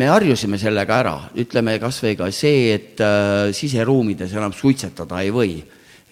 me 0.00 0.10
harjusime 0.10 0.58
sellega 0.58 0.98
ära, 1.00 1.16
ütleme 1.40 1.78
kas 1.82 2.02
või 2.04 2.18
ka 2.18 2.30
see, 2.30 2.74
et 2.74 3.00
äh, 3.00 3.50
siseruumides 3.56 4.36
enam 4.36 4.52
suitsetada 4.52 5.22
ei 5.24 5.32
või 5.34 5.56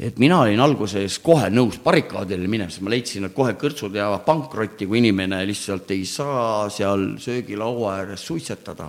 et 0.03 0.18
mina 0.18 0.40
olin 0.42 0.61
alguses 0.61 1.18
kohe 1.22 1.46
nõus 1.53 1.78
barrikaadile 1.82 2.48
minema, 2.50 2.72
sest 2.72 2.82
ma 2.82 2.90
leidsin, 2.90 3.28
et 3.28 3.34
kohe 3.36 3.53
kõrtsud 3.61 3.94
jäävad 3.94 4.24
pankrotti, 4.26 4.88
kui 4.88 4.98
inimene 5.03 5.42
lihtsalt 5.46 5.90
ei 5.94 6.07
saa 6.09 6.66
seal 6.72 7.12
söögilaua 7.22 7.98
ääres 8.00 8.24
suitsetada 8.26 8.88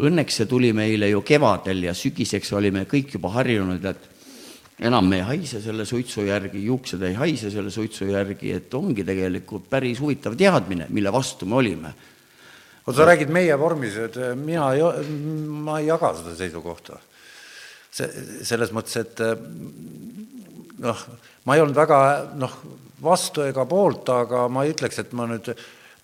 Õnneks 0.00 0.38
see 0.40 0.48
tuli 0.48 0.70
meile 0.72 1.10
ju 1.10 1.20
kevadel 1.26 1.82
ja 1.84 1.92
sügiseks 1.96 2.54
olime 2.56 2.86
kõik 2.88 3.12
juba 3.18 3.34
harjunud, 3.34 3.84
et 3.84 4.08
enam 4.88 5.04
me 5.08 5.18
ei 5.20 5.26
haise 5.26 5.60
selle 5.60 5.84
suitsu 5.84 6.24
järgi, 6.24 6.62
juuksed 6.64 7.02
ei 7.04 7.18
haise 7.18 7.50
selle 7.52 7.70
suitsu 7.70 8.08
järgi, 8.08 8.54
et 8.56 8.74
ongi 8.74 9.04
tegelikult 9.04 9.68
päris 9.70 10.00
huvitav 10.00 10.36
teadmine, 10.38 10.88
mille 10.88 11.12
vastu 11.12 11.46
me 11.46 11.58
olime. 11.60 11.92
oota, 12.86 12.96
sa 12.96 13.06
räägid 13.06 13.30
meie 13.30 13.58
vormis, 13.58 13.96
et 14.00 14.16
mina 14.36 14.72
ei, 14.72 14.82
ma 15.66 15.78
ei 15.78 15.90
jaga 15.90 16.14
seda 16.22 16.34
seisukohta. 16.40 16.98
see, 17.92 18.08
selles 18.48 18.72
mõttes, 18.72 18.96
et 18.96 19.20
noh, 20.80 21.04
ma 21.44 21.54
ei 21.54 21.60
olnud 21.60 21.76
väga 21.76 22.00
noh, 22.40 22.56
vastu 23.02 23.44
ega 23.44 23.66
poolt, 23.68 24.08
aga 24.08 24.46
ma 24.48 24.64
ei 24.64 24.72
ütleks, 24.72 24.98
et 25.02 25.12
ma 25.12 25.28
nüüd 25.28 25.52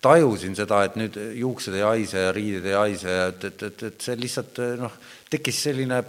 tajusin 0.03 0.55
seda, 0.57 0.85
et 0.87 0.97
nüüd 0.99 1.17
juuksed 1.41 1.75
ei 1.75 1.83
haise 1.83 2.27
ja 2.29 2.33
riided 2.35 2.67
ei 2.69 2.77
haise 2.79 3.11
ja 3.11 3.29
et, 3.33 3.45
et, 3.51 3.63
et, 3.71 3.87
et 3.91 4.05
see 4.05 4.19
lihtsalt 4.19 4.61
noh, 4.79 4.95
tekkis 5.31 5.63
selline 5.69 6.03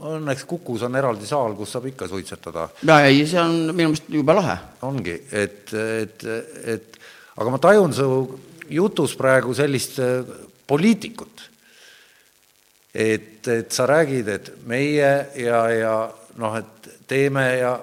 õnneks 0.00 0.46
Kukus 0.48 0.84
on 0.86 0.96
eraldi 0.96 1.28
saal, 1.28 1.54
kus 1.56 1.74
saab 1.74 1.88
ikka 1.90 2.08
suitsetada. 2.08 2.68
ja 2.86 3.00
ei, 3.06 3.24
see 3.28 3.40
on 3.40 3.56
minu 3.72 3.90
meelest 3.90 4.08
jube 4.12 4.36
lahe. 4.36 4.56
ongi, 4.88 5.16
et, 5.32 5.72
et, 5.74 6.24
et 6.74 7.00
aga 7.36 7.52
ma 7.52 7.60
tajun 7.60 7.96
su 7.96 8.08
jutus 8.70 9.16
praegu 9.18 9.54
sellist 9.56 9.98
äh, 10.00 10.20
poliitikut. 10.66 11.48
et, 12.94 13.46
et 13.46 13.72
sa 13.72 13.86
räägid, 13.86 14.28
et 14.28 14.52
meie 14.66 15.10
ja, 15.36 15.60
ja 15.70 15.94
noh, 16.36 16.56
et 16.58 16.88
teeme 17.06 17.44
ja, 17.58 17.74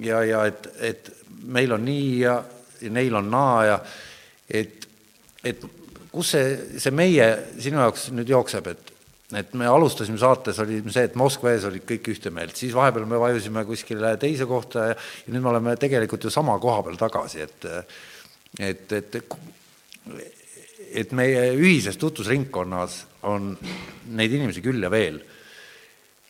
ja, 0.00 0.22
ja 0.24 0.44
et, 0.46 0.68
et 0.80 1.10
meil 1.48 1.72
on 1.72 1.84
nii 1.84 2.12
ja, 2.20 2.36
ja 2.82 2.92
neil 2.92 3.16
on 3.18 3.30
naa 3.30 3.64
ja 3.66 3.80
et, 4.50 4.88
et 5.44 5.64
kus 6.12 6.34
see, 6.34 6.78
see 6.80 6.94
meie 6.94 7.26
sinu 7.60 7.82
jaoks 7.82 8.08
nüüd 8.16 8.30
jookseb, 8.36 8.72
et 8.74 8.94
et 9.36 9.50
me 9.60 9.66
alustasime 9.68 10.16
saates, 10.16 10.56
oli 10.64 10.78
see, 10.88 11.02
et 11.04 11.16
Moskva 11.20 11.50
ees 11.52 11.66
olid 11.68 11.82
kõik 11.84 12.06
ühte 12.14 12.30
meelt, 12.32 12.56
siis 12.56 12.72
vahepeal 12.72 13.04
me 13.04 13.18
vajusime 13.20 13.60
kuskile 13.68 14.14
teise 14.16 14.46
kohta 14.48 14.86
ja, 14.86 14.94
ja 14.96 15.34
nüüd 15.34 15.44
me 15.44 15.50
oleme 15.50 15.74
tegelikult 15.76 16.24
ju 16.24 16.32
sama 16.32 16.54
koha 16.62 16.80
peal 16.86 16.96
tagasi, 16.96 17.44
et 17.44 17.68
et, 18.64 18.92
et 18.96 19.18
et 20.88 21.12
meie 21.12 21.42
ühises 21.60 22.00
tutvusringkonnas 22.00 23.02
on 23.28 23.50
neid 24.16 24.32
inimesi 24.32 24.64
küll 24.64 24.80
ja 24.80 24.88
veel, 24.88 25.20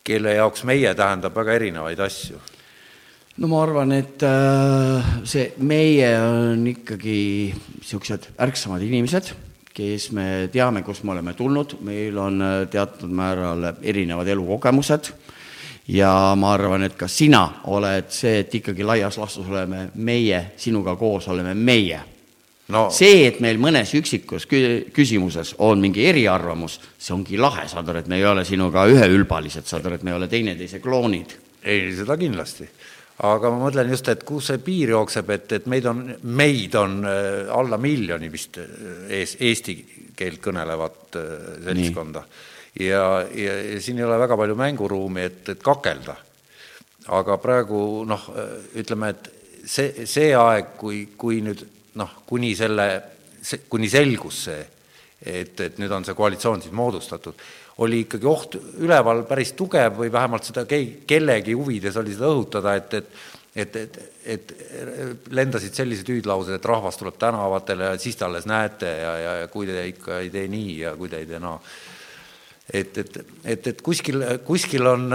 kelle 0.03 0.35
jaoks 0.35 0.67
meie 0.67 0.91
tähendab 0.99 1.39
väga 1.39 1.55
erinevaid 1.61 2.03
asju 2.03 2.43
no 3.39 3.47
ma 3.47 3.61
arvan, 3.63 3.93
et 3.95 4.23
äh, 4.27 5.11
see 5.29 5.53
meie 5.63 6.09
on 6.19 6.65
ikkagi 6.67 7.19
niisugused 7.55 8.33
ärksamad 8.43 8.83
inimesed, 8.83 9.31
kes 9.79 10.09
me 10.17 10.27
teame, 10.51 10.83
kust 10.83 11.05
me 11.07 11.15
oleme 11.15 11.35
tulnud, 11.39 11.77
meil 11.87 12.19
on 12.19 12.43
äh, 12.43 12.57
teatud 12.71 13.13
määral 13.15 13.71
erinevad 13.79 14.29
elukogemused 14.35 15.13
ja 15.95 16.11
ma 16.37 16.53
arvan, 16.57 16.85
et 16.89 16.99
ka 16.99 17.09
sina 17.09 17.45
oled 17.71 18.11
see, 18.13 18.43
et 18.43 18.59
ikkagi 18.59 18.87
laias 18.87 19.21
laastus 19.21 19.47
oleme 19.49 19.89
meie, 19.95 20.49
sinuga 20.59 20.97
koos 20.99 21.31
oleme 21.31 21.55
meie. 21.55 22.03
No- 22.69 22.89
see, 22.93 23.23
et 23.31 23.39
meil 23.41 23.57
mõnes 23.57 23.95
üksikus 23.97 24.45
kü- 24.51 24.91
küsimuses 24.93 25.55
on 25.65 25.81
mingi 25.81 26.05
eriarvamus, 26.11 26.75
see 27.01 27.15
ongi 27.15 27.39
lahe, 27.41 27.65
saad 27.71 27.89
aru, 27.89 28.03
et 28.03 28.11
me 28.11 28.19
ei 28.19 28.27
ole 28.29 28.45
sinuga 28.45 28.85
üheülbalised, 28.91 29.65
saad 29.65 29.87
aru, 29.89 29.97
et 29.97 30.05
me 30.05 30.13
ei 30.13 30.19
ole 30.19 30.29
teineteise 30.29 30.83
kloonid. 30.85 31.39
ei, 31.63 31.95
seda 31.97 32.17
kindlasti. 32.21 32.69
Aga 33.27 33.51
ma 33.51 33.65
mõtlen 33.65 33.91
just, 33.91 34.09
et 34.13 34.23
kus 34.27 34.51
see 34.53 34.61
piir 34.63 34.93
jookseb, 34.95 35.31
et, 35.35 35.55
et 35.59 35.67
meid 35.71 35.87
on, 35.91 36.05
meid 36.39 36.77
on 36.79 37.01
äh, 37.09 37.49
alla 37.55 37.79
miljoni 37.81 38.31
vist 38.31 38.61
äh, 38.63 38.69
ees, 39.19 39.35
eesti 39.43 39.75
keelt 40.19 40.43
kõnelevat 40.45 41.19
äh, 41.19 41.33
seltskonda. 41.67 42.23
ja, 42.79 43.03
ja, 43.35 43.59
ja 43.73 43.81
siin 43.83 43.99
ei 43.99 44.07
ole 44.07 44.21
väga 44.23 44.39
palju 44.39 44.59
mänguruumi, 44.59 45.27
et, 45.27 45.43
et 45.55 45.63
kakelda. 45.63 46.17
aga 47.19 47.39
praegu 47.43 48.05
noh, 48.07 48.31
ütleme, 48.77 49.11
et 49.11 49.31
see, 49.65 50.07
see 50.07 50.33
aeg, 50.37 50.75
kui, 50.79 51.07
kui 51.17 51.41
nüüd 51.43 51.65
noh, 51.99 52.21
kuni 52.27 52.55
selle, 52.55 52.89
kuni 53.69 53.89
selgus 53.91 54.45
see, 54.47 54.61
et, 55.19 55.59
et 55.59 55.79
nüüd 55.83 55.91
on 55.91 56.07
see 56.07 56.15
koalitsioon 56.15 56.63
siis 56.63 56.77
moodustatud, 56.77 57.35
oli 57.79 58.03
ikkagi 58.05 58.27
oht 58.27 58.57
üleval 58.83 59.23
päris 59.29 59.53
tugev 59.59 60.01
või 60.01 60.13
vähemalt 60.13 60.49
seda 60.49 60.65
kei-, 60.67 61.03
kellegi 61.07 61.55
huvides 61.55 61.97
oli 62.01 62.15
seda 62.15 62.31
õhutada, 62.33 62.75
et, 62.79 62.95
et 62.95 63.19
et, 63.59 63.77
et, 63.77 63.99
et 64.25 65.31
lendasid 65.35 65.75
sellised 65.75 66.09
hüüdlaused, 66.13 66.55
et 66.55 66.67
rahvas 66.69 66.99
tuleb 67.01 67.17
tänavatele 67.19 67.93
ja 67.93 68.01
siis 68.01 68.19
te 68.19 68.27
alles 68.27 68.47
näete 68.47 68.91
ja, 69.01 69.15
ja, 69.19 69.33
ja 69.43 69.49
kui 69.51 69.67
te 69.67 69.87
ikka 69.89 70.21
ei 70.23 70.31
tee 70.31 70.47
nii 70.53 70.75
ja 70.83 70.93
kui 70.99 71.11
te 71.11 71.23
ei 71.23 71.27
tee 71.27 71.41
naa 71.43 71.57
no. 71.57 71.73
et, 72.69 72.99
et, 73.03 73.19
et, 73.45 73.67
et 73.73 73.83
kuskil, 73.83 74.23
kuskil 74.47 74.87
on 74.87 75.09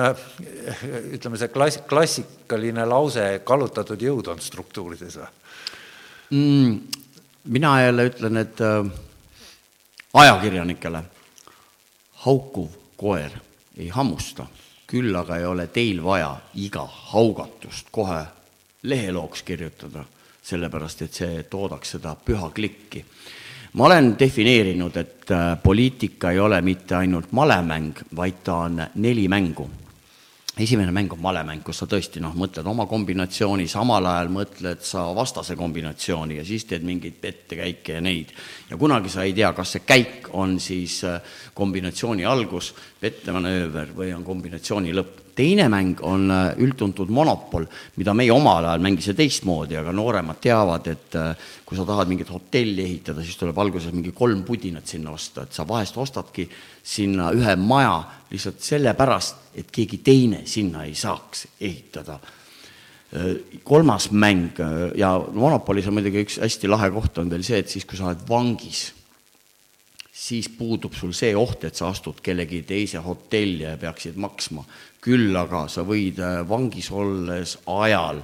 ütleme, 1.14 1.40
see 1.40 1.54
klass, 1.54 1.84
klassikaline 1.88 2.88
lause 2.90 3.30
kallutatud 3.48 4.02
jõud 4.02 4.34
on 4.34 4.44
struktuurides 4.44 5.22
või? 5.22 5.32
mm,? 6.34 7.02
mina 7.54 7.78
jälle 7.84 8.10
ütlen, 8.10 8.40
et 8.44 8.62
äh, 8.64 8.92
ajakirjanikele 10.14 11.04
haukuv 12.26 12.70
koer 12.98 13.32
ei 13.78 13.90
hammusta, 13.90 14.46
küll 14.88 15.16
aga 15.16 15.38
ei 15.38 15.46
ole 15.46 15.68
teil 15.68 16.04
vaja 16.04 16.36
iga 16.56 16.86
haugatust 17.14 17.90
kohe 17.92 18.22
lehelooks 18.84 19.44
kirjutada, 19.44 20.04
sellepärast 20.44 21.02
et 21.02 21.14
see 21.14 21.44
toodaks 21.50 21.96
seda 21.96 22.16
püha 22.16 22.50
klikki. 22.50 23.06
ma 23.74 23.86
olen 23.86 24.16
defineerinud, 24.20 24.98
et 24.98 25.32
äh, 25.32 25.58
poliitika 25.64 26.32
ei 26.32 26.40
ole 26.40 26.62
mitte 26.62 26.96
ainult 26.96 27.32
malemäng, 27.32 27.98
vaid 28.16 28.44
ta 28.44 28.56
on 28.68 28.84
neli 28.96 29.28
mängu 29.28 29.70
esimene 30.58 30.92
mäng 30.92 31.14
on 31.14 31.22
malemäng, 31.22 31.64
kus 31.66 31.80
sa 31.82 31.88
tõesti 31.90 32.22
noh, 32.22 32.36
mõtled 32.38 32.68
oma 32.70 32.86
kombinatsiooni, 32.90 33.66
samal 33.70 34.06
ajal 34.06 34.30
mõtled 34.34 34.84
sa 34.86 35.08
vastase 35.16 35.58
kombinatsiooni 35.58 36.38
ja 36.38 36.46
siis 36.46 36.68
teed 36.70 36.86
mingeid 36.86 37.18
pettekäike 37.22 37.98
ja 37.98 38.02
neid. 38.02 38.36
ja 38.70 38.78
kunagi 38.78 39.10
sa 39.10 39.24
ei 39.24 39.34
tea, 39.34 39.54
kas 39.54 39.74
see 39.74 39.86
käik 39.86 40.30
on 40.38 40.60
siis 40.60 41.02
äh, 41.10 41.22
kombinatsiooni 41.54 42.26
algus, 42.26 42.74
pettemanööver 43.02 43.96
või 43.98 44.14
on 44.14 44.24
kombinatsiooni 44.24 44.94
lõpp 44.94 45.23
teine 45.36 45.68
mäng 45.70 46.02
on 46.02 46.32
äh, 46.32 46.54
üldtuntud 46.62 47.10
Monopol, 47.14 47.66
mida 48.00 48.14
meie 48.18 48.32
omal 48.34 48.66
ajal 48.66 48.84
mängisime 48.84 49.18
teistmoodi, 49.18 49.78
aga 49.80 49.94
nooremad 49.96 50.40
teavad, 50.44 50.88
et 50.92 51.18
äh, 51.20 51.34
kui 51.66 51.78
sa 51.78 51.86
tahad 51.88 52.12
mingit 52.12 52.32
hotelli 52.34 52.86
ehitada, 52.86 53.24
siis 53.26 53.40
tuleb 53.40 53.58
alguses 53.64 53.94
mingi 53.96 54.14
kolm 54.16 54.44
pudinat 54.48 54.90
sinna 54.90 55.14
osta, 55.14 55.46
et 55.46 55.56
sa 55.56 55.68
vahest 55.68 55.98
ostadki 56.02 56.48
sinna 56.84 57.32
ühe 57.36 57.58
maja 57.60 58.00
lihtsalt 58.32 58.64
sellepärast, 58.64 59.44
et 59.60 59.70
keegi 59.74 60.02
teine 60.06 60.44
sinna 60.50 60.88
ei 60.88 60.96
saaks 60.98 61.48
ehitada. 61.62 62.18
Äh, 63.14 63.30
kolmas 63.64 64.10
mäng 64.12 64.60
ja 64.98 65.16
Monopolis 65.34 65.88
on 65.88 65.98
muidugi 66.00 66.26
üks 66.26 66.42
hästi 66.42 66.72
lahe 66.72 66.92
koht 66.94 67.22
on 67.22 67.32
veel 67.34 67.46
see, 67.46 67.62
et 67.62 67.70
siis, 67.70 67.86
kui 67.86 68.00
sa 68.00 68.10
oled 68.12 68.28
vangis 68.30 68.92
siis 70.24 70.50
puudub 70.50 70.94
sul 70.96 71.12
see 71.16 71.34
oht, 71.36 71.66
et 71.68 71.76
sa 71.76 71.90
astud 71.92 72.22
kellegi 72.24 72.62
teise 72.68 73.02
hotelli 73.04 73.66
ja 73.66 73.78
peaksid 73.78 74.16
maksma. 74.16 74.64
küll 75.04 75.36
aga 75.36 75.66
sa 75.68 75.84
võid 75.84 76.20
äh, 76.24 76.38
vangis 76.48 76.88
olles 76.96 77.58
ajal 77.68 78.22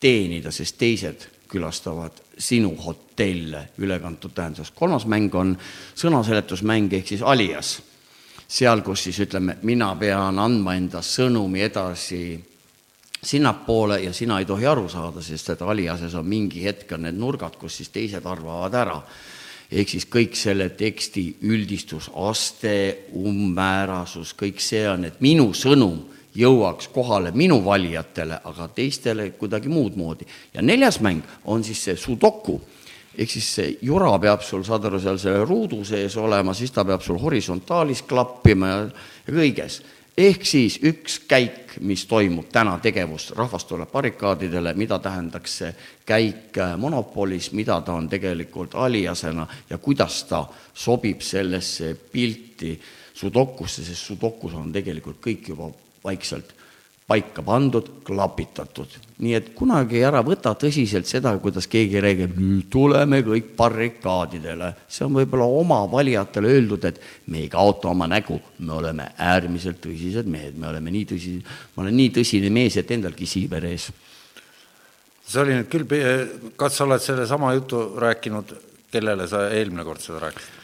teenida, 0.00 0.50
sest 0.50 0.78
teised 0.78 1.28
külastavad 1.48 2.16
sinu 2.38 2.72
hotelle 2.82 3.68
ülekantud 3.78 4.34
tähenduses. 4.34 4.74
kolmas 4.74 5.06
mäng 5.06 5.34
on 5.34 5.54
sõnaseletusmäng 5.94 6.92
ehk 6.98 7.14
siis 7.14 7.22
alias. 7.22 7.82
seal, 8.48 8.82
kus 8.82 9.04
siis 9.04 9.20
ütleme, 9.20 9.58
mina 9.62 9.94
pean 9.96 10.38
andma 10.38 10.74
enda 10.74 11.02
sõnumi 11.02 11.62
edasi 11.62 12.44
sinnapoole 13.22 14.00
ja 14.00 14.12
sina 14.12 14.38
ei 14.38 14.44
tohi 14.44 14.66
aru 14.66 14.88
saada, 14.88 15.22
sest 15.22 15.50
et 15.50 15.62
aliases 15.62 16.14
on 16.14 16.26
mingi 16.26 16.64
hetk 16.64 16.92
on 16.92 17.02
need 17.02 17.14
nurgad, 17.14 17.56
kus 17.58 17.76
siis 17.76 17.88
teised 17.94 18.26
arvavad 18.26 18.74
ära 18.74 19.02
ehk 19.72 19.88
siis 19.88 20.06
kõik 20.08 20.36
selle 20.38 20.70
teksti 20.76 21.24
üldistus, 21.48 22.08
aste, 22.14 23.08
umbmäärasus, 23.16 24.32
kõik 24.38 24.62
see 24.64 24.86
on, 24.88 25.04
et 25.08 25.20
minu 25.24 25.50
sõnum 25.56 26.00
jõuaks 26.38 26.88
kohale 26.94 27.32
minu 27.36 27.60
valijatele, 27.64 28.40
aga 28.44 28.68
teistele 28.74 29.30
kuidagi 29.38 29.68
muud 29.68 29.96
moodi. 29.96 30.26
ja 30.54 30.62
neljas 30.62 31.00
mäng 31.00 31.22
on 31.44 31.64
siis 31.64 31.82
see 31.84 31.96
sudoku, 31.96 32.60
ehk 33.18 33.30
siis 33.30 33.54
see 33.54 33.76
jura 33.82 34.12
peab 34.18 34.42
sul, 34.42 34.64
saad 34.64 34.84
aru, 34.84 35.00
seal 35.00 35.18
selle 35.18 35.44
ruudu 35.44 35.84
sees 35.84 36.16
olema, 36.16 36.54
siis 36.54 36.70
ta 36.70 36.84
peab 36.84 37.02
sul 37.02 37.18
horisontaalis 37.18 38.02
klappima 38.02 38.68
ja 38.68 38.82
kõiges 39.28 39.82
ehk 40.18 40.44
siis 40.46 40.78
üks 40.82 41.20
käik, 41.30 41.76
mis 41.86 42.02
toimub 42.10 42.48
täna 42.52 42.74
tegevus, 42.82 43.30
rahvas 43.38 43.64
tuleb 43.68 43.90
barrikaadidele, 43.92 44.74
mida 44.74 44.98
tähendaks 44.98 45.58
see 45.60 45.72
käik 46.08 46.58
äh, 46.58 46.74
monopolis, 46.80 47.52
mida 47.54 47.78
ta 47.86 47.94
on 47.94 48.08
tegelikult 48.10 48.74
aliasena 48.74 49.46
ja 49.70 49.78
kuidas 49.78 50.24
ta 50.26 50.42
sobib 50.74 51.22
sellesse 51.22 51.94
pilti 52.12 52.74
sudokusse, 53.14 53.84
sest 53.84 54.10
sudokus 54.10 54.54
on 54.58 54.72
tegelikult 54.74 55.22
kõik 55.22 55.52
juba 55.54 55.70
vaikselt 56.04 56.57
paika 57.08 57.42
pandud, 57.42 57.86
klapitatud. 58.04 58.96
nii 59.18 59.32
et 59.34 59.46
kunagi 59.56 60.02
ära 60.04 60.20
võta 60.22 60.52
tõsiselt 60.60 61.08
seda, 61.08 61.32
kuidas 61.42 61.66
keegi 61.70 62.02
räägib, 62.04 62.36
nüüd 62.36 62.68
tuleme 62.70 63.22
kõik 63.24 63.54
barrikaadidele. 63.56 64.74
see 64.88 65.06
on 65.06 65.16
võib-olla 65.16 65.46
oma 65.62 65.80
valijatele 65.90 66.52
öeldud, 66.52 66.84
et 66.84 67.00
me 67.26 67.40
ei 67.40 67.48
kaota 67.48 67.88
oma 67.88 68.06
nägu, 68.06 68.38
me 68.58 68.72
oleme 68.72 69.08
äärmiselt 69.16 69.80
tõsised 69.86 70.28
mehed, 70.28 70.60
me 70.60 70.68
oleme 70.68 70.92
nii 70.92 71.08
tõsised, 71.14 71.56
ma 71.74 71.82
olen 71.82 71.96
nii 71.96 72.12
tõsine 72.20 72.52
mees, 72.52 72.76
et 72.76 72.90
endalgi 72.90 73.26
siiber 73.26 73.64
ees. 73.64 73.90
see 75.26 75.40
oli 75.40 75.56
nüüd 75.56 75.72
küll, 75.72 75.88
kas 76.56 76.76
sa 76.76 76.84
oled 76.84 77.00
sellesama 77.00 77.54
jutu 77.56 77.86
rääkinud, 77.96 78.52
kellele 78.92 79.28
sa 79.28 79.48
eelmine 79.48 79.84
kord 79.84 80.04
seda 80.04 80.26
rääkisid? 80.28 80.56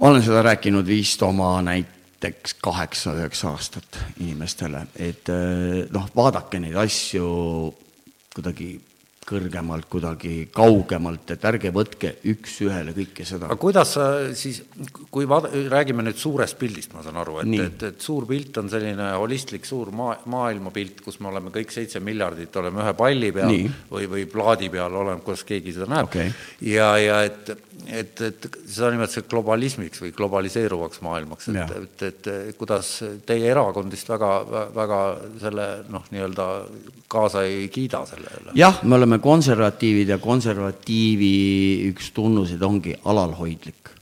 ma 0.00 0.10
olen 0.10 0.22
seda 0.22 0.42
rääkinud 0.50 0.86
vist 0.86 1.22
oma 1.22 1.60
näit-, 1.62 1.95
näiteks 2.26 2.56
kaheksa-üheksa 2.62 3.50
aastat 3.54 3.98
inimestele, 4.20 4.86
et 4.98 5.28
eh, 5.30 5.86
noh, 5.94 6.08
vaadake 6.16 6.58
neid 6.62 6.76
asju 6.80 7.26
kuidagi 8.34 8.74
kõrgemalt, 9.26 9.88
kuidagi 9.90 10.34
kaugemalt, 10.54 11.32
et 11.34 11.44
ärge 11.48 11.72
võtke 11.74 12.12
üks-ühele 12.30 12.94
kõike 12.94 13.26
seda. 13.26 13.48
aga 13.48 13.58
kuidas 13.58 13.96
sa 13.96 14.06
siis, 14.38 14.60
kui 15.10 15.26
vaada-, 15.28 15.50
räägime 15.72 16.04
nüüd 16.06 16.20
suurest 16.20 16.58
pildist, 16.60 16.94
ma 16.94 17.02
saan 17.02 17.18
aru, 17.20 17.40
et, 17.42 17.54
et, 17.64 17.86
et 17.90 18.06
suur 18.06 18.26
pilt 18.28 18.60
on 18.62 18.70
selline 18.70 19.08
holistlik 19.16 19.66
suur 19.66 19.90
maa, 19.96 20.14
maailmapilt, 20.30 21.02
kus 21.04 21.18
me 21.20 21.30
oleme 21.32 21.50
kõik 21.54 21.74
seitse 21.74 22.02
miljardit, 22.04 22.54
oleme 22.62 22.84
ühe 22.84 22.94
palli 22.98 23.32
peal 23.34 23.50
Nii. 23.50 23.70
või, 23.90 24.06
või 24.14 24.26
plaadi 24.30 24.70
peal, 24.72 24.94
oleneb, 25.02 25.24
kuidas 25.26 25.42
keegi 25.48 25.74
seda 25.74 25.90
näeb 25.90 26.10
okay.. 26.10 26.30
ja, 26.62 26.92
ja 27.02 27.18
et, 27.26 27.50
et, 27.86 28.22
et 28.30 28.48
seda 28.62 28.92
nimetatakse 28.94 29.26
globalismiks 29.30 30.04
või 30.04 30.14
globaliseeruvaks 30.16 31.02
maailmaks, 31.06 31.50
et, 31.50 31.74
et, 31.80 32.06
et, 32.12 32.30
et 32.52 32.60
kuidas 32.60 32.94
teie 33.26 33.50
erakond 33.50 33.90
vist 33.90 34.14
väga, 34.14 34.32
väga 34.76 35.02
selle 35.42 35.68
noh, 35.90 36.06
nii-öelda 36.14 36.48
kaasa 37.10 37.42
ei 37.48 37.68
kiida 37.72 38.04
sellele? 38.06 38.54
jah, 38.58 38.80
me 38.86 38.98
oleme 38.98 39.15
konservatiivid 39.22 40.08
ja 40.14 40.18
konservatiivi 40.18 41.34
üks 41.90 42.10
tunnuseid 42.16 42.62
ongi 42.62 42.96
alalhoidlik. 43.04 43.92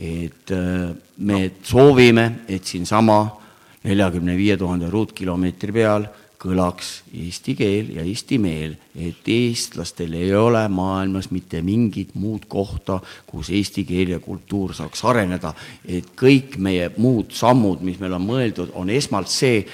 et 0.00 0.50
äh, 0.50 0.94
me 1.18 1.50
soovime, 1.62 2.40
et 2.48 2.64
siinsama 2.64 3.40
neljakümne 3.84 4.36
viie 4.36 4.56
tuhande 4.56 4.88
ruutkilomeetri 4.88 5.72
peal 5.72 6.06
kõlaks 6.40 6.90
eesti 7.12 7.52
keel 7.58 7.90
ja 7.98 8.04
eesti 8.06 8.38
meel, 8.40 8.72
et 8.96 9.28
eestlastel 9.28 10.14
ei 10.16 10.32
ole 10.36 10.62
maailmas 10.72 11.28
mitte 11.34 11.60
mingit 11.64 12.14
muud 12.16 12.46
kohta, 12.48 12.96
kus 13.28 13.50
eesti 13.52 13.84
keel 13.88 14.14
ja 14.14 14.20
kultuur 14.24 14.72
saaks 14.76 15.04
areneda, 15.10 15.52
et 15.84 16.14
kõik 16.16 16.56
meie 16.56 16.88
muud 16.96 17.34
sammud, 17.36 17.84
mis 17.84 18.00
meil 18.00 18.16
on 18.16 18.24
mõeldud, 18.24 18.72
on 18.80 18.88
esmalt 18.90 19.28
see, 19.28 19.66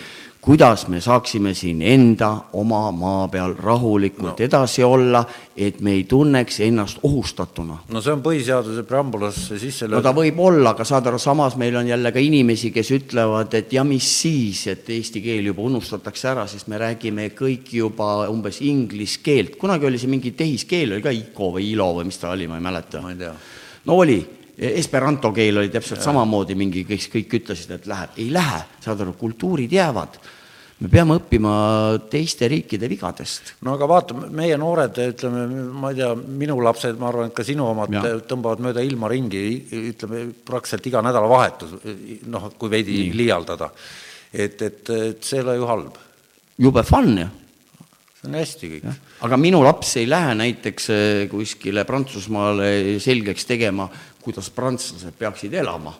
kuidas 0.46 0.88
me 0.88 1.00
saaksime 1.00 1.54
siin 1.54 1.80
enda 1.82 2.28
oma 2.52 2.92
maa 2.94 3.28
peal 3.28 3.54
rahulikult 3.58 4.38
no. 4.38 4.44
edasi 4.44 4.84
olla, 4.86 5.24
et 5.56 5.80
me 5.82 5.96
ei 5.98 6.04
tunneks 6.04 6.60
ennast 6.62 7.00
ohustatuna. 7.02 7.78
no 7.90 8.02
see 8.02 8.12
on 8.14 8.22
põhiseaduse 8.22 8.84
preambulasse 8.86 9.58
sisse 9.58 9.88
löödud. 9.88 9.98
no 9.98 10.02
ta 10.06 10.12
võib 10.14 10.38
olla, 10.38 10.70
aga 10.70 10.86
saad 10.86 11.10
aru, 11.10 11.18
samas 11.18 11.56
meil 11.58 11.74
on 11.80 11.90
jälle 11.90 12.12
ka 12.14 12.22
inimesi, 12.22 12.70
kes 12.70 12.92
ütlevad, 12.94 13.56
et 13.58 13.74
ja 13.74 13.82
mis 13.84 14.12
siis, 14.20 14.62
et 14.70 14.86
eesti 14.94 15.24
keel 15.24 15.50
juba 15.50 15.66
unustatakse 15.66 16.30
ära, 16.30 16.46
sest 16.46 16.70
me 16.70 16.78
räägime 16.78 17.26
kõik 17.34 17.74
juba 17.80 18.12
umbes 18.30 18.62
inglise 18.62 19.18
keelt. 19.26 19.58
kunagi 19.58 19.90
oli 19.90 19.98
see 19.98 20.14
mingi 20.14 20.36
tehiskeel, 20.38 20.94
oli 20.94 21.02
ka 21.02 21.16
ICO 21.24 21.50
või 21.58 21.72
ILO 21.72 21.90
või 21.98 22.06
mis 22.12 22.22
ta 22.22 22.30
oli, 22.30 22.46
ma 22.46 22.62
ei 22.62 22.66
mäleta. 22.70 23.02
ma 23.02 23.10
ei 23.16 23.20
tea. 23.24 23.34
no 23.90 23.98
oli 23.98 24.20
esperanto 24.56 25.34
keel 25.34 25.58
oli 25.58 25.74
täpselt 25.74 26.04
ja. 26.04 26.06
samamoodi 26.06 26.54
mingi, 26.54 26.86
kes 26.86 27.10
kõik 27.18 27.40
ütlesid, 27.42 27.74
et 27.80 27.90
läheb, 27.90 28.14
ei 28.22 28.30
lähe, 28.30 28.62
saad 28.86 29.02
aru, 29.02 29.18
kultuurid 29.18 29.74
jäävad 29.74 30.22
me 30.76 30.90
peame 30.92 31.16
õppima 31.16 31.52
teiste 32.12 32.48
riikide 32.52 32.88
vigadest. 32.90 33.54
no 33.64 33.76
aga 33.76 33.88
vaata, 33.88 34.16
meie 34.28 34.58
noored, 34.60 34.98
ütleme, 35.14 35.46
ma 35.72 35.92
ei 35.92 36.00
tea, 36.02 36.10
minu 36.14 36.58
lapsed, 36.64 36.98
ma 37.00 37.08
arvan, 37.08 37.30
et 37.30 37.36
ka 37.36 37.46
sinu 37.46 37.64
omad 37.70 37.96
ja. 37.96 38.02
tõmbavad 38.28 38.60
mööda 38.66 38.84
ilma 38.84 39.08
ringi, 39.12 39.46
ütleme 39.92 40.26
praktiliselt 40.46 40.90
iga 40.92 41.02
nädalavahetus, 41.06 41.78
noh, 42.32 42.50
kui 42.60 42.72
veidi 42.72 43.00
Nii. 43.06 43.16
liialdada. 43.22 43.70
et, 44.32 44.60
et, 44.60 44.82
et 44.90 45.24
see 45.24 45.40
ei 45.40 45.46
ole 45.46 45.56
ju 45.56 45.68
halb. 45.70 45.98
jube 46.60 46.84
fun 46.84 47.12
ju. 47.22 47.28
see 48.20 48.28
on 48.28 48.40
hästi 48.42 48.72
kõik. 48.74 48.88
aga 49.24 49.40
minu 49.40 49.62
laps 49.64 49.96
ei 49.96 50.08
lähe 50.10 50.34
näiteks 50.36 50.90
eh, 50.92 51.22
kuskile 51.32 51.86
Prantsusmaale 51.88 52.98
selgeks 53.00 53.48
tegema, 53.48 53.88
kuidas 54.20 54.52
prantslased 54.52 55.16
peaksid 55.16 55.56
elama 55.56 55.94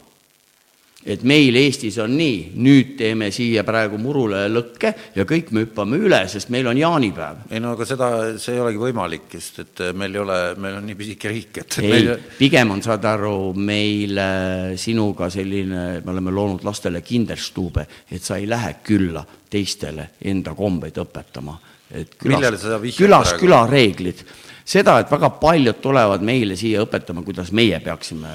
et 1.07 1.23
meil 1.27 1.55
Eestis 1.61 1.97
on 2.03 2.17
nii, 2.19 2.39
nüüd 2.59 2.95
teeme 2.99 3.29
siia 3.35 3.63
praegu 3.67 3.99
murule 4.03 4.43
lõkke 4.51 4.91
ja 5.15 5.27
kõik 5.29 5.53
me 5.55 5.63
hüppame 5.63 6.01
üle, 6.03 6.19
sest 6.31 6.51
meil 6.55 6.67
on 6.67 6.79
jaanipäev. 6.81 7.45
ei 7.51 7.63
no 7.63 7.77
aga 7.77 7.87
seda, 7.87 8.09
see 8.43 8.57
ei 8.57 8.63
olegi 8.65 8.81
võimalik, 8.81 9.29
sest 9.37 9.61
et 9.63 9.83
meil 9.95 10.17
ei 10.17 10.23
ole, 10.23 10.39
meil 10.63 10.81
on 10.81 10.89
nii 10.89 10.99
pisike 10.99 11.31
riik, 11.31 11.61
et 11.63 11.79
ei 11.83 11.93
meil..., 11.93 12.11
pigem 12.39 12.75
on, 12.75 12.83
saad 12.83 13.07
aru, 13.07 13.37
meil 13.55 14.19
äh, 14.19 14.73
sinuga 14.81 15.31
selline, 15.33 15.85
me 16.03 16.15
oleme 16.15 16.35
loonud 16.35 16.67
lastele 16.67 17.05
kinderstuube, 17.07 17.87
et 18.11 18.27
sa 18.27 18.41
ei 18.41 18.49
lähe 18.51 18.75
külla 18.87 19.23
teistele 19.51 20.11
enda 20.27 20.57
kombeid 20.59 20.99
õpetama. 21.05 21.55
et 21.95 22.19
külas, 22.19 22.67
külas 22.97 23.37
külareeglid. 23.39 24.27
seda, 24.67 24.99
et 24.99 25.11
väga 25.11 25.31
paljud 25.39 25.79
tulevad 25.79 26.27
meile 26.27 26.59
siia 26.59 26.83
õpetama, 26.83 27.23
kuidas 27.23 27.55
meie 27.55 27.79
peaksime 27.81 28.35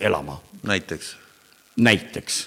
elama. 0.00 0.36
näiteks 0.68 1.19
näiteks 1.80 2.40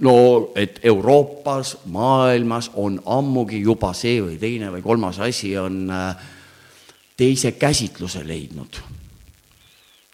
no 0.00 0.52
et 0.54 0.80
Euroopas, 0.82 1.78
maailmas 1.84 2.70
on 2.74 3.00
ammugi 3.06 3.60
juba 3.60 3.92
see 3.96 4.20
või 4.20 4.36
teine 4.40 4.70
või 4.74 4.84
kolmas 4.84 5.20
asi 5.24 5.54
on 5.58 5.86
äh, 5.90 6.26
teise 7.16 7.52
käsitluse 7.56 8.24
leidnud 8.26 8.80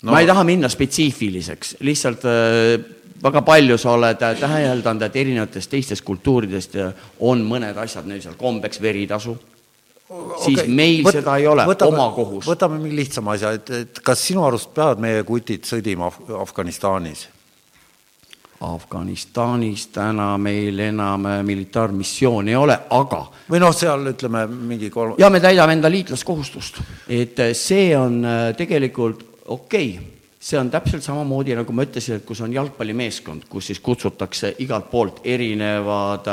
no.. 0.02 0.12
ma 0.12 0.20
ei 0.22 0.28
taha 0.30 0.44
minna 0.46 0.70
spetsiifiliseks, 0.70 1.76
lihtsalt 1.80 2.26
äh, 2.30 2.76
väga 3.22 3.42
palju 3.46 3.78
sa 3.78 3.96
oled 3.96 4.22
äh, 4.22 4.36
täheldanud, 4.38 5.08
et 5.08 5.18
erinevatest 5.24 5.70
teistest 5.70 6.06
kultuuridest 6.06 6.78
on 7.20 7.42
mõned 7.46 7.78
asjad 7.82 8.06
neil 8.06 8.22
seal 8.22 8.38
kombeks, 8.38 8.80
veritasu 8.82 9.34
okay. 9.34 10.42
siis 10.46 10.64
meil 10.70 11.02
Võt, 11.02 11.18
seda 11.18 11.38
ei 11.42 11.50
ole, 11.50 11.66
oma 11.90 12.10
kohus. 12.14 12.46
võtame 12.46 12.78
mingi 12.78 13.02
lihtsama 13.02 13.34
asja, 13.34 13.56
et, 13.58 13.76
et 13.82 14.02
kas 14.04 14.26
sinu 14.30 14.46
arust 14.46 14.70
peavad 14.76 15.02
meie 15.02 15.26
kutid 15.26 15.66
sõdima 15.66 16.06
Af 16.06 16.22
Afganistanis? 16.46 17.26
Afganistanis 18.62 19.88
täna 19.94 20.36
meil 20.38 20.78
enam 20.86 21.26
äh, 21.26 21.40
militaarmissiooni 21.46 22.54
ei 22.54 22.58
ole, 22.58 22.78
aga 22.94 23.24
või 23.50 23.60
noh, 23.62 23.74
seal 23.74 24.12
ütleme 24.12 24.46
mingi 24.46 24.90
kolm-. 24.92 25.18
ja 25.18 25.30
me 25.30 25.40
täidame 25.42 25.74
enda 25.76 25.90
liitlaskohustust, 25.90 26.82
et 27.10 27.42
äh, 27.42 27.52
see 27.58 27.90
on 27.98 28.22
äh, 28.24 28.48
tegelikult 28.58 29.24
okei 29.46 29.94
okay 29.98 30.10
see 30.42 30.58
on 30.58 30.72
täpselt 30.72 31.04
samamoodi, 31.06 31.54
nagu 31.54 31.70
ma 31.70 31.84
ütlesin, 31.86 32.18
et 32.18 32.24
kus 32.26 32.40
on 32.42 32.50
jalgpallimeeskond, 32.50 33.44
kus 33.50 33.68
siis 33.70 33.78
kutsutakse 33.78 34.56
igalt 34.64 34.88
poolt 34.90 35.20
erinevad 35.22 36.26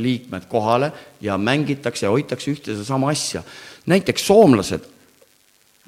liikmed 0.00 0.46
kohale 0.48 0.88
ja 1.20 1.36
mängitakse 1.36 2.06
ja 2.06 2.14
hoitakse 2.14 2.54
ühte 2.54 2.72
sedasama 2.72 3.10
asja. 3.12 3.42
näiteks 3.92 4.24
soomlased 4.26 4.88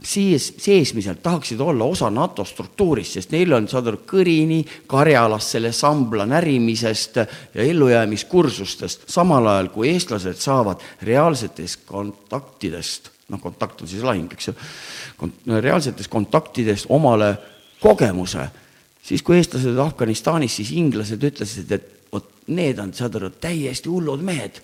sees, 0.03 0.55
seesmiselt 0.59 1.23
tahaksid 1.23 1.61
olla 1.61 1.85
osa 1.85 2.11
NATO 2.11 2.45
struktuurist, 2.45 3.19
sest 3.19 3.33
neil 3.35 3.53
on, 3.53 3.69
saad 3.69 3.91
aru, 3.91 4.01
kõrini 4.09 4.61
karjalast 4.87 5.57
selle 5.57 5.73
sambla 5.75 6.27
närimisest 6.29 7.21
ja 7.55 7.65
ellujäämiskursustest, 7.65 9.09
samal 9.11 9.47
ajal 9.47 9.71
kui 9.75 9.91
eestlased 9.93 10.39
saavad 10.43 10.85
reaalsetest 11.03 11.85
kontaktidest, 11.89 13.11
noh, 13.29 13.43
kontakt 13.43 13.83
on 13.83 13.91
siis 13.91 14.07
lahing, 14.07 14.33
eks 14.33 14.51
ju, 14.51 14.57
reaalsetest 15.59 16.11
kontaktidest 16.11 16.91
omale 16.95 17.35
kogemuse, 17.83 18.49
siis 19.03 19.23
kui 19.23 19.39
eestlased 19.39 19.73
olid 19.73 19.87
Afganistanis, 19.87 20.61
siis 20.61 20.75
inglased 20.79 21.23
ütlesid, 21.25 21.73
et 21.75 21.95
vot 22.13 22.29
need 22.55 22.79
on, 22.79 22.95
saad 22.95 23.19
aru, 23.19 23.35
täiesti 23.41 23.91
hullud 23.91 24.23
mehed. 24.25 24.63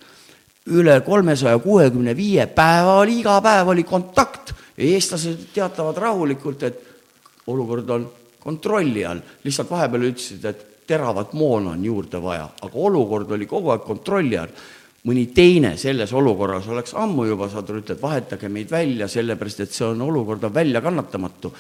üle 0.65 0.95
kolmesaja 1.05 1.59
kuuekümne 1.61 2.15
viie 2.17 2.47
päeva 2.47 2.95
oli, 3.03 3.19
iga 3.21 3.35
päev 3.45 3.69
oli 3.69 3.83
kontakt 3.85 4.55
eestlased 4.79 5.49
teatavad 5.55 5.99
rahulikult, 5.99 6.63
et 6.63 6.81
olukord 7.47 7.91
on 7.91 8.07
kontrolli 8.45 9.05
all, 9.07 9.21
lihtsalt 9.45 9.71
vahepeal 9.71 10.09
ütlesid, 10.11 10.45
et 10.45 10.87
teravat 10.87 11.33
moona 11.33 11.73
on 11.73 11.85
juurde 11.85 12.21
vaja, 12.23 12.49
aga 12.63 12.81
olukord 12.89 13.31
oli 13.33 13.47
kogu 13.49 13.73
aeg 13.75 13.85
kontrolli 13.87 14.39
all. 14.39 14.65
mõni 15.05 15.27
teine 15.37 15.75
selles 15.77 16.13
olukorras 16.17 16.65
oleks 16.73 16.95
ammu 16.97 17.27
juba 17.29 17.51
saad 17.53 17.69
aru, 17.69 17.83
ütled, 17.83 17.99
vahetage 18.01 18.49
meid 18.49 18.71
välja, 18.73 19.05
sellepärast 19.09 19.59
et 19.61 19.73
see 19.77 19.85
on, 19.85 20.01
olukord 20.01 20.47
on 20.49 20.55
väljakannatamatu. 20.55 21.51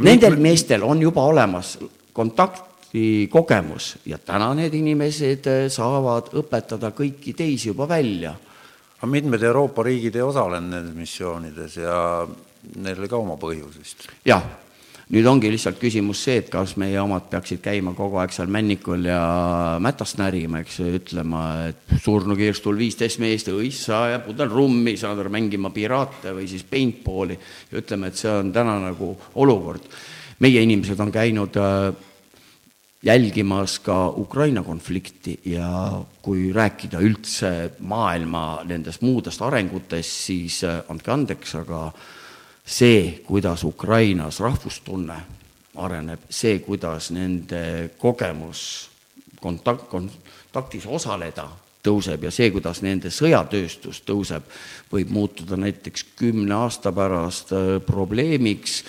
Nendel 0.00 0.38
meestel 0.40 0.82
on 0.82 1.02
juba 1.02 1.20
olemas 1.28 1.74
kontaktikogemus 2.16 3.90
ja 4.08 4.16
täna 4.16 4.54
need 4.56 4.72
inimesed 4.72 5.50
saavad 5.68 6.32
õpetada 6.40 6.94
kõiki 6.96 7.36
teisi 7.36 7.68
juba 7.68 7.84
välja 7.88 8.32
aga 9.02 9.10
mitmed 9.10 9.42
Euroopa 9.42 9.82
riigid 9.82 10.14
ei 10.14 10.22
osalenud 10.22 10.70
nendes 10.70 10.94
missioonides 10.94 11.78
ja 11.82 11.94
neil 12.78 13.00
oli 13.00 13.08
ka 13.10 13.18
oma 13.18 13.34
põhjus 13.34 13.80
vist. 13.80 14.04
jah, 14.22 14.44
nüüd 15.10 15.26
ongi 15.26 15.50
lihtsalt 15.50 15.80
küsimus 15.80 16.20
see, 16.22 16.36
et 16.38 16.52
kas 16.52 16.76
meie 16.78 17.00
omad 17.02 17.26
peaksid 17.32 17.58
käima 17.64 17.96
kogu 17.98 18.20
aeg 18.22 18.30
seal 18.30 18.52
männikul 18.54 19.08
ja 19.10 19.18
mätast 19.82 20.20
närima, 20.22 20.62
eks 20.62 20.78
ju, 20.78 20.86
ütlema, 21.00 21.42
et 21.72 21.96
surnukirstul 22.04 22.78
viisteist 22.78 23.18
meest, 23.18 23.50
õissa 23.50 24.04
ja 24.12 24.22
pudel 24.22 24.54
rummi, 24.54 24.94
saad 25.00 25.18
aru, 25.18 25.34
mängima 25.34 25.74
piraate 25.74 26.36
või 26.38 26.46
siis 26.46 26.62
paintball'i 26.70 27.34
ja 27.34 27.82
ütleme, 27.82 28.12
et 28.12 28.22
see 28.22 28.30
on 28.30 28.54
täna 28.54 28.78
nagu 28.86 29.16
olukord. 29.34 29.90
meie 30.38 30.62
inimesed 30.62 31.00
on 31.02 31.10
käinud 31.10 31.58
äh, 31.58 31.90
jälgimas 33.02 33.78
ka 33.78 34.08
Ukraina 34.08 34.62
konflikti 34.62 35.40
ja 35.44 36.02
kui 36.22 36.52
rääkida 36.52 37.00
üldse 37.02 37.72
maailma 37.78 38.62
nendest 38.64 39.02
muudest 39.02 39.42
arengutest, 39.42 40.10
siis 40.26 40.62
äh, 40.64 40.82
andke 40.88 41.12
andeks, 41.12 41.54
aga 41.58 41.88
see, 42.64 43.22
kuidas 43.26 43.64
Ukrainas 43.64 44.40
rahvustunne 44.40 45.18
areneb, 45.82 46.28
see, 46.30 46.58
kuidas 46.62 47.10
nende 47.10 47.90
kogemus 47.98 48.90
kontakt, 49.40 49.88
kontaktis 49.90 50.86
osaleda 50.86 51.48
tõuseb 51.82 52.22
ja 52.22 52.30
see, 52.30 52.50
kuidas 52.54 52.82
nende 52.84 53.10
sõjatööstus 53.10 54.04
tõuseb, 54.06 54.46
võib 54.92 55.10
muutuda 55.10 55.58
näiteks 55.58 56.04
kümne 56.20 56.54
aasta 56.54 56.92
pärast 56.94 57.50
äh, 57.56 57.80
probleemiks, 57.86 58.84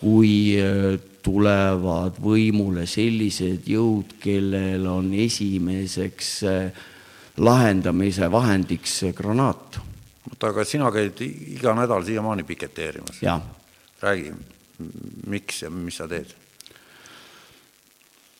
kui 0.00 0.56
äh, 0.60 0.98
tulevad 1.28 2.18
võimule 2.22 2.86
sellised 2.88 3.66
jõud, 3.68 4.16
kellel 4.22 4.86
on 4.88 5.10
esimeseks 5.26 6.30
eh, 6.48 6.84
lahendamise 7.44 8.30
vahendiks 8.32 9.00
granaat. 9.16 9.80
oota, 10.30 10.52
aga 10.52 10.64
sina 10.64 10.90
käid 10.94 11.20
iga 11.24 11.74
nädal 11.76 12.04
siiamaani 12.06 12.44
piketeerimas? 12.48 13.20
räägi, 14.00 14.32
miks 15.26 15.62
ja 15.62 15.70
mis 15.70 15.98
sa 16.00 16.08
teed? 16.08 16.32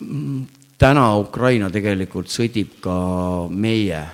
Mm, 0.01 0.47
täna 0.79 1.11
Ukraina 1.19 1.71
tegelikult 1.75 2.31
sõdib 2.31 2.79
ka 2.81 2.97
meie 3.51 4.05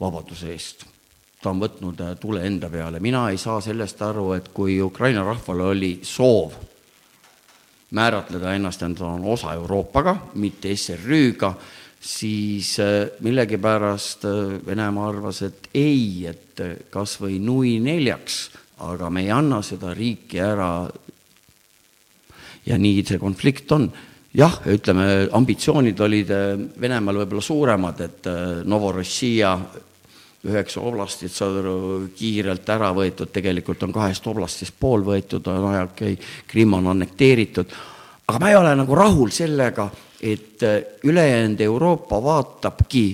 vabaduse 0.00 0.52
eest. 0.52 0.84
Ta 1.42 1.52
on 1.52 1.60
võtnud 1.62 2.00
eh, 2.02 2.14
tule 2.20 2.46
enda 2.46 2.70
peale, 2.70 3.00
mina 3.00 3.28
ei 3.30 3.38
saa 3.38 3.60
sellest 3.64 4.02
aru, 4.02 4.32
et 4.36 4.50
kui 4.54 4.80
Ukraina 4.82 5.22
rahval 5.26 5.68
oli 5.72 5.98
soov 6.02 6.56
määratleda 7.96 8.52
ennast, 8.54 8.82
et 8.82 8.96
ta 8.98 9.06
on 9.08 9.24
osa 9.24 9.54
Euroopaga, 9.56 10.14
mitte 10.34 10.74
SRÜ-ga, 10.76 11.54
siis 12.00 12.76
äh, 12.80 13.08
millegipärast 13.24 14.24
äh, 14.28 14.58
Venemaa 14.66 15.08
arvas, 15.08 15.42
et 15.42 15.70
ei, 15.74 16.26
et 16.28 16.60
äh, 16.60 16.76
kas 16.90 17.16
või 17.22 17.38
nui 17.40 17.78
neljaks, 17.82 18.42
aga 18.84 19.10
me 19.10 19.24
ei 19.24 19.32
anna 19.34 19.62
seda 19.62 19.94
riiki 19.94 20.40
ära. 20.42 20.88
ja 22.66 22.76
nii 22.78 23.04
see 23.06 23.18
konflikt 23.18 23.72
on. 23.72 23.90
jah, 24.34 24.60
ütleme, 24.66 25.28
ambitsioonid 25.32 26.00
olid 26.00 26.30
äh, 26.30 26.58
Venemaal 26.80 27.24
võib-olla 27.24 27.42
suuremad, 27.42 28.00
et 28.00 28.26
äh, 28.26 28.64
Novorossija 28.64 29.56
üheksa 30.48 30.82
oblastit, 30.84 31.32
saad 31.32 31.60
aru, 31.60 31.76
kiirelt 32.16 32.68
ära 32.72 32.90
võetud, 32.96 33.30
tegelikult 33.32 33.82
on 33.86 33.92
kahest 33.94 34.26
oblastist 34.30 34.74
pool 34.80 35.04
võetud, 35.06 35.46
on 35.52 35.70
aja, 35.72 35.84
okei 35.88 36.16
okay,, 36.16 36.34
Krimm 36.48 36.78
on 36.78 36.90
annekteeritud, 36.94 37.72
aga 38.28 38.40
ma 38.42 38.50
ei 38.50 38.58
ole 38.58 38.74
nagu 38.80 38.96
rahul 38.98 39.32
sellega, 39.34 39.88
et 40.20 40.62
äh, 40.66 40.80
ülejäänud 41.04 41.60
Euroopa 41.60 42.22
vaatabki, 42.22 43.04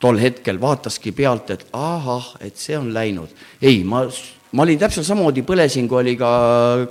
tol 0.00 0.20
hetkel 0.20 0.60
vaataski 0.60 1.12
pealt, 1.12 1.50
et 1.50 1.66
ahah, 1.76 2.34
et 2.40 2.56
see 2.56 2.76
on 2.78 2.92
läinud. 2.94 3.28
ei, 3.62 3.84
ma, 3.84 4.04
ma 4.52 4.62
olin 4.62 4.78
täpselt 4.78 5.06
samamoodi, 5.06 5.44
põlesin, 5.46 5.88
kui 5.88 6.00
oli 6.00 6.16
ka 6.20 6.30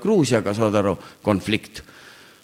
Gruusiaga, 0.01 0.53
saad 0.53 0.75
aru, 0.75 0.97
konflikt. 1.23 1.83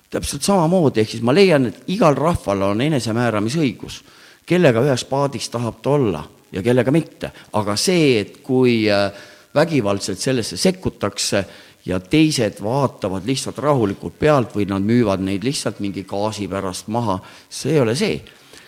Täpselt 0.10 0.46
samamoodi, 0.46 1.02
ehk 1.02 1.16
siis 1.16 1.26
ma 1.26 1.34
leian, 1.34 1.68
et 1.70 1.90
igal 1.92 2.16
rahval 2.16 2.70
on 2.70 2.82
enesemääramisõigus, 2.86 4.00
kellega 4.46 4.84
ühes 4.86 5.04
paadis 5.10 5.50
tahab 5.54 5.82
ta 5.82 5.98
olla 5.98 6.24
ja 6.56 6.64
kellega 6.64 6.91
mitte. 6.91 7.32
aga 7.53 7.76
see, 7.80 8.19
et 8.23 8.40
kui 8.44 8.86
äh, 8.91 9.11
vägivaldselt 9.56 10.19
sellesse 10.19 10.57
sekkutakse 10.57 11.44
ja 11.86 11.99
teised 11.99 12.61
vaatavad 12.64 13.27
lihtsalt 13.27 13.60
rahulikult 13.61 14.18
pealt 14.19 14.56
või 14.56 14.65
nad 14.69 14.84
müüvad 14.84 15.22
neid 15.23 15.44
lihtsalt 15.45 15.80
mingi 15.84 16.06
gaasi 16.07 16.48
pärast 16.52 16.88
maha, 16.88 17.19
see 17.49 17.76
ei 17.76 17.84
ole 17.84 17.95
see. 17.95 18.22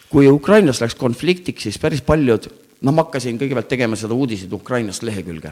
kui 0.10 0.28
Ukrainas 0.32 0.80
läks 0.82 0.96
konfliktiks, 0.96 1.64
siis 1.64 1.80
päris 1.80 2.02
paljud, 2.02 2.46
noh, 2.82 2.94
ma 2.94 3.04
hakkasin 3.04 3.40
kõigepealt 3.40 3.68
tegema 3.68 3.96
seda 4.00 4.16
uudiseid 4.16 4.54
Ukrainast 4.54 5.04
lehekülge 5.04 5.52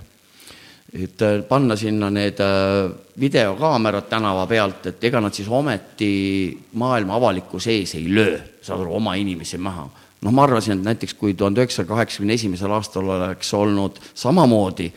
et 0.94 1.22
äh, 1.22 1.42
panna 1.48 1.76
sinna 1.76 2.10
need 2.10 2.40
äh, 2.40 2.92
videokaamerad 3.20 4.08
tänava 4.10 4.46
pealt, 4.48 4.86
et 4.92 5.04
ega 5.04 5.22
nad 5.22 5.34
siis 5.34 5.50
ometi 5.50 6.58
maailma 6.80 7.18
avalikkuse 7.18 7.74
ees 7.74 7.96
ei 7.98 8.08
löö, 8.14 8.38
saad 8.62 8.86
aru, 8.86 8.96
oma 8.96 9.16
inimesi 9.20 9.58
maha. 9.58 9.90
Noh, 10.26 10.34
ma 10.34 10.46
arvasin, 10.48 10.80
et 10.80 10.90
näiteks 10.90 11.14
kui 11.20 11.36
tuhande 11.38 11.62
üheksasaja 11.62 11.90
kaheksakümne 11.90 12.34
esimesel 12.36 12.74
aastal 12.74 13.10
oleks 13.18 13.54
olnud 13.54 14.02
samamoodi 14.14 14.90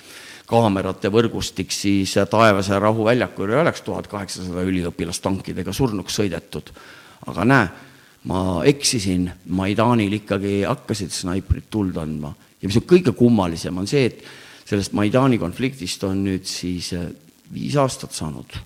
kaamerate 0.49 1.11
võrgustik, 1.13 1.73
siis 1.75 2.15
Taevase 2.31 2.73
ja 2.73 2.81
Rahu 2.81 3.05
väljakul 3.05 3.53
ei 3.53 3.61
oleks 3.61 3.85
tuhat 3.85 4.09
kaheksasada 4.09 4.65
üliõpilast 4.65 5.23
tankidega 5.23 5.73
surnuks 5.77 6.17
sõidetud. 6.21 6.73
aga 7.29 7.45
näe, 7.45 7.69
ma 8.25 8.63
eksisin, 8.65 9.31
Maidanil 9.47 10.13
ikkagi 10.23 10.63
hakkasid 10.65 11.13
snaiprid 11.13 11.69
tuld 11.71 11.97
andma 11.97 12.33
ja 12.63 12.69
mis 12.69 12.79
on 12.81 12.87
kõige 12.89 13.13
kummalisem, 13.13 13.77
on 13.79 13.87
see, 13.87 14.07
et 14.09 14.25
sellest 14.69 14.95
Maidani 14.97 15.39
konfliktist 15.39 16.05
on 16.09 16.25
nüüd 16.25 16.49
siis 16.49 16.93
äh, 16.97 17.09
viis 17.53 17.77
aastat 17.77 18.17
saanud 18.17 18.57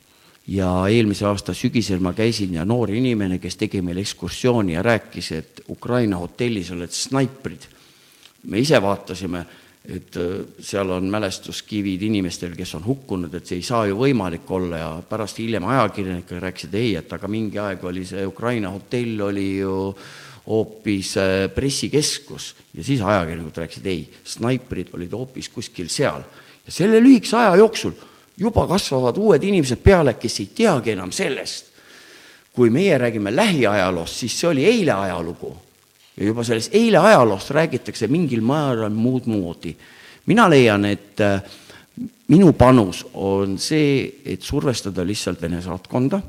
ja 0.46 0.68
eelmise 0.90 1.26
aasta 1.26 1.54
sügisel 1.54 2.02
ma 2.02 2.12
käisin 2.16 2.54
ja 2.54 2.64
noor 2.66 2.90
inimene, 2.90 3.38
kes 3.38 3.56
tegi 3.60 3.82
meile 3.82 4.02
ekskursiooni 4.02 4.74
ja 4.74 4.82
rääkis, 4.82 5.32
et 5.32 5.62
Ukraina 5.70 6.18
hotellis 6.18 6.70
olid 6.74 6.90
snaiprid. 6.90 7.68
me 8.42 8.58
ise 8.58 8.82
vaatasime, 8.82 9.44
et 9.86 10.16
äh, 10.16 10.42
seal 10.58 10.90
on 10.90 11.06
mälestuskivid 11.10 12.02
inimestel, 12.02 12.56
kes 12.58 12.74
on 12.74 12.84
hukkunud, 12.86 13.34
et 13.34 13.46
see 13.46 13.60
ei 13.60 13.66
saa 13.66 13.86
ju 13.86 14.00
võimalik 14.00 14.50
olla 14.50 14.78
ja 14.78 14.90
pärast 15.08 15.38
hiljem 15.38 15.64
ajakirjanikega 15.64 16.40
rääkisid, 16.42 16.74
ei, 16.74 16.96
et 16.98 17.12
aga 17.12 17.30
mingi 17.30 17.58
aeg 17.62 17.84
oli 17.84 18.04
see 18.06 18.26
Ukraina 18.26 18.70
hotell 18.74 19.22
oli 19.28 19.48
ju 19.60 19.74
hoopis 20.46 21.16
äh, 21.22 21.48
pressikeskus 21.54 22.54
ja 22.74 22.82
siis 22.82 23.00
ajakirjanikud 23.00 23.62
rääkisid, 23.62 23.86
ei, 23.86 24.08
snaiprid 24.24 24.90
olid 24.94 25.14
hoopis 25.14 25.48
kuskil 25.54 25.90
seal. 25.90 26.26
ja 26.66 26.72
selle 26.72 26.98
lühikese 27.02 27.36
aja 27.38 27.56
jooksul 27.62 27.94
juba 28.38 28.66
kasvavad 28.66 29.18
uued 29.18 29.42
inimesed 29.44 29.82
peale, 29.82 30.14
kes 30.14 30.40
ei 30.40 30.50
teagi 30.54 30.96
enam 30.96 31.12
sellest. 31.12 31.70
kui 32.52 32.68
meie 32.70 32.98
räägime 32.98 33.30
lähiajaloost, 33.32 34.16
siis 34.16 34.34
see 34.40 34.48
oli 34.48 34.64
eile 34.64 34.92
ajalugu. 34.92 35.56
ja 36.16 36.26
juba 36.26 36.44
sellest 36.44 36.74
eile 36.74 36.98
ajaloost 36.98 37.50
räägitakse 37.50 38.08
mingil 38.08 38.40
määral 38.40 38.90
muud 38.90 39.26
moodi. 39.26 39.76
mina 40.26 40.50
leian, 40.50 40.84
et 40.84 41.20
äh, 41.20 41.42
minu 42.28 42.52
panus 42.52 43.06
on 43.14 43.58
see, 43.58 44.20
et 44.24 44.42
survestada 44.42 45.06
lihtsalt 45.06 45.42
Vene 45.42 45.62
saatkonda 45.62 46.22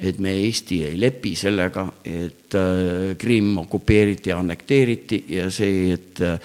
et 0.00 0.18
me 0.18 0.32
Eesti 0.46 0.82
ei 0.86 1.00
lepi 1.00 1.34
sellega, 1.36 1.86
et 2.04 2.54
äh, 2.56 3.16
Krimm 3.18 3.58
okupeeriti 3.58 4.30
ja 4.30 4.38
annekteeriti 4.38 5.24
ja 5.36 5.50
see, 5.52 5.92
et 5.92 6.22
äh, 6.24 6.38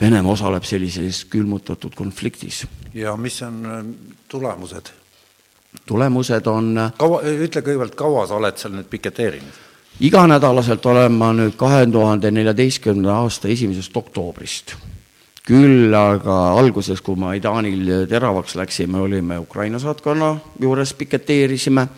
Venemaa 0.00 0.32
osaleb 0.32 0.64
sellises 0.64 1.24
külmutatud 1.24 1.94
konfliktis. 1.96 2.66
ja 2.94 3.16
mis 3.16 3.42
on 3.42 3.66
äh, 3.66 3.84
tulemused? 4.28 4.92
tulemused 5.86 6.46
on 6.46 6.74
kaua, 6.98 7.22
ütle 7.22 7.62
kõigepealt, 7.62 7.94
kaua 7.94 8.26
sa 8.26 8.36
oled 8.36 8.58
seal 8.60 8.74
nüüd 8.76 8.90
piketeerinud? 8.92 9.62
iganädalaselt 10.00 10.86
olen 10.86 11.12
ma 11.12 11.30
nüüd 11.32 11.56
kahe 11.56 11.86
tuhande 11.92 12.30
neljateistkümnenda 12.30 13.14
aasta 13.22 13.48
esimesest 13.48 13.96
oktoobrist. 13.96 14.74
küll 15.46 15.94
aga 15.94 16.36
alguses, 16.58 17.00
kui 17.00 17.16
Maidanil 17.16 18.06
teravaks 18.08 18.56
läksime, 18.56 18.98
olime 19.00 19.38
Ukraina 19.38 19.78
saatkonna 19.78 20.36
juures, 20.60 20.94
piketeerisime 20.94 21.88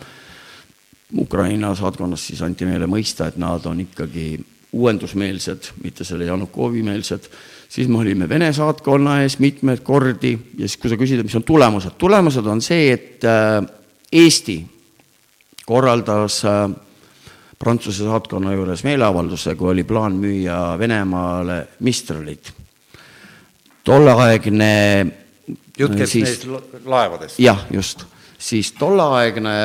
Ukraina 1.17 1.75
saatkonnas 1.75 2.27
siis 2.27 2.41
anti 2.41 2.65
meile 2.65 2.85
mõista, 2.85 3.27
et 3.27 3.37
nad 3.37 3.65
on 3.65 3.79
ikkagi 3.81 4.39
uuendusmeelsed, 4.71 5.71
mitte 5.83 6.03
selle 6.05 6.25
Janukovi 6.25 6.83
meelsed, 6.85 7.25
siis 7.69 7.87
me 7.87 8.01
olime 8.01 8.29
Vene 8.29 8.49
saatkonna 8.53 9.21
ees 9.23 9.37
mitmeid 9.39 9.83
kordi 9.85 10.33
ja 10.57 10.67
siis, 10.67 10.77
kui 10.81 10.91
sa 10.91 10.97
küsid, 10.97 11.21
mis 11.23 11.37
on 11.37 11.45
tulemused, 11.45 11.95
tulemused 12.01 12.45
on 12.49 12.61
see, 12.65 12.91
et 12.93 13.25
äh, 13.29 13.61
Eesti 14.11 14.59
korraldas 15.69 16.41
äh, 16.49 16.69
Prantsuse 17.59 18.05
saatkonna 18.07 18.53
juures 18.55 18.85
meeleavalduse, 18.87 19.55
kui 19.59 19.73
oli 19.73 19.83
plaan 19.83 20.15
müüa 20.15 20.77
Venemaale 20.79 21.67
Mistralit. 21.83 22.53
tolleaegne 23.83 24.71
jutt 25.79 25.95
käib 25.95 26.07
siis, 26.07 26.45
neist 26.45 26.85
laevadest? 26.85 27.39
jah, 27.39 27.65
just. 27.73 28.05
siis 28.37 28.71
tolleaegne 28.79 29.57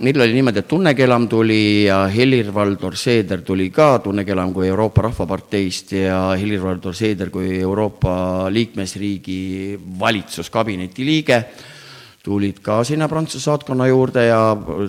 neil 0.00 0.20
oli 0.20 0.34
niimoodi, 0.36 0.62
et 0.62 0.68
Tunne 0.68 0.94
Kelam 0.94 1.26
tuli 1.28 1.84
ja 1.86 2.04
Helir-Valdor 2.12 2.96
Seeder 2.96 3.42
tuli 3.46 3.68
ka, 3.74 3.98
Tunne 4.04 4.24
Kelam 4.24 4.52
kui 4.54 4.68
Euroopa 4.68 5.08
Rahvaparteist 5.08 5.92
ja 5.96 6.20
Helir-Valdor 6.38 6.94
Seeder 6.94 7.30
kui 7.34 7.58
Euroopa 7.60 8.12
liikmesriigi 8.52 9.78
valitsuskabineti 10.00 11.06
liige, 11.06 11.40
tulid 12.24 12.60
ka 12.62 12.82
sinna 12.84 13.08
Prantsuse 13.08 13.44
saatkonna 13.44 13.88
juurde 13.90 14.26
ja 14.28 14.42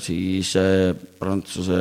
siis 0.03 0.55
äh, 0.59 0.93
Prantsuse 1.19 1.79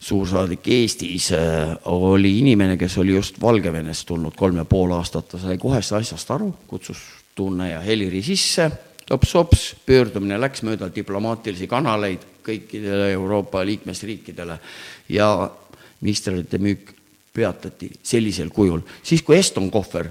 suursaadik 0.00 0.68
Eestis 0.68 1.30
äh, 1.36 1.74
oli 1.92 2.38
inimene, 2.38 2.76
kes 2.80 2.98
oli 2.98 3.16
just 3.16 3.40
Valgevenest 3.40 4.06
tulnud 4.08 4.36
kolm 4.36 4.62
ja 4.62 4.68
pool 4.68 4.94
aastat, 4.96 5.32
ta 5.34 5.42
sai 5.42 5.58
kohe 5.58 5.80
asjast 5.80 6.30
aru, 6.36 6.52
kutsus 6.70 7.02
Tunne 7.34 7.70
ja 7.70 7.80
Heliri 7.80 8.22
sisse 8.22 8.70
tops-ops, 9.10 9.74
pöördumine 9.86 10.38
läks 10.40 10.62
mööda 10.66 10.90
diplomaatilisi 10.94 11.68
kanaleid 11.70 12.24
kõikidele 12.46 13.10
Euroopa 13.16 13.64
liikmesriikidele 13.66 14.58
ja 15.12 15.28
ministrite 16.00 16.58
müük 16.62 16.94
peatati 17.34 17.90
sellisel 18.02 18.50
kujul. 18.50 18.80
siis, 19.02 19.22
kui 19.22 19.38
Eston 19.38 19.70
Kohver 19.70 20.08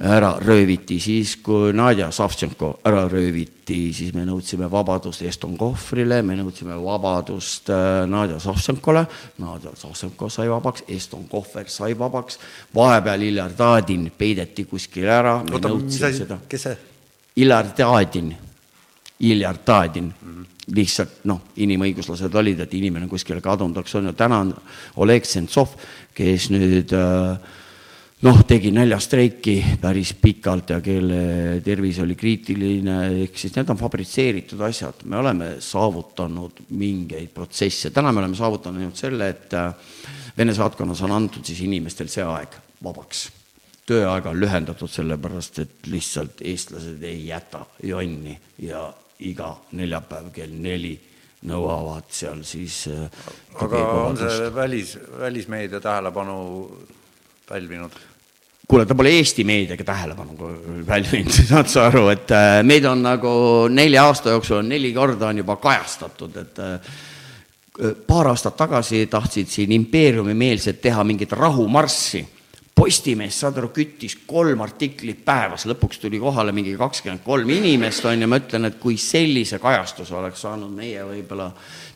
ära 0.00 0.32
rööviti, 0.40 0.96
siis 1.00 1.36
kui 1.44 1.72
Nadja 1.76 2.10
Savtšenko 2.10 2.70
ära 2.88 3.04
rööviti, 3.12 3.92
siis 3.92 4.14
me 4.16 4.24
nõudsime 4.24 4.70
vabadust 4.70 5.22
Eston 5.22 5.56
Kohvrile, 5.60 6.22
me 6.22 6.36
nõudsime 6.38 6.78
vabadust 6.80 7.68
äh, 7.70 8.04
Nadja 8.08 8.40
Savtšenkole, 8.40 9.04
Nadja 9.44 9.74
Savtšenko 9.76 10.30
sai 10.32 10.48
vabaks, 10.50 10.86
Eston 10.88 11.28
Kohver 11.30 11.68
sai 11.68 11.92
vabaks, 11.98 12.40
vahepeal 12.74 13.28
Iljar 13.28 13.52
Tadin 13.58 14.08
peideti 14.16 14.64
kuskile 14.64 15.12
ära, 15.12 15.36
Oota, 15.44 15.68
nõudsime 15.68 16.12
seda. 16.16 16.40
kes 16.48 16.68
see? 16.68 16.91
Ilar 17.36 17.72
Tadin, 17.76 18.34
Iljar 19.20 19.58
Tadin. 19.64 20.12
Mm, 20.22 20.34
-hmm. 20.34 20.46
lihtsalt 20.72 21.24
noh, 21.24 21.40
inimõiguslased 21.56 22.34
olid, 22.38 22.60
et 22.60 22.74
inimene 22.74 23.04
on 23.04 23.10
kuskile 23.10 23.40
kadunud, 23.42 23.76
eks 23.82 23.94
on 23.98 24.06
ju, 24.06 24.12
täna 24.12 24.38
on 24.44 24.52
Oleg 25.02 25.24
Sentsov, 25.26 25.74
kes 26.14 26.50
nüüd 26.54 26.94
äh, 26.94 27.38
noh, 28.22 28.44
tegi 28.46 28.70
näljastreiki 28.70 29.56
päris 29.82 30.14
pikalt 30.14 30.70
ja 30.70 30.80
kelle 30.80 31.60
tervis 31.64 31.98
oli 31.98 32.14
kriitiline, 32.14 32.96
ehk 33.24 33.38
siis 33.38 33.56
need 33.56 33.74
on 33.74 33.80
fabritseeritud 33.80 34.60
asjad, 34.60 35.02
me 35.04 35.18
oleme 35.18 35.56
saavutanud 35.58 36.62
mingeid 36.70 37.34
protsesse, 37.34 37.90
täna 37.90 38.12
me 38.12 38.22
oleme 38.22 38.38
saavutanud 38.38 38.80
ainult 38.80 38.96
selle, 38.96 39.28
et 39.28 39.54
äh, 39.54 39.74
Vene 40.38 40.54
saatkonnas 40.54 41.02
on 41.04 41.12
antud 41.12 41.44
siis 41.44 41.60
inimestel 41.60 42.08
see 42.08 42.24
aeg 42.24 42.54
vabaks 42.84 43.26
tööaega 43.92 44.32
on 44.32 44.40
lühendatud 44.40 44.90
sellepärast, 44.90 45.62
et 45.62 45.88
lihtsalt 45.92 46.40
eestlased 46.40 47.02
ei 47.04 47.26
jäta 47.28 47.64
jonni 47.84 48.34
ja 48.64 48.88
iga 49.22 49.54
neljapäev 49.78 50.32
kell 50.34 50.54
neli 50.58 50.96
nõuavad 51.48 52.06
seal 52.14 52.42
siis 52.46 52.84
äh, 52.90 53.02
aga 53.62 53.82
on 54.06 54.18
see 54.18 54.48
välis, 54.54 54.94
välismeedia 55.18 55.80
tähelepanu 55.82 56.38
pälvinud? 57.48 57.94
kuule, 58.68 58.86
ta 58.86 58.94
pole 58.96 59.10
Eesti 59.18 59.44
meediaga 59.44 59.84
tähelepanu 59.84 60.52
pälvinud, 60.86 61.34
saad 61.50 61.70
sa 61.70 61.88
aru, 61.90 62.06
et 62.14 62.30
äh, 62.34 62.60
meid 62.66 62.86
on 62.88 63.02
nagu 63.04 63.32
nelja 63.72 64.06
aasta 64.08 64.36
jooksul 64.36 64.62
neli 64.66 64.92
korda 64.94 65.32
on 65.32 65.42
juba 65.42 65.58
kajastatud, 65.62 66.38
et 66.44 66.62
äh, 66.62 66.94
paar 68.06 68.30
aastat 68.30 68.56
tagasi 68.56 69.06
tahtsid 69.10 69.50
siin 69.50 69.74
impeeriumimeelsed 69.74 70.80
teha 70.82 71.04
mingit 71.04 71.32
rahumarssi. 71.32 72.22
Postimees, 72.74 73.36
saad 73.36 73.58
aru, 73.60 73.68
küttis 73.74 74.16
kolm 74.26 74.62
artiklit 74.64 75.20
päevas, 75.26 75.66
lõpuks 75.68 76.00
tuli 76.00 76.18
kohale 76.18 76.54
mingi 76.56 76.72
kakskümmend 76.80 77.20
kolm 77.24 77.50
inimest, 77.52 78.06
on 78.08 78.24
ju, 78.24 78.28
ma 78.30 78.40
ütlen, 78.40 78.66
et 78.70 78.78
kui 78.80 78.96
sellise 78.98 79.60
kajastuse 79.62 80.16
oleks 80.16 80.40
saanud 80.46 80.72
meie 80.72 81.04
võib-olla 81.04 81.50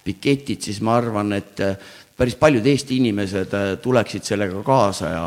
piketid, 0.04 0.60
siis 0.68 0.82
ma 0.84 0.98
arvan, 1.00 1.32
et 1.38 1.64
äh, 1.64 1.78
päris 2.16 2.36
paljud 2.38 2.66
Eesti 2.66 3.00
inimesed 3.00 3.56
äh, 3.56 3.68
tuleksid 3.82 4.28
sellega 4.28 4.62
kaasa 4.66 5.12
ja 5.14 5.26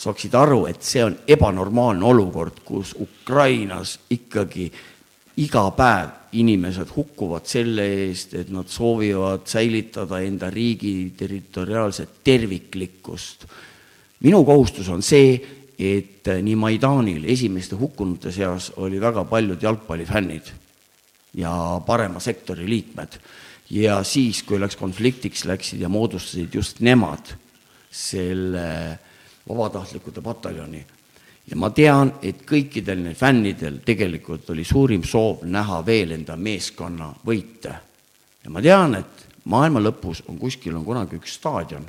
saaksid 0.00 0.34
aru, 0.34 0.64
et 0.70 0.82
see 0.82 1.04
on 1.04 1.16
ebanormaalne 1.28 2.04
olukord, 2.10 2.62
kus 2.64 2.94
Ukrainas 2.98 3.98
ikkagi 4.10 4.70
iga 5.40 5.64
päev 5.76 6.16
inimesed 6.40 6.92
hukkuvad 6.94 7.48
selle 7.50 7.86
eest, 8.04 8.34
et 8.38 8.50
nad 8.54 8.68
soovivad 8.70 9.46
säilitada 9.50 10.20
enda 10.22 10.50
riigi 10.50 11.12
territoriaalset 11.16 12.20
terviklikkust. 12.24 13.46
Minu 14.20 14.44
kohustus 14.44 14.88
on 14.88 15.02
see, 15.02 15.34
et 15.78 16.28
nii 16.42 16.56
Maidanil 16.60 17.24
esimeste 17.32 17.76
hukkunute 17.80 18.32
seas 18.32 18.72
oli 18.76 19.00
väga 19.00 19.24
paljud 19.24 19.62
jalgpallifännid 19.62 20.50
ja 21.40 21.80
parema 21.86 22.20
sektori 22.20 22.68
liikmed. 22.68 23.20
ja 23.70 24.02
siis, 24.04 24.42
kui 24.42 24.60
läks 24.60 24.76
konfliktiks, 24.76 25.44
läksid 25.44 25.80
ja 25.80 25.88
moodustasid 25.88 26.54
just 26.54 26.80
nemad 26.80 27.34
selle 27.90 28.98
vabatahtlikute 29.48 30.20
pataljoni 30.20 30.84
ja 31.50 31.56
ma 31.58 31.70
tean, 31.74 32.12
et 32.22 32.44
kõikidel 32.46 33.00
neil 33.04 33.16
fännidel 33.18 33.80
tegelikult 33.86 34.50
oli 34.54 34.64
suurim 34.64 35.02
soov 35.06 35.44
näha 35.50 35.80
veel 35.86 36.14
enda 36.18 36.36
meeskonna 36.36 37.10
võite. 37.26 37.74
ja 38.44 38.50
ma 38.50 38.62
tean, 38.62 38.94
et 38.94 39.26
maailma 39.44 39.80
lõpus 39.80 40.22
on 40.28 40.38
kuskil 40.38 40.76
on 40.76 40.84
kunagi 40.84 41.16
üks 41.16 41.34
staadion, 41.40 41.86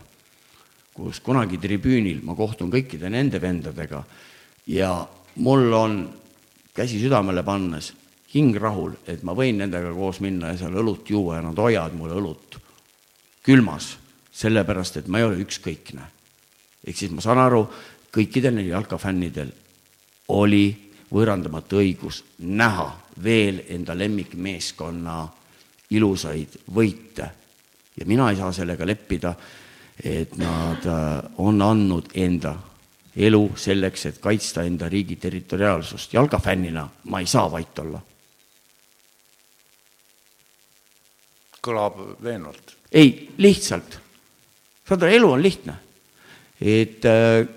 kus 0.94 1.22
kunagi 1.24 1.58
tribüünil 1.58 2.22
ma 2.24 2.36
kohtun 2.36 2.72
kõikide 2.72 3.10
nende 3.10 3.42
vendadega 3.42 4.04
ja 4.68 4.92
mul 5.36 5.74
on 5.74 5.98
käsi 6.76 7.00
südamele 7.00 7.44
pannes 7.44 7.94
hing 8.34 8.56
rahul, 8.56 8.94
et 9.08 9.24
ma 9.28 9.36
võin 9.36 9.60
nendega 9.60 9.92
koos 9.96 10.22
minna 10.24 10.54
ja 10.54 10.62
seal 10.62 10.78
õlut 10.80 11.10
juua 11.10 11.40
ja 11.40 11.46
nad 11.46 11.58
hoiavad 11.60 11.96
mulle 11.98 12.16
õlut 12.20 12.58
külmas, 13.44 13.96
sellepärast 14.32 15.02
et 15.02 15.10
ma 15.12 15.20
ei 15.20 15.28
ole 15.28 15.42
ükskõikne. 15.44 16.06
ehk 16.88 16.98
siis 16.98 17.12
ma 17.12 17.22
saan 17.22 17.42
aru, 17.42 17.66
kõikidel 18.12 18.56
neil 18.56 18.72
jalkafännidel 18.72 19.52
oli 20.28 20.92
võõrandamatu 21.12 21.82
õigus 21.82 22.24
näha 22.40 22.88
veel 23.24 23.64
enda 23.68 23.98
lemmikmeeskonna 23.98 25.28
ilusaid 25.92 26.56
võite. 26.74 27.30
ja 27.98 28.06
mina 28.06 28.30
ei 28.32 28.38
saa 28.38 28.52
sellega 28.52 28.86
leppida, 28.86 29.36
et 30.04 30.38
nad 30.38 30.86
äh, 30.86 31.32
on 31.38 31.62
andnud 31.62 32.10
enda 32.14 32.56
elu 33.16 33.42
selleks, 33.56 34.06
et 34.06 34.20
kaitsta 34.24 34.64
enda 34.64 34.90
riigi 34.90 35.16
territoriaalsust. 35.16 36.14
jalkafännina 36.14 36.88
ma 37.04 37.20
ei 37.20 37.26
saa 37.26 37.52
vait 37.52 37.80
olla. 37.80 38.02
kõlab 41.62 41.98
veenvalt. 42.24 42.78
ei, 42.92 43.30
lihtsalt. 43.38 44.00
saad 44.88 45.04
aru, 45.04 45.12
elu 45.12 45.32
on 45.32 45.44
lihtne. 45.44 45.74
et 46.62 47.06
äh, 47.06 47.48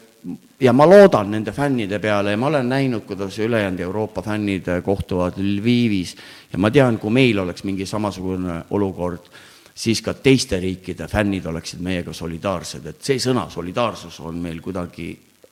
ja 0.61 0.73
ma 0.73 0.87
loodan 0.89 1.31
nende 1.31 1.53
fännide 1.53 1.99
peale 1.99 2.35
ja 2.35 2.37
ma 2.41 2.47
olen 2.47 2.69
näinud, 2.69 3.05
kuidas 3.07 3.39
ülejäänud 3.39 3.81
Euroopa 3.81 4.23
fännid 4.23 4.69
kohtuvad 4.85 5.39
Lvivis 5.39 6.17
ja 6.53 6.59
ma 6.59 6.71
tean, 6.71 6.99
kui 6.99 7.11
meil 7.11 7.39
oleks 7.39 7.65
mingi 7.65 7.87
samasugune 7.87 8.63
olukord, 8.71 9.29
siis 9.75 10.03
ka 10.03 10.15
teiste 10.15 10.61
riikide 10.63 11.09
fännid 11.11 11.47
oleksid 11.51 11.83
meiega 11.83 12.13
solidaarsed, 12.15 12.87
et 12.87 13.03
see 13.03 13.19
sõna 13.23 13.49
solidaarsus 13.51 14.21
on 14.23 14.39
meil 14.43 14.61
kuidagi 14.63 15.09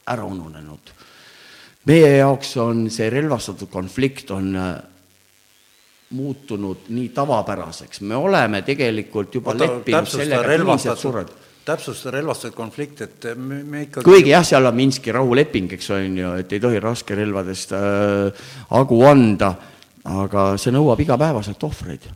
ära 0.07 0.25
ununenud. 0.25 0.95
meie 1.87 2.17
jaoks 2.17 2.57
on 2.63 2.89
see 2.91 3.11
relvastatud 3.11 3.69
konflikt 3.71 4.31
on 4.31 4.57
äh, 4.57 4.75
muutunud 6.11 6.89
nii 6.89 7.09
tavapäraseks, 7.09 8.01
me 8.01 8.17
oleme 8.17 8.63
tegelikult 8.63 9.35
juba 9.35 9.51
Oota, 9.51 9.65
leppinud 9.65 10.07
sellega, 10.07 10.43
et 10.47 10.61
inimesed 10.61 11.01
sured 11.01 11.33
täpsusta 11.65 12.11
relvastatud 12.11 12.57
konflikt, 12.57 13.01
et 13.01 13.27
me, 13.37 13.63
me 13.63 13.85
ikkagi 13.87 14.05
kuigi 14.05 14.33
jah, 14.33 14.45
seal 14.47 14.67
on 14.67 14.75
Minski 14.75 15.13
rahuleping, 15.15 15.71
eks 15.77 15.91
on 15.95 16.19
ju, 16.19 16.33
et 16.43 16.53
ei 16.53 16.63
tohi 16.63 16.81
raskerelvadest 16.83 17.75
äh, 17.79 18.49
hagu 18.71 18.99
anda, 19.07 19.53
aga 20.11 20.53
see 20.59 20.75
nõuab 20.75 21.01
igapäevaselt 21.05 21.63
ohvreid. 21.63 22.09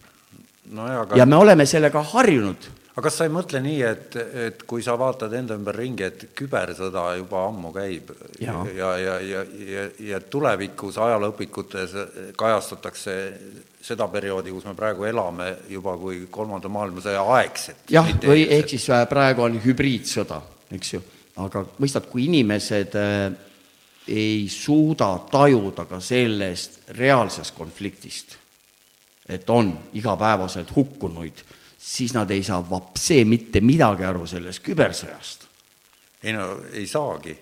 Nojah, 0.71 1.05
aga 1.05 1.21
ja 1.21 1.27
me 1.27 1.37
oleme 1.37 1.67
sellega 1.67 2.03
harjunud. 2.13 2.69
aga 2.97 3.05
kas 3.05 3.19
sa 3.21 3.27
ei 3.29 3.33
mõtle 3.33 3.61
nii, 3.63 3.81
et, 3.85 4.17
et 4.47 4.63
kui 4.69 4.83
sa 4.83 4.97
vaatad 4.99 5.33
enda 5.37 5.57
ümber 5.59 5.77
ringi, 5.77 6.07
et 6.07 6.27
kübersõda 6.37 7.07
juba 7.19 7.45
ammu 7.49 7.73
käib 7.75 8.13
Jaa. 8.41 8.65
ja, 8.77 8.93
ja, 8.99 9.17
ja, 9.21 9.45
ja, 9.75 9.87
ja 10.13 10.21
tulevikus 10.21 10.99
ajalooõpikutes 10.99 11.97
kajastatakse 12.37 13.17
seda 13.87 14.09
perioodi, 14.11 14.53
kus 14.55 14.67
me 14.67 14.75
praegu 14.79 15.07
elame, 15.07 15.53
juba 15.71 15.95
kui 16.01 16.25
kolmanda 16.31 16.71
maailmasõja 16.73 17.23
aegset. 17.37 17.85
jah, 17.93 18.09
või 18.25 18.47
ehk 18.59 18.75
siis 18.75 18.89
äh, 18.91 19.05
praegu 19.09 19.47
on 19.47 19.61
hübriidsõda, 19.63 20.41
eks 20.75 20.97
ju, 20.97 21.03
aga 21.45 21.67
mõistad, 21.79 22.09
kui 22.11 22.27
inimesed 22.27 22.97
äh, 22.99 23.29
ei 24.09 24.47
suuda 24.51 25.13
tajuda 25.31 25.87
ka 25.91 26.01
sellest 26.03 26.91
reaalsest 26.99 27.55
konfliktist, 27.57 28.37
et 29.29 29.51
on 29.51 29.73
igapäevaselt 29.99 30.71
hukkunuid, 30.77 31.43
siis 31.79 32.15
nad 32.15 32.31
ei 32.31 32.43
saa 32.47 32.61
vapsee 32.71 33.25
mitte 33.25 33.61
midagi 33.61 34.05
aru 34.05 34.27
sellest 34.27 34.63
kübersõjast. 34.67 35.47
ei 36.23 36.33
no 36.33 36.49
ei 36.73 36.87
saagi, 36.87 37.37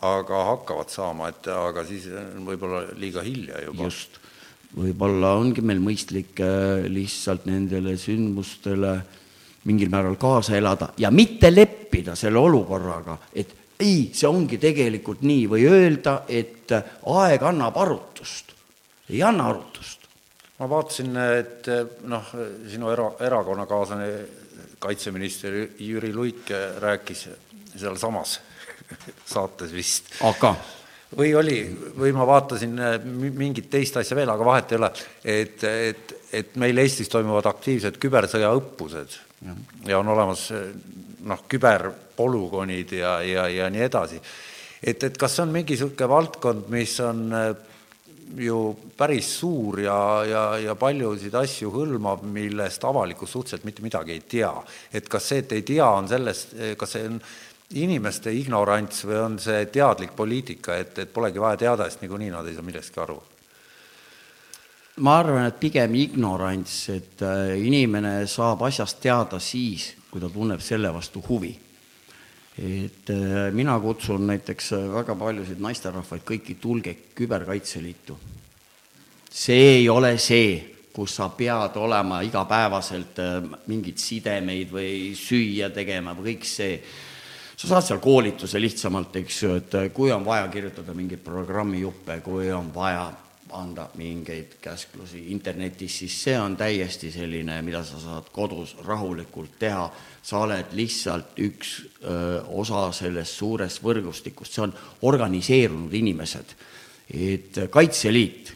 aga 0.00 0.44
hakkavad 0.52 0.90
saama, 0.90 1.28
et 1.28 1.48
aga 1.52 1.84
siis 1.86 2.08
võib-olla 2.46 2.84
liiga 2.98 3.22
hilja 3.22 3.62
juba. 3.66 3.84
just, 3.84 4.18
võib-olla 4.76 5.34
ongi 5.38 5.60
meil 5.60 5.82
mõistlik 5.82 6.40
äh, 6.40 6.86
lihtsalt 6.88 7.46
nendele 7.46 7.96
sündmustele 8.00 8.94
mingil 9.68 9.90
määral 9.92 10.16
kaasa 10.18 10.56
elada 10.58 10.92
ja 10.98 11.10
mitte 11.10 11.52
leppida 11.52 12.16
selle 12.18 12.40
olukorraga, 12.40 13.18
et 13.34 13.58
ei, 13.82 14.10
see 14.14 14.28
ongi 14.28 14.58
tegelikult 14.62 15.24
nii, 15.26 15.46
või 15.50 15.66
öelda, 15.68 16.22
et 16.28 16.72
äh, 16.74 16.94
aeg 17.10 17.42
annab 17.50 17.76
arutust. 17.82 18.54
ei 19.10 19.22
anna 19.22 19.50
arutust. 19.50 20.01
Ma 20.62 20.68
vaatasin, 20.70 21.16
et 21.40 21.68
noh, 22.06 22.28
sinu 22.70 22.90
era, 22.92 23.08
erakonnakaaslane 23.26 24.10
kaitseminister 24.82 25.56
Jüri 25.82 26.12
Luik 26.14 26.52
rääkis 26.82 27.24
sealsamas 27.74 28.36
saates 29.34 29.74
vist. 29.74 30.12
Aga? 30.28 30.54
Või 31.18 31.34
oli, 31.36 31.56
või 31.98 32.12
ma 32.16 32.24
vaatasin 32.28 32.78
mi- 33.04 33.32
mingit 33.42 33.66
teist 33.72 33.98
asja 34.00 34.16
veel, 34.16 34.30
aga 34.32 34.46
vahet 34.46 34.70
ei 34.72 34.78
ole, 34.78 34.92
et, 35.24 35.66
et, 35.66 36.14
et 36.32 36.54
meil 36.62 36.78
Eestis 36.80 37.10
toimuvad 37.12 37.50
aktiivsed 37.50 37.98
kübersõjaõppused. 38.00 39.18
Ja, 39.90 39.98
on 39.98 40.08
olemas 40.14 40.46
noh, 41.26 41.42
küberpolügoonid 41.50 42.94
ja, 43.00 43.18
ja, 43.26 43.48
ja 43.50 43.68
nii 43.72 43.82
edasi. 43.88 44.22
et, 44.78 45.02
et 45.10 45.18
kas 45.18 45.40
on 45.42 45.50
mingi 45.52 45.74
niisugune 45.74 46.08
valdkond, 46.08 46.70
mis 46.70 46.94
on 47.02 47.34
ju 48.38 48.58
päris 48.96 49.28
suur 49.40 49.80
ja, 49.80 49.98
ja, 50.28 50.42
ja 50.58 50.74
paljusid 50.78 51.34
asju 51.34 51.72
hõlmab, 51.74 52.22
millest 52.24 52.84
avalikkus 52.84 53.32
suhteliselt 53.32 53.64
mitte 53.68 53.82
midagi 53.82 54.16
ei 54.16 54.22
tea. 54.28 54.52
et 54.92 55.08
kas 55.08 55.28
see, 55.28 55.42
et 55.44 55.52
ei 55.52 55.62
tea, 55.62 55.88
on 55.88 56.08
sellest, 56.08 56.54
kas 56.78 56.96
see 56.96 57.08
on 57.08 57.18
inimeste 57.74 58.32
ignorants 58.36 59.04
või 59.08 59.18
on 59.20 59.36
see 59.40 59.66
teadlik 59.72 60.16
poliitika, 60.16 60.76
et, 60.76 60.98
et 60.98 61.12
polegi 61.12 61.40
vaja 61.40 61.60
teada, 61.64 61.88
sest 61.88 62.02
niikuinii 62.04 62.32
nad 62.32 62.48
ei 62.48 62.56
saa 62.56 62.66
millestki 62.66 63.00
aru? 63.04 63.20
ma 65.00 65.16
arvan, 65.22 65.46
et 65.48 65.56
pigem 65.60 65.94
ignorants, 65.96 66.76
et 66.92 67.22
äh, 67.24 67.54
inimene 67.64 68.26
saab 68.28 68.66
asjast 68.68 69.00
teada 69.00 69.40
siis, 69.40 69.92
kui 70.10 70.20
ta 70.20 70.28
tunneb 70.28 70.60
selle 70.60 70.90
vastu 70.92 71.22
huvi. 71.24 71.52
Et 72.58 73.10
äh, 73.10 73.52
mina 73.52 73.78
kutsun 73.80 74.26
näiteks 74.26 74.72
äh, 74.76 74.88
väga 74.92 75.16
paljusid 75.16 75.62
naisterahvaid 75.62 76.26
kõiki, 76.28 76.58
tulge 76.60 76.96
Küberkaitseliitu. 77.14 78.18
see 79.32 79.78
ei 79.78 79.88
ole 79.88 80.18
see, 80.18 80.58
kus 80.92 81.16
sa 81.16 81.30
pead 81.32 81.76
olema 81.80 82.20
igapäevaselt 82.20 83.16
mingeid 83.66 83.96
sidemeid 83.98 84.68
või 84.72 85.14
süüa 85.16 85.70
tegema 85.72 86.12
või 86.12 86.34
kõik 86.34 86.44
see 86.44 86.76
sa 87.56 87.68
saad 87.68 87.86
seal 87.86 88.00
koolituse 88.02 88.60
lihtsamalt, 88.60 89.16
eks 89.22 89.42
ju, 89.42 89.54
et 89.60 89.74
kui 89.94 90.10
on 90.12 90.24
vaja 90.26 90.48
kirjutada 90.50 90.94
mingeid 90.96 91.20
programmijuppe, 91.24 92.18
kui 92.24 92.50
on 92.52 92.72
vaja 92.74 93.06
anda 93.52 93.88
mingeid 93.94 94.56
käsklusi 94.60 95.26
internetis, 95.32 95.98
siis 95.98 96.16
see 96.24 96.38
on 96.40 96.56
täiesti 96.56 97.12
selline, 97.12 97.60
mida 97.62 97.84
sa 97.84 98.00
saad 98.00 98.32
kodus 98.32 98.74
rahulikult 98.86 99.58
teha. 99.60 99.84
Sa 100.22 100.44
oled 100.46 100.74
lihtsalt 100.78 101.38
üks 101.42 101.74
öö, 102.06 102.40
osa 102.62 102.84
sellest 102.94 103.40
suurest 103.40 103.82
võrgustikust, 103.82 104.54
see 104.54 104.62
on 104.62 104.74
organiseerunud 105.02 105.94
inimesed. 105.98 106.54
et 107.12 107.58
Kaitseliit 107.70 108.52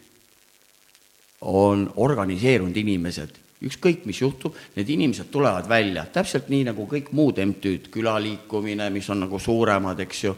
on 1.41 1.91
organiseerunud 1.97 2.77
inimesed. 2.77 3.43
Ükskõik, 3.67 4.05
mis 4.05 4.21
juhtub, 4.21 4.55
need 4.77 4.89
inimesed 4.93 5.31
tulevad 5.33 5.69
välja, 5.69 6.05
täpselt 6.13 6.51
nii 6.53 6.67
nagu 6.69 6.85
kõik 6.91 7.09
muud 7.17 7.41
MTÜ-d, 7.41 7.89
külaliikumine, 7.93 8.91
mis 8.93 9.09
on 9.11 9.25
nagu 9.25 9.41
suuremad, 9.41 10.01
eks 10.05 10.23
ju, 10.25 10.35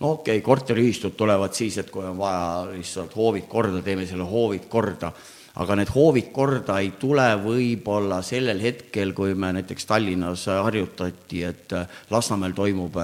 no 0.00 0.14
okei 0.16 0.40
okay,, 0.40 0.44
korteriühistud 0.46 1.14
tulevad 1.16 1.52
siis, 1.54 1.76
et 1.78 1.90
kui 1.92 2.04
on 2.08 2.16
vaja 2.18 2.72
lihtsalt 2.72 3.14
hoovid 3.16 3.44
korda, 3.48 3.82
teeme 3.84 4.06
selle 4.08 4.24
hoovid 4.28 4.66
korda, 4.72 5.12
aga 5.60 5.76
need 5.76 5.92
hoovid 5.94 6.30
korda 6.32 6.78
ei 6.80 6.92
tule 7.00 7.26
võib-olla 7.42 8.22
sellel 8.24 8.60
hetkel, 8.62 9.12
kui 9.12 9.34
me 9.34 9.52
näiteks 9.58 9.86
Tallinnas 9.86 10.46
harjutati, 10.48 11.44
et 11.44 11.74
Lasnamäel 12.10 12.52
toimub 12.56 12.96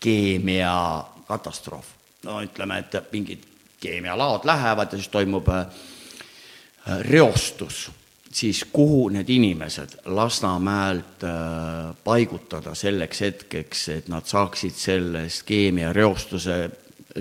keemiakatastroof. 0.00 1.86
no 2.24 2.40
ütleme, 2.42 2.78
et 2.78 3.12
mingid 3.12 3.44
keemialaod 3.80 4.44
lähevad 4.44 4.92
ja 4.92 4.98
siis 4.98 5.12
toimub 5.12 5.48
reostus 7.08 7.90
siis 8.34 8.64
kuhu 8.72 9.08
need 9.08 9.28
inimesed 9.28 9.98
Lasnamäelt 10.04 11.24
äh, 11.24 11.94
paigutada 12.04 12.74
selleks 12.74 13.20
hetkeks, 13.20 13.88
et 13.88 14.08
nad 14.08 14.26
saaksid 14.26 14.74
sellest 14.74 15.44
keemiareostuse 15.46 16.56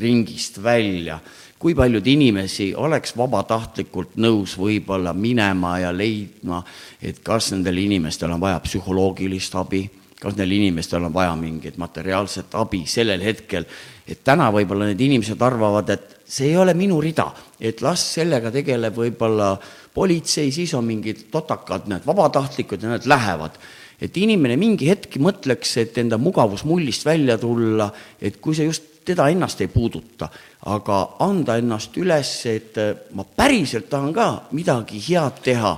ringist 0.01 0.57
välja, 0.63 1.19
kui 1.63 1.71
paljud 1.79 2.07
inimesi 2.11 2.73
oleks 2.75 3.13
vabatahtlikult 3.15 4.17
nõus 4.19 4.57
võib-olla 4.59 5.13
minema 5.15 5.77
ja 5.79 5.93
leidma, 5.95 6.59
et 6.99 7.21
kas 7.23 7.53
nendel 7.53 7.79
inimestel 7.79 8.33
on 8.35 8.41
vaja 8.43 8.59
psühholoogilist 8.65 9.55
abi, 9.61 9.85
kas 10.19 10.35
neil 10.35 10.51
inimestel 10.57 11.07
on 11.07 11.15
vaja 11.15 11.31
mingit 11.39 11.79
materiaalset 11.79 12.57
abi 12.59 12.81
sellel 12.83 13.23
hetkel, 13.23 13.63
et 14.03 14.19
täna 14.27 14.49
võib-olla 14.51 14.91
need 14.91 15.05
inimesed 15.07 15.39
arvavad, 15.39 15.95
et 15.95 16.19
see 16.27 16.51
ei 16.51 16.59
ole 16.59 16.75
minu 16.75 16.99
rida, 17.03 17.29
et 17.63 17.79
las 17.85 18.03
sellega 18.17 18.51
tegeleb 18.51 18.99
võib-olla 18.99 19.53
politsei, 19.95 20.51
siis 20.51 20.75
on 20.75 20.83
mingid 20.83 21.29
totakad, 21.31 21.87
need 21.87 22.03
vabatahtlikud 22.03 22.83
ja 22.83 22.97
need 22.97 23.07
lähevad. 23.07 23.55
et 24.03 24.17
inimene 24.19 24.57
mingi 24.59 24.89
hetk 24.89 25.15
mõtleks, 25.15 25.77
et 25.79 25.97
enda 26.01 26.17
mugavusmullist 26.19 27.05
välja 27.05 27.37
tulla, 27.39 27.87
et 28.19 28.41
kui 28.41 28.55
see 28.55 28.65
just 28.67 28.92
teda 29.05 29.27
ennast 29.29 29.61
ei 29.61 29.67
puuduta, 29.67 30.29
aga 30.65 30.99
anda 31.19 31.57
ennast 31.59 31.97
üles, 31.97 32.31
et 32.51 32.79
ma 33.13 33.23
päriselt 33.23 33.89
tahan 33.89 34.13
ka 34.13 34.29
midagi 34.51 35.01
head 35.09 35.43
teha. 35.43 35.75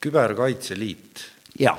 küberkaitseliit. 0.00 1.24
jah 1.58 1.78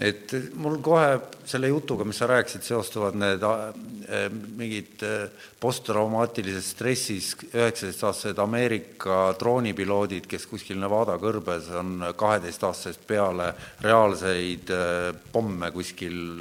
et 0.00 0.32
mul 0.56 0.78
kohe 0.80 1.08
selle 1.44 1.68
jutuga, 1.68 2.04
mis 2.08 2.16
sa 2.22 2.28
rääkisid, 2.30 2.64
seostuvad 2.64 3.16
need 3.20 3.42
äh, 3.44 4.22
mingid 4.56 5.02
äh, 5.04 5.26
posttraumaatilises 5.60 6.70
stressis 6.72 7.32
üheksateistaastased 7.50 8.40
Ameerika 8.40 9.34
droonipiloodid, 9.40 10.28
kes 10.30 10.46
kuskil 10.48 10.80
Nevada 10.80 11.18
kõrbes 11.20 11.68
on 11.76 12.06
kaheteistaastasest 12.16 13.04
peale 13.08 13.50
reaalseid 13.84 14.72
äh, 14.72 15.10
pomme 15.32 15.70
kuskil 15.76 16.40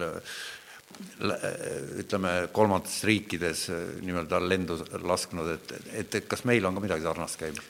ütleme, 2.02 2.34
kolmandates 2.54 3.04
riikides 3.08 3.68
nii-öelda 4.02 4.42
lendu 4.46 4.80
lasknud, 5.06 5.54
et, 5.54 5.76
et, 5.94 6.16
et 6.22 6.28
kas 6.30 6.46
meil 6.50 6.66
on 6.66 6.78
ka 6.78 6.84
midagi 6.84 7.06
sarnast 7.06 7.40
käimas? 7.42 7.70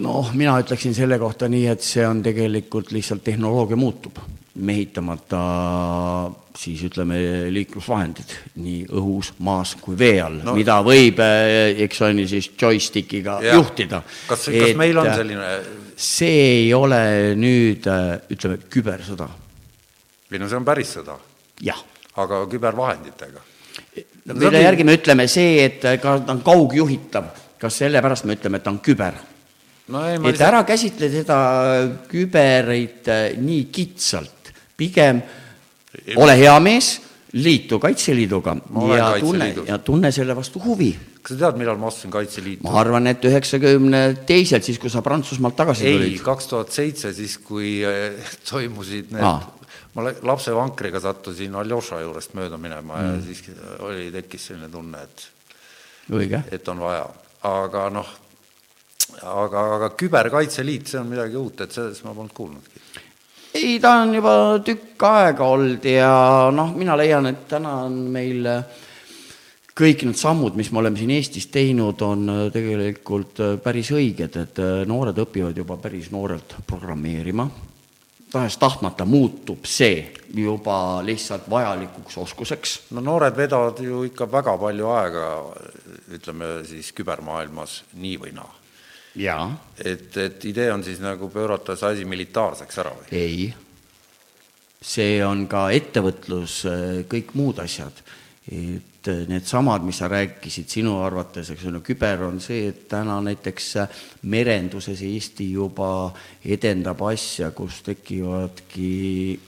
noh, 0.00 0.30
mina 0.38 0.54
ütleksin 0.62 0.94
selle 0.94 1.18
kohta 1.18 1.48
nii, 1.50 1.66
et 1.72 1.82
see 1.82 2.04
on 2.06 2.22
tegelikult 2.22 2.92
lihtsalt 2.94 3.24
tehnoloogia 3.26 3.78
muutub 3.80 4.20
mehitamata 4.54 5.40
siis 6.58 6.82
ütleme, 6.84 7.18
liiklusvahendid 7.54 8.32
nii 8.60 8.80
õhus, 8.98 9.32
maas 9.46 9.76
kui 9.80 9.96
vee 9.98 10.18
all 10.22 10.40
no., 10.44 10.54
mida 10.58 10.80
võib, 10.84 11.20
eh, 11.22 11.82
eks 11.86 12.02
on 12.06 12.22
ju 12.22 12.26
siis 12.30 12.50
joystickiga 12.60 13.38
ja. 13.44 13.54
juhtida. 13.58 14.02
kas, 14.28 14.48
kas 14.50 14.74
meil 14.78 14.98
on 15.00 15.12
selline? 15.14 15.52
see 16.00 16.42
ei 16.64 16.74
ole 16.74 17.00
nüüd 17.38 17.86
ütleme, 18.34 18.58
kübersõda. 18.72 19.28
ei 20.32 20.42
no 20.42 20.50
see 20.50 20.58
on 20.58 20.66
päris 20.66 20.96
sõda. 20.98 21.16
jah. 21.64 21.84
Aga 22.26 22.44
kübervahenditega? 22.50 23.46
mille 24.34 24.62
järgi 24.62 24.84
me 24.86 24.94
ütleme 24.98 25.26
see, 25.30 25.64
et 25.64 25.84
ka 26.02 26.18
ta 26.24 26.34
on 26.36 26.42
kaugjuhitav, 26.46 27.30
kas 27.60 27.82
sellepärast 27.82 28.28
me 28.28 28.36
ütleme, 28.38 28.60
et 28.60 28.66
ta 28.66 28.72
on 28.72 28.80
küber 28.84 29.18
no 29.90 30.06
ei, 30.06 30.18
et 30.30 30.42
ära 30.44 30.62
käsitle 30.68 31.10
seda 31.12 31.38
küberit 32.10 33.08
eh, 33.10 33.36
nii 33.40 33.68
kitsalt 33.74 34.52
pigem 34.80 35.20
ole 36.16 36.36
hea 36.38 36.56
mees, 36.62 36.94
liitu 37.32 37.78
Kaitseliiduga 37.82 38.56
ja 38.96 39.12
tunne, 39.20 39.52
ja 39.66 39.78
tunne 39.78 40.10
selle 40.14 40.34
vastu 40.36 40.62
huvi. 40.62 40.90
kas 41.20 41.36
sa 41.36 41.44
tead, 41.44 41.58
millal 41.60 41.78
ma 41.78 41.90
astusin 41.90 42.10
Kaitseliitu? 42.14 42.64
ma 42.66 42.74
arvan, 42.80 43.06
et 43.10 43.24
üheksakümne 43.26 44.02
teisel, 44.26 44.62
siis 44.66 44.78
kui 44.82 44.90
sa 44.90 45.02
Prantsusmaalt 45.02 45.58
tagasi 45.58 45.86
ei, 45.86 45.96
tulid. 45.98 46.16
ei, 46.18 46.24
kaks 46.24 46.50
tuhat 46.50 46.74
seitse, 46.74 47.12
siis 47.14 47.38
kui 47.44 47.78
äh, 47.86 48.18
toimusid 48.50 49.14
need 49.14 49.26
ah. 49.26 49.46
Ma 49.94 50.06
lapsevankriga 50.06 51.00
sattusin 51.02 51.54
Aljoša 51.58 52.00
juurest 52.04 52.34
mööda 52.38 52.58
minema 52.60 53.00
mm. 53.00 53.06
ja 53.08 53.20
siis 53.24 53.44
oli, 53.86 54.10
tekkis 54.14 54.50
selline 54.50 54.70
tunne, 54.72 55.02
et 55.02 55.28
õige, 56.14 56.42
et 56.52 56.68
on 56.70 56.82
vaja, 56.82 57.06
aga 57.50 57.86
noh, 57.94 58.10
aga, 59.22 59.64
aga 59.76 59.90
küberkaitseliit, 59.98 60.90
see 60.90 61.00
on 61.00 61.10
midagi 61.10 61.38
uut, 61.40 61.64
et 61.64 61.74
sellest 61.74 62.06
ma 62.06 62.14
polnud 62.14 62.36
kuulnudki. 62.36 62.84
Ei, 63.58 63.80
ta 63.82 63.96
on 64.04 64.14
juba 64.14 64.32
tükk 64.62 65.02
aega 65.08 65.46
olnud 65.50 65.86
ja 65.90 66.12
noh, 66.54 66.70
mina 66.78 66.94
leian, 66.98 67.26
et 67.26 67.48
täna 67.50 67.80
on 67.88 67.96
meil 68.14 68.46
äh, 68.46 68.60
kõik 69.74 70.04
need 70.06 70.18
sammud, 70.20 70.54
mis 70.58 70.70
me 70.70 70.78
oleme 70.84 71.00
siin 71.00 71.10
Eestis 71.16 71.48
teinud, 71.50 71.98
on 72.06 72.30
äh, 72.30 72.44
tegelikult 72.54 73.42
äh, 73.42 73.56
päris 73.62 73.90
õiged, 73.96 74.38
et 74.38 74.62
noored 74.86 75.18
õpivad 75.24 75.58
juba 75.58 75.80
päris 75.82 76.12
noorelt 76.14 76.54
programmeerima, 76.68 77.48
tahes-tahtmata 78.30 79.04
muutub 79.04 79.64
see 79.66 80.04
juba 80.34 81.00
lihtsalt 81.06 81.48
vajalikuks 81.50 82.18
oskuseks. 82.18 82.76
no 82.90 83.00
noored 83.00 83.36
vedavad 83.36 83.82
ju 83.82 84.04
ikka 84.06 84.30
väga 84.32 84.56
palju 84.58 84.92
aega, 84.94 85.26
ütleme 86.14 86.52
siis 86.68 86.92
kübermaailmas 86.92 87.82
nii 87.94 88.16
või 88.22 88.34
naa 88.36 88.54
et, 89.84 90.16
et 90.16 90.44
idee 90.44 90.70
on 90.72 90.84
siis 90.84 91.00
nagu 91.02 91.28
pöörata 91.28 91.76
see 91.76 91.96
asi 91.96 92.04
militaarseks 92.04 92.78
ära 92.82 92.94
või? 92.94 93.08
ei, 93.10 93.48
see 94.80 95.18
on 95.26 95.46
ka 95.50 95.68
ettevõtlus, 95.74 96.62
kõik 97.10 97.34
muud 97.34 97.58
asjad, 97.62 98.04
et 98.48 99.10
needsamad, 99.28 99.84
mis 99.84 99.98
sa 100.00 100.08
rääkisid 100.08 100.68
sinu 100.68 100.96
arvates, 101.04 101.50
eks 101.52 101.66
ole, 101.68 101.82
küber 101.84 102.24
on 102.24 102.40
see, 102.40 102.68
et 102.70 102.86
täna 102.88 103.18
näiteks 103.24 103.68
merenduses 104.32 105.02
Eesti 105.04 105.50
juba 105.52 106.10
edendab 106.44 107.02
asja, 107.10 107.50
kus 107.56 107.82
tekivadki 107.86 109.40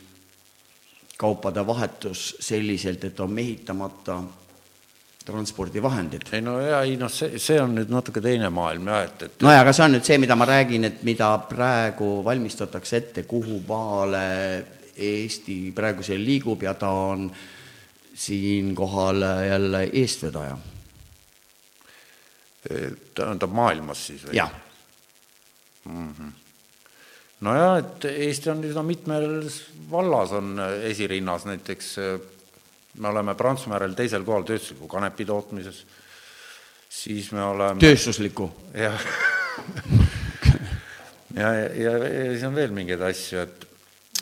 kaupade 1.18 1.64
vahetus 1.66 2.36
selliselt, 2.40 3.04
et 3.04 3.20
on 3.20 3.32
mehitamata 3.32 4.20
transpordivahendid. 5.24 6.26
ei 6.32 6.40
no 6.42 6.58
jaa, 6.60 6.82
ei 6.82 6.96
noh, 6.98 7.10
see, 7.12 7.38
see 7.38 7.60
on 7.62 7.76
nüüd 7.78 7.90
natuke 7.92 8.20
teine 8.20 8.50
maailm 8.50 8.90
jah, 8.90 9.04
et, 9.06 9.24
et 9.28 9.44
nojah, 9.46 9.62
aga 9.62 9.74
see 9.76 9.84
on 9.86 9.94
nüüd 9.96 10.06
see, 10.08 10.18
mida 10.22 10.36
ma 10.38 10.48
räägin, 10.50 10.88
et 10.88 11.02
mida 11.06 11.30
praegu 11.48 12.10
valmistatakse 12.26 12.98
ette, 12.98 13.26
kuhu 13.30 13.62
maale 13.68 14.26
Eesti 14.92 15.56
praegu 15.72 16.04
seal 16.04 16.20
liigub 16.20 16.62
ja 16.66 16.74
ta 16.76 16.90
on 16.92 17.30
siinkohal 18.14 19.22
jälle 19.48 19.82
eestvedaja. 19.92 20.58
tähendab 23.14 23.50
maailmas 23.50 24.06
siis 24.06 24.22
või? 24.24 24.36
jah 24.36 24.52
mm 25.84 26.12
-hmm. 26.12 26.32
nojah, 27.40 27.78
et 27.78 28.04
Eesti 28.04 28.50
on 28.50 28.62
üsna 28.64 28.82
mitmes 28.86 29.64
vallas 29.90 30.32
on 30.32 30.60
esirinnas, 30.82 31.44
näiteks 31.44 31.96
me 32.98 33.08
oleme 33.08 33.34
Prantsusmaa 33.34 33.76
järel 33.80 33.94
teisel 33.94 34.24
kohal 34.24 34.42
tööstusliku 34.42 34.88
kanepi 34.88 35.24
tootmises, 35.24 35.86
siis 36.88 37.32
me 37.32 37.42
oleme 37.42 37.80
tööstusliku? 37.80 38.52
jah 38.74 39.00
ja, 41.34 41.52
ja, 41.54 41.68
ja, 41.74 41.98
ja 41.98 42.30
siis 42.30 42.44
on 42.44 42.54
veel 42.54 42.70
mingeid 42.70 43.00
asju, 43.00 43.40
et 43.40 43.71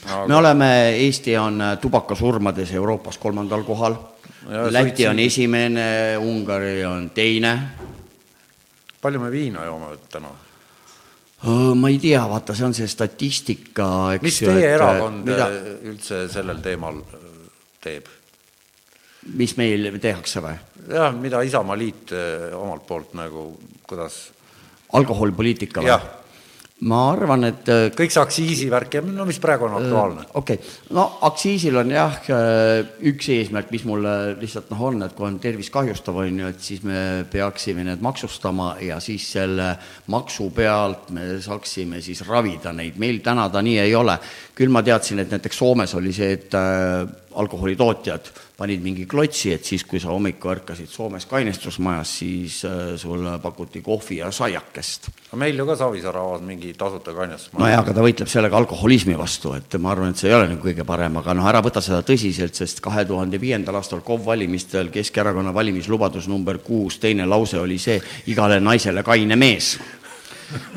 aga... 0.06 0.27
me 0.28 0.36
oleme, 0.36 0.70
Eesti 1.06 1.36
on 1.39 1.62
tubakasurmades 1.81 2.72
Euroopas 2.72 3.18
kolmandal 3.18 3.64
kohal, 3.64 3.97
Läti 4.70 5.06
on 5.06 5.18
esimene, 5.18 6.16
Ungari 6.18 6.85
on 6.85 7.10
teine. 7.14 7.52
palju 9.01 9.20
me 9.20 9.31
viina 9.31 9.64
joome 9.64 9.97
täna? 10.09 10.31
ma 11.74 11.89
ei 11.89 11.98
tea, 11.98 12.22
vaata, 12.28 12.55
see 12.55 12.64
on 12.66 12.74
see 12.74 12.89
statistika, 12.89 14.14
eks 14.14 14.22
mis 14.22 14.40
teie 14.44 14.72
erakond 14.74 15.28
mida... 15.28 15.48
üldse 15.89 16.27
sellel 16.32 16.60
teemal 16.64 17.01
teeb? 17.81 18.09
mis 19.36 19.56
meil 19.56 19.89
tehakse 20.01 20.43
või? 20.44 20.56
jah, 20.89 21.12
mida 21.16 21.43
Isamaaliit 21.44 22.12
omalt 22.56 22.86
poolt 22.89 23.14
nagu, 23.16 23.52
kuidas 23.89 24.22
alkoholipoliitika 24.97 25.85
või? 25.85 26.20
Ma 26.89 27.01
arvan, 27.12 27.44
et 27.44 27.69
äh, 27.69 27.86
kõik 27.93 28.12
see 28.12 28.23
aktsiisivärk 28.23 28.94
ja 28.97 29.02
no 29.05 29.27
mis 29.28 29.40
praegu 29.43 29.66
on 29.69 29.77
aktuaalne. 29.81 30.24
okei 30.32 30.57
okay., 30.57 30.77
no 30.97 31.07
aktsiisil 31.28 31.77
on 31.82 31.93
jah, 31.93 32.16
üks 33.11 33.28
eesmärk, 33.35 33.69
mis 33.74 33.85
mul 33.89 34.07
lihtsalt 34.40 34.70
noh, 34.73 34.85
on, 34.89 35.02
et 35.05 35.16
kui 35.16 35.28
on 35.28 35.39
tervist 35.43 35.73
kahjustav, 35.74 36.23
on 36.23 36.43
ju, 36.44 36.52
et 36.55 36.65
siis 36.65 36.85
me 36.86 37.27
peaksime 37.31 37.85
need 37.85 38.05
maksustama 38.05 38.73
ja 38.86 39.01
siis 39.05 39.28
selle 39.36 39.74
maksu 40.12 40.48
pealt 40.57 41.11
me 41.16 41.35
saaksime 41.44 42.01
siis 42.05 42.24
ravida 42.28 42.73
neid, 42.77 42.97
meil 43.01 43.20
täna 43.24 43.51
ta 43.52 43.62
nii 43.65 43.78
ei 43.85 43.94
ole. 43.94 44.16
küll 44.57 44.73
ma 44.73 44.82
teadsin, 44.85 45.20
et 45.20 45.31
näiteks 45.32 45.61
Soomes 45.61 45.94
oli 45.97 46.12
see, 46.12 46.32
et 46.36 46.55
äh, 46.57 47.05
alkoholitootjad 47.40 48.32
panid 48.61 48.82
mingi 48.85 49.07
klotsi, 49.09 49.55
et 49.57 49.65
siis, 49.65 49.87
kui 49.89 50.01
sa 50.03 50.11
hommikul 50.12 50.53
ärkasid 50.53 50.91
Soomes 50.93 51.24
kainestusmajas, 51.31 52.11
siis 52.20 52.59
äh, 52.69 52.81
sulle 53.01 53.39
pakuti 53.41 53.81
kohvi 53.82 54.19
ja 54.20 54.28
saiakest. 54.35 55.09
no 55.32 55.39
meil 55.41 55.57
ju 55.57 55.65
ka 55.66 55.78
Savisaar 55.81 56.19
avas 56.20 56.43
mingi 56.45 56.74
tasuta 56.77 57.15
kainestusmaja. 57.16 57.62
nojah, 57.65 57.85
aga 57.85 57.95
ta 57.97 58.05
võitleb 58.05 58.28
sellega 58.28 58.59
alkoholismi 58.61 59.16
vastu, 59.16 59.55
et 59.57 59.78
ma 59.81 59.95
arvan, 59.95 60.12
et 60.12 60.20
see 60.20 60.28
ei 60.28 60.37
ole 60.37 60.51
nagu 60.53 60.61
kõige 60.66 60.85
parem, 60.85 61.16
aga 61.23 61.37
noh, 61.39 61.49
ära 61.49 61.62
võta 61.65 61.81
seda 61.85 62.03
tõsiselt, 62.05 62.59
sest 62.59 62.85
kahe 62.85 63.07
tuhande 63.09 63.41
viiendal 63.41 63.81
aastal 63.81 64.05
KOV 64.05 64.28
valimistel 64.28 64.93
Keskerakonna 64.93 65.55
valimislubadus 65.57 66.28
number 66.28 66.61
kuus, 66.65 67.01
teine 67.01 67.24
lause 67.31 67.57
oli 67.61 67.81
see, 67.81 67.97
igale 68.28 68.61
naisele 68.61 69.07
kaine 69.07 69.41
mees 69.41 69.78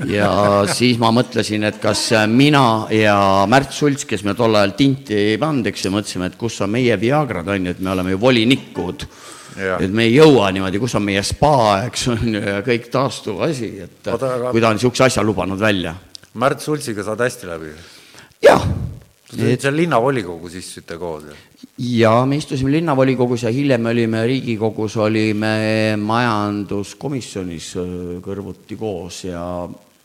ja 0.09 0.29
siis 0.69 0.99
ma 1.01 1.11
mõtlesin, 1.15 1.65
et 1.67 1.79
kas 1.81 2.05
mina 2.29 2.63
ja 2.93 3.17
Märt 3.49 3.73
Sults, 3.75 4.07
kes 4.09 4.23
me 4.27 4.35
tol 4.37 4.55
ajal 4.59 4.75
tinti 4.77 5.17
ei 5.33 5.39
pannud, 5.41 5.67
eks 5.71 5.87
ju, 5.87 5.93
mõtlesime, 5.93 6.31
et 6.31 6.37
kus 6.39 6.59
on 6.65 6.73
meie 6.73 6.97
Viagrad, 6.99 7.49
on 7.49 7.69
ju, 7.69 7.75
et 7.75 7.83
me 7.83 7.93
oleme 7.95 8.15
ju 8.15 8.21
volinikud. 8.21 9.07
et 9.53 9.91
me 9.91 10.07
ei 10.07 10.15
jõua 10.15 10.49
niimoodi, 10.53 10.79
kus 10.81 10.95
on 10.97 11.05
meie 11.05 11.21
spa, 11.23 11.83
eks 11.89 12.07
on 12.13 12.23
ju, 12.25 12.41
ja 12.41 12.63
kõik 12.65 12.89
taastuv 12.93 13.43
asi, 13.45 13.69
et 13.85 14.09
Oota, 14.09 14.33
aga... 14.39 14.53
kui 14.55 14.61
ta 14.61 14.71
on 14.71 14.79
niisuguse 14.79 15.05
asja 15.09 15.25
lubanud 15.25 15.61
välja. 15.61 15.93
Märt 16.41 16.65
Sultsiga 16.65 17.05
saad 17.05 17.21
hästi 17.21 17.51
läbi? 17.51 17.75
jah 18.43 18.65
et 19.41 19.63
seal 19.63 19.75
linnavolikogus 19.77 20.57
istusite 20.59 20.97
koos? 21.01 21.25
jaa, 21.77 22.25
me 22.29 22.37
istusime 22.37 22.71
linnavolikogus 22.75 23.45
ja 23.47 23.51
hiljem 23.53 23.85
olime 23.91 24.25
Riigikogus, 24.29 24.97
olime 25.01 25.53
majanduskomisjonis 25.99 27.69
äh, 27.81 27.93
kõrvuti 28.23 28.77
koos 28.79 29.23
ja 29.29 29.43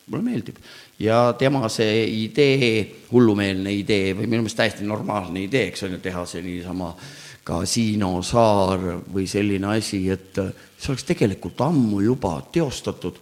mulle 0.08 0.24
meeldib. 0.24 0.60
ja 0.98 1.32
tema 1.38 1.68
see 1.72 2.04
idee, 2.24 2.70
hullumeelne 3.12 3.72
idee 3.74 4.14
või 4.14 4.26
minu 4.26 4.44
meelest 4.44 4.58
täiesti 4.62 4.86
normaalne 4.88 5.44
idee, 5.44 5.68
eks 5.72 5.84
on 5.86 5.96
ju, 5.96 6.04
teha 6.04 6.24
see 6.26 6.44
niisama 6.46 6.94
kasiinosaar 7.48 8.88
või 9.12 9.26
selline 9.28 9.74
asi, 9.76 10.04
et 10.12 10.40
äh, 10.42 10.54
see 10.78 10.94
oleks 10.94 11.06
tegelikult 11.08 11.60
ammu 11.68 12.02
juba 12.04 12.38
teostatud 12.52 13.20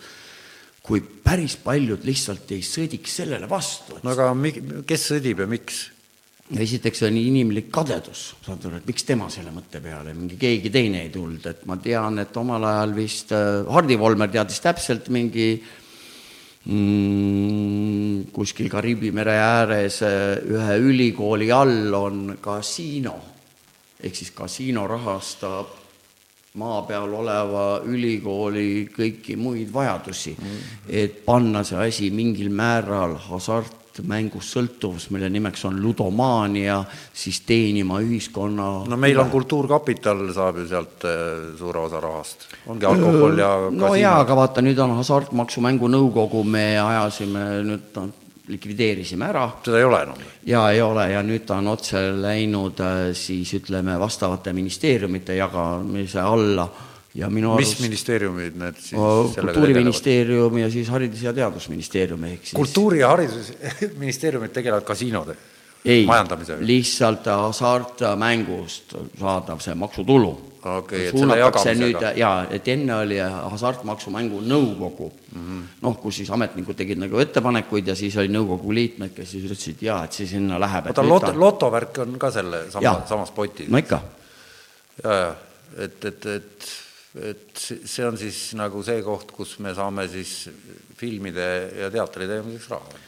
kui 0.86 1.02
päris 1.02 1.56
paljud 1.58 2.04
lihtsalt 2.06 2.52
ei 2.54 2.62
sõdiks 2.62 3.18
sellele 3.20 3.48
vastu. 3.50 3.98
no 4.02 4.14
aga 4.14 4.30
kes 4.86 5.10
sõdib 5.10 5.42
ja 5.42 5.50
miks? 5.50 5.86
Esiteks 6.54 7.02
on 7.08 7.16
inimlik 7.18 7.70
kadedus, 7.74 8.28
saad 8.44 8.68
aru, 8.68 8.78
et 8.78 8.86
miks 8.86 9.06
tema 9.06 9.26
selle 9.32 9.50
mõtte 9.54 9.80
peale, 9.82 10.14
mingi 10.14 10.38
keegi 10.38 10.70
teine 10.70 11.02
ei 11.02 11.10
tulnud, 11.14 11.46
et 11.50 11.64
ma 11.66 11.78
tean, 11.82 12.20
et 12.22 12.36
omal 12.38 12.64
ajal 12.68 12.94
vist 12.94 13.32
äh, 13.34 13.64
Hardi 13.72 13.98
Volmer 13.98 14.30
teadis 14.30 14.60
täpselt 14.62 15.10
mingi 15.14 15.48
mm, 16.70 18.28
kuskil 18.34 18.70
Kariibi 18.70 19.10
mere 19.16 19.34
ääres 19.42 20.02
äh, 20.06 20.36
ühe 20.46 20.76
ülikooli 20.86 21.50
all 21.54 21.96
on 21.98 22.36
kasiino, 22.42 23.16
ehk 23.98 24.14
siis 24.14 24.30
kasiino 24.36 24.86
rahastab 24.86 25.74
maa 26.56 26.78
peal 26.88 27.10
oleva 27.12 27.64
ülikooli 27.84 28.86
kõiki 28.94 29.34
muid 29.36 29.72
vajadusi. 29.74 30.36
Mm, 30.38 30.46
-hmm. 30.46 30.86
et 30.88 31.24
panna 31.26 31.64
see 31.64 31.76
asi 31.76 32.10
mingil 32.10 32.48
määral 32.48 33.18
hasart 33.28 33.85
mängust 34.06 34.56
sõltuvus, 34.56 35.08
mille 35.14 35.30
nimeks 35.32 35.64
on 35.68 35.80
ludomaania, 35.82 36.82
siis 37.14 37.40
teenima 37.46 38.00
ühiskonna 38.04 38.68
no 38.88 39.00
meil 39.00 39.18
on 39.22 39.30
Kultuurkapital, 39.30 40.26
saab 40.36 40.60
ju 40.62 40.68
sealt 40.70 41.06
äh, 41.08 41.56
suure 41.58 41.84
osa 41.86 42.00
rahast, 42.02 42.48
ongi 42.66 42.88
alkohol 42.88 43.38
ja 43.40 43.50
no 43.70 43.94
jaa, 43.96 44.18
aga 44.24 44.38
vaata, 44.42 44.64
nüüd 44.64 44.78
on 44.82 44.96
Hasartmaksumängu 45.00 45.90
Nõukogu, 45.92 46.44
me 46.44 46.68
ajasime 46.80 47.48
nüüd 47.66 48.00
likvideerisime 48.48 49.26
ära. 49.26 49.46
seda 49.64 49.78
ei 49.78 49.84
ole 49.84 50.02
enam? 50.06 50.26
jaa, 50.46 50.66
ei 50.72 50.82
ole 50.82 51.08
ja 51.10 51.22
nüüd 51.26 51.46
ta 51.46 51.60
on 51.60 51.72
otse 51.72 52.02
läinud 52.20 52.82
äh, 52.84 52.98
siis 53.14 53.54
ütleme, 53.58 53.98
vastavate 54.00 54.52
ministeeriumite 54.52 55.38
jagamise 55.38 56.20
alla 56.20 56.68
ja 57.16 57.30
minu 57.32 57.54
mis 57.56 57.72
arust... 57.72 57.82
ministeeriumid 57.86 58.56
need 58.60 58.80
siis 58.80 59.00
kultuuriministeerium 59.40 60.58
ja 60.62 60.70
siis 60.70 60.88
Haridus- 60.92 61.24
ja 61.24 61.32
Teadusministeerium 61.36 62.24
ehk 62.30 62.48
siis 62.48 62.56
kultuuri- 62.58 63.02
ja 63.02 63.12
haridusministeeriumid 63.14 64.54
tegelevad 64.58 64.88
kasiinode 64.88 65.36
ei, 65.86 66.06
lihtsalt 66.66 67.28
hasartmängust 67.30 68.96
saadav 69.20 69.62
see 69.62 69.74
maksutulu 69.78 70.32
okay, 70.66 71.10
suunatakse 71.10 71.74
nüüd 71.78 72.00
jaa, 72.18 72.46
et 72.50 72.68
enne 72.72 72.94
oli 72.96 73.18
Hasartmaksumängu 73.20 74.40
Nõukogu 74.46 75.10
mm 75.10 75.42
-hmm. 75.42 75.62
noh, 75.82 75.98
kus 76.00 76.16
siis 76.22 76.30
ametnikud 76.30 76.76
tegid 76.76 76.98
nagu 76.98 77.20
ettepanekuid 77.22 77.86
ja 77.86 77.94
siis 77.94 78.16
oli 78.16 78.28
nõukogu 78.28 78.74
liikmed, 78.74 79.14
kes 79.14 79.30
siis 79.30 79.44
ütlesid 79.44 79.82
jaa, 79.82 80.04
et 80.04 80.12
see 80.12 80.26
sinna 80.26 80.60
läheb. 80.60 80.86
oota, 80.86 81.08
loto, 81.08 81.32
lotovärk 81.34 81.98
on 81.98 82.18
ka 82.18 82.30
selle 82.30 82.70
sama, 82.70 83.02
samas 83.08 83.30
potis? 83.30 83.68
no 83.68 83.78
ikka. 83.78 84.00
ja, 85.04 85.14
ja, 85.14 85.34
et, 85.78 86.04
et, 86.04 86.26
et 86.26 86.68
et 87.16 87.56
see 87.56 88.04
on 88.06 88.18
siis 88.20 88.50
nagu 88.58 88.82
see 88.84 89.02
koht, 89.04 89.32
kus 89.32 89.58
me 89.64 89.74
saame 89.76 90.06
siis 90.12 90.50
filmide 90.96 91.46
ja 91.82 91.90
teatri 91.92 92.28
tegemiseks 92.28 92.68
raha. 92.74 93.00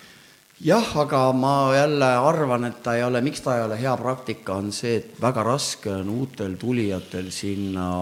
jah, 0.65 0.89
aga 1.05 1.21
ma 1.33 1.55
jälle 1.77 2.09
arvan, 2.31 2.65
et 2.71 2.83
ta 2.83 2.97
ei 2.97 3.05
ole, 3.05 3.21
miks 3.25 3.45
ta 3.45 3.59
ei 3.59 3.67
ole 3.67 3.79
hea 3.81 3.97
praktika, 4.01 4.59
on 4.63 4.73
see, 4.73 4.97
et 5.03 5.21
väga 5.21 5.45
raske 5.47 5.93
on 6.01 6.11
uutel 6.17 6.57
tulijatel 6.61 7.31
sinna 7.35 7.93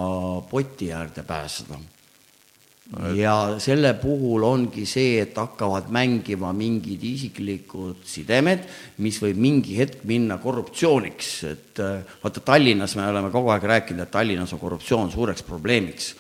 poti 0.51 0.93
äärde 0.93 1.27
pääseda 1.27 1.81
ja 3.17 3.35
selle 3.63 3.95
puhul 3.99 4.45
ongi 4.47 4.85
see, 4.87 5.19
et 5.25 5.35
hakkavad 5.37 5.89
mängima 5.95 6.53
mingid 6.55 7.03
isiklikud 7.03 8.05
sidemed, 8.07 8.63
mis 9.03 9.19
võib 9.23 9.41
mingi 9.43 9.75
hetk 9.81 10.05
minna 10.07 10.39
korruptsiooniks, 10.43 11.33
et 11.51 11.83
äh, 11.83 11.99
vaata 12.23 12.45
Tallinnas 12.47 12.95
me 12.99 13.09
oleme 13.11 13.33
kogu 13.35 13.51
aeg 13.55 13.67
rääkinud, 13.73 14.05
et 14.07 14.15
Tallinnas 14.15 14.55
on 14.55 14.63
korruptsioon 14.63 15.11
suureks 15.11 15.43
probleemiks, 15.47 16.13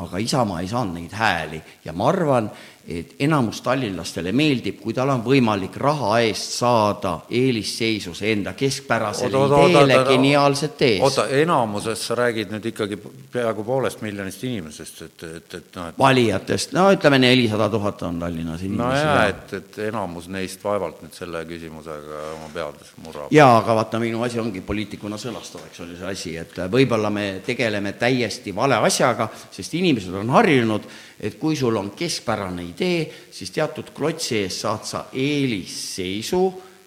aga 0.00 0.18
Isamaa 0.18 0.62
ei 0.64 0.70
saanud 0.70 0.96
neid 0.96 1.12
hääli. 1.14 1.60
Ja 1.84 1.92
ma 1.92 2.08
arvan, 2.10 2.48
et 2.88 3.14
enamus 3.24 3.62
tallinlastele 3.64 4.32
meeldib, 4.36 4.76
kui 4.82 4.92
tal 4.92 5.08
on 5.14 5.22
võimalik 5.24 5.76
raha 5.80 6.18
eest 6.26 6.58
saada 6.58 7.14
eelisseisus 7.32 8.20
enda 8.28 8.52
keskpärasele 8.58 9.38
oota, 9.38 9.60
ideele 9.70 9.96
geniaalset 10.10 10.82
ees. 10.84 11.00
oota, 11.04 11.24
enamuses 11.32 12.02
sa 12.04 12.16
räägid 12.18 12.52
nüüd 12.52 12.68
ikkagi 12.68 12.98
peaaegu 13.32 13.64
poolest 13.64 14.04
miljonist 14.04 14.44
inimesest, 14.44 15.00
et, 15.06 15.24
et, 15.30 15.56
et 15.60 15.78
noh 15.78 15.88
et... 15.88 15.98
valijatest, 15.98 16.74
no 16.76 16.90
ütleme, 16.92 17.22
nelisada 17.24 17.70
tuhat 17.72 18.04
on 18.04 18.20
Tallinnas 18.20 18.66
inimesi. 18.66 18.82
no 18.82 18.90
jaa, 18.92 19.24
et, 19.32 19.56
et 19.60 19.80
enamus 19.88 20.28
neist 20.28 20.64
vaevalt 20.64 21.00
nüüd 21.06 21.16
selle 21.16 21.44
küsimusega 21.48 22.20
oma 22.34 22.52
peades 22.52 22.92
murrab. 23.06 23.32
jaa, 23.32 23.56
aga 23.62 23.78
vaata, 23.80 24.02
minu 24.02 24.20
asi 24.28 24.42
ongi 24.44 24.60
poliitikuna 24.60 25.16
sõnastada, 25.20 25.70
eks 25.70 25.80
ole 25.86 25.96
see 25.96 26.12
asi, 26.12 26.36
et 26.44 26.60
võib-olla 26.68 27.08
me 27.10 27.26
tegeleme 27.46 27.96
täiesti 27.96 28.52
vale 28.52 28.76
asjaga, 28.84 29.30
sest 29.48 29.80
inimesed 29.80 30.20
on 30.20 30.36
harjunud 30.36 30.92
et 31.24 31.38
kui 31.40 31.56
sul 31.56 31.76
on 31.80 31.90
keskpärane 31.96 32.66
idee, 32.68 33.04
siis 33.32 33.52
teatud 33.54 33.94
klotsi 33.96 34.42
ees 34.42 34.60
saad 34.64 34.84
sa 34.88 35.04
eelisseisu 35.12 36.42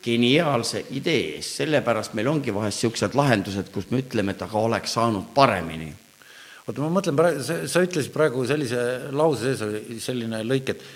geniaalse 0.07 0.83
idee 0.95 1.37
ees, 1.37 1.49
sellepärast 1.61 2.13
meil 2.17 2.29
ongi 2.31 2.53
vahest 2.53 2.83
niisugused 2.83 3.17
lahendused, 3.17 3.71
kus 3.73 3.89
me 3.91 4.03
ütleme, 4.03 4.35
et 4.35 4.45
aga 4.45 4.61
oleks 4.69 4.93
saanud 4.99 5.33
paremini. 5.35 5.89
oota, 6.67 6.79
ma 6.83 6.91
mõtlen 6.99 7.17
praegu, 7.17 7.43
sa 7.43 7.83
ütlesid 7.83 8.13
praegu 8.13 8.45
sellise 8.47 8.85
lause 9.11 9.43
sees 9.49 9.65
oli 9.65 9.99
selline 10.03 10.43
lõik, 10.45 10.73
et 10.75 10.87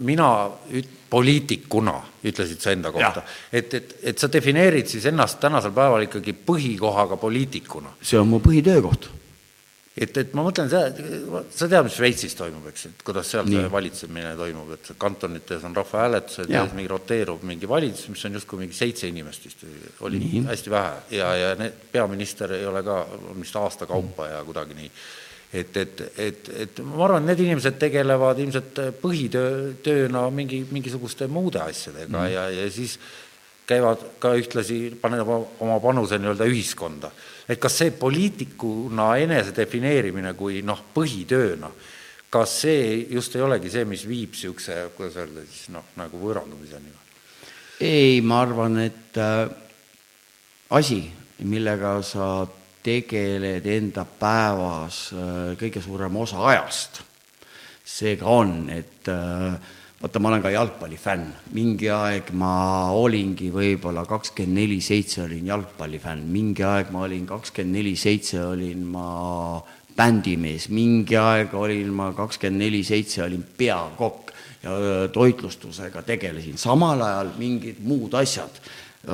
mina 0.00 0.28
üt-, 0.72 0.98
poliitikuna, 1.12 1.98
ütlesid 2.24 2.62
sa 2.64 2.72
enda 2.72 2.92
kohta, 2.94 3.22
et, 3.52 3.74
et, 3.74 3.96
et 4.12 4.18
sa 4.18 4.30
defineerid 4.32 4.88
siis 4.88 5.04
ennast 5.10 5.36
tänasel 5.42 5.74
päeval 5.76 6.06
ikkagi 6.08 6.32
põhikohaga 6.32 7.20
poliitikuna. 7.20 7.98
see 8.00 8.18
on 8.18 8.32
mu 8.32 8.40
põhitöökoht 8.40 9.10
et, 9.92 10.16
et 10.16 10.30
ma 10.36 10.44
mõtlen 10.46 10.70
sa 10.72 10.86
tead, 11.68 11.84
mis 11.84 11.96
Šveitsis 11.96 12.36
toimub, 12.36 12.64
eks, 12.70 12.86
et 12.88 13.02
kuidas 13.04 13.28
seal 13.28 13.44
Nii. 13.44 13.58
see 13.60 13.72
valitsemine 13.72 14.34
toimub, 14.38 14.70
et 14.76 14.92
kantonites 15.00 15.64
on 15.68 15.74
rahvahääletused 15.76 16.52
ja 16.52 16.62
mingi 16.72 16.88
roteerub 16.88 17.42
mingi 17.48 17.68
valitsus, 17.68 18.08
mis 18.12 18.22
on 18.28 18.38
justkui 18.38 18.62
mingi 18.62 18.76
seitse 18.76 19.10
inimest 19.10 19.48
vist 19.48 19.66
oli 20.00 20.22
nii. 20.22 20.44
hästi 20.48 20.72
vähe 20.72 21.18
ja, 21.18 21.34
ja 21.36 21.50
need, 21.60 21.76
peaminister 21.92 22.54
ei 22.56 22.64
ole 22.68 22.80
ka, 22.86 23.02
vist 23.36 23.58
aasta 23.60 23.88
kaupa 23.90 24.30
ja 24.30 24.40
kuidagi 24.46 24.78
nii. 24.78 24.88
et, 25.60 25.76
et, 25.76 26.00
et, 26.16 26.48
et 26.64 26.80
ma 26.88 27.04
arvan, 27.10 27.28
need 27.28 27.44
inimesed 27.44 27.76
tegelevad 27.82 28.40
ilmselt 28.40 28.80
põhitöö, 29.02 29.74
tööna 29.84 30.24
mingi, 30.32 30.62
mingisuguste 30.72 31.28
muude 31.28 31.60
asjadega 31.60 32.16
mm. 32.16 32.32
ja, 32.32 32.48
ja 32.62 32.70
siis 32.72 32.96
käivad 33.68 34.08
ka 34.20 34.32
ühtlasi, 34.40 34.86
panevad 35.04 35.60
oma 35.60 35.76
panuse 35.84 36.16
nii-öelda 36.16 36.48
ühiskonda 36.48 37.12
et 37.48 37.60
kas 37.60 37.78
see 37.82 37.90
poliitikuna 37.96 39.16
enese 39.22 39.54
defineerimine 39.56 40.34
kui 40.38 40.62
noh, 40.66 40.84
põhitööna, 40.94 41.70
kas 42.32 42.56
see 42.64 43.06
just 43.12 43.36
ei 43.36 43.44
olegi 43.44 43.70
see, 43.72 43.84
mis 43.88 44.06
viib 44.08 44.32
niisuguse, 44.32 44.78
kuidas 44.96 45.18
öelda 45.20 45.44
siis 45.48 45.68
noh, 45.74 45.92
nagu 46.00 46.20
võõrandumiseni? 46.22 46.98
ei, 47.82 48.20
ma 48.22 48.42
arvan, 48.44 48.78
et 48.78 49.18
äh, 49.18 49.48
asi, 50.70 51.02
millega 51.42 51.96
sa 52.06 52.46
tegeled 52.82 53.66
enda 53.66 54.04
päevas 54.06 55.04
äh, 55.14 55.54
kõige 55.58 55.82
suurem 55.82 56.16
osa 56.22 56.44
ajast, 56.52 57.02
see 57.82 58.14
ka 58.20 58.38
on, 58.38 58.54
et 58.70 59.10
äh, 59.10 59.56
vaata, 60.02 60.18
ma 60.18 60.32
olen 60.32 60.42
ka 60.42 60.50
jalgpallifänn, 60.50 61.28
mingi 61.54 61.86
aeg 61.94 62.32
ma 62.34 62.90
olingi 62.98 63.52
võib-olla 63.54 64.02
kakskümmend 64.08 64.58
neli 64.58 64.80
seitse 64.82 65.22
olin 65.22 65.46
jalgpallifänn, 65.46 66.24
mingi 66.32 66.64
aeg 66.66 66.90
ma 66.90 67.04
olin 67.06 67.26
kakskümmend 67.28 67.78
neli 67.78 67.94
seitse 67.96 68.40
olin 68.42 68.82
ma 68.90 69.60
bändimees, 69.96 70.66
mingi 70.74 71.18
aeg 71.18 71.54
olin 71.54 71.92
ma 71.94 72.10
kakskümmend 72.18 72.64
neli 72.64 72.82
seitse 72.86 73.22
olin 73.22 73.44
peakokk 73.58 74.32
ja 74.64 74.74
toitlustusega 75.14 76.02
tegelesin, 76.06 76.58
samal 76.58 77.06
ajal 77.06 77.30
mingid 77.38 77.78
muud 77.86 78.18
asjad 78.18 78.58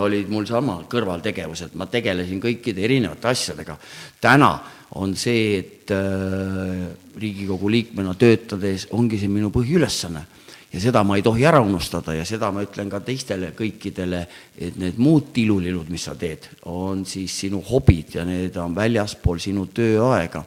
olid 0.00 0.28
mul 0.32 0.44
sama 0.48 0.78
kõrvaltegevused, 0.88 1.76
ma 1.80 1.88
tegelesin 1.88 2.40
kõikide 2.40 2.82
erinevate 2.84 3.28
asjadega. 3.28 3.76
täna 4.20 4.50
on 4.96 5.14
see, 5.16 5.58
et 5.58 5.92
äh, 5.92 6.88
Riigikogu 7.18 7.68
liikmena 7.68 8.14
töötades 8.14 8.86
ongi 8.96 9.18
see 9.20 9.28
minu 9.28 9.52
põhiülesanne 9.52 10.37
ja 10.72 10.80
seda 10.82 11.02
ma 11.06 11.16
ei 11.16 11.24
tohi 11.24 11.46
ära 11.48 11.60
unustada 11.64 12.14
ja 12.16 12.24
seda 12.28 12.50
ma 12.52 12.62
ütlen 12.66 12.90
ka 12.92 13.00
teistele 13.04 13.52
kõikidele, 13.56 14.20
et 14.58 14.76
need 14.80 14.98
muud 15.00 15.30
tilulilud, 15.36 15.88
mis 15.92 16.04
sa 16.08 16.14
teed, 16.18 16.44
on 16.68 17.04
siis 17.08 17.34
sinu 17.44 17.62
hobid 17.70 18.18
ja 18.18 18.26
need 18.28 18.56
on 18.60 18.76
väljaspool 18.76 19.40
sinu 19.40 19.68
tööaega. 19.72 20.44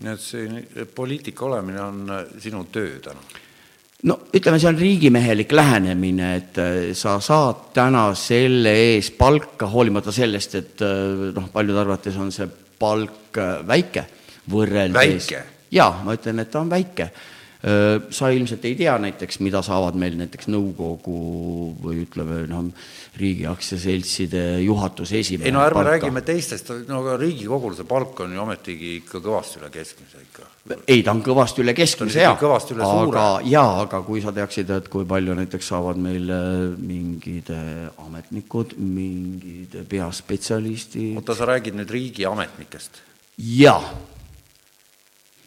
nii 0.00 0.12
et 0.14 0.22
see 0.24 0.86
poliitika 0.94 1.44
olemine 1.44 1.80
on 1.82 2.02
äh, 2.08 2.24
sinu 2.40 2.64
töö 2.72 2.98
täna? 3.04 3.20
no 4.08 4.16
ütleme, 4.32 4.58
see 4.58 4.70
on 4.70 4.78
riigimehelik 4.78 5.52
lähenemine, 5.52 6.30
et 6.36 6.58
äh, 6.58 6.78
sa 6.96 7.18
saad 7.20 7.68
täna 7.76 8.14
selle 8.16 8.72
ees 8.94 9.10
palka, 9.10 9.68
hoolimata 9.68 10.12
sellest, 10.12 10.54
et 10.54 10.86
äh, 10.86 11.28
noh, 11.36 11.50
paljude 11.52 11.84
arvates 11.84 12.16
on 12.16 12.32
see 12.32 12.48
palk 12.80 13.36
väike 13.68 14.06
võrreldes. 14.50 15.28
jaa, 15.70 16.00
ma 16.04 16.16
ütlen, 16.16 16.40
et 16.40 16.50
ta 16.50 16.64
on 16.64 16.72
väike 16.72 17.10
sa 17.60 18.30
ilmselt 18.32 18.64
ei 18.64 18.72
tea 18.78 18.94
näiteks, 18.96 19.36
mida 19.44 19.60
saavad 19.60 19.96
meil 20.00 20.14
näiteks 20.16 20.48
nõukogu 20.48 21.16
või 21.82 21.98
ütleme, 22.06 22.38
noh, 22.48 22.70
riigi 23.20 23.44
aktsiaseltside 23.50 24.44
juhatuse 24.64 25.18
esimehe 25.20 25.50
ei 25.50 25.52
no 25.52 25.60
ärme 25.60 25.82
palka. 25.82 25.90
räägime 25.90 26.22
teistest, 26.24 26.70
no 26.88 27.02
aga 27.02 27.18
Riigikogul 27.20 27.74
see 27.76 27.88
palk 27.88 28.22
on 28.24 28.32
ju 28.32 28.40
ometigi 28.40 28.94
ikka 29.02 29.20
kõvasti 29.20 29.60
üle 29.60 29.68
keskmise 29.74 30.22
ikka. 30.22 30.46
ei, 30.86 31.02
ta 31.04 31.12
on 31.12 31.20
kõvasti 31.26 31.60
üle 31.64 31.74
keskmise, 31.76 32.22
jaa. 32.24 32.38
suure. 32.40 33.24
jaa, 33.50 33.74
aga 33.82 34.00
kui 34.06 34.22
sa 34.24 34.32
teaksid, 34.32 34.72
et 34.78 34.88
kui 34.88 35.04
palju 35.08 35.36
näiteks 35.36 35.68
saavad 35.74 36.00
meil 36.00 36.32
mingid 36.80 37.50
ametnikud, 38.06 38.72
mingid 38.80 39.76
peaspetsialistid 39.90 41.20
oota, 41.20 41.36
sa 41.36 41.50
räägid 41.52 41.76
nüüd 41.76 41.92
riigiametnikest? 41.92 43.02
jaa 43.36 43.82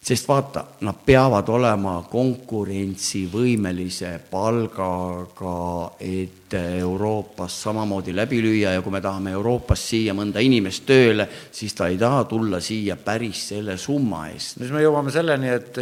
sest 0.04 0.28
vaata, 0.28 0.66
nad 0.84 0.96
peavad 1.06 1.48
olema 1.50 1.94
konkurentsivõimelise 2.12 4.18
palgaga, 4.32 5.92
et 6.04 6.54
Euroopas 6.54 7.56
samamoodi 7.64 8.16
läbi 8.16 8.42
lüüa 8.44 8.74
ja 8.76 8.82
kui 8.84 8.92
me 8.94 9.02
tahame 9.02 9.32
Euroopas 9.34 9.86
siia 9.94 10.14
mõnda 10.14 10.44
inimest 10.44 10.84
tööle, 10.86 11.28
siis 11.52 11.74
ta 11.78 11.88
ei 11.88 11.98
taha 11.98 12.26
tulla 12.30 12.60
siia 12.62 12.98
päris 13.00 13.48
selle 13.54 13.78
summa 13.80 14.28
eest. 14.34 14.60
siis 14.60 14.76
me 14.76 14.84
jõuame 14.84 15.16
selleni, 15.16 15.56
et 15.56 15.80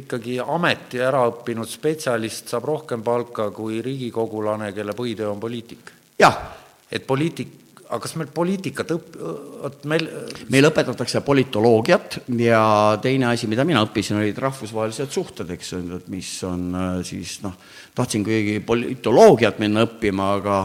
ikkagi 0.00 0.40
ameti 0.42 1.00
ära 1.06 1.22
õppinud 1.30 1.70
spetsialist 1.70 2.50
saab 2.50 2.66
rohkem 2.72 3.06
palka 3.06 3.52
kui 3.54 3.78
riigikogulane, 3.86 4.74
kelle 4.74 4.98
põhitöö 4.98 5.30
on 5.30 5.40
poliitik. 5.40 5.94
jah. 6.18 6.42
et 6.90 7.06
poliitik 7.06 7.59
aga 7.90 7.98
kas 8.04 8.14
meil 8.18 8.30
poliitikat 8.34 8.92
õp-, 8.94 9.18
vot 9.64 9.84
meil 9.90 10.06
meil 10.50 10.68
õpetatakse 10.68 11.22
politoloogiat 11.26 12.20
ja 12.38 12.62
teine 13.02 13.30
asi, 13.32 13.48
mida 13.50 13.66
mina 13.66 13.82
õppisin, 13.86 14.20
olid 14.20 14.38
rahvusvahelised 14.40 15.10
suhted, 15.14 15.50
eks 15.56 15.74
ju, 15.74 15.82
mis 16.12 16.30
on 16.46 16.68
äh, 16.70 16.88
siis 17.06 17.38
noh, 17.44 17.56
tahtsin 17.96 18.24
kuigi 18.26 18.60
politoloogiat 18.66 19.58
minna 19.62 19.84
õppima, 19.88 20.30
aga 20.38 20.60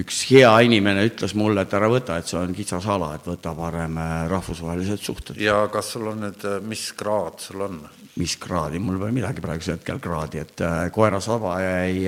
üks 0.00 0.24
hea 0.30 0.50
inimene 0.66 1.04
ütles 1.08 1.36
mulle, 1.38 1.66
et 1.66 1.76
ära 1.76 1.90
võta, 1.92 2.18
et 2.18 2.28
see 2.28 2.40
on 2.40 2.56
kitsas 2.56 2.88
ala, 2.92 3.12
et 3.16 3.28
võta 3.28 3.52
parem 3.56 4.00
äh, 4.00 4.16
rahvusvahelised 4.32 5.04
suhted. 5.04 5.42
ja 5.42 5.62
kas 5.72 5.92
sul 5.96 6.08
on 6.12 6.24
nüüd, 6.26 6.48
äh, 6.48 6.58
mis 6.64 6.88
kraad 6.96 7.38
sul 7.44 7.68
on? 7.68 7.84
mis 8.16 8.38
kraadi, 8.40 8.80
mul 8.80 8.96
pole 8.96 9.12
midagi 9.12 9.44
praegusel 9.44 9.76
hetkel 9.76 10.00
kraadi, 10.00 10.40
et 10.40 10.64
koera 10.94 11.20
saba 11.20 11.58
jäi 11.60 12.06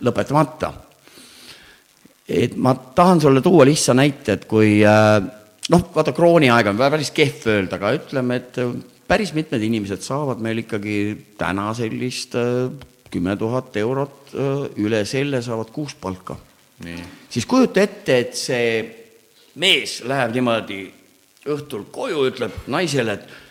lõpetamata 0.00 0.72
et 2.28 2.56
ma 2.58 2.74
tahan 2.74 3.20
sulle 3.22 3.42
tuua 3.42 3.66
lihtsa 3.66 3.94
näite, 3.94 4.36
et 4.36 4.44
kui 4.50 4.80
äh, 4.86 5.20
noh, 5.72 5.86
vaata 5.94 6.14
krooniaeg 6.16 6.72
on 6.72 6.80
päris 6.80 7.12
kehv 7.14 7.46
öelda, 7.54 7.78
aga 7.78 7.94
ütleme, 7.98 8.40
et 8.40 8.58
äh, 8.62 8.74
päris 9.06 9.32
mitmed 9.36 9.62
inimesed 9.62 10.02
saavad 10.02 10.42
meil 10.42 10.64
ikkagi 10.64 10.98
täna 11.38 11.70
sellist 11.78 12.34
äh, 12.38 12.66
kümme 13.10 13.36
tuhat 13.38 13.76
eurot, 13.78 14.32
üle 14.82 15.04
selle 15.06 15.38
saavad 15.40 15.70
kuus 15.72 15.94
palka. 15.94 16.34
siis 17.30 17.46
kujuta 17.46 17.80
ette, 17.80 18.16
et 18.18 18.34
see 18.36 18.82
mees 19.62 20.00
läheb 20.04 20.34
niimoodi 20.34 20.80
õhtul 21.46 21.86
koju, 21.94 22.26
ütleb 22.28 22.66
naisele, 22.66 23.14
et 23.14 23.45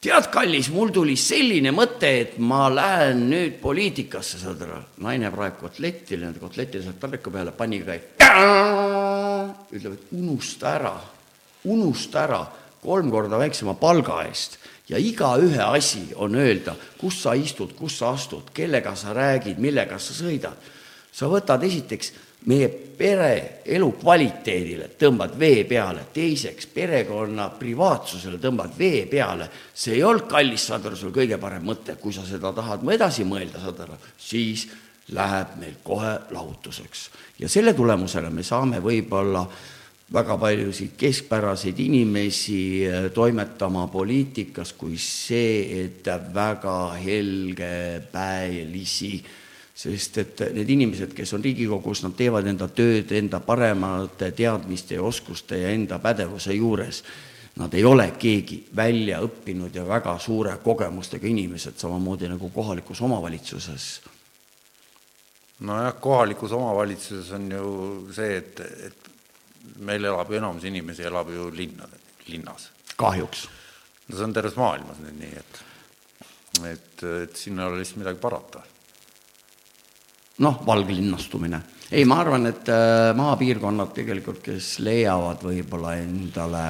tead, 0.00 0.28
kallis, 0.30 0.70
mul 0.74 0.92
tuli 0.94 1.16
selline 1.18 1.72
mõte, 1.74 2.10
et 2.22 2.38
ma 2.38 2.68
lähen 2.70 3.24
nüüd 3.30 3.58
poliitikasse, 3.62 4.38
aru. 4.46 4.78
naine 5.02 5.30
praegu 5.34 5.66
kotletti, 5.66 6.16
nende 6.16 6.38
kotletid 6.42 6.84
sealt 6.84 7.00
taldriku 7.02 7.32
peale, 7.34 7.52
pani 7.52 7.82
käib. 7.82 8.14
ütleb, 9.74 9.92
et 9.92 10.14
unusta 10.14 10.74
ära, 10.76 10.94
unusta 11.64 12.24
ära 12.24 12.42
kolm 12.82 13.10
korda 13.10 13.38
väiksema 13.40 13.74
palga 13.74 14.22
eest 14.28 14.58
ja 14.88 14.98
igaühe 15.02 15.60
asi 15.64 16.06
on 16.16 16.36
öelda, 16.38 16.76
kus 16.98 17.22
sa 17.22 17.34
istud, 17.34 17.74
kus 17.76 17.98
sa 17.98 18.12
astud, 18.14 18.52
kellega 18.54 18.94
sa 18.96 19.12
räägid, 19.16 19.58
millega 19.58 19.98
sa 19.98 20.14
sõidad. 20.14 20.56
sa 21.12 21.26
võtad 21.26 21.62
esiteks 21.66 22.12
meie 22.46 22.68
pere 22.98 23.62
elukvaliteedile 23.66 24.88
tõmbad 24.98 25.34
vee 25.38 25.64
peale, 25.68 26.06
teiseks 26.14 26.66
perekonna 26.74 27.48
privaatsusele 27.58 28.38
tõmbad 28.42 28.70
vee 28.78 29.06
peale, 29.10 29.48
see 29.74 29.94
ei 29.98 30.04
olnud 30.06 30.26
kallis, 30.30 30.70
aru, 30.74 30.96
sul 30.96 31.12
kõige 31.14 31.38
parem 31.38 31.66
mõte, 31.66 31.96
kui 32.00 32.12
sa 32.14 32.26
seda 32.26 32.52
tahad 32.54 32.86
edasi 32.94 33.24
mõelda, 33.28 33.58
aru, 33.82 33.98
siis 34.18 34.68
läheb 35.14 35.56
meil 35.60 35.74
kohe 35.84 36.18
lahutuseks. 36.30 37.10
ja 37.38 37.48
selle 37.48 37.74
tulemusena 37.74 38.30
me 38.30 38.42
saame 38.42 38.80
võib-olla 38.82 39.46
väga 40.12 40.38
paljusid 40.40 40.90
keskpäraseid 40.96 41.78
inimesi 41.78 42.88
äh, 42.88 43.10
toimetama 43.12 43.86
poliitikas 43.92 44.72
kui 44.72 44.98
see, 44.98 45.84
et 45.84 46.06
väga 46.34 46.92
helgepäelisi 46.96 49.24
sest 49.78 50.18
et 50.18 50.40
need 50.56 50.70
inimesed, 50.74 51.12
kes 51.14 51.36
on 51.36 51.44
Riigikogus, 51.44 52.02
nad 52.02 52.16
teevad 52.18 52.46
enda 52.50 52.66
tööd 52.74 53.12
enda 53.14 53.38
paremate 53.44 54.32
teadmiste 54.34 54.96
ja 54.96 55.04
oskuste 55.06 55.60
ja 55.60 55.70
enda 55.70 56.00
pädevuse 56.02 56.56
juures. 56.56 57.02
Nad 57.58 57.74
ei 57.74 57.84
ole 57.86 58.08
keegi 58.18 58.60
välja 58.76 59.20
õppinud 59.22 59.74
ja 59.74 59.84
väga 59.86 60.16
suure 60.22 60.56
kogemustega 60.62 61.26
inimesed, 61.26 61.78
samamoodi 61.78 62.30
nagu 62.30 62.50
kohalikus 62.54 63.00
omavalitsuses. 63.06 63.86
nojah, 65.60 65.94
kohalikus 66.00 66.52
omavalitsuses 66.52 67.30
on 67.34 67.50
ju 67.50 67.70
see, 68.14 68.36
et, 68.36 68.60
et 68.86 69.78
meil 69.78 70.04
elab 70.04 70.30
ju 70.30 70.38
enamus 70.38 70.64
inimesi 70.64 71.06
elab 71.06 71.30
ju 71.34 71.50
linna, 71.54 71.86
linnas. 72.26 72.70
kahjuks. 72.96 73.48
no 74.08 74.16
see 74.16 74.24
on 74.24 74.34
terves 74.34 74.56
maailmas 74.56 74.98
nüüd 75.02 75.18
nii, 75.18 75.38
et, 75.38 75.62
et, 76.72 77.06
et 77.22 77.36
siin 77.36 77.58
ei 77.58 77.66
ole 77.66 77.78
lihtsalt 77.78 78.02
midagi 78.02 78.22
parata 78.22 78.62
noh, 80.44 80.60
valglinnastumine. 80.66 81.60
ei, 81.90 82.04
ma 82.04 82.20
arvan, 82.22 82.46
et 82.50 82.68
äh, 82.68 83.10
maapiirkonnad 83.16 83.92
tegelikult, 83.96 84.42
kes 84.44 84.78
leiavad 84.84 85.42
võib-olla 85.44 85.96
endale 85.98 86.64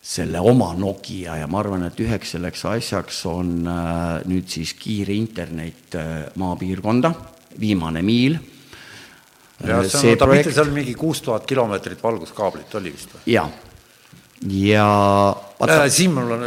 selle 0.00 0.40
oma 0.40 0.70
Nokia 0.78 1.36
ja 1.42 1.48
ma 1.50 1.60
arvan, 1.60 1.84
et 1.88 1.98
üheks 2.00 2.36
selleks 2.36 2.64
asjaks 2.70 3.24
on 3.28 3.56
äh, 3.68 4.20
nüüd 4.30 4.48
siis 4.48 4.74
kiire 4.80 5.16
internet 5.16 5.98
äh, 5.98 6.14
maapiirkonda, 6.40 7.12
viimane 7.60 8.02
miil. 8.06 8.38
ja 9.66 9.82
see 9.84 10.14
on, 10.14 10.20
ta 10.20 10.30
projekt... 10.30 10.54
seal 10.56 10.70
mingi 10.72 10.94
kuus 10.96 11.20
tuhat 11.26 11.44
kilomeetrit 11.48 12.00
valguskaablit 12.02 12.78
oli 12.80 12.94
vist 12.94 13.18
või? 13.18 13.26
jaa 13.34 13.50
ja 14.48 14.86
vaata 15.60 15.84
äh,. 15.84 15.90
siin 15.92 16.14
mul 16.14 16.30
on, 16.30 16.44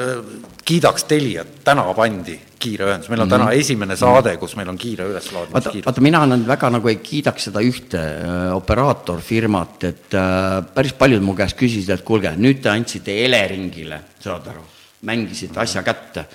kiidaks 0.65 1.03
Teliat, 1.03 1.59
täna 1.63 1.85
pandi 1.93 2.39
kiire 2.63 2.87
ühendus, 2.87 3.09
meil 3.11 3.21
on 3.21 3.27
mm 3.27 3.31
-hmm. 3.31 3.35
täna 3.35 3.49
mhm. 3.51 3.59
esimene 3.59 3.95
saade, 3.95 4.37
kus 4.37 4.55
meil 4.55 4.69
on 4.69 4.77
kiire 4.77 5.05
üleslaadimis 5.09 5.53
vaata, 5.53 5.73
vaata 5.85 6.01
mina 6.01 6.25
nüüd 6.25 6.47
väga 6.47 6.69
nagu 6.69 6.87
ei 6.87 6.95
kiidaks 6.95 7.49
seda 7.49 7.59
ühte 7.59 7.99
äh, 7.99 8.55
operaatorfirmat, 8.55 9.83
et 9.83 10.13
äh, 10.13 10.63
päris 10.73 10.93
paljud 10.93 11.21
mu 11.21 11.35
käest 11.35 11.57
küsisid, 11.59 11.89
et 11.89 12.01
kuulge, 12.01 12.31
nüüd 12.37 12.61
te 12.61 12.69
andsite 12.69 13.25
Eleringile, 13.25 13.99
saad 14.19 14.47
aru, 14.47 14.63
mängisite 15.01 15.59
asja 15.59 15.83
kätte 15.83 16.25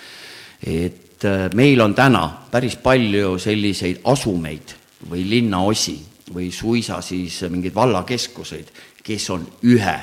et 0.66 1.24
äh, 1.24 1.48
meil 1.54 1.80
on 1.80 1.94
täna 1.94 2.28
päris 2.50 2.76
palju 2.76 3.38
selliseid 3.38 4.00
asumeid 4.04 4.74
või 5.10 5.24
linnaosi 5.30 5.98
või 6.34 6.50
suisa 6.52 7.00
siis 7.00 7.40
mingeid 7.48 7.74
vallakeskuseid, 7.74 8.70
kes 9.02 9.30
on 9.30 9.46
ühe 9.64 9.96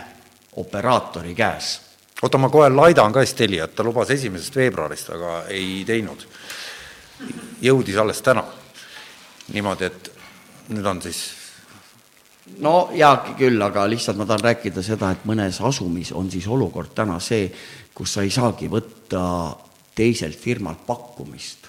operaatori 0.56 1.36
käes. 1.36 1.82
oota, 2.22 2.38
ma 2.38 2.49
kohe 2.49 2.69
laidan 2.69 3.14
ka 3.14 3.23
siis 3.26 3.36
Teliat, 3.36 3.76
ta 3.76 3.84
lubas 3.84 4.10
esimesest 4.10 4.56
veebruarist, 4.56 5.10
aga 5.10 5.44
ei 5.49 5.84
teinud. 5.88 6.27
jõudis 7.61 7.98
alles 7.98 8.22
täna. 8.22 8.44
niimoodi, 9.53 9.86
et 9.86 10.11
nüüd 10.69 10.86
on 10.86 11.02
siis 11.02 11.26
no 12.60 12.90
jaa, 12.94 13.18
küll, 13.38 13.61
aga 13.61 13.88
lihtsalt 13.90 14.18
ma 14.18 14.26
tahan 14.26 14.44
rääkida 14.44 14.84
seda, 14.86 15.11
et 15.11 15.26
mõnes 15.26 15.61
asumis 15.61 16.11
on 16.11 16.32
siis 16.32 16.48
olukord 16.48 16.94
täna 16.95 17.19
see, 17.19 17.52
kus 17.94 18.14
sa 18.14 18.26
ei 18.26 18.30
saagi 18.34 18.69
võtta 18.69 19.22
teiselt 19.95 20.40
firmalt 20.40 20.86
pakkumist 20.88 21.65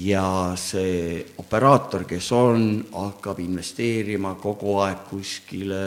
ja 0.00 0.54
see 0.56 1.18
operaator, 1.38 2.06
kes 2.08 2.30
on, 2.32 2.62
hakkab 2.94 3.42
investeerima 3.44 4.32
kogu 4.40 4.78
aeg 4.80 5.02
kuskile 5.10 5.82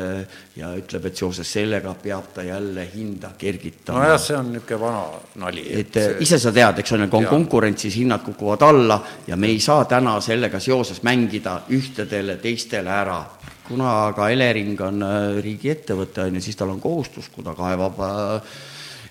ja 0.59 0.69
ütleb, 0.77 1.07
et 1.09 1.17
seoses 1.17 1.49
sellega 1.57 1.95
peab 2.03 2.27
ta 2.35 2.45
jälle 2.45 2.85
hinda 2.93 3.31
kergitama. 3.37 4.03
nojah, 4.03 4.19
see 4.21 4.37
on 4.37 4.51
niisugune 4.53 4.79
vana 4.83 5.01
nali. 5.41 5.65
et 5.79 5.97
see... 5.97 6.13
ise 6.27 6.39
sa 6.39 6.53
tead, 6.53 6.83
eks 6.83 6.93
ole, 6.93 7.07
kui 7.09 7.23
on 7.23 7.31
konkurents, 7.31 7.87
siis 7.87 7.97
hinnad 8.03 8.21
kukuvad 8.27 8.67
alla 8.69 8.99
ja 9.27 9.37
me 9.37 9.49
ei 9.49 9.59
saa 9.59 9.87
täna 9.89 10.19
sellega 10.21 10.61
seoses 10.61 11.01
mängida 11.03 11.57
ühtedele 11.73 12.37
teistele 12.37 12.93
ära. 12.93 13.23
kuna 13.65 13.89
aga 14.11 14.29
Elering 14.29 14.81
on 14.85 15.01
äh, 15.01 15.41
riigiettevõte, 15.41 16.29
on 16.29 16.37
ju, 16.37 16.45
siis 16.45 16.55
tal 16.55 16.69
on 16.69 16.79
kohustus, 16.81 17.31
kui 17.33 17.43
ta 17.43 17.57
kaevab 17.57 17.99
äh, 18.05 18.55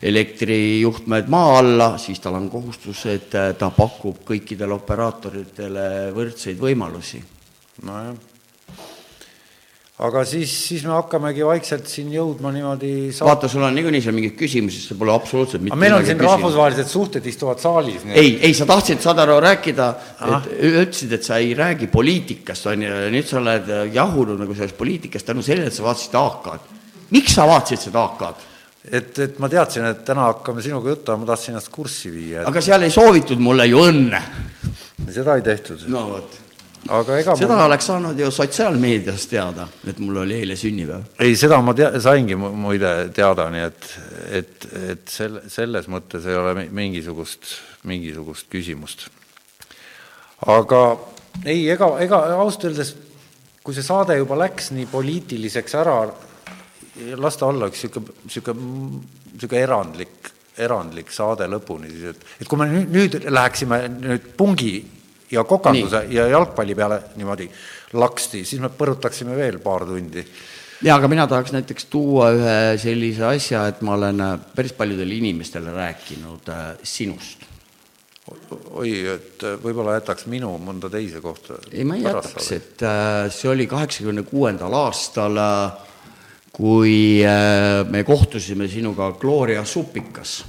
elektrijuhtmed 0.04 1.30
maa 1.32 1.58
alla, 1.58 1.94
siis 1.98 2.20
tal 2.20 2.36
on 2.36 2.50
kohustus, 2.52 3.06
et 3.08 3.34
äh, 3.38 3.54
ta 3.58 3.70
pakub 3.72 4.20
kõikidele 4.28 4.76
operaatoritele 4.76 5.88
võrdseid 6.14 6.60
võimalusi. 6.60 7.22
nojah. 7.88 8.12
aga 10.04 10.24
siis, 10.28 10.52
siis 10.68 10.84
me 10.84 10.92
hakkamegi 10.92 11.46
vaikselt 11.46 11.88
siin 11.88 12.12
jõudma 12.12 12.52
niimoodi 12.52 12.92
saab... 13.14 13.30
vaata, 13.30 13.48
sul 13.48 13.64
on 13.64 13.74
niikuinii 13.78 14.04
seal 14.04 14.16
mingeid 14.18 14.36
küsimusi, 14.36 14.82
siis 14.82 14.98
pole 14.98 15.14
absoluutselt 15.14 15.64
mitte 15.64 15.78
meil 15.80 15.96
on 15.96 16.04
siin 16.04 16.18
küsimus. 16.18 16.32
rahvusvahelised 16.34 16.90
suhted 16.92 17.32
istuvad 17.32 17.62
saalis. 17.64 18.04
ei, 18.12 18.36
ei, 18.42 18.54
sa 18.54 18.68
tahtsid, 18.68 19.00
saad 19.00 19.24
aru, 19.24 19.40
rääkida, 19.48 19.90
et 20.28 20.54
ütlesid, 20.74 21.16
et 21.16 21.24
sa 21.24 21.40
ei 21.40 21.54
räägi 21.56 21.88
poliitikast, 21.88 22.68
on 22.74 22.84
ju, 22.84 22.96
ja 23.06 23.12
nüüd 23.14 23.30
sa 23.30 23.40
oled 23.40 23.76
jahunud 23.94 24.42
nagu 24.44 24.58
sellest 24.58 24.76
poliitikast 24.76 25.32
tänu 25.32 25.46
sellele, 25.46 25.72
et 25.72 25.78
sa 25.78 25.86
vaatasid 25.86 26.18
AK-d. 26.20 26.82
miks 27.16 27.38
sa 27.38 27.48
vaatasid 27.48 27.88
seda 27.88 28.04
AK-d? 28.10 28.50
Et, 28.90 29.18
et 29.18 29.38
ma 29.40 29.48
teadsin, 29.48 29.86
et 29.88 30.04
täna 30.06 30.28
hakkame 30.30 30.62
sinuga 30.64 30.92
juttu, 30.92 31.12
aga 31.12 31.22
ma 31.22 31.28
tahtsin 31.32 31.54
ennast 31.54 31.70
kurssi 31.72 32.12
viia 32.12 32.42
et.... 32.42 32.48
aga 32.50 32.62
seal 32.64 32.84
ei 32.84 32.92
soovitud 32.92 33.40
mulle 33.42 33.66
ju 33.70 33.84
õnne. 33.84 34.20
seda 35.12 35.38
ei 35.38 35.44
tehtud. 35.46 35.86
no 35.92 36.04
vot. 36.10 36.36
aga 36.98 37.18
ega 37.22 37.36
seda 37.40 37.54
mul... 37.54 37.64
oleks 37.68 37.88
saanud 37.90 38.20
ju 38.20 38.30
sotsiaalmeedias 38.34 39.26
teada, 39.30 39.66
et 39.88 40.02
mul 40.04 40.20
oli 40.24 40.36
eile 40.42 40.58
sünnipäev. 40.60 41.08
ei, 41.24 41.36
seda 41.40 41.60
ma 41.64 41.76
tea-, 41.76 41.94
saingi 42.04 42.36
muide 42.36 42.92
teada, 43.16 43.48
nii 43.54 43.64
et, 43.70 43.88
et, 44.42 44.68
et 44.92 45.16
selle, 45.16 45.46
selles 45.52 45.88
mõttes 45.92 46.28
ei 46.28 46.36
ole 46.40 46.68
mingisugust, 46.68 47.56
mingisugust 47.88 48.50
küsimust. 48.52 49.08
aga 50.44 50.84
ei, 51.42 51.64
ega, 51.72 51.88
ega 52.04 52.20
ausalt 52.36 52.68
öeldes, 52.68 52.94
kui 53.64 53.72
see 53.72 53.86
saade 53.86 54.18
juba 54.20 54.36
läks 54.44 54.74
nii 54.76 54.86
poliitiliseks 54.92 55.80
ära, 55.80 55.96
las 57.18 57.38
ta 57.40 57.50
olla 57.50 57.68
üks 57.70 57.84
niisugune, 57.84 58.16
niisugune, 58.24 58.64
niisugune 59.34 59.62
erandlik, 59.62 60.32
erandlik 60.64 61.12
saade 61.14 61.48
lõpuni 61.50 61.90
siis, 61.90 62.10
et, 62.14 62.26
et 62.40 62.50
kui 62.50 62.60
me 62.60 62.68
nüüd, 62.70 62.90
nüüd 62.94 63.30
läheksime 63.30 63.80
nüüd 63.94 64.28
pungi 64.38 64.74
ja 65.34 65.44
kokanduse 65.48 66.04
Nii. 66.06 66.18
ja 66.18 66.26
jalgpalli 66.34 66.76
peale 66.78 67.00
niimoodi 67.18 67.48
laksti, 67.98 68.44
siis 68.46 68.62
me 68.62 68.70
põrutaksime 68.74 69.36
veel 69.38 69.58
paar 69.62 69.86
tundi. 69.88 70.22
jaa, 70.82 70.98
aga 70.98 71.10
mina 71.10 71.26
tahaks 71.30 71.54
näiteks 71.54 71.88
tuua 71.90 72.30
ühe 72.36 72.58
sellise 72.82 73.26
asja, 73.30 73.66
et 73.70 73.82
ma 73.86 73.96
olen 73.98 74.20
äh, 74.20 74.36
päris 74.54 74.76
paljudele 74.78 75.18
inimestele 75.18 75.74
rääkinud 75.74 76.52
äh, 76.54 76.70
sinust 76.82 77.50
oi, 78.72 78.92
et 79.14 79.42
äh, 79.44 79.56
võib-olla 79.60 79.98
jätaks 79.98 80.28
minu 80.32 80.54
mõnda 80.62 80.88
teise 80.92 81.20
kohta. 81.24 81.58
ei, 81.72 81.84
ma 81.88 81.98
ei 81.98 82.06
jätaks, 82.06 82.52
et 82.56 82.84
äh, 82.86 83.26
see 83.34 83.50
oli 83.52 83.66
kaheksakümne 83.70 84.24
kuuendal 84.28 84.74
aastal 84.78 85.40
äh, 85.40 85.90
kui 86.54 87.22
äh, 87.26 87.82
me 87.90 88.04
kohtusime 88.06 88.68
sinuga 88.70 89.12
Gloria 89.18 89.64
supikas. 89.64 90.44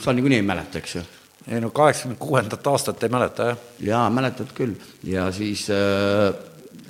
sa 0.00 0.12
niikuinii 0.12 0.38
ei 0.38 0.46
mäleta, 0.46 0.78
eks 0.78 0.94
ju? 0.94 1.02
ei 1.48 1.60
no 1.60 1.70
kaheksakümne 1.74 2.16
kuuendat 2.20 2.66
aastat 2.66 3.02
ei 3.02 3.08
mäleta, 3.10 3.48
jah. 3.50 3.58
jaa, 3.80 4.04
mäletad 4.10 4.52
küll. 4.54 4.76
ja 5.04 5.30
siis 5.32 5.66
äh, 5.70 6.30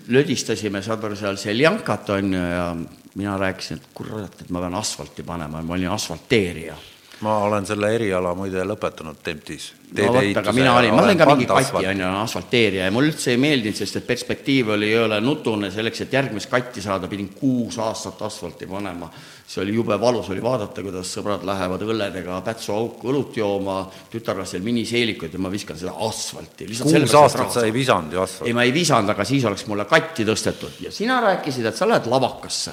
lödistasime, 0.09 0.83
aru, 0.89 1.17
seal 1.17 1.37
Seljankat, 1.37 2.11
on 2.11 2.35
ju, 2.35 2.43
ja 2.43 2.77
mina 3.15 3.39
rääkisin, 3.39 3.81
et 3.81 3.89
kurat, 3.95 4.43
et 4.43 4.51
ma 4.51 4.61
pean 4.61 4.75
asfalti 4.75 5.23
panema, 5.27 5.63
ma 5.63 5.75
olin 5.75 5.91
asfalteerija 5.95 6.77
ma 7.21 7.37
olen 7.45 7.67
selle 7.69 7.91
eriala 7.95 8.33
muide 8.37 8.63
lõpetanud 8.65 9.19
Temptis. 9.25 9.67
no 9.93 10.13
vot, 10.15 10.29
aga 10.41 10.53
mina 10.57 10.73
olin, 10.79 10.95
ma 10.95 11.03
olen 11.05 11.19
ka 11.19 11.27
mingi 11.29 11.47
kati, 11.49 11.85
on 11.91 12.01
ju, 12.01 12.11
asfalteerija 12.23 12.87
ja 12.87 12.93
mulle 12.95 13.11
üldse 13.13 13.35
ei 13.35 13.41
meeldinud, 13.41 13.77
sest 13.77 13.99
et 14.01 14.07
perspektiiv 14.09 14.71
oli 14.77 14.89
jõle 14.93 15.19
nutune, 15.25 15.69
selleks, 15.75 16.05
et 16.07 16.15
järgmist 16.17 16.49
katti 16.51 16.81
saada, 16.85 17.11
pidin 17.11 17.29
kuus 17.37 17.77
aastat 17.83 18.23
asfalti 18.25 18.69
panema. 18.71 19.11
see 19.51 19.61
oli 19.65 19.75
jube 19.75 19.97
valus 20.01 20.29
oli 20.31 20.43
vaadata, 20.43 20.83
kuidas 20.87 21.11
sõbrad 21.17 21.45
lähevad 21.45 21.83
õlledega 21.83 22.39
Pätsu 22.47 22.73
auku 22.73 23.11
õlut 23.11 23.37
jooma, 23.37 23.81
tütarlastel 24.13 24.63
miniseelikuid 24.63 25.35
ja 25.35 25.41
ma 25.43 25.51
viskan 25.51 25.79
seda 25.79 25.93
asfalti. 26.07 26.71
kuus 26.83 27.15
aastat 27.15 27.53
sa 27.53 27.67
ei 27.67 27.75
visanud 27.75 28.13
ju 28.13 28.23
asfalti? 28.23 28.49
ei, 28.49 28.55
ma 28.55 28.65
ei 28.65 28.73
visanud, 28.73 29.11
aga 29.11 29.27
siis 29.29 29.45
oleks 29.45 29.67
mulle 29.67 29.85
katti 29.91 30.25
tõstetud 30.25 30.81
ja 30.87 30.95
sina 30.95 31.21
rääkisid, 31.21 31.67
et 31.67 31.77
sa 31.77 31.89
lähed 31.89 32.09
lavakasse. 32.09 32.73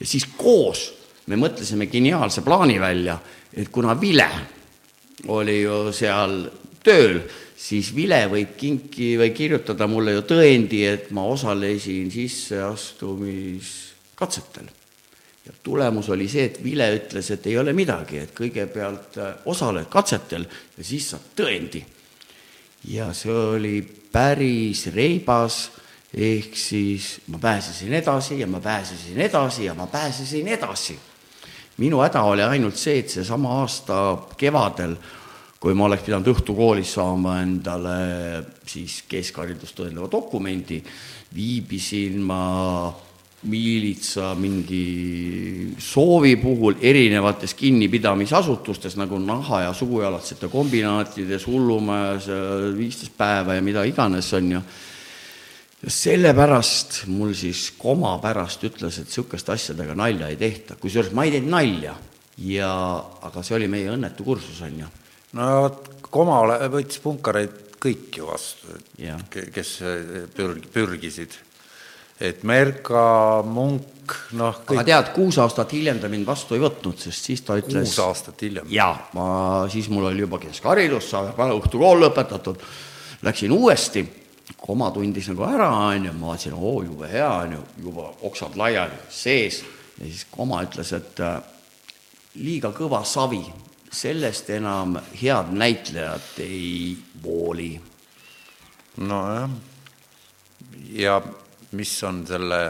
ja 0.00 0.06
siis 0.06 0.24
koos 0.38 0.99
me 1.30 1.38
mõtlesime 1.38 1.86
geniaalse 1.90 2.42
plaani 2.42 2.80
välja, 2.82 3.14
et 3.54 3.68
kuna 3.70 3.94
Vile 4.00 4.26
oli 5.30 5.60
ju 5.62 5.92
seal 5.94 6.50
tööl, 6.84 7.22
siis 7.60 7.92
Vile 7.94 8.28
võib 8.32 8.56
kinki 8.58 9.18
või 9.20 9.30
kirjutada 9.36 9.86
mulle 9.90 10.12
ju 10.16 10.22
tõendi, 10.26 10.80
et 10.88 11.10
ma 11.14 11.22
osalesin 11.30 12.10
sisseastumiskatsetel. 12.10 14.68
ja 15.46 15.52
tulemus 15.62 16.08
oli 16.08 16.28
see, 16.28 16.44
et 16.50 16.64
Vile 16.64 16.94
ütles, 16.96 17.30
et 17.30 17.46
ei 17.46 17.58
ole 17.58 17.72
midagi, 17.72 18.18
et 18.18 18.34
kõigepealt 18.36 19.18
äh, 19.18 19.34
osaled 19.46 19.86
katsetel 19.88 20.46
ja 20.76 20.84
siis 20.84 21.10
saad 21.10 21.22
tõendi. 21.36 21.84
ja 22.88 23.12
see 23.14 23.32
oli 23.32 23.82
päris 24.12 24.86
reibas, 24.94 25.70
ehk 26.14 26.56
siis 26.56 27.20
ma 27.30 27.38
pääsesin 27.38 27.92
edasi 27.94 28.40
ja 28.40 28.46
ma 28.46 28.60
pääsesin 28.60 29.20
edasi 29.20 29.64
ja 29.64 29.74
ma 29.74 29.86
pääsesin 29.86 30.48
edasi 30.48 30.98
minu 31.80 32.02
häda 32.04 32.22
oli 32.28 32.44
ainult 32.44 32.76
see, 32.76 33.00
et 33.00 33.12
seesama 33.12 33.60
aasta 33.62 33.96
kevadel, 34.38 34.96
kui 35.60 35.76
ma 35.76 35.88
oleks 35.88 36.06
pidanud 36.06 36.28
õhtukoolis 36.32 36.94
saama 36.96 37.40
endale 37.42 37.96
siis 38.68 39.02
keskharidust 39.08 39.76
tõendava 39.76 40.08
dokumendi, 40.12 40.80
viibisin 41.36 42.20
ma 42.24 42.42
miilitsa 43.40 44.34
mingi 44.36 45.74
soovi 45.80 46.34
puhul 46.36 46.76
erinevates 46.84 47.54
kinnipidamisasutustes 47.56 48.98
nagu 49.00 49.18
naha- 49.18 49.62
ja 49.64 49.72
sugujalatsete 49.72 50.48
kombinaatides, 50.52 51.46
hullumajas, 51.46 52.28
viisteist 52.76 53.16
päeva 53.16 53.56
ja 53.56 53.62
mida 53.64 53.84
iganes, 53.88 54.32
on 54.36 54.52
ju 54.52 54.60
ja 55.80 55.90
sellepärast 55.94 57.04
mul 57.08 57.32
siis 57.36 57.70
koma 57.78 58.16
pärast 58.20 58.64
ütles, 58.68 59.00
et 59.00 59.08
niisuguste 59.08 59.54
asjadega 59.54 59.96
nalja 59.96 60.28
ei 60.28 60.38
tehta, 60.40 60.76
kusjuures 60.80 61.14
ma 61.16 61.24
ei 61.24 61.36
teinud 61.36 61.54
nalja 61.54 61.94
ja, 62.44 62.72
aga 63.26 63.44
see 63.44 63.56
oli 63.56 63.68
meie 63.72 63.92
õnnetu 63.92 64.26
kursus, 64.26 64.60
on 64.66 64.82
ju. 64.82 64.88
no 65.38 65.50
vot, 65.64 65.88
koma 66.12 66.40
võttis 66.72 67.00
punkareid 67.04 67.56
kõik 67.80 68.18
ju 68.20 68.28
vastu, 68.28 68.76
kes 69.54 69.78
pürg-, 70.36 70.68
pürgisid. 70.74 71.38
et 72.20 72.44
Merka, 72.44 73.40
Munk, 73.48 74.12
noh 74.36 74.60
kõik... 74.60 74.82
aga 74.82 74.86
tead, 74.90 75.10
kuus 75.16 75.40
aastat 75.40 75.72
hiljem 75.72 76.02
ta 76.02 76.12
mind 76.12 76.28
vastu 76.28 76.58
ei 76.58 76.60
võtnud, 76.60 77.00
sest 77.00 77.30
siis 77.30 77.40
ta 77.46 77.56
ütles 77.56 77.88
kuus 77.88 78.04
aastat 78.04 78.44
hiljem? 78.44 78.68
jaa, 78.68 78.92
ma, 79.16 79.26
siis 79.72 79.88
mul 79.88 80.10
oli 80.12 80.26
juba 80.26 80.42
keskharidus, 80.44 81.08
õhtukool 81.16 82.04
lõpetatud, 82.04 82.60
läksin 83.24 83.56
uuesti 83.56 84.04
koma 84.60 84.90
tundis 84.94 85.28
nagu 85.30 85.46
ära, 85.48 85.68
on 85.70 86.04
ju, 86.04 86.12
ma 86.12 86.32
vaatasin, 86.32 86.56
oo, 86.56 86.82
jube 86.84 87.08
hea, 87.10 87.30
on 87.44 87.56
ju, 87.56 87.62
juba 87.86 88.10
oksad 88.28 88.58
laiali, 88.60 88.98
sees, 89.08 89.62
ja 89.98 90.04
siis 90.04 90.26
koma 90.30 90.62
ütles, 90.66 90.92
et 90.96 91.22
äh, 91.24 91.38
liiga 92.40 92.72
kõva 92.76 93.02
savi, 93.08 93.42
sellest 93.90 94.50
enam 94.54 94.98
head 95.18 95.50
näitlejat 95.56 96.38
ei 96.44 96.96
vooli. 97.22 97.72
nojah, 99.00 99.50
ja 100.92 101.20
mis 101.72 101.92
on 102.04 102.26
selle 102.26 102.60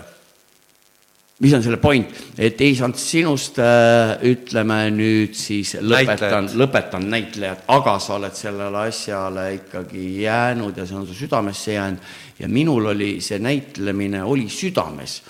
mis 1.40 1.54
on 1.56 1.62
selle 1.64 1.78
point, 1.80 2.08
et 2.38 2.60
ei 2.60 2.74
saanud 2.76 2.98
sinust 3.00 3.58
äh,, 3.64 4.18
ütleme 4.28 4.78
nüüd 4.92 5.36
siis 5.38 5.72
lõpetan, 5.80 6.50
lõpetan 6.60 7.06
näitlejat, 7.08 7.64
aga 7.72 7.96
sa 8.02 8.18
oled 8.18 8.36
sellele 8.36 8.82
asjale 8.90 9.46
ikkagi 9.56 10.04
jäänud 10.26 10.76
ja 10.76 10.86
see 10.86 10.98
on 11.00 11.06
su 11.08 11.16
südamesse 11.16 11.76
jäänud. 11.78 12.10
Ja 12.40 12.48
minul 12.48 12.90
oli 12.92 13.10
see 13.24 13.38
näitlemine 13.40 14.24
oli 14.24 14.48
südames. 14.52 15.20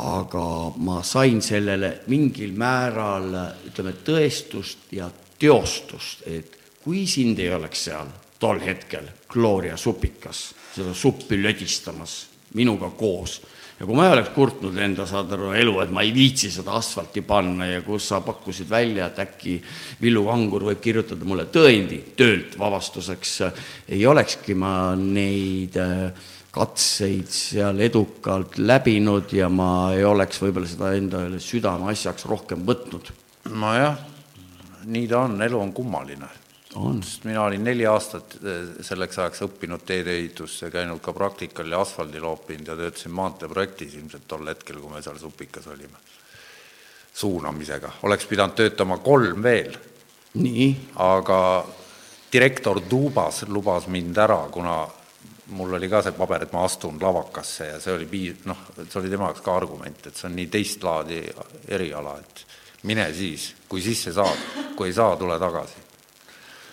aga 0.00 0.42
ma 0.76 1.00
sain 1.02 1.40
sellele 1.42 1.88
mingil 2.06 2.52
määral 2.54 3.32
ütleme 3.66 3.96
tõestust 4.06 4.92
ja 4.94 5.08
teostust, 5.38 6.22
et 6.26 6.58
kui 6.84 7.06
sind 7.10 7.38
ei 7.42 7.50
oleks 7.52 7.84
seal 7.88 8.06
tol 8.38 8.60
hetkel 8.62 9.08
Gloria 9.28 9.76
supikas 9.76 10.44
seda 10.74 10.94
suppi 10.94 11.42
lödistamas 11.42 12.26
minuga 12.54 12.90
koos 12.96 13.40
ja 13.80 13.86
kui 13.88 13.96
ma 13.96 14.06
ei 14.06 14.12
oleks 14.12 14.32
kurtnud 14.34 14.76
enda, 14.76 15.06
saad 15.08 15.30
aru, 15.32 15.54
elu, 15.56 15.76
et 15.80 15.92
ma 15.94 16.04
ei 16.04 16.12
viitsi 16.12 16.50
seda 16.52 16.74
asfalti 16.76 17.22
panna 17.24 17.70
ja 17.70 17.80
kus 17.84 18.10
sa 18.12 18.20
pakkusid 18.24 18.68
välja, 18.68 19.08
et 19.08 19.22
äkki 19.24 19.56
Villu 20.02 20.26
Kangur 20.28 20.66
võib 20.68 20.82
kirjutada 20.84 21.24
mulle 21.24 21.46
tõendi 21.52 22.02
töölt 22.18 22.58
vabastuseks, 22.60 23.32
ei 23.88 24.04
olekski 24.06 24.56
ma 24.58 24.92
neid 25.00 25.78
äh, 25.80 26.28
katseid 26.52 27.30
seal 27.32 27.80
edukalt 27.80 28.58
läbinud 28.60 29.32
ja 29.32 29.48
ma 29.48 29.94
ei 29.94 30.04
oleks 30.04 30.42
võib-olla 30.42 30.68
seda 30.68 30.92
endale 30.98 31.40
südameasjaks 31.40 32.28
rohkem 32.28 32.66
võtnud. 32.68 33.14
nojah, 33.48 33.96
nii 34.84 35.08
ta 35.08 35.24
on, 35.24 35.40
elu 35.40 35.60
on 35.60 35.72
kummaline 35.72 36.28
on. 36.74 37.02
sest 37.02 37.24
mina 37.24 37.42
olin 37.42 37.64
neli 37.64 37.86
aastat 37.86 38.36
eh, 38.44 38.68
selleks 38.84 39.18
ajaks 39.18 39.42
õppinud 39.46 39.82
teedeehitusse, 39.86 40.70
käinud 40.70 41.02
ka 41.02 41.12
praktikal 41.16 41.70
ja 41.70 41.80
asfaldi 41.82 42.20
loopinud 42.20 42.70
ja 42.70 42.76
töötasin 42.78 43.14
maanteeprojektis 43.16 43.96
ilmselt 43.98 44.28
tol 44.28 44.46
hetkel, 44.46 44.78
kui 44.82 44.92
me 44.92 45.02
seal 45.02 45.18
supikas 45.18 45.66
olime. 45.66 45.98
suunamisega, 47.14 47.90
oleks 48.02 48.26
pidanud 48.26 48.54
töötama 48.54 48.98
kolm 48.98 49.42
veel. 49.42 49.76
nii? 50.34 50.70
aga 50.96 51.66
direktor 52.32 52.80
Tuubas 52.80 53.42
lubas 53.48 53.86
mind 53.86 54.16
ära, 54.16 54.46
kuna 54.50 54.86
mul 55.50 55.74
oli 55.74 55.88
ka 55.88 56.02
see 56.02 56.14
paber, 56.14 56.44
et 56.46 56.52
ma 56.52 56.64
astun 56.64 56.98
lavakasse 57.02 57.66
ja 57.66 57.80
see 57.80 57.94
oli 57.94 58.06
piis-, 58.06 58.46
noh, 58.46 58.68
see 58.76 59.00
oli 59.00 59.10
tema 59.10 59.26
jaoks 59.30 59.42
ka 59.42 59.56
argument, 59.56 60.06
et 60.06 60.16
see 60.16 60.28
on 60.30 60.36
nii 60.38 60.46
teist 60.46 60.86
laadi 60.86 61.24
eriala, 61.68 62.14
et 62.22 62.46
mine 62.86 63.10
siis, 63.12 63.50
kui 63.68 63.82
sisse 63.82 64.14
saad, 64.14 64.46
kui 64.76 64.88
ei 64.88 64.94
saa, 64.94 65.16
tule 65.18 65.38
tagasi 65.42 65.79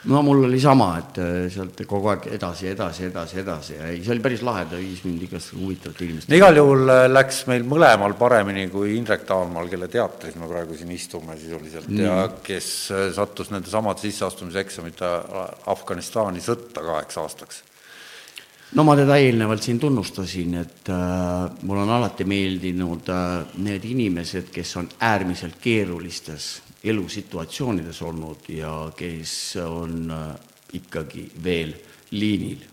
no 0.06 0.22
mul 0.22 0.44
oli 0.45 0.60
sama, 0.61 0.90
et 1.02 1.19
äh, 1.22 1.48
sealt 1.52 1.82
kogu 1.90 2.11
aeg 2.14 2.28
edasi, 2.38 2.69
edasi, 2.72 3.07
edasi, 3.10 3.40
edasi 3.41 3.78
ja 3.78 3.88
ei, 3.91 4.02
see 4.03 4.14
oli 4.15 4.24
päris 4.24 4.44
lahe, 4.45 4.65
ta 4.69 4.80
viis 4.80 5.03
mind 5.06 5.24
igast 5.28 5.53
huvitavat 5.57 6.02
inimest. 6.06 6.30
no 6.30 6.40
igal 6.40 6.60
juhul 6.61 6.94
äh, 6.94 7.06
läks 7.11 7.44
meil 7.52 7.65
mõlemal 7.68 8.18
paremini 8.19 8.68
kui 8.74 8.95
Indrek 8.98 9.26
Taalmaal, 9.30 9.72
kelle 9.72 9.90
teatris 9.91 10.38
me 10.40 10.49
praegu 10.49 10.78
siin 10.78 10.91
istume 10.95 11.38
sisuliselt 11.40 11.90
mm. 11.90 12.03
ja 12.06 12.19
kes 12.44 12.69
äh, 12.91 13.07
sattus 13.15 13.52
nende 13.53 13.74
samade 13.74 14.06
sisseastumiseksamite 14.06 15.15
Afganistani 15.74 16.44
sõtta 16.44 16.86
kaheks 16.86 17.24
aastaks 17.24 17.65
no 18.76 18.84
ma 18.84 18.95
teda 18.99 19.18
eelnevalt 19.22 19.64
siin 19.64 19.80
tunnustasin, 19.80 20.56
et 20.61 20.91
äh, 20.91 21.49
mul 21.64 21.84
on 21.84 21.91
alati 21.98 22.28
meeldinud 22.28 23.11
äh, 23.14 23.57
need 23.64 23.86
inimesed, 23.88 24.52
kes 24.53 24.76
on 24.82 24.90
äärmiselt 24.99 25.60
keerulistes 25.61 26.66
elusituatsioonides 26.89 28.01
olnud 28.01 28.49
ja 28.53 28.73
kes 28.95 29.34
on 29.64 30.11
äh, 30.11 30.34
ikkagi 30.73 31.27
veel 31.43 31.73
liinil. 32.11 32.65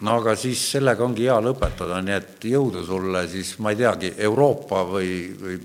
no 0.00 0.16
aga 0.18 0.34
siis 0.36 0.62
sellega 0.72 1.04
ongi 1.04 1.28
hea 1.28 1.38
lõpetada, 1.40 2.00
nii 2.02 2.16
et 2.16 2.44
jõudu 2.50 2.84
sulle 2.86 3.26
siis, 3.28 3.54
ma 3.58 3.70
ei 3.70 3.78
teagi, 3.78 4.14
Euroopa 4.18 4.82
või, 4.88 5.12
või 5.40 5.60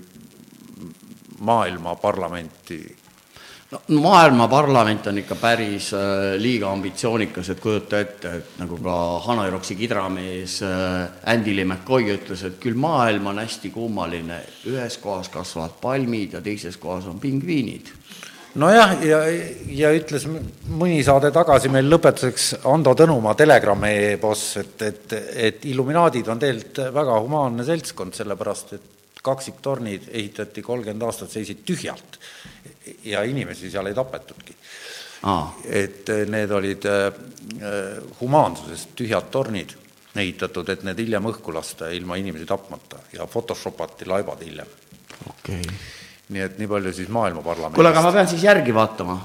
maailma 1.40 1.96
parlamenti 1.96 2.80
no 3.70 3.80
maailma 4.00 4.48
parlament 4.48 5.06
on 5.10 5.18
ikka 5.20 5.36
päris 5.40 5.90
äh, 5.96 6.36
liiga 6.40 6.70
ambitsioonikas, 6.72 7.50
et 7.52 7.60
kujuta 7.60 8.00
ette, 8.00 8.32
et 8.40 8.56
nagu 8.62 8.78
ka 8.84 8.96
Hanaroksi 9.26 9.76
kidramees 9.76 10.60
äh, 10.64 11.32
Andy 11.34 11.56
Lee 11.56 11.68
McCoy 11.68 12.08
ütles, 12.14 12.44
et 12.48 12.58
küll 12.62 12.78
maailm 12.80 13.28
on 13.32 13.42
hästi 13.42 13.72
kummaline, 13.74 14.40
ühes 14.72 14.98
kohas 15.02 15.28
kasvavad 15.32 15.76
palmid 15.82 16.38
ja 16.38 16.44
teises 16.44 16.80
kohas 16.80 17.08
on 17.10 17.20
pingviinid. 17.20 17.92
Nojah, 18.58 18.94
ja, 19.04 19.18
ja 19.76 19.90
ütles 19.94 20.24
mõni 20.26 21.02
saade 21.06 21.28
tagasi 21.30 21.68
meil 21.70 21.86
lõpetuseks 21.92 22.64
Ando 22.66 22.94
Tõnumaa 22.96 23.36
Telegrami 23.38 24.16
boss, 24.18 24.56
et, 24.58 24.80
et, 24.82 25.16
et 25.48 25.66
Illuminaadid 25.68 26.30
on 26.32 26.40
tegelikult 26.40 26.94
väga 26.96 27.18
humaanne 27.20 27.66
seltskond, 27.68 28.16
sellepärast 28.16 28.72
et 28.78 28.94
kaksiktornid 29.22 30.08
ehitati 30.08 30.62
kolmkümmend 30.64 31.04
aastat, 31.04 31.30
seisid 31.34 31.60
tühjalt 31.68 32.18
ja 33.04 33.22
inimesi 33.22 33.70
seal 33.70 33.86
ei 33.86 33.94
tapetudki. 33.94 34.56
et 35.64 36.08
eh, 36.08 36.26
need 36.30 36.50
olid 36.50 36.84
äh, 36.86 37.12
humaansusest 38.20 38.94
tühjad 38.94 39.30
tornid 39.34 39.74
ehitatud, 40.18 40.68
et 40.68 40.84
need 40.86 41.00
hiljem 41.02 41.26
õhku 41.30 41.54
lasta 41.54 41.90
ilma 41.94 42.16
inimesi 42.18 42.46
tapmata 42.46 43.00
ja 43.12 43.26
Photoshopati 43.26 44.06
laibad 44.06 44.44
hiljem. 44.46 44.70
okei 45.28 45.60
okay. 45.60 45.80
nii 46.28 46.44
et 46.44 46.58
nii 46.58 46.70
palju 46.70 46.92
siis 46.92 47.08
Maailma 47.08 47.42
Parlamendist. 47.42 47.74
kuule, 47.80 47.92
aga 47.92 48.02
ma 48.02 48.14
pean 48.14 48.30
siis 48.30 48.46
järgi 48.46 48.74
vaatama, 48.74 49.18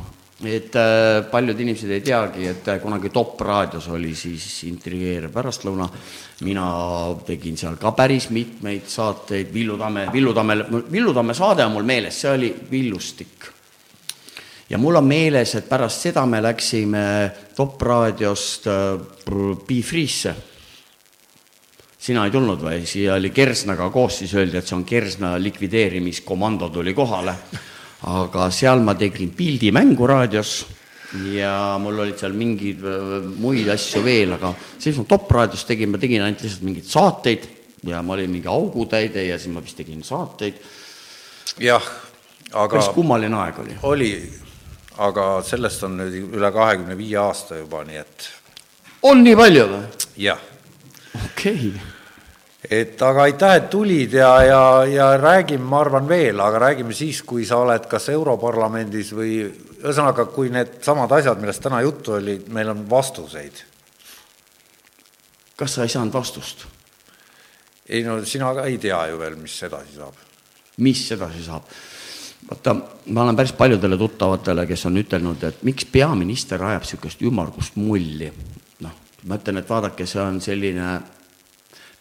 et 0.50 0.76
äh, 0.76 1.22
paljud 1.32 1.60
inimesed 1.60 1.94
ei 1.94 2.02
teagi, 2.02 2.48
et 2.50 2.68
äh, 2.68 2.82
kunagi 2.82 3.14
Top 3.14 3.42
raadios 3.42 3.88
oli 3.94 4.16
siis 4.18 4.46
intrigeeriv 4.68 5.32
pärastlõuna, 5.34 5.90
mina 6.44 6.68
tegin 7.28 7.58
seal 7.60 7.78
ka 7.82 7.94
päris 7.96 8.30
mitmeid 8.34 8.90
saateid, 8.90 9.54
Villu 9.54 9.78
Tamme, 9.78 10.08
Villu 10.14 10.34
Tamme, 10.34 10.58
Villu 10.92 11.14
Tamme 11.14 11.38
saade 11.38 11.66
on 11.66 11.78
mul 11.78 11.86
meeles, 11.88 12.22
see 12.22 12.34
oli 12.34 12.56
Villustik 12.72 13.53
ja 14.74 14.80
mul 14.82 14.98
on 14.98 15.06
meeles, 15.06 15.54
et 15.54 15.68
pärast 15.70 16.08
seda 16.08 16.24
me 16.26 16.40
läksime 16.42 17.04
Top 17.54 17.82
raadiost 17.86 18.66
äh, 18.68 18.98
Be 19.68 19.82
Free'sse. 19.86 20.34
sina 22.04 22.26
ei 22.26 22.34
tulnud 22.34 22.60
või? 22.60 22.82
siia 22.90 23.14
oli 23.20 23.30
Kersnaga 23.30 23.92
koos, 23.94 24.18
siis 24.24 24.34
öeldi, 24.34 24.58
et 24.58 24.68
see 24.68 24.76
on 24.76 24.86
Kersna 24.86 25.36
likvideerimiskomando 25.38 26.70
tuli 26.74 26.94
kohale. 26.94 27.36
aga 28.10 28.50
seal 28.52 28.82
ma 28.84 28.98
tegin 29.00 29.30
pildimängu 29.32 30.08
raadios 30.08 30.66
ja 31.32 31.78
mul 31.80 32.02
olid 32.04 32.18
seal 32.18 32.34
mingeid 32.34 32.82
äh, 32.82 33.18
muid 33.40 33.70
asju 33.70 34.02
veel, 34.04 34.34
aga 34.40 34.56
siis 34.58 34.98
ma 34.98 35.06
Top 35.06 35.32
raadios 35.32 35.70
tegin, 35.70 35.94
ma 35.94 36.02
tegin 36.02 36.26
ainult 36.26 36.42
lihtsalt 36.42 36.66
mingeid 36.66 36.90
saateid 36.90 37.50
ja 37.86 38.02
ma 38.02 38.18
olin 38.18 38.32
mingi 38.32 38.50
augutäide 38.50 39.30
ja 39.30 39.38
siis 39.38 39.54
ma 39.54 39.62
vist 39.62 39.78
tegin 39.78 40.02
saateid. 40.04 40.58
jah, 41.62 41.92
aga 42.52 42.80
päris 42.80 42.96
kummaline 42.98 43.38
aeg 43.38 43.68
oli. 43.68 43.84
oli, 43.84 44.16
aga 45.02 45.26
sellest 45.46 45.84
on 45.88 45.98
nüüd 45.98 46.36
üle 46.38 46.52
kahekümne 46.54 46.98
viie 46.98 47.18
aasta 47.22 47.58
juba, 47.58 47.84
nii 47.88 48.00
et 48.02 48.30
on 49.10 49.24
nii 49.24 49.36
palju 49.38 49.66
või? 49.72 49.82
jah. 50.22 50.42
okei 51.26 51.70
okay. 51.72 51.82
et 52.70 53.02
aga 53.02 53.28
aitäh, 53.28 53.56
et 53.60 53.70
tulid 53.74 54.14
ja, 54.20 54.32
ja, 54.46 54.64
ja 54.90 55.10
räägime, 55.18 55.66
ma 55.70 55.82
arvan, 55.84 56.08
veel, 56.10 56.40
aga 56.40 56.62
räägime 56.68 56.94
siis, 56.96 57.24
kui 57.26 57.46
sa 57.46 57.62
oled 57.64 57.88
kas 57.90 58.10
Europarlamendis 58.14 59.14
või 59.18 59.40
ühesõnaga, 59.84 60.28
kui 60.32 60.52
needsamad 60.54 61.12
asjad, 61.18 61.42
millest 61.42 61.64
täna 61.64 61.82
juttu 61.84 62.18
oli, 62.20 62.38
meil 62.54 62.70
on 62.72 62.86
vastuseid. 62.90 63.66
kas 65.58 65.76
sa 65.76 65.84
ei 65.84 65.90
saanud 65.90 66.14
vastust? 66.14 66.68
ei 67.90 68.04
no 68.04 68.22
sina 68.26 68.54
ka 68.56 68.70
ei 68.70 68.78
tea 68.78 69.08
ju 69.12 69.18
veel, 69.20 69.36
mis 69.36 69.58
edasi 69.64 69.98
saab. 69.98 70.22
mis 70.78 71.04
edasi 71.12 71.44
saab? 71.44 71.66
Vaata, 72.54 72.76
ma 73.06 73.24
olen 73.24 73.36
päris 73.36 73.54
paljudele 73.54 73.98
tuttavatele, 73.98 74.68
kes 74.68 74.86
on 74.86 74.98
ütelnud, 75.02 75.44
et 75.44 75.64
miks 75.64 75.86
peaminister 75.90 76.62
ajab 76.64 76.86
niisugust 76.86 77.22
ümmargust 77.26 77.76
mulli. 77.76 78.32
noh, 78.80 78.96
ma 79.28 79.40
ütlen, 79.42 79.58
et 79.58 79.70
vaadake, 79.70 80.06
see 80.06 80.22
on 80.22 80.42
selline 80.42 81.02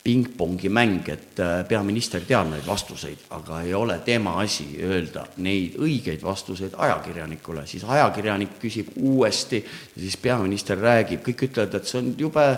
pingpongi 0.02 0.68
mäng, 0.68 1.08
et 1.08 1.38
äh, 1.40 1.62
peaminister 1.68 2.24
teab 2.26 2.48
neid 2.50 2.66
vastuseid, 2.66 3.28
aga 3.30 3.60
ei 3.62 3.74
ole 3.74 4.00
tema 4.04 4.34
asi 4.42 4.66
öelda 4.82 5.24
neid 5.36 5.76
õigeid 5.78 6.22
vastuseid 6.22 6.74
ajakirjanikule, 6.76 7.66
siis 7.66 7.84
ajakirjanik 7.86 8.58
küsib 8.60 8.90
uuesti 8.96 9.62
siis 9.94 10.16
peaminister 10.16 10.78
räägib, 10.78 11.22
kõik 11.22 11.46
ütlevad, 11.48 11.78
et 11.78 11.86
see 11.86 12.00
on 12.02 12.10
jube 12.18 12.48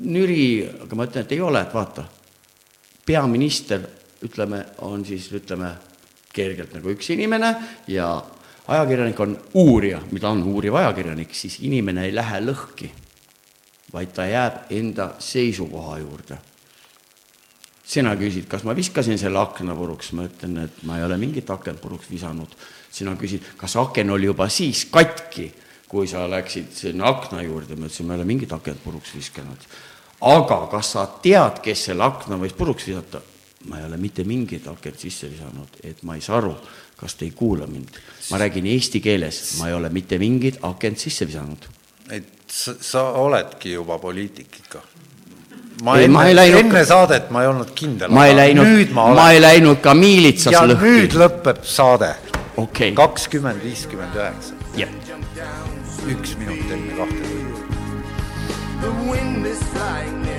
nüri, 0.00 0.64
aga 0.86 0.96
ma 0.96 1.04
ütlen, 1.04 1.28
et 1.28 1.36
ei 1.36 1.44
ole, 1.44 1.60
et 1.60 1.76
vaata, 1.76 2.06
peaminister, 3.06 3.84
ütleme, 4.24 4.64
on 4.88 5.04
siis, 5.04 5.28
ütleme, 5.36 5.74
kergelt 6.32 6.74
nagu 6.74 6.92
üks 6.94 7.10
inimene 7.14 7.54
ja 7.90 8.10
ajakirjanik 8.70 9.20
on 9.20 9.38
uurija, 9.54 10.00
mida 10.10 10.30
on 10.30 10.42
uuriv 10.46 10.76
ajakirjanik, 10.78 11.34
siis 11.34 11.58
inimene 11.66 12.06
ei 12.06 12.14
lähe 12.14 12.40
lõhki, 12.44 12.90
vaid 13.92 14.12
ta 14.14 14.26
jääb 14.28 14.70
enda 14.70 15.14
seisukoha 15.18 15.98
juurde. 15.98 16.38
sina 17.90 18.12
küsid, 18.14 18.44
kas 18.46 18.62
ma 18.62 18.70
viskasin 18.76 19.18
selle 19.18 19.38
akna 19.38 19.74
puruks, 19.74 20.12
ma 20.14 20.28
ütlen, 20.28 20.60
et 20.62 20.82
ma 20.86 20.98
ei 20.98 21.04
ole 21.04 21.16
mingit 21.18 21.50
akent 21.50 21.80
puruks 21.80 22.10
visanud. 22.10 22.48
sina 22.90 23.16
küsid, 23.16 23.42
kas 23.56 23.76
aken 23.76 24.10
oli 24.10 24.26
juba 24.26 24.48
siis 24.48 24.84
katki, 24.84 25.52
kui 25.88 26.06
sa 26.06 26.30
läksid 26.30 26.70
sinna 26.72 27.08
akna 27.08 27.42
juurde, 27.42 27.74
ma 27.74 27.86
ütlesin, 27.86 28.06
ma 28.06 28.14
ei 28.14 28.20
ole 28.20 28.24
mingit 28.24 28.52
akent 28.52 28.84
puruks 28.84 29.14
viskanud. 29.14 29.66
aga 30.20 30.66
kas 30.70 30.92
sa 30.92 31.06
tead, 31.22 31.58
kes 31.62 31.84
selle 31.84 32.04
akna 32.04 32.38
võis 32.38 32.54
puruks 32.54 32.86
visata? 32.86 33.20
Ma 33.68 33.78
ei 33.78 33.84
ole 33.84 33.96
mitte 34.00 34.24
mingit 34.24 34.66
akent 34.70 34.98
sisse 34.98 35.28
visanud, 35.28 35.74
et 35.84 36.02
ma 36.08 36.14
ei 36.16 36.22
saa 36.24 36.38
aru, 36.40 36.54
kas 36.96 37.14
te 37.14 37.26
ei 37.26 37.34
kuula 37.36 37.66
mind. 37.68 37.98
ma 38.30 38.38
räägin 38.40 38.66
eesti 38.66 39.00
keeles, 39.04 39.58
ma 39.58 39.68
ei 39.68 39.74
ole 39.76 39.90
mitte 39.92 40.18
mingit 40.18 40.58
akent 40.62 40.98
sisse 40.98 41.26
visanud. 41.28 41.66
et 42.10 42.24
sa, 42.48 42.74
sa 42.80 43.02
oledki 43.20 43.72
juba 43.72 43.98
poliitik 43.98 44.56
ikka. 44.64 44.80
ma 45.84 45.96
Ei, 45.98 46.04
enne, 46.04 46.12
ma 46.12 46.24
ei 46.28 46.34
läinud- 46.34 46.60
enne 46.64 46.84
saadet 46.84 47.30
ma 47.30 47.42
ei 47.42 47.48
olnud 47.48 47.74
kindel. 47.74 48.08
ma 48.10 48.26
ei 48.26 48.36
läinud 48.36 48.66
nüüd, 48.66 48.90
ma 48.96 49.06
ma 49.06 49.12
olen. 49.12 49.34
ei 49.34 49.40
läinud 49.40 49.80
ka 49.80 49.94
miilitsas 49.94 50.52
ja 50.52 50.64
nüüd 50.66 51.12
lõhki. 51.12 51.20
lõpeb 51.20 51.62
saade 51.64 52.14
okei, 52.56 52.92
kakskümmend 52.96 53.62
viiskümmend 53.64 54.16
üheksa, 54.16 54.54
jah. 54.76 54.88
üks 56.08 56.36
minut 56.40 56.72
enne 56.72 56.96
kahte 56.96 57.22
tundi. 57.28 57.60
The 58.80 58.88
wind 59.04 59.44
is 59.46 59.60
flying 59.74 60.29